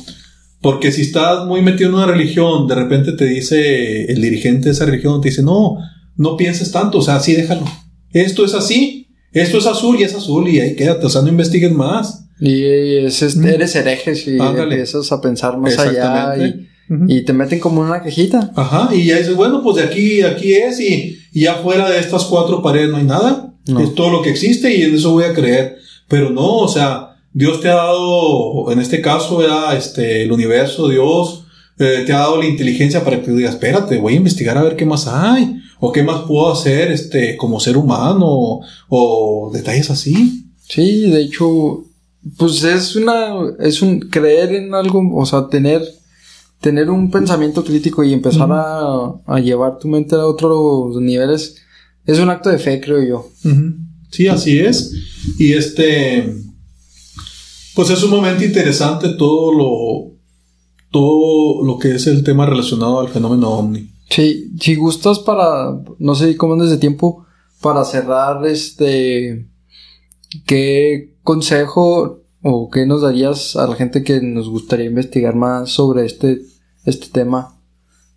Porque 0.60 0.92
si 0.92 1.02
estás 1.02 1.46
muy 1.46 1.62
metido 1.62 1.88
en 1.88 1.94
una 1.94 2.06
religión, 2.06 2.66
de 2.66 2.74
repente 2.74 3.12
te 3.12 3.24
dice 3.24 4.12
el 4.12 4.20
dirigente 4.20 4.66
de 4.66 4.72
esa 4.72 4.84
religión, 4.84 5.22
te 5.22 5.30
dice, 5.30 5.42
no, 5.42 5.78
no 6.16 6.36
pienses 6.36 6.70
tanto, 6.70 6.98
o 6.98 7.02
sea, 7.02 7.16
así 7.16 7.32
déjalo. 7.32 7.64
Esto 8.12 8.44
es 8.44 8.52
así, 8.52 8.97
esto 9.40 9.58
es 9.58 9.66
azul 9.66 9.98
y 9.98 10.04
es 10.04 10.14
azul 10.14 10.48
y 10.48 10.60
ahí 10.60 10.74
quédate, 10.74 11.06
o 11.06 11.10
sea, 11.10 11.22
no 11.22 11.28
investiguen 11.28 11.76
más. 11.76 12.24
Y 12.40 12.62
es, 12.64 13.22
eres 13.22 13.74
hereje 13.74 14.14
si 14.14 14.38
empiezas 14.38 15.10
a 15.10 15.20
pensar 15.20 15.58
más 15.58 15.78
allá 15.78 16.36
y 16.36 16.68
y 17.06 17.22
te 17.22 17.32
meten 17.32 17.60
como 17.60 17.82
en 17.82 17.90
una 17.90 18.02
cajita. 18.02 18.50
Ajá, 18.56 18.88
y 18.94 19.04
ya 19.04 19.18
dices, 19.18 19.34
bueno, 19.34 19.62
pues 19.62 19.76
de 19.76 19.82
aquí, 19.82 20.22
aquí 20.22 20.54
es, 20.54 20.80
y, 20.80 21.18
y 21.32 21.46
afuera 21.46 21.88
de 21.90 21.98
estas 21.98 22.24
cuatro 22.24 22.62
paredes 22.62 22.90
no 22.90 22.96
hay 22.96 23.04
nada. 23.04 23.54
Es 23.66 23.94
todo 23.94 24.10
lo 24.10 24.22
que 24.22 24.30
existe 24.30 24.74
y 24.74 24.82
en 24.82 24.94
eso 24.94 25.12
voy 25.12 25.24
a 25.24 25.34
creer. 25.34 25.76
Pero 26.08 26.30
no, 26.30 26.56
o 26.56 26.68
sea, 26.68 27.16
Dios 27.34 27.60
te 27.60 27.68
ha 27.68 27.74
dado, 27.74 28.72
en 28.72 28.78
este 28.78 29.02
caso, 29.02 29.42
era 29.44 29.76
este, 29.76 30.22
el 30.22 30.32
universo, 30.32 30.88
Dios, 30.88 31.44
eh, 31.78 32.04
te 32.06 32.14
ha 32.14 32.20
dado 32.20 32.38
la 32.38 32.46
inteligencia 32.46 33.04
para 33.04 33.20
que 33.20 33.26
tú 33.26 33.36
digas, 33.36 33.54
espérate, 33.54 33.98
voy 33.98 34.14
a 34.14 34.16
investigar 34.16 34.56
a 34.56 34.62
ver 34.62 34.76
qué 34.76 34.86
más 34.86 35.06
hay, 35.06 35.60
o 35.80 35.92
qué 35.92 36.02
más 36.02 36.22
puedo 36.22 36.52
hacer, 36.52 36.90
este, 36.90 37.36
como 37.36 37.60
ser 37.60 37.76
humano, 37.76 38.60
o 38.88 39.50
detalles 39.52 39.90
así. 39.90 40.46
Sí, 40.68 41.10
de 41.10 41.22
hecho, 41.22 41.84
pues 42.36 42.64
es 42.64 42.96
una, 42.96 43.34
es 43.60 43.80
un 43.82 44.00
creer 44.00 44.54
en 44.54 44.74
algo, 44.74 45.02
o 45.16 45.26
sea, 45.26 45.48
tener 45.48 45.82
tener 46.60 46.90
un 46.90 47.10
pensamiento 47.10 47.64
crítico 47.64 48.02
y 48.02 48.12
empezar 48.12 48.48
a, 48.50 49.40
llevar 49.40 49.78
tu 49.78 49.88
mente 49.88 50.16
a 50.16 50.26
otros 50.26 51.00
niveles 51.00 51.56
es 52.04 52.18
un 52.18 52.30
acto 52.30 52.50
de 52.50 52.58
fe, 52.58 52.80
creo 52.80 53.02
yo. 53.02 53.30
Sí, 54.10 54.28
así 54.28 54.58
es. 54.58 54.92
Y 55.38 55.52
este, 55.52 56.34
pues 57.74 57.90
es 57.90 58.02
un 58.02 58.10
momento 58.10 58.44
interesante 58.44 59.10
todo 59.10 59.52
lo, 59.52 60.14
todo 60.90 61.64
lo 61.64 61.78
que 61.78 61.94
es 61.94 62.06
el 62.06 62.24
tema 62.24 62.46
relacionado 62.46 63.00
al 63.00 63.08
fenómeno 63.08 63.50
ovni. 63.50 63.90
Sí, 64.10 64.52
si 64.60 64.74
gustas 64.74 65.18
para, 65.18 65.78
no 65.98 66.14
sé 66.14 66.36
cómo 66.36 66.54
andes 66.54 66.70
de 66.70 66.78
tiempo, 66.78 67.26
para 67.60 67.84
cerrar 67.84 68.46
este, 68.46 69.48
¿qué 70.46 71.14
consejo 71.22 72.22
¿O 72.42 72.70
qué 72.70 72.86
nos 72.86 73.02
darías 73.02 73.56
a 73.56 73.66
la 73.66 73.74
gente 73.74 74.04
que 74.04 74.20
nos 74.20 74.48
gustaría 74.48 74.86
investigar 74.86 75.34
más 75.34 75.70
sobre 75.70 76.04
este, 76.04 76.42
este 76.84 77.08
tema? 77.08 77.60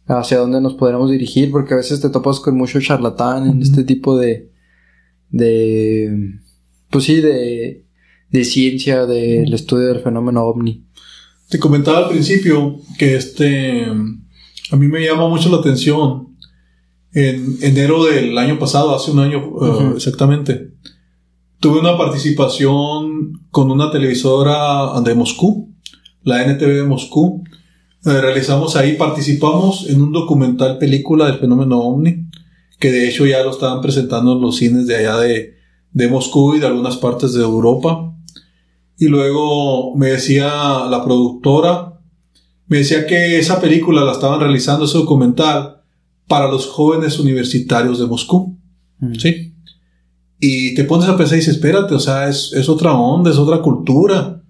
¿Hacia 0.06 0.38
dónde 0.38 0.62
nos 0.62 0.76
podríamos 0.76 1.10
dirigir? 1.10 1.52
Porque 1.52 1.74
a 1.74 1.78
veces 1.78 2.02
te 2.02 2.10
topas 2.10 2.40
con 2.40 2.56
mucho 2.56 2.80
charlatán 2.80 3.50
en 3.50 3.62
este 3.62 3.84
tipo 3.84 4.18
de, 4.18 4.52
de, 5.30 6.40
pues 6.90 7.06
sí, 7.06 7.20
de, 7.20 7.86
de 8.30 8.44
ciencia, 8.44 9.06
del 9.06 9.54
estudio 9.54 9.88
del 9.88 10.02
fenómeno 10.02 10.44
ovni. 10.44 10.86
Te 11.50 11.58
comentaba 11.58 12.00
al 12.00 12.10
principio 12.10 12.80
que 12.98 13.16
este, 13.16 13.88
a 14.72 14.76
mí 14.76 14.88
me 14.88 15.06
llama 15.06 15.28
mucho 15.28 15.50
la 15.50 15.58
atención. 15.58 16.30
En 17.14 17.58
enero 17.62 18.06
del 18.06 18.38
año 18.38 18.58
pasado, 18.58 18.96
hace 18.96 19.12
un 19.12 19.20
año 19.20 19.40
eh, 19.40 19.94
exactamente, 19.98 20.72
Tuve 21.62 21.80
una 21.80 21.96
participación 21.96 23.34
con 23.52 23.70
una 23.70 23.92
televisora 23.92 25.00
de 25.02 25.14
Moscú, 25.14 25.70
la 26.24 26.44
NTV 26.44 26.78
de 26.78 26.84
Moscú. 26.86 27.44
Eh, 28.04 28.20
realizamos 28.20 28.76
ahí, 28.76 28.94
participamos 28.94 29.88
en 29.88 30.02
un 30.02 30.12
documental 30.12 30.80
película 30.80 31.28
del 31.28 31.38
fenómeno 31.38 31.78
ovni, 31.82 32.26
que 32.80 32.92
de 32.92 33.08
hecho 33.08 33.28
ya 33.28 33.44
lo 33.44 33.52
estaban 33.52 33.80
presentando 33.80 34.34
en 34.34 34.42
los 34.42 34.56
cines 34.58 34.88
de 34.88 34.96
allá 34.96 35.18
de, 35.18 35.54
de 35.92 36.08
Moscú 36.08 36.56
y 36.56 36.60
de 36.60 36.66
algunas 36.66 36.98
partes 36.98 37.34
de 37.34 37.44
Europa. 37.44 38.12
Y 38.98 39.06
luego 39.06 39.96
me 39.96 40.08
decía 40.08 40.88
la 40.90 41.04
productora, 41.06 41.91
me 42.72 42.78
decía 42.78 43.06
que 43.06 43.38
esa 43.38 43.60
película 43.60 44.02
la 44.02 44.14
estaban 44.14 44.40
realizando, 44.40 44.86
ese 44.86 44.98
documental, 44.98 45.82
para 46.26 46.50
los 46.50 46.68
jóvenes 46.68 47.20
universitarios 47.20 48.00
de 48.00 48.06
Moscú. 48.06 48.58
Mm. 49.00 49.16
Sí. 49.16 49.54
Y 50.40 50.74
te 50.74 50.86
pones 50.86 51.10
a 51.10 51.18
pensar 51.18 51.36
y 51.36 51.42
dices, 51.42 51.56
espérate, 51.56 51.94
o 51.94 52.00
sea, 52.00 52.30
es, 52.30 52.70
otra 52.70 52.94
onda, 52.94 53.30
es 53.30 53.36
otra 53.36 53.62
cultura. 53.62 54.42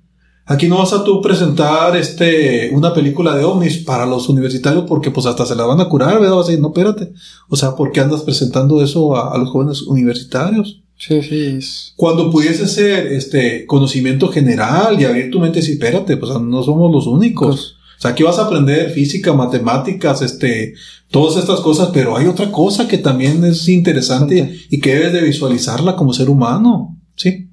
Aquí 0.46 0.68
no 0.68 0.78
vas 0.78 0.94
a 0.94 1.04
tú 1.04 1.20
presentar 1.20 1.98
este, 1.98 2.70
una 2.74 2.94
película 2.94 3.36
de 3.36 3.44
ovnis 3.44 3.80
para 3.80 4.06
los 4.06 4.30
universitarios 4.30 4.86
porque 4.88 5.10
pues 5.10 5.26
hasta 5.26 5.44
se 5.44 5.56
la 5.56 5.66
van 5.66 5.82
a 5.82 5.90
curar, 5.90 6.20
¿verdad? 6.20 6.36
Vas 6.36 6.46
a 6.46 6.50
decir, 6.50 6.62
no, 6.62 6.68
espérate. 6.68 7.14
O 7.50 7.56
sea, 7.56 7.76
¿por 7.76 7.92
qué 7.92 8.02
andas 8.02 8.22
presentando 8.22 8.84
eso 8.84 9.16
a, 9.16 9.36
los 9.40 9.50
jóvenes 9.50 9.82
universitarios? 9.82 10.84
Sí, 10.96 11.24
sí. 11.24 11.58
Cuando 11.96 12.30
pudiese 12.30 12.68
ser 12.68 13.08
este 13.08 13.66
conocimiento 13.66 14.28
general 14.28 15.02
y 15.02 15.06
abrir 15.06 15.32
tu 15.32 15.40
mente 15.40 15.58
y 15.58 15.62
decir, 15.62 15.84
espérate, 15.84 16.18
pues 16.18 16.40
no 16.40 16.62
somos 16.62 16.92
los 16.92 17.08
únicos. 17.08 17.80
O 18.02 18.04
sea, 18.04 18.12
aquí 18.12 18.24
vas 18.24 18.40
a 18.40 18.46
aprender 18.46 18.90
física, 18.90 19.32
matemáticas, 19.32 20.24
este, 20.24 20.74
todas 21.12 21.38
estas 21.38 21.60
cosas, 21.60 21.92
pero 21.94 22.18
hay 22.18 22.26
otra 22.26 22.52
cosa 22.52 22.88
que 22.88 22.98
también 22.98 23.46
es 23.46 23.70
interesante 23.70 24.60
y 24.72 24.80
que 24.80 24.96
debes 24.96 25.14
de 25.14 25.22
visualizarla 25.22 25.96
como 25.96 26.12
ser 26.12 26.28
humano, 26.28 27.00
¿sí? 27.16 27.52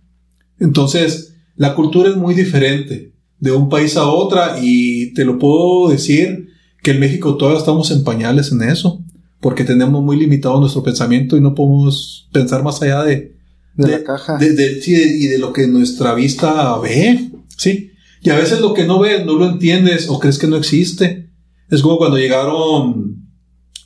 Entonces, 0.58 1.34
la 1.54 1.74
cultura 1.74 2.08
es 2.08 2.16
muy 2.16 2.34
diferente 2.34 3.12
de 3.38 3.52
un 3.52 3.68
país 3.68 3.98
a 3.98 4.06
otra 4.06 4.56
y 4.62 5.12
te 5.12 5.26
lo 5.26 5.38
puedo 5.38 5.90
decir 5.90 6.48
que 6.82 6.92
en 6.92 7.00
México 7.00 7.36
todavía 7.36 7.60
estamos 7.60 7.90
en 7.90 8.02
pañales 8.02 8.50
en 8.50 8.62
eso, 8.62 9.04
porque 9.42 9.64
tenemos 9.64 10.02
muy 10.02 10.16
limitado 10.16 10.58
nuestro 10.60 10.82
pensamiento 10.82 11.36
y 11.36 11.42
no 11.42 11.54
podemos 11.54 12.26
pensar 12.32 12.62
más 12.62 12.80
allá 12.80 13.04
de, 13.04 13.36
de, 13.74 13.88
la 13.88 14.02
caja. 14.02 14.38
De, 14.38 14.80
sí, 14.80 14.94
y 14.94 15.26
de 15.26 15.36
lo 15.36 15.52
que 15.52 15.66
nuestra 15.66 16.14
vista 16.14 16.78
ve, 16.78 17.32
¿sí? 17.54 17.87
Y 18.22 18.30
a 18.30 18.36
veces 18.36 18.60
lo 18.60 18.74
que 18.74 18.84
no 18.84 18.98
ves 18.98 19.24
no 19.24 19.34
lo 19.34 19.46
entiendes 19.46 20.08
o 20.08 20.18
crees 20.18 20.38
que 20.38 20.46
no 20.46 20.56
existe. 20.56 21.30
Es 21.70 21.82
como 21.82 21.98
cuando 21.98 22.18
llegaron, 22.18 23.28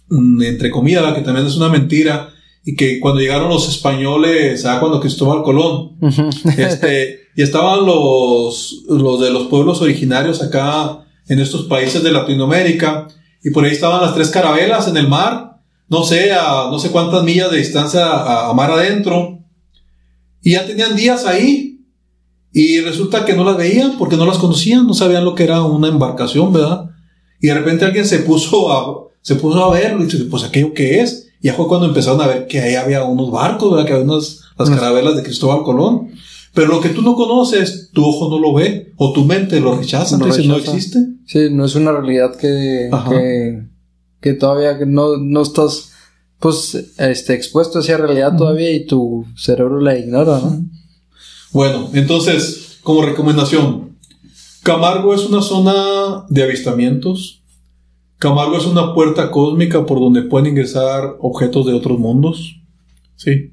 mm, 0.08 0.42
entre 0.42 0.70
comillas, 0.70 1.14
que 1.14 1.20
también 1.22 1.46
es 1.46 1.56
una 1.56 1.68
mentira, 1.68 2.32
y 2.64 2.76
que 2.76 3.00
cuando 3.00 3.20
llegaron 3.20 3.48
los 3.48 3.68
españoles, 3.68 4.64
ah, 4.66 4.78
cuando 4.78 5.00
Cristóbal 5.00 5.42
Colón, 5.42 5.96
este, 6.56 7.20
y 7.34 7.42
estaban 7.42 7.84
los, 7.84 8.84
los 8.88 9.20
de 9.20 9.30
los 9.30 9.48
pueblos 9.48 9.80
originarios 9.80 10.42
acá 10.42 11.04
en 11.28 11.38
estos 11.38 11.64
países 11.64 12.02
de 12.02 12.12
Latinoamérica, 12.12 13.08
y 13.42 13.50
por 13.50 13.64
ahí 13.64 13.72
estaban 13.72 14.00
las 14.00 14.14
tres 14.14 14.30
carabelas 14.30 14.86
en 14.86 14.96
el 14.96 15.08
mar, 15.08 15.60
no 15.88 16.04
sé, 16.04 16.32
a 16.32 16.68
no 16.70 16.78
sé 16.78 16.90
cuántas 16.90 17.24
millas 17.24 17.50
de 17.50 17.58
distancia 17.58 18.48
a, 18.48 18.52
mar 18.54 18.70
adentro, 18.70 19.40
y 20.40 20.52
ya 20.52 20.66
tenían 20.66 20.96
días 20.96 21.26
ahí, 21.26 21.71
y 22.52 22.80
resulta 22.80 23.24
que 23.24 23.34
no 23.34 23.44
las 23.44 23.56
veían 23.56 23.96
porque 23.98 24.16
no 24.16 24.26
las 24.26 24.38
conocían, 24.38 24.86
no 24.86 24.94
sabían 24.94 25.24
lo 25.24 25.34
que 25.34 25.44
era 25.44 25.62
una 25.62 25.88
embarcación, 25.88 26.52
¿verdad? 26.52 26.90
Y 27.40 27.46
de 27.46 27.54
repente 27.54 27.84
alguien 27.84 28.06
se 28.06 28.18
puso 28.18 28.70
a, 28.72 29.08
se 29.22 29.36
puso 29.36 29.64
a 29.64 29.72
verlo 29.72 30.02
y 30.02 30.04
dice, 30.04 30.24
pues 30.30 30.44
aquello 30.44 30.74
que 30.74 31.00
es, 31.00 31.28
ya 31.40 31.54
fue 31.54 31.66
cuando 31.66 31.86
empezaron 31.86 32.20
a 32.20 32.26
ver 32.26 32.46
que 32.46 32.60
ahí 32.60 32.74
había 32.74 33.04
unos 33.04 33.30
barcos, 33.30 33.70
¿verdad? 33.70 33.86
Que 33.86 33.92
había 33.94 34.04
unas, 34.04 34.40
las 34.58 34.70
carabelas 34.70 35.16
de 35.16 35.22
Cristóbal 35.22 35.64
Colón. 35.64 36.10
Pero 36.54 36.68
lo 36.68 36.80
que 36.82 36.90
tú 36.90 37.00
no 37.00 37.14
conoces, 37.14 37.90
tu 37.92 38.04
ojo 38.04 38.28
no 38.28 38.38
lo 38.38 38.52
ve, 38.52 38.92
o 38.96 39.12
tu 39.14 39.24
mente 39.24 39.58
lo 39.58 39.74
rechaza, 39.74 40.18
no, 40.18 40.26
no 40.26 40.56
existe. 40.56 40.98
Sí, 41.24 41.48
no 41.50 41.64
es 41.64 41.74
una 41.74 41.92
realidad 41.92 42.36
que, 42.36 42.90
que, 43.08 43.64
que, 44.20 44.34
todavía 44.34 44.78
no, 44.86 45.16
no 45.16 45.40
estás, 45.40 45.92
pues, 46.38 46.92
este, 46.98 47.32
expuesto 47.32 47.78
a 47.78 47.80
esa 47.80 47.96
realidad 47.96 48.36
todavía 48.36 48.70
y 48.70 48.84
tu 48.84 49.24
cerebro 49.34 49.80
la 49.80 49.96
ignora, 49.96 50.40
¿no? 50.40 50.62
Bueno, 51.52 51.90
entonces, 51.92 52.78
como 52.82 53.02
recomendación, 53.02 53.98
Camargo 54.62 55.14
es 55.14 55.22
una 55.22 55.42
zona 55.42 56.24
de 56.28 56.42
avistamientos, 56.42 57.42
Camargo 58.18 58.56
es 58.56 58.66
una 58.66 58.94
puerta 58.94 59.30
cósmica 59.30 59.84
por 59.84 59.98
donde 59.98 60.22
pueden 60.22 60.46
ingresar 60.52 61.16
objetos 61.18 61.66
de 61.66 61.72
otros 61.72 61.98
mundos. 61.98 62.60
Sí. 63.16 63.52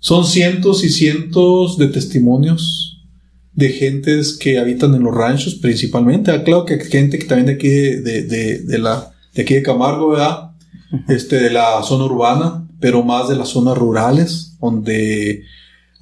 Son 0.00 0.26
cientos 0.26 0.84
y 0.84 0.90
cientos 0.90 1.78
de 1.78 1.86
testimonios 1.86 2.94
de 3.52 3.68
gentes 3.68 4.36
que 4.36 4.58
habitan 4.58 4.94
en 4.94 5.04
los 5.04 5.14
ranchos 5.14 5.54
principalmente. 5.54 6.32
Ah, 6.32 6.42
claro 6.42 6.64
que 6.64 6.78
gente 6.80 7.18
que 7.18 7.26
también 7.26 7.46
de 7.46 7.52
aquí 7.52 7.68
de, 7.68 8.78
la, 8.78 9.12
de 9.32 9.42
aquí 9.42 9.54
de 9.54 9.62
Camargo, 9.62 10.10
¿verdad? 10.10 10.50
Este, 11.08 11.36
de 11.36 11.50
la 11.50 11.82
zona 11.84 12.04
urbana, 12.04 12.68
pero 12.80 13.02
más 13.02 13.28
de 13.28 13.36
las 13.36 13.48
zonas 13.48 13.78
rurales, 13.78 14.56
donde 14.60 15.44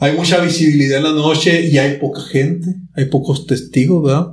hay 0.03 0.17
mucha 0.17 0.41
visibilidad 0.41 0.99
en 0.99 1.05
la 1.05 1.13
noche 1.13 1.69
y 1.71 1.79
hay 1.79 1.99
poca 1.99 2.23
gente, 2.23 2.75
hay 2.97 3.05
pocos 3.05 3.47
testigos, 3.47 4.03
¿verdad? 4.03 4.33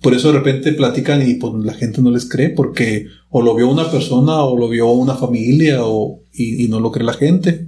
Por 0.00 0.14
eso 0.14 0.28
de 0.28 0.38
repente 0.38 0.72
platican 0.74 1.28
y 1.28 1.34
pues 1.34 1.52
la 1.64 1.74
gente 1.74 2.00
no 2.00 2.12
les 2.12 2.28
cree 2.28 2.50
porque 2.50 3.06
o 3.28 3.42
lo 3.42 3.56
vio 3.56 3.68
una 3.68 3.90
persona 3.90 4.44
o 4.44 4.56
lo 4.56 4.68
vio 4.68 4.88
una 4.92 5.16
familia 5.16 5.80
o, 5.80 6.20
y, 6.32 6.68
no 6.68 6.78
lo 6.78 6.92
cree 6.92 7.04
la 7.04 7.14
gente. 7.14 7.66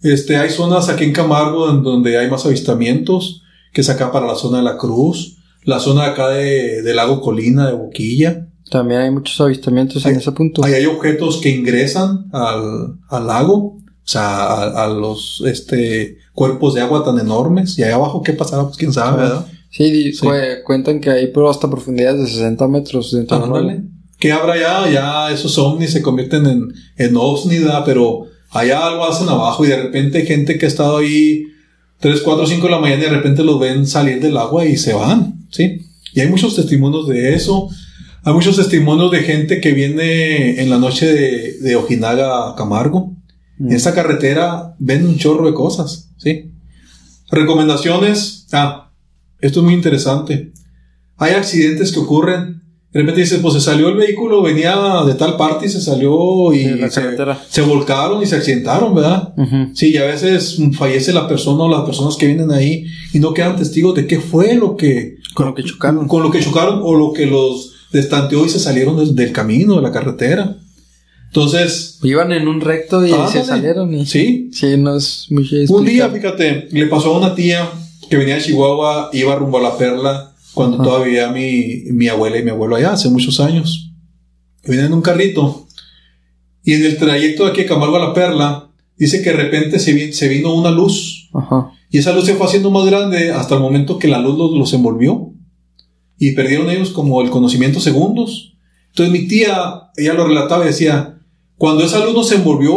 Este, 0.00 0.36
hay 0.36 0.50
zonas 0.50 0.88
aquí 0.88 1.02
en 1.02 1.12
Camargo 1.12 1.70
en 1.70 1.82
donde 1.82 2.18
hay 2.18 2.30
más 2.30 2.46
avistamientos, 2.46 3.42
que 3.72 3.80
es 3.80 3.90
acá 3.90 4.12
para 4.12 4.28
la 4.28 4.36
zona 4.36 4.58
de 4.58 4.64
la 4.64 4.76
Cruz, 4.76 5.38
la 5.64 5.80
zona 5.80 6.04
acá 6.04 6.28
de, 6.28 6.82
del 6.82 6.94
lago 6.94 7.20
Colina, 7.20 7.66
de 7.66 7.74
Boquilla. 7.74 8.46
También 8.70 9.00
hay 9.00 9.10
muchos 9.10 9.40
avistamientos 9.40 10.06
en 10.06 10.14
ese 10.14 10.30
punto. 10.30 10.64
Ahí 10.64 10.74
hay 10.74 10.86
objetos 10.86 11.38
que 11.38 11.50
ingresan 11.50 12.28
al, 12.30 12.94
al 13.08 13.26
lago, 13.26 13.78
o 14.08 14.10
sea, 14.10 14.84
a, 14.84 14.88
los 14.88 15.42
este, 15.44 16.16
cuerpos 16.38 16.74
de 16.74 16.80
agua 16.80 17.04
tan 17.04 17.18
enormes. 17.18 17.76
Y 17.76 17.82
ahí 17.82 17.90
abajo, 17.90 18.22
¿qué 18.22 18.32
pasará? 18.32 18.62
Pues 18.62 18.76
quién 18.76 18.92
sabe, 18.92 19.22
¿verdad? 19.22 19.44
Sí, 19.70 20.12
cuentan 20.64 21.00
que 21.00 21.10
hay 21.10 21.32
hasta 21.50 21.68
profundidades 21.68 22.20
de 22.20 22.26
60 22.28 22.68
metros 22.68 23.10
dentro 23.10 23.40
del 23.40 23.82
¿Qué 24.20 24.30
habrá 24.30 24.56
ya? 24.56 24.88
Ya 24.88 25.32
esos 25.32 25.58
ovnis 25.58 25.90
se 25.90 26.00
convierten 26.00 26.46
en, 26.46 26.72
en 26.96 27.14
pero 27.84 28.26
allá 28.50 28.86
algo 28.86 29.04
hacen 29.04 29.28
abajo 29.28 29.64
y 29.64 29.68
de 29.68 29.82
repente 29.82 30.26
gente 30.26 30.58
que 30.58 30.66
ha 30.66 30.68
estado 30.68 30.98
ahí 30.98 31.44
3, 31.98 32.22
4, 32.22 32.46
5 32.46 32.66
de 32.66 32.72
la 32.72 32.78
mañana 32.78 33.02
y 33.02 33.06
de 33.06 33.16
repente 33.16 33.42
los 33.42 33.58
ven 33.58 33.84
salir 33.86 34.20
del 34.20 34.36
agua 34.36 34.64
y 34.64 34.76
se 34.76 34.94
van, 34.94 35.40
¿sí? 35.50 35.82
Y 36.14 36.20
hay 36.20 36.28
muchos 36.28 36.54
testimonios 36.54 37.08
de 37.08 37.34
eso. 37.34 37.68
Hay 38.22 38.32
muchos 38.32 38.56
testimonios 38.56 39.10
de 39.10 39.20
gente 39.20 39.60
que 39.60 39.72
viene 39.72 40.60
en 40.62 40.70
la 40.70 40.78
noche 40.78 41.06
de, 41.12 41.58
de 41.60 41.76
Ojinaga 41.76 42.48
a 42.48 42.54
Camargo. 42.54 43.17
En 43.58 43.72
esa 43.72 43.94
carretera 43.94 44.74
ven 44.78 45.06
un 45.06 45.16
chorro 45.16 45.46
de 45.46 45.54
cosas, 45.54 46.10
¿sí? 46.16 46.52
Recomendaciones. 47.30 48.46
Ah, 48.52 48.90
esto 49.40 49.60
es 49.60 49.64
muy 49.64 49.74
interesante. 49.74 50.52
Hay 51.16 51.34
accidentes 51.34 51.92
que 51.92 52.00
ocurren. 52.00 52.62
De 52.92 53.00
repente 53.00 53.20
dices, 53.20 53.40
pues 53.40 53.54
se 53.54 53.60
salió 53.60 53.88
el 53.88 53.96
vehículo, 53.96 54.40
venía 54.40 54.74
de 55.06 55.14
tal 55.14 55.36
parte 55.36 55.66
y 55.66 55.68
se 55.68 55.80
salió 55.80 56.54
y 56.54 56.64
se, 57.50 57.60
volcaron 57.60 58.22
y 58.22 58.26
se 58.26 58.36
accidentaron, 58.36 58.94
¿verdad? 58.94 59.34
Sí, 59.74 59.92
y 59.92 59.98
a 59.98 60.04
veces 60.04 60.58
fallece 60.72 61.12
la 61.12 61.28
persona 61.28 61.64
o 61.64 61.68
las 61.68 61.82
personas 61.82 62.16
que 62.16 62.26
vienen 62.26 62.50
ahí 62.50 62.86
y 63.12 63.18
no 63.18 63.34
quedan 63.34 63.56
testigos 63.56 63.94
de 63.94 64.06
qué 64.06 64.20
fue 64.20 64.54
lo 64.54 64.76
que... 64.76 65.16
Con 65.34 65.46
lo 65.46 65.54
que 65.54 65.64
chocaron. 65.64 66.08
Con 66.08 66.22
lo 66.22 66.30
que 66.30 66.40
chocaron 66.40 66.80
o 66.82 66.94
lo 66.94 67.12
que 67.12 67.26
los 67.26 67.74
destanteó 67.92 68.46
y 68.46 68.48
se 68.48 68.58
salieron 68.58 69.14
del 69.14 69.32
camino, 69.32 69.76
de 69.76 69.82
la 69.82 69.92
carretera. 69.92 70.56
Entonces... 71.28 71.98
Iban 72.02 72.32
en 72.32 72.48
un 72.48 72.60
recto 72.60 73.06
y 73.06 73.12
se 73.30 73.44
salieron 73.44 73.94
y... 73.94 74.06
Sí. 74.06 74.50
Sí, 74.52 74.76
no 74.76 74.96
es 74.96 75.26
muy 75.30 75.48
Un 75.68 75.84
día, 75.84 76.08
fíjate, 76.08 76.68
le 76.70 76.86
pasó 76.86 77.14
a 77.14 77.18
una 77.18 77.34
tía 77.34 77.70
que 78.08 78.16
venía 78.16 78.36
de 78.36 78.42
Chihuahua, 78.42 79.10
iba 79.12 79.36
rumbo 79.36 79.58
a 79.58 79.62
La 79.62 79.78
Perla 79.78 80.32
cuando 80.54 80.82
todavía 80.82 81.30
mi, 81.30 81.84
mi 81.92 82.08
abuela 82.08 82.38
y 82.38 82.42
mi 82.42 82.50
abuelo 82.50 82.76
allá, 82.76 82.92
hace 82.92 83.10
muchos 83.10 83.38
años. 83.40 83.92
Venía 84.64 84.86
en 84.86 84.92
un 84.94 85.02
carrito 85.02 85.68
y 86.64 86.74
en 86.74 86.84
el 86.84 86.98
trayecto 86.98 87.44
de 87.44 87.50
aquí 87.50 87.62
a 87.62 87.66
Camargo 87.66 87.96
a 87.96 88.08
La 88.08 88.12
Perla, 88.14 88.68
dice 88.96 89.22
que 89.22 89.30
de 89.30 89.36
repente 89.36 89.78
se, 89.78 90.12
se 90.12 90.28
vino 90.28 90.54
una 90.54 90.70
luz. 90.70 91.30
Y 91.90 91.96
esa 91.96 92.12
luz 92.12 92.26
se 92.26 92.34
fue 92.34 92.46
haciendo 92.46 92.70
más 92.70 92.84
grande 92.84 93.32
hasta 93.32 93.54
el 93.54 93.62
momento 93.62 93.98
que 93.98 94.08
la 94.08 94.18
luz 94.18 94.36
los, 94.36 94.72
envolvió. 94.74 95.32
Y 96.18 96.32
perdieron 96.32 96.68
ellos 96.68 96.90
como 96.90 97.22
el 97.22 97.30
conocimiento 97.30 97.80
segundos. 97.80 98.56
Entonces 98.88 99.12
mi 99.12 99.28
tía, 99.28 99.90
ella 99.96 100.12
lo 100.12 100.26
relataba 100.26 100.64
y 100.64 100.68
decía, 100.68 101.17
cuando 101.58 101.84
esa 101.84 102.04
luz 102.04 102.14
nos 102.14 102.32
envolvió, 102.32 102.72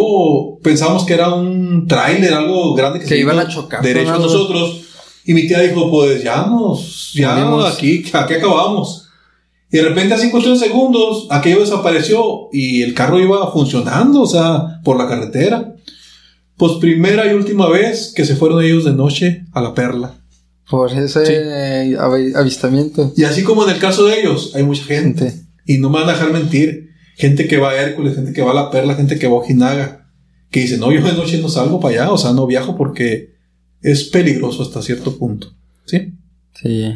pensamos 0.63 1.05
que 1.05 1.13
era 1.13 1.31
un 1.33 1.87
tráiler, 1.87 2.33
algo 2.33 2.73
grande 2.73 2.99
que, 2.99 3.05
se 3.05 3.19
iban 3.19 3.37
a 3.37 3.47
chocar. 3.47 3.83
Derecho 3.83 4.15
a 4.15 4.19
nosotros. 4.19 4.81
Y 5.23 5.35
mi 5.35 5.47
tía 5.47 5.59
dijo, 5.59 5.89
pues 5.91 6.23
ya 6.23 6.47
nos, 6.47 7.13
ya 7.13 7.67
aquí, 7.67 8.03
aquí 8.11 8.33
acabamos. 8.33 9.07
Y 9.71 9.77
de 9.77 9.83
repente 9.83 10.15
a 10.15 10.17
50 10.17 10.55
segundos 10.55 11.27
aquello 11.29 11.61
desapareció 11.61 12.49
y 12.51 12.81
el 12.81 12.95
carro 12.95 13.19
iba 13.19 13.51
funcionando, 13.51 14.23
o 14.23 14.27
sea, 14.27 14.81
por 14.83 14.97
la 14.97 15.07
carretera. 15.07 15.75
Pues 16.57 16.73
primera 16.73 17.31
y 17.31 17.35
última 17.35 17.69
vez 17.69 18.11
que 18.15 18.25
se 18.25 18.35
fueron 18.35 18.63
ellos 18.63 18.83
de 18.83 18.93
noche 18.93 19.45
a 19.53 19.61
la 19.61 19.75
perla. 19.75 20.15
Por 20.69 20.91
ese 20.91 21.95
avistamiento. 22.35 23.13
Y 23.15 23.25
así 23.25 23.43
como 23.43 23.63
en 23.63 23.75
el 23.75 23.79
caso 23.79 24.05
de 24.05 24.21
ellos, 24.21 24.53
hay 24.55 24.63
mucha 24.63 24.83
gente. 24.83 25.33
Y 25.67 25.77
no 25.77 25.89
me 25.89 25.99
van 25.99 26.09
a 26.09 26.13
dejar 26.13 26.33
mentir. 26.33 26.90
Gente 27.15 27.47
que 27.47 27.57
va 27.57 27.71
a 27.71 27.81
Hércules, 27.81 28.15
gente 28.15 28.33
que 28.33 28.41
va 28.41 28.51
a 28.51 28.55
la 28.55 28.71
perla, 28.71 28.95
gente 28.95 29.19
que 29.19 29.27
va 29.27 29.33
a 29.33 29.39
Ojinaga. 29.39 30.09
Que 30.49 30.61
dice, 30.61 30.77
no, 30.77 30.91
yo 30.91 31.01
de 31.01 31.13
noche 31.13 31.39
no 31.39 31.49
salgo 31.49 31.79
para 31.79 32.03
allá, 32.03 32.11
o 32.11 32.17
sea, 32.17 32.33
no 32.33 32.45
viajo 32.45 32.75
porque 32.75 33.31
es 33.81 34.05
peligroso 34.05 34.63
hasta 34.63 34.81
cierto 34.81 35.17
punto. 35.17 35.53
¿Sí? 35.85 36.13
Sí. 36.61 36.93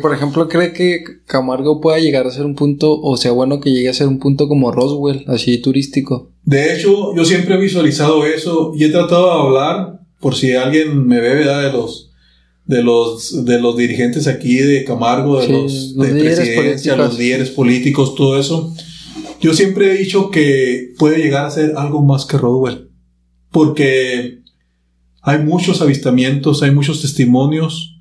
por 0.00 0.14
ejemplo, 0.14 0.48
¿cree 0.48 0.72
que 0.72 1.02
Camargo 1.26 1.80
pueda 1.80 1.98
llegar 1.98 2.26
a 2.26 2.30
ser 2.30 2.44
un 2.44 2.54
punto, 2.54 3.00
o 3.00 3.16
sea, 3.16 3.32
bueno 3.32 3.60
que 3.60 3.70
llegue 3.70 3.88
a 3.88 3.94
ser 3.94 4.08
un 4.08 4.18
punto 4.18 4.48
como 4.48 4.72
Roswell, 4.72 5.24
así 5.26 5.60
turístico? 5.60 6.32
De 6.44 6.74
hecho, 6.74 7.14
yo 7.14 7.24
siempre 7.24 7.54
he 7.54 7.58
visualizado 7.58 8.24
eso 8.24 8.72
y 8.76 8.84
he 8.84 8.88
tratado 8.88 9.26
de 9.26 9.46
hablar, 9.46 10.00
por 10.20 10.34
si 10.34 10.52
alguien 10.52 11.06
me 11.06 11.20
ve, 11.20 11.34
¿verdad? 11.34 11.64
De 11.64 11.72
los, 11.72 12.10
de 12.66 12.82
los, 12.82 13.44
de 13.44 13.60
los 13.60 13.76
dirigentes 13.76 14.26
aquí 14.26 14.56
de 14.56 14.84
Camargo, 14.84 15.40
de 15.40 15.48
los, 15.48 15.96
de 15.96 16.08
presidencia, 16.08 16.96
los 16.96 17.18
líderes 17.18 17.50
políticos, 17.50 18.14
todo 18.14 18.38
eso. 18.38 18.74
Yo 19.40 19.54
siempre 19.54 19.92
he 19.92 19.98
dicho 19.98 20.30
que 20.30 20.94
puede 20.98 21.18
llegar 21.18 21.46
a 21.46 21.50
ser 21.50 21.74
algo 21.76 22.02
más 22.02 22.26
que 22.26 22.36
Rodwell. 22.36 22.90
Porque 23.50 24.40
hay 25.22 25.38
muchos 25.38 25.80
avistamientos, 25.80 26.62
hay 26.62 26.72
muchos 26.72 27.00
testimonios. 27.00 27.96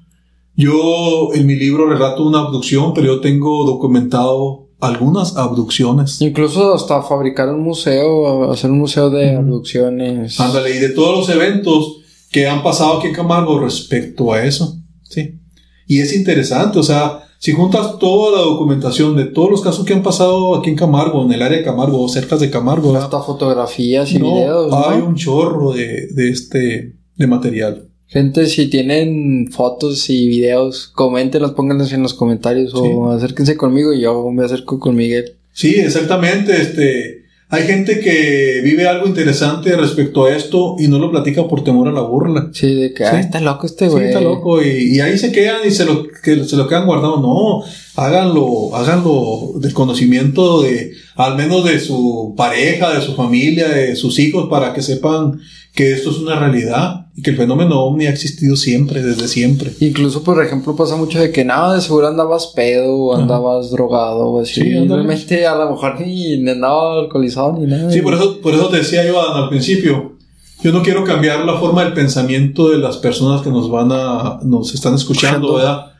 Yo 0.55 1.29
en 1.33 1.47
mi 1.47 1.55
libro 1.55 1.87
relato 1.87 2.27
una 2.27 2.39
abducción, 2.39 2.93
pero 2.93 3.07
yo 3.07 3.21
tengo 3.21 3.65
documentado 3.65 4.69
algunas 4.81 5.37
abducciones. 5.37 6.21
Incluso 6.21 6.73
hasta 6.73 7.01
fabricar 7.01 7.49
un 7.49 7.61
museo, 7.61 8.51
hacer 8.51 8.71
un 8.71 8.79
museo 8.79 9.09
de 9.09 9.35
abducciones. 9.35 10.39
Ándale, 10.39 10.75
y 10.75 10.79
de 10.79 10.89
todos 10.89 11.17
los 11.17 11.29
eventos 11.35 12.01
que 12.31 12.47
han 12.47 12.63
pasado 12.63 12.97
aquí 12.97 13.07
en 13.07 13.13
Camargo 13.13 13.59
respecto 13.59 14.33
a 14.33 14.43
eso. 14.43 14.77
Sí. 15.03 15.39
Y 15.87 15.99
es 15.99 16.15
interesante, 16.15 16.79
o 16.79 16.83
sea, 16.83 17.23
si 17.39 17.53
juntas 17.53 17.97
toda 17.99 18.37
la 18.37 18.43
documentación 18.43 19.15
de 19.15 19.23
todos 19.23 19.49
los 19.49 19.61
casos 19.61 19.85
que 19.85 19.93
han 19.93 20.03
pasado 20.03 20.55
aquí 20.55 20.69
en 20.69 20.75
Camargo, 20.75 21.23
en 21.23 21.31
el 21.31 21.41
área 21.41 21.57
de 21.57 21.63
Camargo, 21.63 22.01
o 22.01 22.09
cerca 22.09 22.35
de 22.35 22.49
Camargo. 22.49 22.95
Hasta 22.95 23.21
fotografías 23.21 24.11
y 24.11 24.17
videos. 24.17 24.73
Hay 24.73 24.99
un 24.99 25.15
chorro 25.15 25.71
de, 25.71 26.07
de 26.11 26.29
este, 26.29 26.95
de 27.15 27.27
material. 27.27 27.87
Gente, 28.07 28.47
si 28.47 28.67
tienen 28.67 29.49
fotos 29.51 30.09
y 30.09 30.27
videos, 30.27 30.89
coméntenlos, 30.89 31.51
pónganlos 31.51 31.93
en 31.93 32.03
los 32.03 32.13
comentarios 32.13 32.73
o 32.75 33.09
acérquense 33.11 33.55
conmigo 33.55 33.93
y 33.93 34.01
yo 34.01 34.29
me 34.31 34.43
acerco 34.43 34.77
con 34.77 34.95
Miguel. 34.95 35.35
Sí, 35.53 35.75
exactamente. 35.75 36.59
Este, 36.59 37.18
hay 37.51 37.63
gente 37.63 37.99
que 37.99 38.61
vive 38.63 38.87
algo 38.87 39.07
interesante 39.07 39.75
respecto 39.75 40.25
a 40.25 40.35
esto 40.35 40.75
y 40.77 40.87
no 40.87 40.99
lo 40.99 41.09
platica 41.09 41.47
por 41.47 41.63
temor 41.63 41.87
a 41.87 41.91
la 41.91 42.01
burla. 42.01 42.49
Sí, 42.53 42.75
de 42.75 42.93
que 42.93 43.03
está 43.03 43.41
loco 43.41 43.65
este 43.65 43.87
güey. 43.87 44.03
Sí, 44.03 44.07
está 44.09 44.21
loco. 44.21 44.61
Y, 44.61 44.99
ahí 44.99 45.17
se 45.17 45.31
quedan 45.31 45.61
y 45.65 45.71
se 45.71 45.85
lo, 45.85 46.05
que, 46.07 46.43
se 46.43 46.55
lo 46.55 46.67
quedan 46.67 46.85
guardado. 46.85 47.19
No, 47.19 47.63
háganlo, 47.95 48.75
háganlo 48.75 49.53
del 49.55 49.73
conocimiento 49.73 50.61
de, 50.61 50.91
al 51.15 51.37
menos 51.37 51.65
de 51.65 51.79
su 51.79 52.35
pareja, 52.37 52.93
de 52.93 53.01
su 53.01 53.15
familia, 53.15 53.67
de 53.67 53.95
sus 53.95 54.19
hijos, 54.19 54.47
para 54.47 54.71
que 54.71 54.83
sepan 54.83 55.39
que 55.73 55.93
esto 55.93 56.11
es 56.11 56.17
una 56.17 56.39
realidad 56.39 57.07
y 57.15 57.21
que 57.21 57.31
el 57.31 57.37
fenómeno 57.37 57.81
ovni 57.81 58.05
ha 58.05 58.11
existido 58.11 58.55
siempre, 58.55 59.01
desde 59.01 59.27
siempre. 59.27 59.71
Incluso, 59.79 60.23
por 60.23 60.43
ejemplo, 60.43 60.75
pasa 60.75 60.95
mucho 60.95 61.19
de 61.19 61.31
que 61.31 61.45
nada, 61.45 61.75
de 61.75 61.81
seguro 61.81 62.07
andabas 62.07 62.47
pedo 62.55 62.95
o 62.95 63.15
andabas 63.15 63.71
drogado 63.71 64.27
o 64.29 64.41
así. 64.41 64.61
Sí, 64.61 64.87
realmente 64.87 65.45
a 65.45 65.55
lo 65.55 65.71
mejor 65.71 65.99
ni 65.99 66.49
andaba 66.49 66.99
alcoholizado 66.99 67.57
ni 67.59 67.67
nada. 67.67 67.91
Sí, 67.91 68.01
por 68.01 68.13
eso, 68.13 68.39
por 68.41 68.53
eso 68.53 68.69
te 68.69 68.77
decía 68.77 69.05
yo 69.05 69.21
al 69.21 69.49
principio. 69.49 70.17
Yo 70.61 70.73
no 70.73 70.83
quiero 70.83 71.05
cambiar 71.05 71.45
la 71.45 71.57
forma 71.57 71.85
del 71.85 71.93
pensamiento 71.93 72.69
de 72.69 72.79
las 72.79 72.97
personas 72.97 73.41
que 73.41 73.49
nos 73.49 73.71
van 73.71 73.89
a, 73.93 74.39
nos 74.43 74.73
están 74.73 74.93
escuchando, 74.93 75.55
¿verdad? 75.55 75.93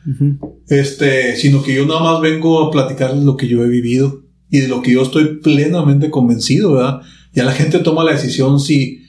Este, 0.68 1.36
sino 1.36 1.62
que 1.62 1.74
yo 1.74 1.86
nada 1.86 2.00
más 2.00 2.20
vengo 2.20 2.62
a 2.62 2.70
platicarles 2.70 3.24
lo 3.24 3.38
que 3.38 3.48
yo 3.48 3.64
he 3.64 3.68
vivido 3.68 4.20
y 4.50 4.60
de 4.60 4.68
lo 4.68 4.82
que 4.82 4.92
yo 4.92 5.02
estoy 5.02 5.38
plenamente 5.38 6.10
convencido, 6.10 6.72
¿verdad? 6.72 7.00
Ya 7.32 7.44
la 7.44 7.52
gente 7.52 7.78
toma 7.78 8.04
la 8.04 8.12
decisión 8.12 8.60
si, 8.60 8.99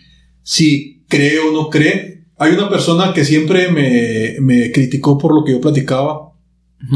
si 0.43 1.03
cree 1.07 1.39
o 1.39 1.51
no 1.51 1.69
cree. 1.69 2.25
Hay 2.37 2.53
una 2.53 2.69
persona 2.69 3.13
que 3.13 3.25
siempre 3.25 3.71
me, 3.71 4.35
me 4.39 4.71
criticó 4.71 5.17
por 5.17 5.33
lo 5.33 5.43
que 5.43 5.51
yo 5.51 5.61
platicaba. 5.61 6.31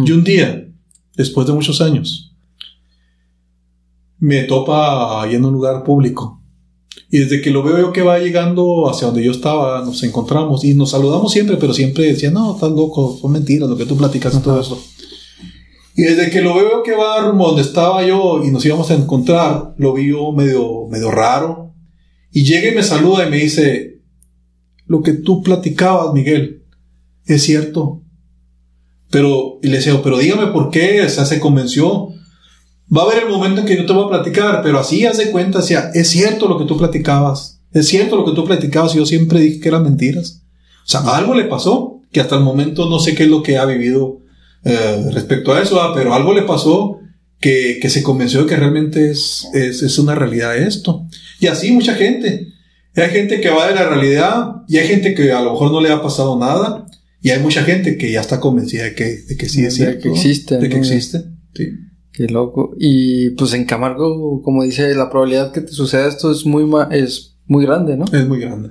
Y 0.05 0.11
un 0.11 0.23
día, 0.23 0.67
después 1.15 1.45
de 1.45 1.53
muchos 1.53 1.81
años, 1.81 2.35
me 4.17 4.43
topa 4.43 5.21
ahí 5.21 5.35
en 5.35 5.45
un 5.45 5.53
lugar 5.53 5.83
público. 5.83 6.41
Y 7.11 7.19
desde 7.19 7.41
que 7.41 7.51
lo 7.51 7.63
veo 7.63 7.77
yo 7.77 7.93
que 7.93 8.01
va 8.01 8.19
llegando 8.19 8.89
hacia 8.89 9.07
donde 9.07 9.23
yo 9.23 9.31
estaba, 9.31 9.85
nos 9.85 10.01
encontramos 10.03 10.63
y 10.65 10.73
nos 10.73 10.91
saludamos 10.91 11.31
siempre, 11.31 11.57
pero 11.57 11.73
siempre 11.73 12.05
decía, 12.05 12.31
no, 12.31 12.55
estás 12.55 12.71
loco, 12.71 13.17
son 13.21 13.31
mentiras 13.31 13.69
lo 13.69 13.77
que 13.77 13.85
tú 13.85 13.95
platicas 13.95 14.35
y 14.35 14.39
todo 14.39 14.59
eso. 14.59 14.81
Y 15.95 16.01
desde 16.03 16.29
que 16.29 16.41
lo 16.41 16.55
veo 16.55 16.83
que 16.83 16.93
va 16.93 17.21
rumbo 17.21 17.47
donde 17.47 17.61
estaba 17.61 18.05
yo 18.05 18.43
y 18.43 18.51
nos 18.51 18.65
íbamos 18.65 18.91
a 18.91 18.95
encontrar, 18.95 19.75
lo 19.77 19.93
vi 19.93 20.09
yo 20.09 20.31
medio, 20.33 20.87
medio 20.89 21.09
raro, 21.11 21.64
y 22.35 22.43
llega 22.43 22.69
y 22.69 22.75
me 22.75 22.83
saluda 22.83 23.25
y 23.25 23.29
me 23.29 23.37
dice, 23.37 24.01
lo 24.87 25.01
que 25.01 25.13
tú 25.13 25.41
platicabas, 25.41 26.13
Miguel, 26.13 26.63
es 27.25 27.43
cierto. 27.43 28.01
Pero, 29.09 29.57
y 29.63 29.69
le 29.69 29.77
decía, 29.77 29.97
pero 30.03 30.17
dígame 30.17 30.47
por 30.47 30.69
qué, 30.69 31.01
o 31.01 31.07
sea, 31.07 31.23
se 31.23 31.39
convenció. 31.39 32.09
Va 32.93 33.03
a 33.03 33.05
haber 33.05 33.23
el 33.23 33.29
momento 33.29 33.61
en 33.61 33.65
que 33.65 33.77
yo 33.77 33.85
te 33.85 33.93
voy 33.93 34.03
a 34.03 34.09
platicar, 34.09 34.61
pero 34.63 34.79
así 34.79 35.05
haz 35.05 35.17
de 35.17 35.31
cuenta, 35.31 35.59
o 35.59 35.61
sea, 35.61 35.91
es 35.93 36.09
cierto 36.09 36.49
lo 36.49 36.59
que 36.59 36.65
tú 36.65 36.77
platicabas. 36.77 37.61
Es 37.71 37.87
cierto 37.87 38.17
lo 38.17 38.25
que 38.25 38.33
tú 38.33 38.43
platicabas 38.43 38.93
y 38.93 38.97
yo 38.97 39.05
siempre 39.05 39.39
dije 39.39 39.61
que 39.61 39.69
eran 39.69 39.83
mentiras. 39.83 40.43
O 40.85 40.89
sea, 40.89 40.99
algo 41.15 41.35
le 41.35 41.45
pasó, 41.45 42.01
que 42.11 42.19
hasta 42.19 42.35
el 42.35 42.43
momento 42.43 42.89
no 42.89 42.99
sé 42.99 43.15
qué 43.15 43.23
es 43.23 43.29
lo 43.29 43.43
que 43.43 43.57
ha 43.57 43.63
vivido 43.63 44.19
eh, 44.65 45.09
respecto 45.13 45.53
a 45.53 45.61
eso, 45.61 45.81
ah, 45.81 45.93
pero 45.95 46.13
algo 46.13 46.33
le 46.33 46.41
pasó 46.41 46.99
que, 47.45 47.77
que, 47.79 47.91
se 47.91 48.01
convenció 48.01 48.41
de 48.41 48.47
que 48.47 48.55
realmente 48.55 49.11
es, 49.11 49.47
es, 49.53 49.83
es 49.83 49.99
una 49.99 50.15
realidad 50.15 50.57
esto. 50.57 51.05
Y 51.39 51.45
así 51.45 51.71
mucha 51.71 51.93
gente. 51.93 52.47
Hay 52.95 53.09
gente 53.09 53.39
que 53.39 53.51
va 53.51 53.67
de 53.67 53.75
la 53.75 53.87
realidad 53.87 54.63
y 54.67 54.77
hay 54.77 54.87
gente 54.87 55.13
que 55.13 55.31
a 55.31 55.43
lo 55.43 55.51
mejor 55.51 55.71
no 55.71 55.79
le 55.79 55.91
ha 55.91 56.01
pasado 56.01 56.39
nada 56.39 56.87
y 57.21 57.29
hay 57.29 57.39
mucha 57.39 57.61
gente 57.61 57.99
que 57.99 58.11
ya 58.11 58.21
está 58.21 58.39
convencida 58.39 58.85
de 58.85 58.95
que, 58.95 59.17
de 59.27 59.37
que 59.37 59.47
sí 59.47 59.63
es 59.63 59.75
cierto. 59.75 59.95
De 59.95 60.01
que 60.01 60.09
existe. 60.09 60.57
De 60.57 60.69
que 60.69 60.77
existe. 60.77 61.23
Sí. 61.53 61.69
Qué 62.11 62.25
loco. 62.29 62.73
Y 62.79 63.29
pues 63.31 63.53
en 63.53 63.65
Camargo, 63.65 64.41
como 64.41 64.63
dice, 64.63 64.95
la 64.95 65.11
probabilidad 65.11 65.51
que 65.51 65.61
te 65.61 65.71
suceda 65.71 66.07
esto 66.07 66.31
es 66.31 66.47
muy, 66.47 66.67
es 66.89 67.37
muy 67.45 67.63
grande, 67.63 67.95
¿no? 67.95 68.05
Es 68.11 68.27
muy 68.27 68.39
grande. 68.39 68.69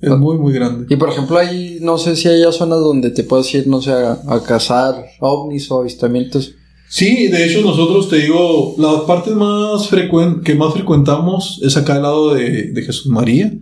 Es 0.00 0.16
muy, 0.16 0.38
muy 0.38 0.54
grande. 0.54 0.86
Y 0.88 0.96
por 0.96 1.10
ejemplo, 1.10 1.36
ahí 1.36 1.80
no 1.82 1.98
sé 1.98 2.16
si 2.16 2.28
hay 2.28 2.50
zonas 2.50 2.80
donde 2.80 3.10
te 3.10 3.24
puedas 3.24 3.52
ir, 3.54 3.66
no 3.66 3.82
sé, 3.82 3.90
a, 3.90 4.22
a 4.26 4.42
cazar 4.42 5.04
ovnis 5.20 5.70
o 5.70 5.80
avistamientos. 5.80 6.54
Sí, 6.88 7.28
de 7.28 7.44
hecho 7.44 7.60
nosotros 7.60 8.08
te 8.08 8.16
digo, 8.16 8.74
las 8.78 9.02
partes 9.02 9.34
más 9.34 9.88
frecuentes 9.88 10.42
que 10.42 10.54
más 10.54 10.72
frecuentamos 10.72 11.60
es 11.62 11.76
acá 11.76 11.96
al 11.96 12.02
lado 12.02 12.34
de, 12.34 12.72
de 12.72 12.82
Jesús 12.82 13.06
María. 13.06 13.52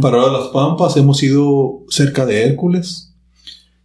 Para 0.00 0.30
las 0.32 0.48
Pampas 0.48 0.96
hemos 0.96 1.22
ido 1.22 1.80
cerca 1.88 2.24
de 2.24 2.44
Hércules. 2.44 3.12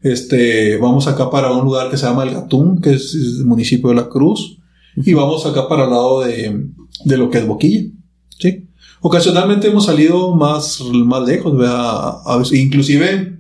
Este, 0.02 0.78
vamos 0.78 1.08
acá 1.08 1.30
para 1.30 1.52
un 1.52 1.66
lugar 1.66 1.90
que 1.90 1.98
se 1.98 2.06
llama 2.06 2.24
El 2.24 2.34
Gatún, 2.34 2.82
que 2.82 2.94
es 2.94 3.16
el 3.16 3.46
municipio 3.46 3.90
de 3.90 3.96
La 3.96 4.10
Cruz. 4.10 4.58
Y 4.96 5.14
vamos 5.14 5.46
acá 5.46 5.68
para 5.68 5.86
el 5.86 5.90
lado 5.90 6.22
de, 6.22 6.68
de 7.04 7.18
lo 7.18 7.30
que 7.30 7.40
es 7.40 7.48
Boquilla. 7.48 7.90
Sí. 8.38 8.68
Ocasionalmente 9.02 9.68
hemos 9.68 9.86
salido 9.86 10.36
más, 10.36 10.82
más 10.82 11.28
lejos, 11.28 11.58
¿verdad? 11.58 12.20
A 12.26 12.38
veces, 12.38 12.60
inclusive 12.60 13.40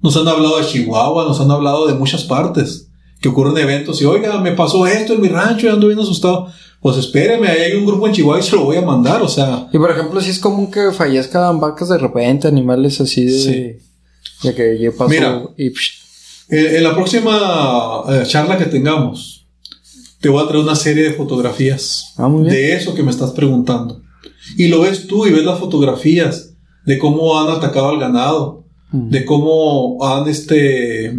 nos 0.00 0.16
han 0.16 0.28
hablado 0.28 0.58
de 0.58 0.66
Chihuahua, 0.66 1.24
nos 1.24 1.40
han 1.40 1.50
hablado 1.50 1.86
de 1.86 1.94
muchas 1.94 2.24
partes 2.24 2.83
que 3.24 3.30
ocurren 3.30 3.56
eventos 3.56 4.02
y 4.02 4.04
oiga, 4.04 4.38
me 4.38 4.52
pasó 4.52 4.86
esto 4.86 5.14
en 5.14 5.22
mi 5.22 5.28
rancho 5.28 5.66
y 5.66 5.70
ando 5.70 5.86
bien 5.86 5.98
asustado. 5.98 6.46
Pues 6.78 6.98
espéreme, 6.98 7.48
ahí 7.48 7.62
hay 7.62 7.72
un 7.72 7.86
grupo 7.86 8.06
en 8.06 8.12
Chihuahua 8.12 8.38
y 8.38 8.42
se 8.42 8.54
lo 8.54 8.64
voy 8.64 8.76
a 8.76 8.82
mandar, 8.82 9.22
o 9.22 9.28
sea. 9.28 9.66
Y 9.72 9.78
por 9.78 9.90
ejemplo, 9.90 10.20
si 10.20 10.28
es 10.28 10.38
común 10.38 10.70
que 10.70 10.92
fallezcan 10.92 11.58
vacas 11.58 11.88
de 11.88 11.96
repente, 11.96 12.48
animales 12.48 13.00
así 13.00 13.24
de. 13.24 13.32
Sí. 13.32 13.76
Ya 14.42 14.54
que 14.54 14.78
ya 14.78 14.90
pasó 14.90 15.08
Mira, 15.08 15.42
y. 15.56 15.72
En, 16.50 16.82
la 16.82 16.94
próxima 16.94 18.02
eh, 18.10 18.24
charla 18.26 18.58
que 18.58 18.66
tengamos, 18.66 19.46
te 20.20 20.28
voy 20.28 20.44
a 20.44 20.46
traer 20.46 20.62
una 20.62 20.76
serie 20.76 21.04
de 21.04 21.14
fotografías 21.14 22.12
ah, 22.18 22.28
muy 22.28 22.42
bien. 22.42 22.52
de 22.52 22.74
eso 22.74 22.94
que 22.94 23.02
me 23.02 23.10
estás 23.10 23.30
preguntando. 23.30 24.02
Y 24.58 24.68
lo 24.68 24.82
ves 24.82 25.06
tú 25.06 25.26
y 25.26 25.32
ves 25.32 25.46
las 25.46 25.58
fotografías 25.58 26.50
de 26.84 26.98
cómo 26.98 27.40
han 27.40 27.48
atacado 27.56 27.88
al 27.88 27.98
ganado, 27.98 28.66
de 28.92 29.24
cómo 29.24 30.04
han 30.06 30.28
este 30.28 31.16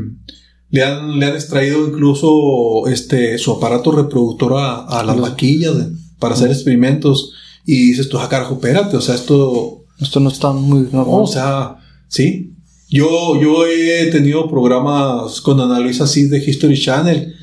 le 0.76 0.84
han, 0.84 1.18
le 1.20 1.26
han 1.26 1.36
extraído 1.36 1.88
incluso 1.88 2.86
este, 2.88 3.38
su 3.38 3.54
aparato 3.54 3.94
reproductor 3.94 4.56
a, 4.58 5.04
las 5.06 5.18
vaquillas 5.18 5.74
para 6.20 6.34
hacer 6.34 6.52
experimentos. 6.52 7.32
Y 7.66 7.88
dices 7.88 8.10
tú, 8.10 8.18
ah, 8.20 8.28
carajo, 8.28 8.56
espérate, 8.56 8.98
o 8.98 9.02
sea, 9.02 9.16
esto... 9.16 9.86
Esto 9.98 10.20
no 10.20 10.30
está 10.30 10.52
muy 10.52 10.90
normal. 10.92 11.22
o 11.22 11.28
sea, 11.28 11.78
sí. 12.10 12.52
Yo, 12.90 13.42
yo 13.42 13.66
he 13.66 14.08
tenido 14.08 14.50
programas 14.50 15.40
con 15.40 15.62
Ana 15.62 15.80
Luisa 15.80 16.04
así 16.04 16.28
de 16.28 16.44
History 16.44 16.78
Channel. 16.78 17.34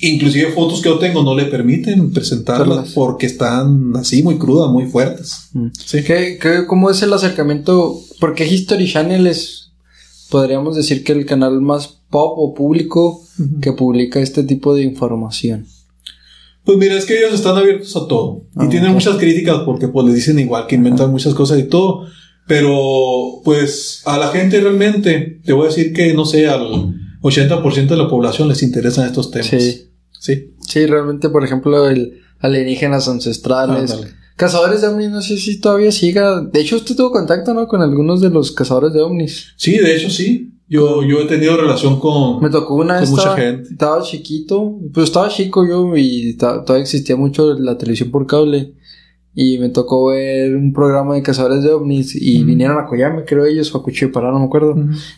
Inclusive 0.00 0.52
fotos 0.52 0.82
que 0.82 0.90
yo 0.90 0.98
tengo 0.98 1.22
no 1.22 1.34
le 1.34 1.46
permiten 1.46 2.12
presentarlas 2.12 2.90
porque 2.90 3.24
están 3.24 3.96
así 3.96 4.22
muy 4.22 4.36
crudas, 4.36 4.70
muy 4.70 4.84
fuertes. 4.84 5.48
¿Sí? 5.82 6.04
¿Qué, 6.04 6.38
qué, 6.38 6.66
cómo 6.68 6.90
es 6.90 7.00
el 7.00 7.14
acercamiento? 7.14 7.98
Porque 8.20 8.46
History 8.46 8.86
Channel 8.86 9.26
es, 9.26 9.72
podríamos 10.28 10.76
decir 10.76 11.02
que 11.02 11.12
el 11.12 11.24
canal 11.24 11.62
más 11.62 11.95
pop 12.10 12.34
o 12.36 12.54
público 12.54 13.22
que 13.60 13.72
publica 13.72 14.20
este 14.20 14.42
tipo 14.42 14.74
de 14.74 14.82
información? 14.82 15.66
Pues 16.64 16.78
mira, 16.78 16.96
es 16.96 17.04
que 17.04 17.16
ellos 17.16 17.32
están 17.32 17.56
abiertos 17.56 17.94
a 17.96 18.08
todo. 18.08 18.42
y 18.56 18.64
ah, 18.64 18.68
tienen 18.68 18.92
muchas 18.92 19.16
críticas 19.16 19.60
porque 19.64 19.86
pues 19.86 20.06
les 20.06 20.16
dicen 20.16 20.38
igual 20.40 20.66
que 20.66 20.74
inventan 20.74 21.10
muchas 21.10 21.34
cosas 21.34 21.58
y 21.60 21.64
todo. 21.64 22.06
Pero 22.48 23.40
pues 23.44 24.02
a 24.04 24.18
la 24.18 24.28
gente 24.28 24.60
realmente, 24.60 25.40
te 25.44 25.52
voy 25.52 25.66
a 25.66 25.68
decir 25.68 25.92
que 25.92 26.12
no 26.14 26.24
sé, 26.24 26.48
al 26.48 26.94
80% 27.22 27.86
de 27.86 27.96
la 27.96 28.08
población 28.08 28.48
les 28.48 28.62
interesan 28.62 29.06
estos 29.06 29.30
temas. 29.30 29.48
Sí. 29.48 29.90
Sí. 30.18 30.54
Sí, 30.66 30.86
realmente, 30.86 31.28
por 31.28 31.44
ejemplo, 31.44 31.88
el 31.88 32.20
alienígenas 32.40 33.08
ancestrales. 33.08 33.96
Cazadores 34.36 34.82
de 34.82 34.88
ovnis, 34.88 35.10
no 35.10 35.22
sé 35.22 35.38
si 35.38 35.60
todavía 35.60 35.90
siga. 35.92 36.42
De 36.42 36.60
hecho, 36.60 36.76
usted 36.76 36.94
tuvo 36.94 37.10
contacto, 37.10 37.54
¿no? 37.54 37.66
Con 37.66 37.80
algunos 37.80 38.20
de 38.20 38.30
los 38.30 38.52
cazadores 38.52 38.92
de 38.92 39.00
ovnis. 39.00 39.54
Sí, 39.56 39.78
de 39.78 39.96
hecho 39.96 40.10
sí. 40.10 40.52
Yo, 40.68 41.04
yo 41.04 41.20
he 41.20 41.26
tenido 41.26 41.56
relación 41.56 42.00
con, 42.00 42.40
Me 42.42 42.50
tocó 42.50 42.74
una 42.74 42.94
con 42.94 43.00
vez. 43.02 43.10
mucha 43.10 43.36
gente. 43.36 43.68
estaba 43.70 44.02
chiquito. 44.02 44.78
Pues 44.92 45.04
estaba 45.04 45.28
chico 45.28 45.66
yo 45.66 45.96
y 45.96 46.34
todavía 46.34 46.82
existía 46.82 47.16
mucho 47.16 47.54
la 47.54 47.78
televisión 47.78 48.10
por 48.10 48.26
cable. 48.26 48.72
Y 49.38 49.58
me 49.58 49.68
tocó 49.68 50.06
ver 50.06 50.56
un 50.56 50.72
programa 50.72 51.14
de 51.14 51.22
cazadores 51.22 51.62
de 51.62 51.70
ovnis 51.70 52.16
y 52.16 52.42
vinieron 52.42 52.78
a 52.78 52.86
Coyame, 52.86 53.26
creo 53.26 53.44
ellos, 53.44 53.72
o 53.74 53.78
a 53.78 53.82
Cuchipará, 53.82 54.32
no 54.32 54.38
me 54.38 54.46
acuerdo. 54.46 54.74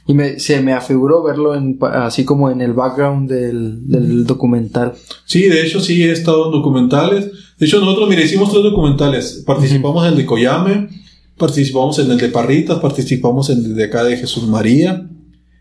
Y 0.08 0.12
me, 0.14 0.40
se 0.40 0.60
me 0.60 0.72
afiguró 0.72 1.22
verlo 1.22 1.54
en, 1.54 1.78
así 1.82 2.24
como 2.24 2.50
en 2.50 2.60
el 2.60 2.72
background 2.72 3.30
del, 3.30 3.88
del 3.88 4.26
documental. 4.26 4.94
Sí, 5.24 5.42
de 5.42 5.62
hecho 5.64 5.78
sí 5.78 6.02
he 6.02 6.10
estado 6.10 6.46
en 6.46 6.50
documentales. 6.52 7.30
De 7.58 7.66
hecho 7.66 7.78
nosotros, 7.78 8.08
mire, 8.08 8.24
hicimos 8.24 8.50
tres 8.50 8.64
documentales. 8.64 9.44
Participamos 9.46 10.04
en 10.04 10.10
el 10.12 10.18
de 10.18 10.26
Coyame, 10.26 10.88
participamos 11.36 12.00
en 12.00 12.10
el 12.10 12.18
de 12.18 12.28
Parritas, 12.28 12.80
participamos 12.80 13.50
en 13.50 13.64
el 13.64 13.76
de 13.76 13.84
acá 13.84 14.02
de 14.02 14.16
Jesús 14.16 14.48
María. 14.48 15.08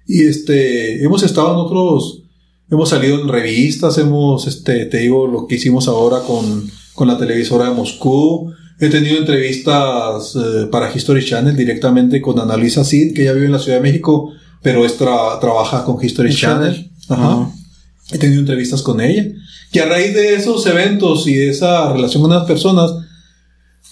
Y 0.08 0.24
este, 0.24 1.04
hemos 1.04 1.22
estado 1.24 1.52
en 1.52 1.58
otros, 1.58 2.24
hemos 2.72 2.90
salido 2.90 3.20
en 3.22 3.28
revistas, 3.28 3.98
hemos, 3.98 4.48
este, 4.48 4.86
te 4.86 5.00
digo, 5.00 5.28
lo 5.28 5.48
que 5.48 5.56
hicimos 5.56 5.88
ahora 5.88 6.20
con, 6.22 6.70
con 6.96 7.08
la 7.08 7.18
televisora 7.18 7.70
de 7.70 7.76
Moscú. 7.76 8.52
He 8.80 8.90
tenido 8.90 9.18
entrevistas 9.18 10.36
eh, 10.36 10.68
para 10.72 10.96
History 10.96 11.26
Channel 11.26 11.56
directamente 11.56 12.22
con 12.22 12.40
Annalisa 12.40 12.84
Cid, 12.84 13.14
que 13.14 13.24
ella 13.24 13.34
vive 13.34 13.48
en 13.48 13.52
la 13.52 13.60
Ciudad 13.60 13.80
de 13.80 13.84
México, 13.84 14.32
pero 14.62 14.86
es 14.86 15.00
tra- 15.00 15.40
trabaja 15.40 15.84
con 15.84 16.04
History 16.04 16.34
Channel. 16.34 16.74
Channel. 16.74 16.92
Ajá. 17.10 17.32
Ajá. 17.34 17.52
He 18.12 18.18
tenido 18.18 18.40
entrevistas 18.40 18.82
con 18.82 19.02
ella. 19.02 19.26
Que 19.72 19.82
a 19.82 19.86
raíz 19.86 20.14
de 20.14 20.36
esos 20.36 20.66
eventos 20.68 21.28
y 21.28 21.34
de 21.34 21.50
esa 21.50 21.92
relación 21.92 22.22
con 22.22 22.32
las 22.32 22.46
personas, 22.46 22.92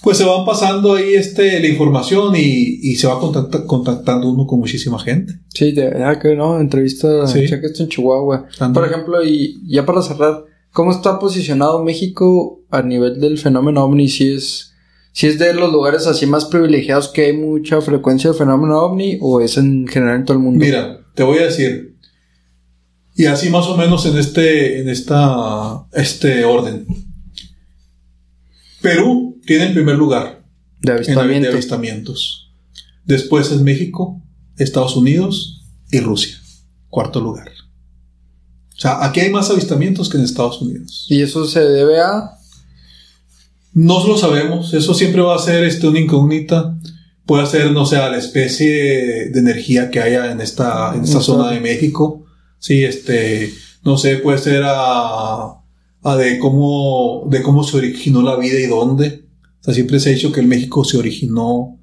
pues 0.02 0.18
se 0.18 0.24
van 0.24 0.44
pasando 0.44 0.94
ahí 0.94 1.14
este, 1.14 1.58
la 1.58 1.66
información 1.66 2.34
y, 2.36 2.78
y 2.82 2.94
se 2.96 3.06
va 3.08 3.18
contacta- 3.18 3.64
contactando 3.66 4.28
uno 4.30 4.46
con 4.46 4.60
muchísima 4.60 4.98
gente. 4.98 5.40
Sí, 5.52 5.72
de 5.72 5.84
verdad 5.90 6.20
que 6.20 6.34
no, 6.36 6.60
entrevista, 6.60 7.26
Sí. 7.26 7.40
esto 7.44 7.82
en 7.82 7.88
Chihuahua. 7.88 8.46
Por 8.72 8.86
ejemplo, 8.86 9.24
y 9.24 9.58
ya 9.66 9.84
para 9.84 10.02
cerrar, 10.02 10.44
¿cómo 10.72 10.92
está 10.92 11.18
posicionado 11.18 11.82
México 11.82 12.60
a 12.70 12.82
nivel 12.82 13.20
del 13.20 13.38
fenómeno 13.38 13.82
ovni? 13.84 14.08
Si 14.08 14.32
es, 14.32 14.72
si 15.12 15.26
es 15.26 15.38
de 15.38 15.54
los 15.54 15.72
lugares 15.72 16.06
así 16.06 16.26
más 16.26 16.44
privilegiados 16.44 17.08
que 17.08 17.26
hay 17.26 17.32
mucha 17.32 17.80
frecuencia 17.80 18.30
del 18.30 18.38
fenómeno 18.38 18.78
ovni 18.80 19.18
o 19.20 19.40
es 19.40 19.56
en 19.56 19.88
general 19.88 20.16
en 20.20 20.24
todo 20.24 20.36
el 20.36 20.42
mundo? 20.42 20.64
Mira, 20.64 21.00
te 21.14 21.22
voy 21.24 21.38
a 21.38 21.46
decir. 21.46 21.96
Y 23.16 23.24
así 23.24 23.48
más 23.48 23.66
o 23.66 23.76
menos 23.78 24.04
en 24.04 24.18
este, 24.18 24.78
en 24.82 24.90
esta, 24.90 25.86
este 25.94 26.44
orden. 26.44 26.86
Perú 28.82 29.35
tiene 29.46 29.66
en 29.66 29.74
primer 29.74 29.96
lugar 29.96 30.44
de 30.80 30.92
en 30.92 30.96
la- 30.96 31.02
de 31.02 31.12
avistamiento. 31.12 31.50
avistamientos. 31.50 32.52
Después 33.04 33.50
es 33.52 33.60
México, 33.60 34.20
Estados 34.58 34.96
Unidos 34.96 35.62
y 35.90 36.00
Rusia. 36.00 36.36
Cuarto 36.88 37.20
lugar. 37.20 37.48
O 38.76 38.78
sea, 38.78 39.04
aquí 39.04 39.20
hay 39.20 39.30
más 39.30 39.48
avistamientos 39.50 40.08
que 40.08 40.18
en 40.18 40.24
Estados 40.24 40.60
Unidos. 40.60 41.06
Y 41.08 41.22
eso 41.22 41.46
se 41.46 41.60
debe 41.60 42.00
a 42.00 42.32
No 43.72 44.06
lo 44.06 44.16
sabemos, 44.16 44.72
eso 44.72 44.94
siempre 44.94 45.20
va 45.20 45.36
a 45.36 45.38
ser 45.38 45.62
este, 45.64 45.86
una 45.86 46.00
incógnita. 46.00 46.78
Puede 47.26 47.46
ser, 47.46 47.72
no 47.72 47.84
sé, 47.84 47.96
a 47.96 48.08
la 48.08 48.16
especie 48.16 49.28
de 49.30 49.38
energía 49.38 49.90
que 49.90 50.00
haya 50.00 50.30
en 50.32 50.40
esta, 50.40 50.94
en 50.94 51.02
esta 51.04 51.16
No 51.16 51.22
zona 51.22 51.44
sabe. 51.44 51.56
de 51.56 51.60
México. 51.60 52.24
Sí, 52.58 52.84
este, 52.84 53.52
no 53.84 53.98
sé, 53.98 54.16
puede 54.16 54.38
ser 54.38 54.62
a, 54.64 55.58
a 56.02 56.16
de 56.16 56.38
cómo, 56.38 57.26
de 57.30 57.42
cómo 57.42 57.64
se 57.64 57.76
originó 57.76 58.22
la 58.22 58.36
vida 58.36 58.58
y 58.58 58.66
dónde. 58.66 59.25
Sea, 59.66 59.74
siempre 59.74 60.00
se 60.00 60.10
ha 60.10 60.12
dicho 60.12 60.32
que 60.32 60.40
en 60.40 60.48
México 60.48 60.84
se 60.84 60.96
originó 60.96 61.78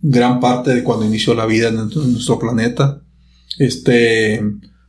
gran 0.00 0.40
parte 0.40 0.74
de 0.74 0.82
cuando 0.82 1.04
inició 1.04 1.34
la 1.34 1.46
vida 1.46 1.68
en 1.68 1.76
nuestro, 1.76 2.02
en 2.02 2.12
nuestro 2.12 2.38
planeta. 2.38 3.02
Este, 3.58 4.42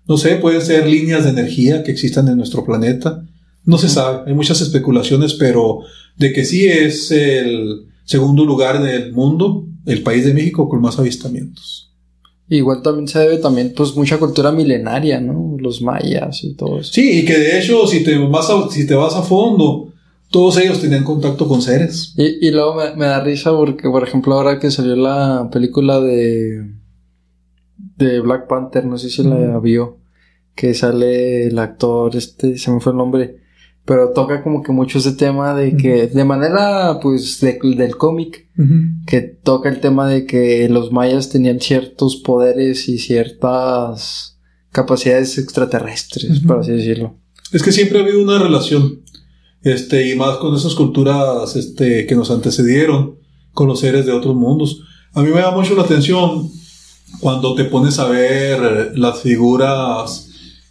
no 0.08 0.18
sé, 0.18 0.38
pueden 0.38 0.62
ser 0.62 0.88
líneas 0.88 1.26
de 1.26 1.32
energía 1.32 1.84
que 1.84 1.92
existan 1.92 2.28
en 2.30 2.38
nuestro 2.38 2.66
planeta. 2.66 3.26
No 3.66 3.78
se 3.78 3.90
sabe, 3.90 4.30
hay 4.30 4.34
muchas 4.34 4.62
especulaciones, 4.62 5.34
pero 5.34 5.80
de 6.16 6.32
que 6.32 6.46
sí 6.46 6.66
es 6.66 7.12
el 7.12 7.88
segundo 8.06 8.46
lugar 8.46 8.78
en 8.78 8.88
el 8.88 9.12
mundo, 9.12 9.68
el 9.86 10.02
país 10.02 10.26
de 10.26 10.34
México 10.34 10.70
con 10.70 10.82
más 10.82 10.98
avistamientos. 11.00 11.94
igual 12.48 12.82
también 12.82 13.10
se 13.10 13.20
debe 13.20 13.38
también 13.40 13.74
pues 13.76 13.94
mucha 13.94 14.18
cultura 14.18 14.54
milenaria, 14.54 15.20
¿no? 15.20 15.58
Los 15.60 15.82
mayas 15.82 16.46
y 16.46 16.56
todo 16.56 16.80
eso. 16.80 16.94
Sí, 16.94 17.20
y 17.20 17.26
que 17.26 17.38
de 17.38 17.60
hecho, 17.60 17.86
si 17.86 18.04
te 18.04 18.18
vas 18.18 18.50
a, 18.50 18.70
si 18.70 18.88
te 18.88 18.96
vas 18.96 19.16
a 19.16 19.22
fondo, 19.22 19.94
todos 20.38 20.58
ellos 20.60 20.80
tenían 20.80 21.04
contacto 21.04 21.48
con 21.48 21.64
seres. 21.64 22.14
Y, 22.16 22.48
y 22.48 22.52
luego 22.52 22.76
me, 22.76 22.96
me 22.96 23.06
da 23.08 23.24
risa 23.24 23.50
porque, 23.52 23.90
por 23.90 24.04
ejemplo, 24.08 24.36
ahora 24.36 24.60
que 24.60 24.70
salió 24.70 24.96
la 24.96 25.50
película 25.52 26.00
de, 26.00 26.74
de 27.98 28.20
Black 28.22 28.48
Panther, 28.48 28.86
no 28.86 29.00
sé 29.00 29.10
si 29.10 29.24
la 29.24 29.58
vio, 29.60 29.98
que 30.54 30.76
sale 30.76 31.48
el 31.48 31.58
actor, 31.58 32.16
este, 32.16 32.60
se 32.60 32.70
me 32.70 32.80
fue 32.80 32.92
el 32.92 33.00
nombre, 33.00 33.38
pero 33.84 34.12
toca 34.14 34.44
como 34.44 34.62
que 34.62 34.72
mucho 34.72 35.00
ese 35.00 35.14
tema 35.14 35.56
de 35.56 35.76
que, 35.76 36.06
de 36.08 36.24
manera, 36.24 37.00
pues, 37.02 37.40
de- 37.40 37.60
del 37.76 37.98
cómic, 37.98 38.48
que 39.08 39.22
toca 39.22 39.70
el 39.70 39.80
tema 39.80 40.08
de 40.08 40.28
que 40.28 40.70
los 40.70 40.92
mayas 40.92 41.30
tenían 41.30 41.60
ciertos 41.60 42.18
poderes 42.18 42.88
y 42.90 43.00
ciertas 43.00 44.38
capacidades 44.72 45.38
extraterrestres, 45.40 46.40
Ujú. 46.40 46.48
por 46.48 46.60
así 46.60 46.74
decirlo. 46.74 47.16
Es 47.54 47.64
que 47.64 47.72
siempre 47.72 47.98
ha 47.98 48.02
habido 48.04 48.22
una 48.22 48.38
relación, 48.38 49.04
este, 49.64 50.10
y 50.12 50.16
más 50.16 50.38
con 50.38 50.56
esas 50.56 50.74
culturas, 50.76 51.56
este, 51.56 52.06
que 52.06 52.16
nos 52.16 52.32
antecedieron, 52.32 53.16
con 53.54 53.68
los 53.68 53.80
seres 53.80 54.06
de 54.06 54.12
otros 54.12 54.36
mundos. 54.36 54.82
A 55.14 55.22
mí 55.22 55.30
me 55.32 55.42
da 55.42 55.52
mucho 55.52 55.76
la 55.76 55.84
atención 55.84 56.50
cuando 57.20 57.56
te 57.56 57.64
pones 57.66 57.98
a 58.00 58.06
ver 58.08 58.60
eh, 58.64 58.92
las 58.96 59.20
figuras 59.22 60.30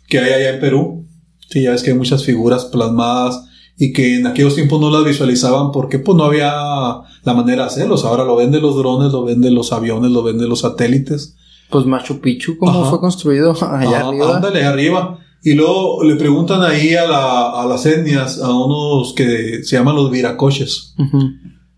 que 0.09 0.19
hay 0.19 0.33
allá 0.33 0.55
en 0.55 0.61
Perú. 0.61 1.07
Sí, 1.51 1.63
ya 1.63 1.71
ves 1.73 1.83
que 1.83 1.91
hay 1.91 1.97
muchas 1.97 2.25
figuras 2.25 2.67
plasmadas 2.67 3.45
y 3.79 3.93
que 3.93 4.17
en 4.17 4.27
aquellos 4.27 4.55
tiempos 4.55 4.81
no 4.81 4.91
las 4.91 5.05
visualizaban 5.05 5.71
porque 5.73 5.99
pues 5.99 6.17
no 6.17 6.25
había 6.25 6.53
la 6.53 7.35
manera 7.35 7.63
de 7.63 7.69
hacerlos. 7.69 8.05
Ahora 8.05 8.25
lo 8.25 8.37
ven 8.37 8.51
de 8.53 8.61
los 8.61 8.77
drones, 8.77 9.13
lo 9.13 9.25
ven 9.25 9.41
de 9.41 9.51
los 9.51 9.73
aviones, 9.73 10.11
lo 10.13 10.23
ven 10.23 10.39
de 10.39 10.49
los 10.49 10.61
satélites. 10.61 11.37
Pues 11.71 11.85
Machu 11.85 12.21
Picchu, 12.21 12.57
¿cómo 12.59 12.81
Ajá. 12.83 12.91
fue 12.91 13.01
construido 13.01 13.51
allá 13.61 14.01
Ah, 14.05 14.09
arriba? 14.09 14.37
Ándale, 14.37 14.65
arriba. 14.65 15.19
Y 15.49 15.55
luego 15.55 16.03
le 16.03 16.17
preguntan 16.17 16.61
ahí 16.63 16.95
a, 16.95 17.07
la- 17.07 17.63
a 17.63 17.67
las 17.67 17.87
etnias, 17.87 18.41
a 18.41 18.51
unos 18.53 19.13
que 19.15 19.61
se 19.63 19.77
llaman 19.77 19.95
los 19.95 20.11
viracoches. 20.11 20.95
Ujú. 20.99 21.21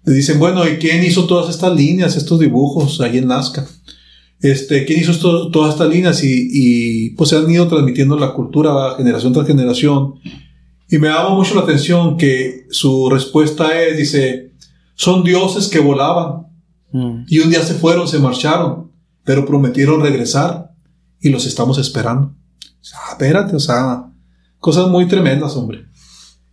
Le 0.06 0.12
dicen, 0.14 0.38
bueno, 0.38 0.66
¿y 0.66 0.78
quién 0.78 1.04
hizo 1.04 1.26
todas 1.26 1.50
estas 1.50 1.74
líneas, 1.76 2.16
estos 2.16 2.38
dibujos 2.40 2.98
ahí 3.02 3.18
en 3.18 3.26
Nazca? 3.28 3.66
Este, 4.40 4.84
¿quién 4.86 5.00
hizo 5.00 5.10
esto- 5.10 5.50
todas 5.50 5.74
estas 5.74 5.90
líneas? 5.90 6.24
Y, 6.24 6.48
y, 6.50 7.10
pues 7.10 7.28
se 7.30 7.36
han 7.36 7.50
ido 7.50 7.68
transmitiendo 7.68 8.16
la 8.18 8.32
cultura 8.32 8.94
generación 8.96 9.32
tras 9.34 9.46
generación. 9.46 10.14
Y 10.90 10.96
me 10.98 11.08
llama 11.08 11.34
mucho 11.34 11.54
la 11.54 11.60
atención 11.62 12.16
que 12.16 12.66
su 12.70 13.10
respuesta 13.10 13.78
es, 13.82 13.98
dice, 13.98 14.52
son 14.94 15.22
dioses 15.24 15.68
que 15.68 15.80
volaban 15.80 16.46
Mm. 16.90 17.24
y 17.28 17.40
un 17.40 17.50
día 17.50 17.62
se 17.62 17.74
fueron, 17.74 18.08
se 18.08 18.18
marcharon, 18.18 18.90
pero 19.24 19.44
prometieron 19.44 20.00
regresar 20.00 20.70
y 21.20 21.28
los 21.28 21.44
estamos 21.44 21.76
esperando. 21.76 22.34
Sea, 22.80 22.98
espérate, 23.10 23.56
o 23.56 23.60
sea, 23.60 24.04
cosas 24.58 24.88
muy 24.88 25.06
tremendas, 25.06 25.56
hombre. 25.56 25.86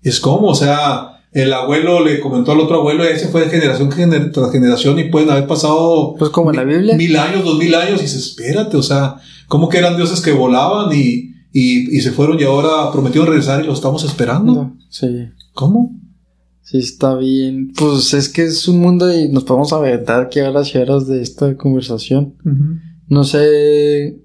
Es 0.02 0.20
como, 0.20 0.48
o 0.48 0.56
sea, 0.56 1.22
el 1.32 1.52
abuelo 1.54 2.04
le 2.04 2.20
comentó 2.20 2.52
al 2.52 2.60
otro 2.60 2.78
abuelo 2.78 3.04
y 3.04 3.08
ese 3.08 3.28
fue 3.28 3.42
de 3.42 3.50
generación 3.50 3.92
gener- 3.92 4.32
tras 4.32 4.52
generación 4.52 4.98
y 5.00 5.10
pueden 5.10 5.30
haber 5.30 5.48
pasado 5.48 6.16
Pues 6.18 6.30
como 6.32 6.52
en 6.52 6.58
la 6.58 6.64
Biblia. 6.64 6.96
mil 6.96 7.16
años, 7.18 7.44
dos 7.44 7.58
mil 7.58 7.74
años 7.76 8.00
y 8.00 8.04
dices, 8.04 8.26
espérate, 8.28 8.78
o 8.78 8.84
sea, 8.84 9.18
como 9.48 9.68
que 9.70 9.78
eran 9.80 9.96
dioses 9.98 10.22
que 10.22 10.32
volaban 10.32 10.92
y, 10.96 11.32
y, 11.52 11.96
y 11.98 12.02
se 12.02 12.12
fueron 12.12 12.40
y 12.40 12.44
ahora 12.44 12.92
prometieron 12.92 13.28
regresar 13.28 13.64
y 13.64 13.68
los 13.68 13.76
estamos 13.80 14.04
esperando. 14.04 14.54
No, 14.54 14.78
Sí, 14.90 15.08
¿Cómo? 15.54 15.92
sí 16.62 16.78
está 16.80 17.16
bien. 17.16 17.74
Pues 17.78 18.14
es 18.14 18.28
que 18.30 18.44
es 18.44 18.68
un 18.68 18.80
mundo 18.80 19.14
y 19.14 19.30
nos 19.30 19.44
podemos 19.44 19.72
aventar 19.74 20.30
las 20.54 20.76
horas 20.76 21.08
de 21.08 21.22
esta 21.22 21.56
conversación. 21.58 22.36
No 23.08 23.24
sé, 23.24 24.20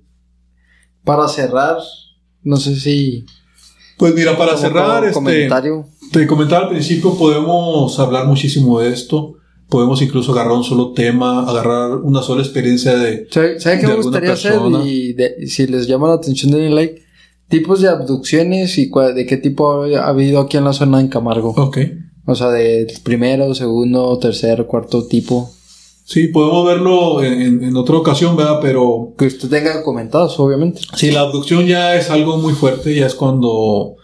para 1.05 1.29
cerrar, 1.29 1.79
no 2.43 2.57
sé 2.57 2.77
si... 2.79 3.25
Pues 3.97 4.15
mira, 4.15 4.37
para 4.37 4.57
cerrar, 4.57 5.03
este, 5.05 5.13
comentario. 5.15 5.87
Te 6.13 6.27
comentaba 6.27 6.65
al 6.65 6.71
principio, 6.71 7.15
podemos 7.17 7.99
hablar 7.99 8.27
muchísimo 8.27 8.81
de 8.81 8.91
esto. 8.93 9.35
Podemos 9.69 10.01
incluso 10.03 10.33
agarrar 10.33 10.53
un 10.55 10.65
solo 10.65 10.93
tema, 10.93 11.49
agarrar 11.49 11.93
una 11.99 12.23
sola 12.23 12.43
experiencia 12.43 12.97
de... 12.97 13.29
¿Sabe, 13.31 13.61
sabe 13.61 13.79
qué 13.81 13.87
me 13.87 13.95
gustaría 13.97 14.33
hacer? 14.33 14.59
Y 14.85 15.13
de- 15.13 15.47
si 15.47 15.67
les 15.67 15.87
llama 15.87 16.09
la 16.09 16.15
atención, 16.15 16.51
denle 16.51 16.71
like. 16.71 17.03
Tipos 17.49 17.81
de 17.81 17.89
abducciones 17.89 18.79
y 18.79 18.91
cua- 18.91 19.13
de 19.13 19.27
qué 19.27 19.37
tipo 19.37 19.83
ha 19.85 20.01
ha 20.05 20.09
habido 20.09 20.41
aquí 20.41 20.57
en 20.57 20.65
la 20.65 20.73
zona 20.73 20.99
en 21.01 21.09
Camargo. 21.09 21.51
Ok. 21.57 21.79
O 22.27 22.35
sea, 22.35 22.49
de 22.49 22.93
primero, 23.03 23.55
segundo, 23.55 24.19
tercer, 24.19 24.67
cuarto 24.67 25.07
tipo. 25.07 25.51
Sí, 26.13 26.27
podemos 26.27 26.67
verlo 26.67 27.23
en, 27.23 27.63
en- 27.63 27.77
otra 27.77 27.97
ocasión, 27.97 28.35
¿verdad? 28.37 28.59
Pero 28.61 29.15
Que 29.17 29.27
usted 29.27 29.49
tenga 29.49 29.81
comentados, 29.85 30.41
obviamente. 30.41 30.81
sí, 30.97 31.13
la 31.13 31.21
abducción 31.21 31.67
ya 31.67 31.95
es 31.95 32.11
algo 32.11 32.37
muy 32.37 32.53
fuerte, 32.55 32.93
ya 32.97 33.07
es 33.07 33.15
cuando 33.15 33.95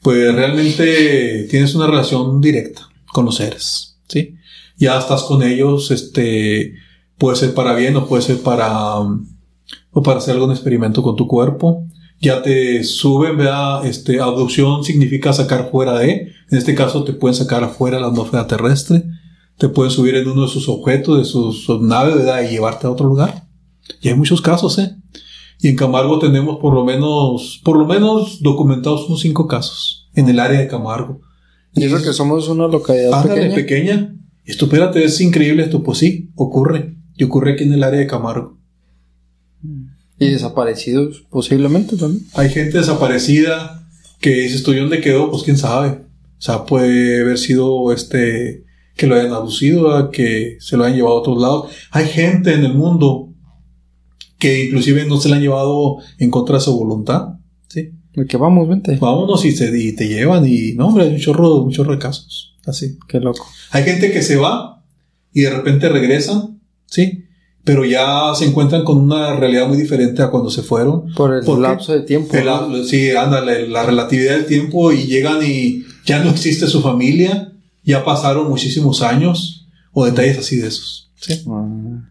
pues 0.00 0.34
realmente 0.34 1.46
tienes 1.50 1.74
una 1.74 1.86
relación 1.86 2.40
directa 2.40 2.88
con 3.12 3.26
los 3.26 3.36
seres, 3.36 3.98
¿sí? 4.08 4.34
Ya 4.78 4.98
estás 4.98 5.24
con 5.24 5.42
ellos, 5.42 5.90
este, 5.90 6.72
puede 7.18 7.36
ser 7.36 7.52
para 7.52 7.74
bien 7.74 7.96
o 7.96 8.06
puede 8.06 8.22
ser 8.22 8.38
para, 8.38 9.00
o 9.00 10.02
para 10.02 10.18
hacer 10.20 10.34
algún 10.36 10.52
experimento 10.52 11.02
con 11.02 11.16
tu 11.16 11.26
cuerpo. 11.26 11.84
Ya 12.18 12.40
te 12.42 12.82
suben, 12.82 13.36
vea, 13.36 13.82
este, 13.84 14.20
abducción 14.22 14.84
significa 14.84 15.34
sacar 15.34 15.68
fuera 15.70 15.98
de, 15.98 16.32
en 16.50 16.58
este 16.58 16.74
caso 16.74 17.04
te 17.04 17.12
pueden 17.12 17.34
sacar 17.34 17.62
afuera 17.62 18.00
la 18.00 18.06
atmósfera 18.06 18.46
terrestre, 18.46 19.04
te 19.60 19.68
pueden 19.68 19.92
subir 19.92 20.14
en 20.14 20.26
uno 20.26 20.42
de 20.42 20.48
sus 20.48 20.70
objetos, 20.70 21.18
de 21.18 21.24
sus, 21.26 21.68
naves, 21.82 22.16
¿verdad? 22.16 22.42
Y 22.42 22.48
llevarte 22.48 22.86
a 22.86 22.90
otro 22.90 23.06
lugar. 23.06 23.44
Y 24.00 24.08
hay 24.08 24.14
muchos 24.14 24.40
casos, 24.40 24.78
¿eh? 24.78 24.96
Y 25.60 25.68
en 25.68 25.76
Camargo 25.76 26.18
tenemos 26.18 26.58
por 26.58 26.72
lo 26.72 26.82
menos, 26.82 27.60
por 27.62 27.76
lo 27.76 27.84
menos 27.84 28.40
documentados 28.40 29.06
unos 29.06 29.20
cinco 29.20 29.46
casos 29.46 30.08
en 30.14 30.30
el 30.30 30.40
área 30.40 30.58
de 30.58 30.66
Camargo. 30.66 31.20
Y 31.74 31.84
eso 31.84 31.98
que 32.02 32.14
somos 32.14 32.48
una 32.48 32.68
localidad 32.68 33.22
pequeña. 33.22 33.54
pequeña. 33.54 34.16
Esto, 34.46 34.64
espérate, 34.64 35.04
es 35.04 35.20
increíble 35.20 35.62
esto. 35.62 35.82
Pues 35.82 35.98
sí, 35.98 36.30
ocurre. 36.36 36.96
Y 37.14 37.24
ocurre 37.24 37.52
aquí 37.52 37.64
en 37.64 37.74
el 37.74 37.84
área 37.84 38.00
de 38.00 38.06
Camargo. 38.06 38.58
Y 40.18 40.28
desaparecidos 40.28 41.26
posiblemente 41.28 41.98
también. 41.98 42.24
Hay 42.32 42.48
gente 42.48 42.78
desaparecida 42.78 43.86
que 44.20 44.30
dices 44.30 44.62
tú, 44.62 44.72
¿y 44.72 44.78
dónde 44.78 45.02
quedó? 45.02 45.30
Pues 45.30 45.42
quién 45.42 45.58
sabe. 45.58 45.88
O 45.90 46.42
sea, 46.42 46.64
puede 46.64 47.20
haber 47.20 47.36
sido 47.36 47.92
este, 47.92 48.64
que 49.00 49.06
lo 49.06 49.14
hayan 49.14 49.32
aducido, 49.32 50.10
que 50.10 50.58
se 50.60 50.76
lo 50.76 50.84
hayan 50.84 50.98
llevado 50.98 51.16
a 51.16 51.20
otros 51.20 51.40
lados. 51.40 51.72
Hay 51.90 52.06
gente 52.06 52.52
en 52.52 52.64
el 52.64 52.74
mundo 52.74 53.32
que 54.38 54.66
inclusive 54.66 55.06
no 55.06 55.18
se 55.18 55.30
la 55.30 55.36
han 55.36 55.42
llevado 55.42 55.96
en 56.18 56.30
contra 56.30 56.56
de 56.56 56.60
su 56.60 56.78
voluntad. 56.78 57.28
¿sí? 57.66 57.92
que 58.28 58.36
vamos, 58.36 58.68
vente. 58.68 58.98
Vámonos 59.00 59.42
y, 59.46 59.52
se, 59.52 59.74
y 59.74 59.94
te 59.96 60.06
llevan 60.06 60.46
y 60.46 60.72
no, 60.74 60.88
hombre, 60.88 61.04
hay 61.04 61.14
un 61.14 61.18
chorro, 61.18 61.62
un 61.62 61.72
chorro 61.72 61.92
de 61.92 61.98
casos. 61.98 62.58
Así. 62.66 62.98
Qué 63.08 63.20
loco. 63.20 63.46
Hay 63.70 63.84
gente 63.84 64.12
que 64.12 64.20
se 64.20 64.36
va 64.36 64.84
y 65.32 65.42
de 65.42 65.50
repente 65.50 65.88
regresa, 65.88 66.50
¿sí? 66.84 67.24
Pero 67.64 67.86
ya 67.86 68.34
se 68.34 68.44
encuentran 68.44 68.84
con 68.84 68.98
una 68.98 69.34
realidad 69.34 69.66
muy 69.66 69.78
diferente 69.78 70.20
a 70.20 70.28
cuando 70.28 70.50
se 70.50 70.62
fueron. 70.62 71.10
Por 71.14 71.32
el 71.32 71.62
lapso 71.62 71.94
de 71.94 72.02
tiempo. 72.02 72.36
sí, 72.86 73.12
ándale, 73.12 73.66
la 73.66 73.82
relatividad 73.82 74.34
del 74.34 74.44
tiempo 74.44 74.92
y 74.92 75.04
llegan 75.04 75.38
y 75.42 75.84
ya 76.04 76.22
no 76.22 76.28
existe 76.28 76.66
su 76.66 76.82
familia, 76.82 77.50
ya 77.90 78.04
pasaron 78.04 78.48
muchísimos 78.48 79.02
años 79.02 79.68
o 79.92 80.04
detalles 80.04 80.38
así 80.38 80.56
de 80.56 80.68
esos. 80.68 81.12
Sí. 81.16 81.42
Ah. 81.48 82.10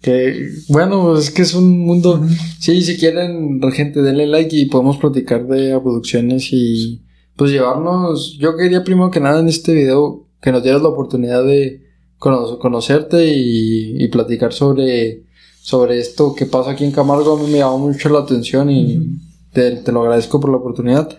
Que 0.00 0.48
bueno, 0.68 1.16
es 1.18 1.30
que 1.30 1.42
es 1.42 1.54
un 1.54 1.78
mundo. 1.78 2.24
Sí, 2.60 2.82
si 2.82 2.96
quieren, 2.96 3.60
gente, 3.72 4.02
denle 4.02 4.26
like 4.26 4.54
y 4.54 4.66
podemos 4.66 4.98
platicar 4.98 5.46
de 5.46 5.72
abducciones 5.72 6.48
y 6.52 7.02
pues 7.34 7.50
llevarnos. 7.50 8.36
Yo 8.38 8.56
quería 8.56 8.84
primero 8.84 9.10
que 9.10 9.20
nada 9.20 9.40
en 9.40 9.48
este 9.48 9.74
video 9.74 10.26
que 10.40 10.52
nos 10.52 10.62
dieras 10.62 10.82
la 10.82 10.88
oportunidad 10.88 11.44
de 11.44 11.82
conocerte 12.18 13.32
y, 13.34 14.08
platicar 14.08 14.52
sobre, 14.52 15.24
sobre 15.60 15.98
esto 15.98 16.34
que 16.34 16.46
pasa 16.46 16.70
aquí 16.70 16.84
en 16.84 16.92
Camargo. 16.92 17.36
A 17.36 17.42
mí 17.42 17.50
me 17.50 17.58
llamó 17.58 17.78
mucho 17.78 18.08
la 18.08 18.20
atención 18.20 18.70
y 18.70 19.18
te, 19.52 19.82
lo 19.90 20.02
agradezco 20.02 20.40
por 20.40 20.50
la 20.50 20.58
oportunidad. 20.58 21.18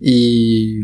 Y 0.00 0.80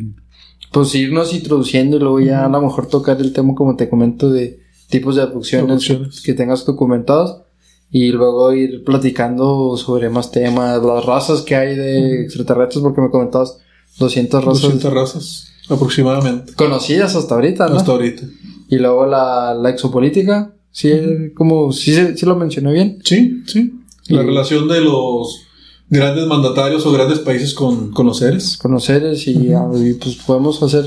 pues 0.73 0.95
irnos 0.95 1.35
introduciendo 1.35 1.97
y 1.97 2.01
luego 2.01 2.21
ya 2.21 2.45
a 2.45 2.49
lo 2.49 2.61
mejor 2.61 2.87
tocar 2.87 3.21
el 3.21 3.33
tema, 3.33 3.55
como 3.55 3.77
te 3.77 3.89
comento, 3.89 4.31
de 4.31 4.61
tipos 4.89 5.17
de 5.17 5.23
abducciones, 5.23 6.21
que 6.25 6.35
tengas 6.35 6.65
documentados 6.65 7.43
y 7.91 8.13
luego 8.13 8.53
ir 8.53 8.85
platicando 8.85 9.77
sobre 9.77 10.11
más 10.11 10.31
temas, 10.31 10.83
las 10.83 11.05
razas 11.05 11.43
que 11.43 11.57
hay 11.57 11.75
de 11.75 12.23
extraterrestres, 12.23 12.83
porque 12.83 13.01
me 13.01 13.11
comentabas 13.11 13.59
200 13.99 14.45
razas. 14.45 14.63
200 14.63 14.93
razas, 14.93 15.53
aproximadamente. 15.69 16.53
Conocidas 16.55 17.17
hasta 17.17 17.35
ahorita, 17.35 17.69
¿no? 17.69 17.77
Hasta 17.77 17.93
ahorita. 17.93 18.23
Y 18.69 18.77
luego 18.77 19.07
la, 19.07 19.55
la 19.55 19.71
exopolítica, 19.71 20.55
sí, 20.71 20.93
como, 21.35 21.73
sí, 21.73 21.95
sí 22.17 22.27
lo 22.27 22.37
mencioné 22.37 22.73
bien. 22.73 22.99
Sí, 23.05 23.43
sí. 23.47 23.75
La 24.07 24.23
relación 24.23 24.69
de 24.69 24.81
los 24.81 25.47
grandes 25.91 26.27
mandatarios 26.27 26.87
o 26.87 26.93
grandes 26.93 27.19
países 27.19 27.53
con, 27.53 27.91
con 27.91 28.07
los 28.07 28.19
seres. 28.19 28.57
Con 28.57 28.73
los 28.73 28.85
seres 28.85 29.27
y, 29.27 29.53
y 29.53 29.95
pues 29.95 30.17
podemos 30.17 30.62
hacer 30.62 30.87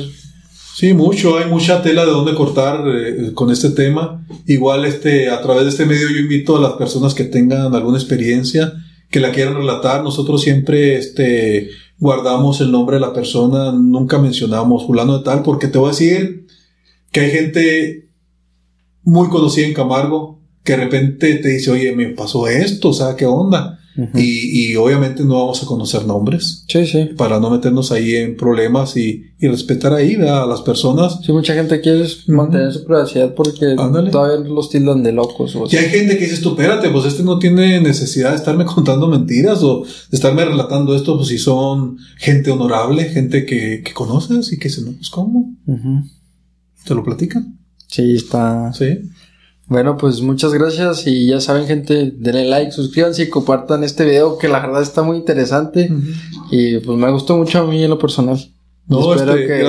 Sí, 0.73 0.95
mucho, 0.95 1.37
hay 1.37 1.47
mucha 1.47 1.83
tela 1.83 2.03
de 2.03 2.09
dónde 2.09 2.33
cortar 2.33 2.83
eh, 2.87 3.31
con 3.35 3.51
este 3.51 3.69
tema. 3.69 4.25
Igual 4.47 4.85
este, 4.85 5.29
a 5.29 5.39
través 5.39 5.65
de 5.65 5.69
este 5.69 5.85
medio 5.85 6.09
yo 6.09 6.17
invito 6.17 6.57
a 6.57 6.61
las 6.61 6.73
personas 6.73 7.13
que 7.13 7.25
tengan 7.25 7.75
alguna 7.75 7.99
experiencia, 7.99 8.73
que 9.11 9.19
la 9.19 9.31
quieran 9.31 9.53
relatar. 9.53 10.03
Nosotros 10.03 10.41
siempre 10.41 10.97
este, 10.97 11.69
guardamos 11.99 12.59
el 12.59 12.71
nombre 12.71 12.95
de 12.95 13.01
la 13.01 13.13
persona, 13.13 13.71
nunca 13.71 14.17
mencionamos 14.17 14.87
fulano 14.87 15.19
de 15.19 15.23
tal, 15.23 15.43
porque 15.43 15.67
te 15.67 15.77
voy 15.77 15.89
a 15.89 15.91
decir 15.91 16.47
que 17.11 17.19
hay 17.19 17.29
gente 17.29 18.09
muy 19.03 19.29
conocida 19.29 19.67
en 19.67 19.75
Camargo 19.75 20.41
que 20.63 20.71
de 20.71 20.85
repente 20.85 21.35
te 21.35 21.49
dice, 21.49 21.69
oye, 21.69 21.95
me 21.95 22.07
pasó 22.09 22.47
esto, 22.47 22.89
o 22.89 22.93
sea, 22.93 23.15
¿qué 23.15 23.27
onda? 23.27 23.79
Y, 24.15 24.75
obviamente 24.75 25.23
no 25.23 25.35
vamos 25.35 25.61
a 25.61 25.65
conocer 25.65 26.05
nombres. 26.05 26.63
Sí, 26.67 26.85
sí. 26.87 27.09
Para 27.15 27.39
no 27.39 27.51
meternos 27.51 27.91
ahí 27.91 28.15
en 28.15 28.35
problemas 28.35 28.97
y, 28.97 29.25
respetar 29.39 29.93
ahí 29.93 30.15
a 30.15 30.45
las 30.45 30.61
personas. 30.61 31.19
Sí, 31.21 31.33
mucha 31.33 31.53
gente 31.53 31.81
quiere 31.81 32.07
mantener 32.27 32.71
su 32.71 32.85
privacidad 32.85 33.35
porque 33.35 33.75
todavía 33.75 34.49
los 34.49 34.69
tildan 34.69 35.03
de 35.03 35.11
locos. 35.11 35.57
y 35.69 35.75
hay 35.75 35.89
gente 35.89 36.17
que 36.17 36.25
dice, 36.25 36.41
tú, 36.41 36.51
espérate, 36.51 36.89
pues 36.89 37.05
este 37.05 37.23
no 37.23 37.39
tiene 37.39 37.81
necesidad 37.81 38.29
de 38.29 38.37
estarme 38.37 38.63
contando 38.73 39.07
mentiras 39.07 39.61
o 39.63 39.83
de 39.83 40.15
estarme 40.15 40.45
relatando 40.45 40.95
esto, 40.95 41.17
pues 41.17 41.27
si 41.27 41.37
son 41.37 41.97
gente 42.17 42.51
honorable, 42.51 43.03
gente 43.05 43.45
que, 43.45 43.83
conoces 43.93 44.53
y 44.53 44.57
que 44.57 44.69
se 44.69 44.81
no, 44.81 44.93
pues 44.93 45.09
cómo. 45.09 45.53
¿Te 46.85 46.95
lo 46.95 47.03
platican? 47.03 47.59
Sí, 47.87 48.15
está. 48.15 48.71
Sí. 48.73 48.99
Bueno, 49.73 49.97
pues 49.97 50.21
muchas 50.21 50.53
gracias 50.53 51.07
y 51.07 51.25
ya 51.25 51.41
saben 51.41 51.65
gente, 51.65 52.13
denle 52.15 52.45
like, 52.45 52.71
suscríbanse 52.71 53.23
y 53.23 53.29
compartan 53.29 53.83
este 53.83 54.05
video 54.05 54.37
que 54.37 54.47
la 54.47 54.59
verdad 54.59 54.83
está 54.83 55.01
muy 55.01 55.17
interesante 55.17 55.91
y 56.51 56.77
pues 56.77 56.95
me 56.95 57.09
gustó 57.09 57.35
mucho 57.37 57.57
a 57.57 57.65
mí 57.65 57.83
en 57.83 57.89
lo 57.89 57.97
personal. 57.97 58.37
No, 58.85 59.15
este, 59.15 59.65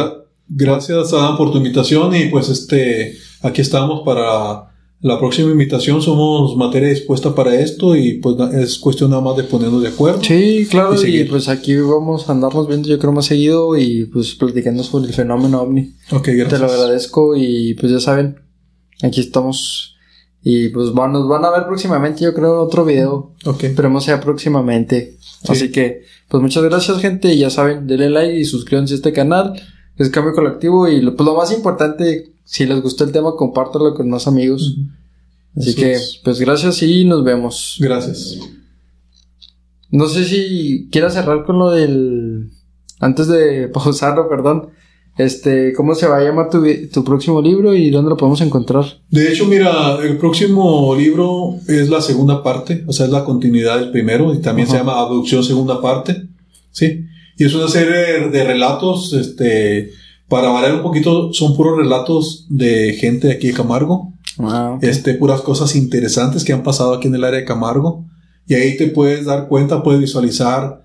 gracias 0.47 1.11
Adam 1.15 1.39
por 1.39 1.53
tu 1.53 1.57
invitación 1.57 2.15
y 2.15 2.27
pues 2.27 2.51
este, 2.51 3.17
aquí 3.41 3.63
estamos 3.63 4.03
para 4.05 4.75
la 5.01 5.19
próxima 5.19 5.51
invitación, 5.51 6.03
somos 6.03 6.55
materia 6.55 6.91
dispuesta 6.91 7.35
para 7.35 7.59
esto 7.59 7.97
y 7.97 8.19
pues 8.19 8.37
es 8.53 8.77
cuestión 8.77 9.09
nada 9.09 9.23
más 9.23 9.39
de 9.39 9.45
ponernos 9.45 9.81
de 9.81 9.89
acuerdo. 9.89 10.23
Sí, 10.23 10.69
claro, 10.71 11.03
y, 11.03 11.25
pues 11.25 11.49
aquí 11.49 11.77
vamos 11.77 12.29
a 12.29 12.33
andarnos 12.33 12.69
viendo 12.69 12.91
yo 12.91 12.99
creo 12.99 13.13
más 13.13 13.25
seguido 13.25 13.79
y 13.79 14.05
pues 14.05 14.35
platicando 14.35 14.83
sobre 14.83 15.07
el 15.07 15.15
fenómeno 15.15 15.63
ovni. 15.63 15.95
Ok, 16.11 16.27
gracias. 16.27 16.51
Te 16.51 16.59
lo 16.59 16.67
agradezco 16.67 17.35
y 17.35 17.73
pues 17.73 17.91
ya 17.91 18.01
saben, 18.01 18.45
Aquí 19.03 19.21
estamos. 19.21 19.94
Y 20.47 20.69
pues 20.69 20.93
van, 20.93 21.13
nos 21.13 21.27
van 21.27 21.43
a 21.47 21.51
ver 21.51 21.65
próximamente, 21.65 22.23
yo 22.23 22.35
creo, 22.35 22.61
otro 22.61 22.85
video. 22.85 23.33
Ok. 23.47 23.65
Esperemos 23.65 24.05
sea 24.05 24.21
próximamente. 24.21 25.17
Así 25.49 25.73
que, 25.73 26.03
pues 26.29 26.43
muchas 26.43 26.63
gracias, 26.63 27.01
gente. 27.01 27.33
Y 27.33 27.39
ya 27.39 27.49
saben, 27.49 27.87
denle 27.87 28.11
like 28.11 28.39
y 28.39 28.45
suscríbanse 28.45 28.93
a 28.93 28.97
este 28.97 29.13
canal. 29.15 29.55
Es 29.97 30.11
Cambio 30.11 30.35
Colectivo. 30.35 30.87
Y 30.87 31.01
lo, 31.01 31.17
pues 31.17 31.27
lo 31.27 31.35
más 31.35 31.51
importante, 31.51 32.35
si 32.45 32.67
les 32.67 32.83
gustó 32.83 33.05
el 33.05 33.13
tema, 33.13 33.35
compártelo 33.37 33.95
con 33.95 34.11
más 34.11 34.27
amigos. 34.27 34.77
Así 35.57 35.75
que, 35.75 35.99
pues 36.23 36.39
gracias 36.39 36.83
y 36.83 37.07
nos 37.07 37.25
vemos. 37.25 37.79
Gracias. 37.81 38.39
No 39.91 40.09
sé 40.09 40.25
si 40.27 40.89
quieras 40.93 41.15
cerrar 41.15 41.45
con 41.47 41.59
lo 41.59 41.71
del. 41.71 42.51
Antes 43.01 43.29
de 43.29 43.69
pausarlo, 43.73 44.29
perdón. 44.29 44.69
Este, 45.17 45.73
¿cómo 45.75 45.95
se 45.95 46.09
va 46.09 46.19
a 46.19 46.25
llamar 46.25 46.51
tu, 46.51 46.65
tu, 46.93 47.05
próximo 47.05 47.41
libro 47.41 47.73
y 47.73 47.91
dónde 47.91 48.11
lo 48.11 48.17
podemos 48.17 48.41
encontrar? 48.41 48.85
De 49.11 49.29
hecho, 49.29 49.47
mira, 49.47 49.97
el 50.03 50.17
próximo 50.17 50.95
libro 50.97 51.57
es 51.69 51.89
la 51.89 52.01
segunda 52.01 52.43
parte, 52.43 52.85
o 52.89 52.93
sea, 52.93 53.07
es 53.07 53.13
la 53.13 53.25
continuidad 53.25 53.79
del 53.79 53.93
primero 53.93 54.35
y 54.35 54.41
también 54.41 54.67
se 54.67 54.77
llama 54.77 54.99
Abducción 54.99 55.45
Segunda 55.45 55.81
Parte, 55.81 56.29
¿sí? 56.73 57.05
Y 57.39 57.45
es 57.45 57.55
una 57.55 57.69
serie 57.69 58.29
de 58.29 58.45
relatos, 58.45 59.13
este, 59.13 59.91
para 60.29 60.49
variar 60.49 60.75
un 60.75 60.83
poquito, 60.83 61.33
son 61.33 61.57
puros 61.57 61.79
relatos 61.79 62.47
de 62.49 62.95
gente 62.95 63.29
de 63.29 63.35
aquí 63.35 63.49
de 63.49 63.55
Camargo. 63.55 64.13
Ah, 64.39 64.79
Este, 64.83 65.15
puras 65.15 65.43
cosas 65.43 65.77
interesantes 65.77 66.45
que 66.45 66.53
han 66.53 66.65
pasado 66.65 66.93
aquí 66.95 67.07
en 67.07 67.15
el 67.15 67.25
área 67.25 67.41
de 67.41 67.47
Camargo. 67.47 68.05
Y 68.47 68.55
ahí 68.55 68.77
te 68.77 68.89
puedes 68.89 69.25
dar 69.25 69.49
cuenta, 69.49 69.83
puedes 69.83 70.01
visualizar 70.01 70.83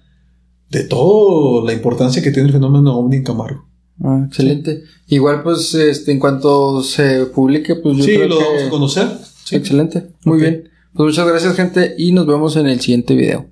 de 0.70 0.84
todo 0.84 1.66
la 1.66 1.74
importancia 1.74 2.22
que 2.22 2.32
tiene 2.32 2.48
el 2.48 2.54
fenómeno 2.54 2.96
ovni 2.96 3.18
en 3.18 3.24
Camargo. 3.24 3.69
Ah, 4.04 4.24
excelente. 4.28 4.84
Igual, 5.08 5.44
pues, 5.44 5.74
este, 5.76 6.12
en 6.12 6.20
cuanto 6.20 6.82
se 6.84 7.26
publique, 7.26 7.76
pues 7.76 7.98
yo 7.98 8.04
sí, 8.04 8.18
lo 8.18 8.40
vamos 8.40 8.64
a 8.64 8.70
conocer. 8.70 9.08
Excelente. 9.52 10.08
Muy 10.26 10.40
bien. 10.40 10.70
Pues 10.94 11.08
muchas 11.08 11.28
gracias, 11.28 11.56
gente, 11.56 11.96
y 11.98 12.12
nos 12.12 12.26
vemos 12.26 12.56
en 12.56 12.68
el 12.68 12.80
siguiente 12.80 13.16
video. 13.16 13.48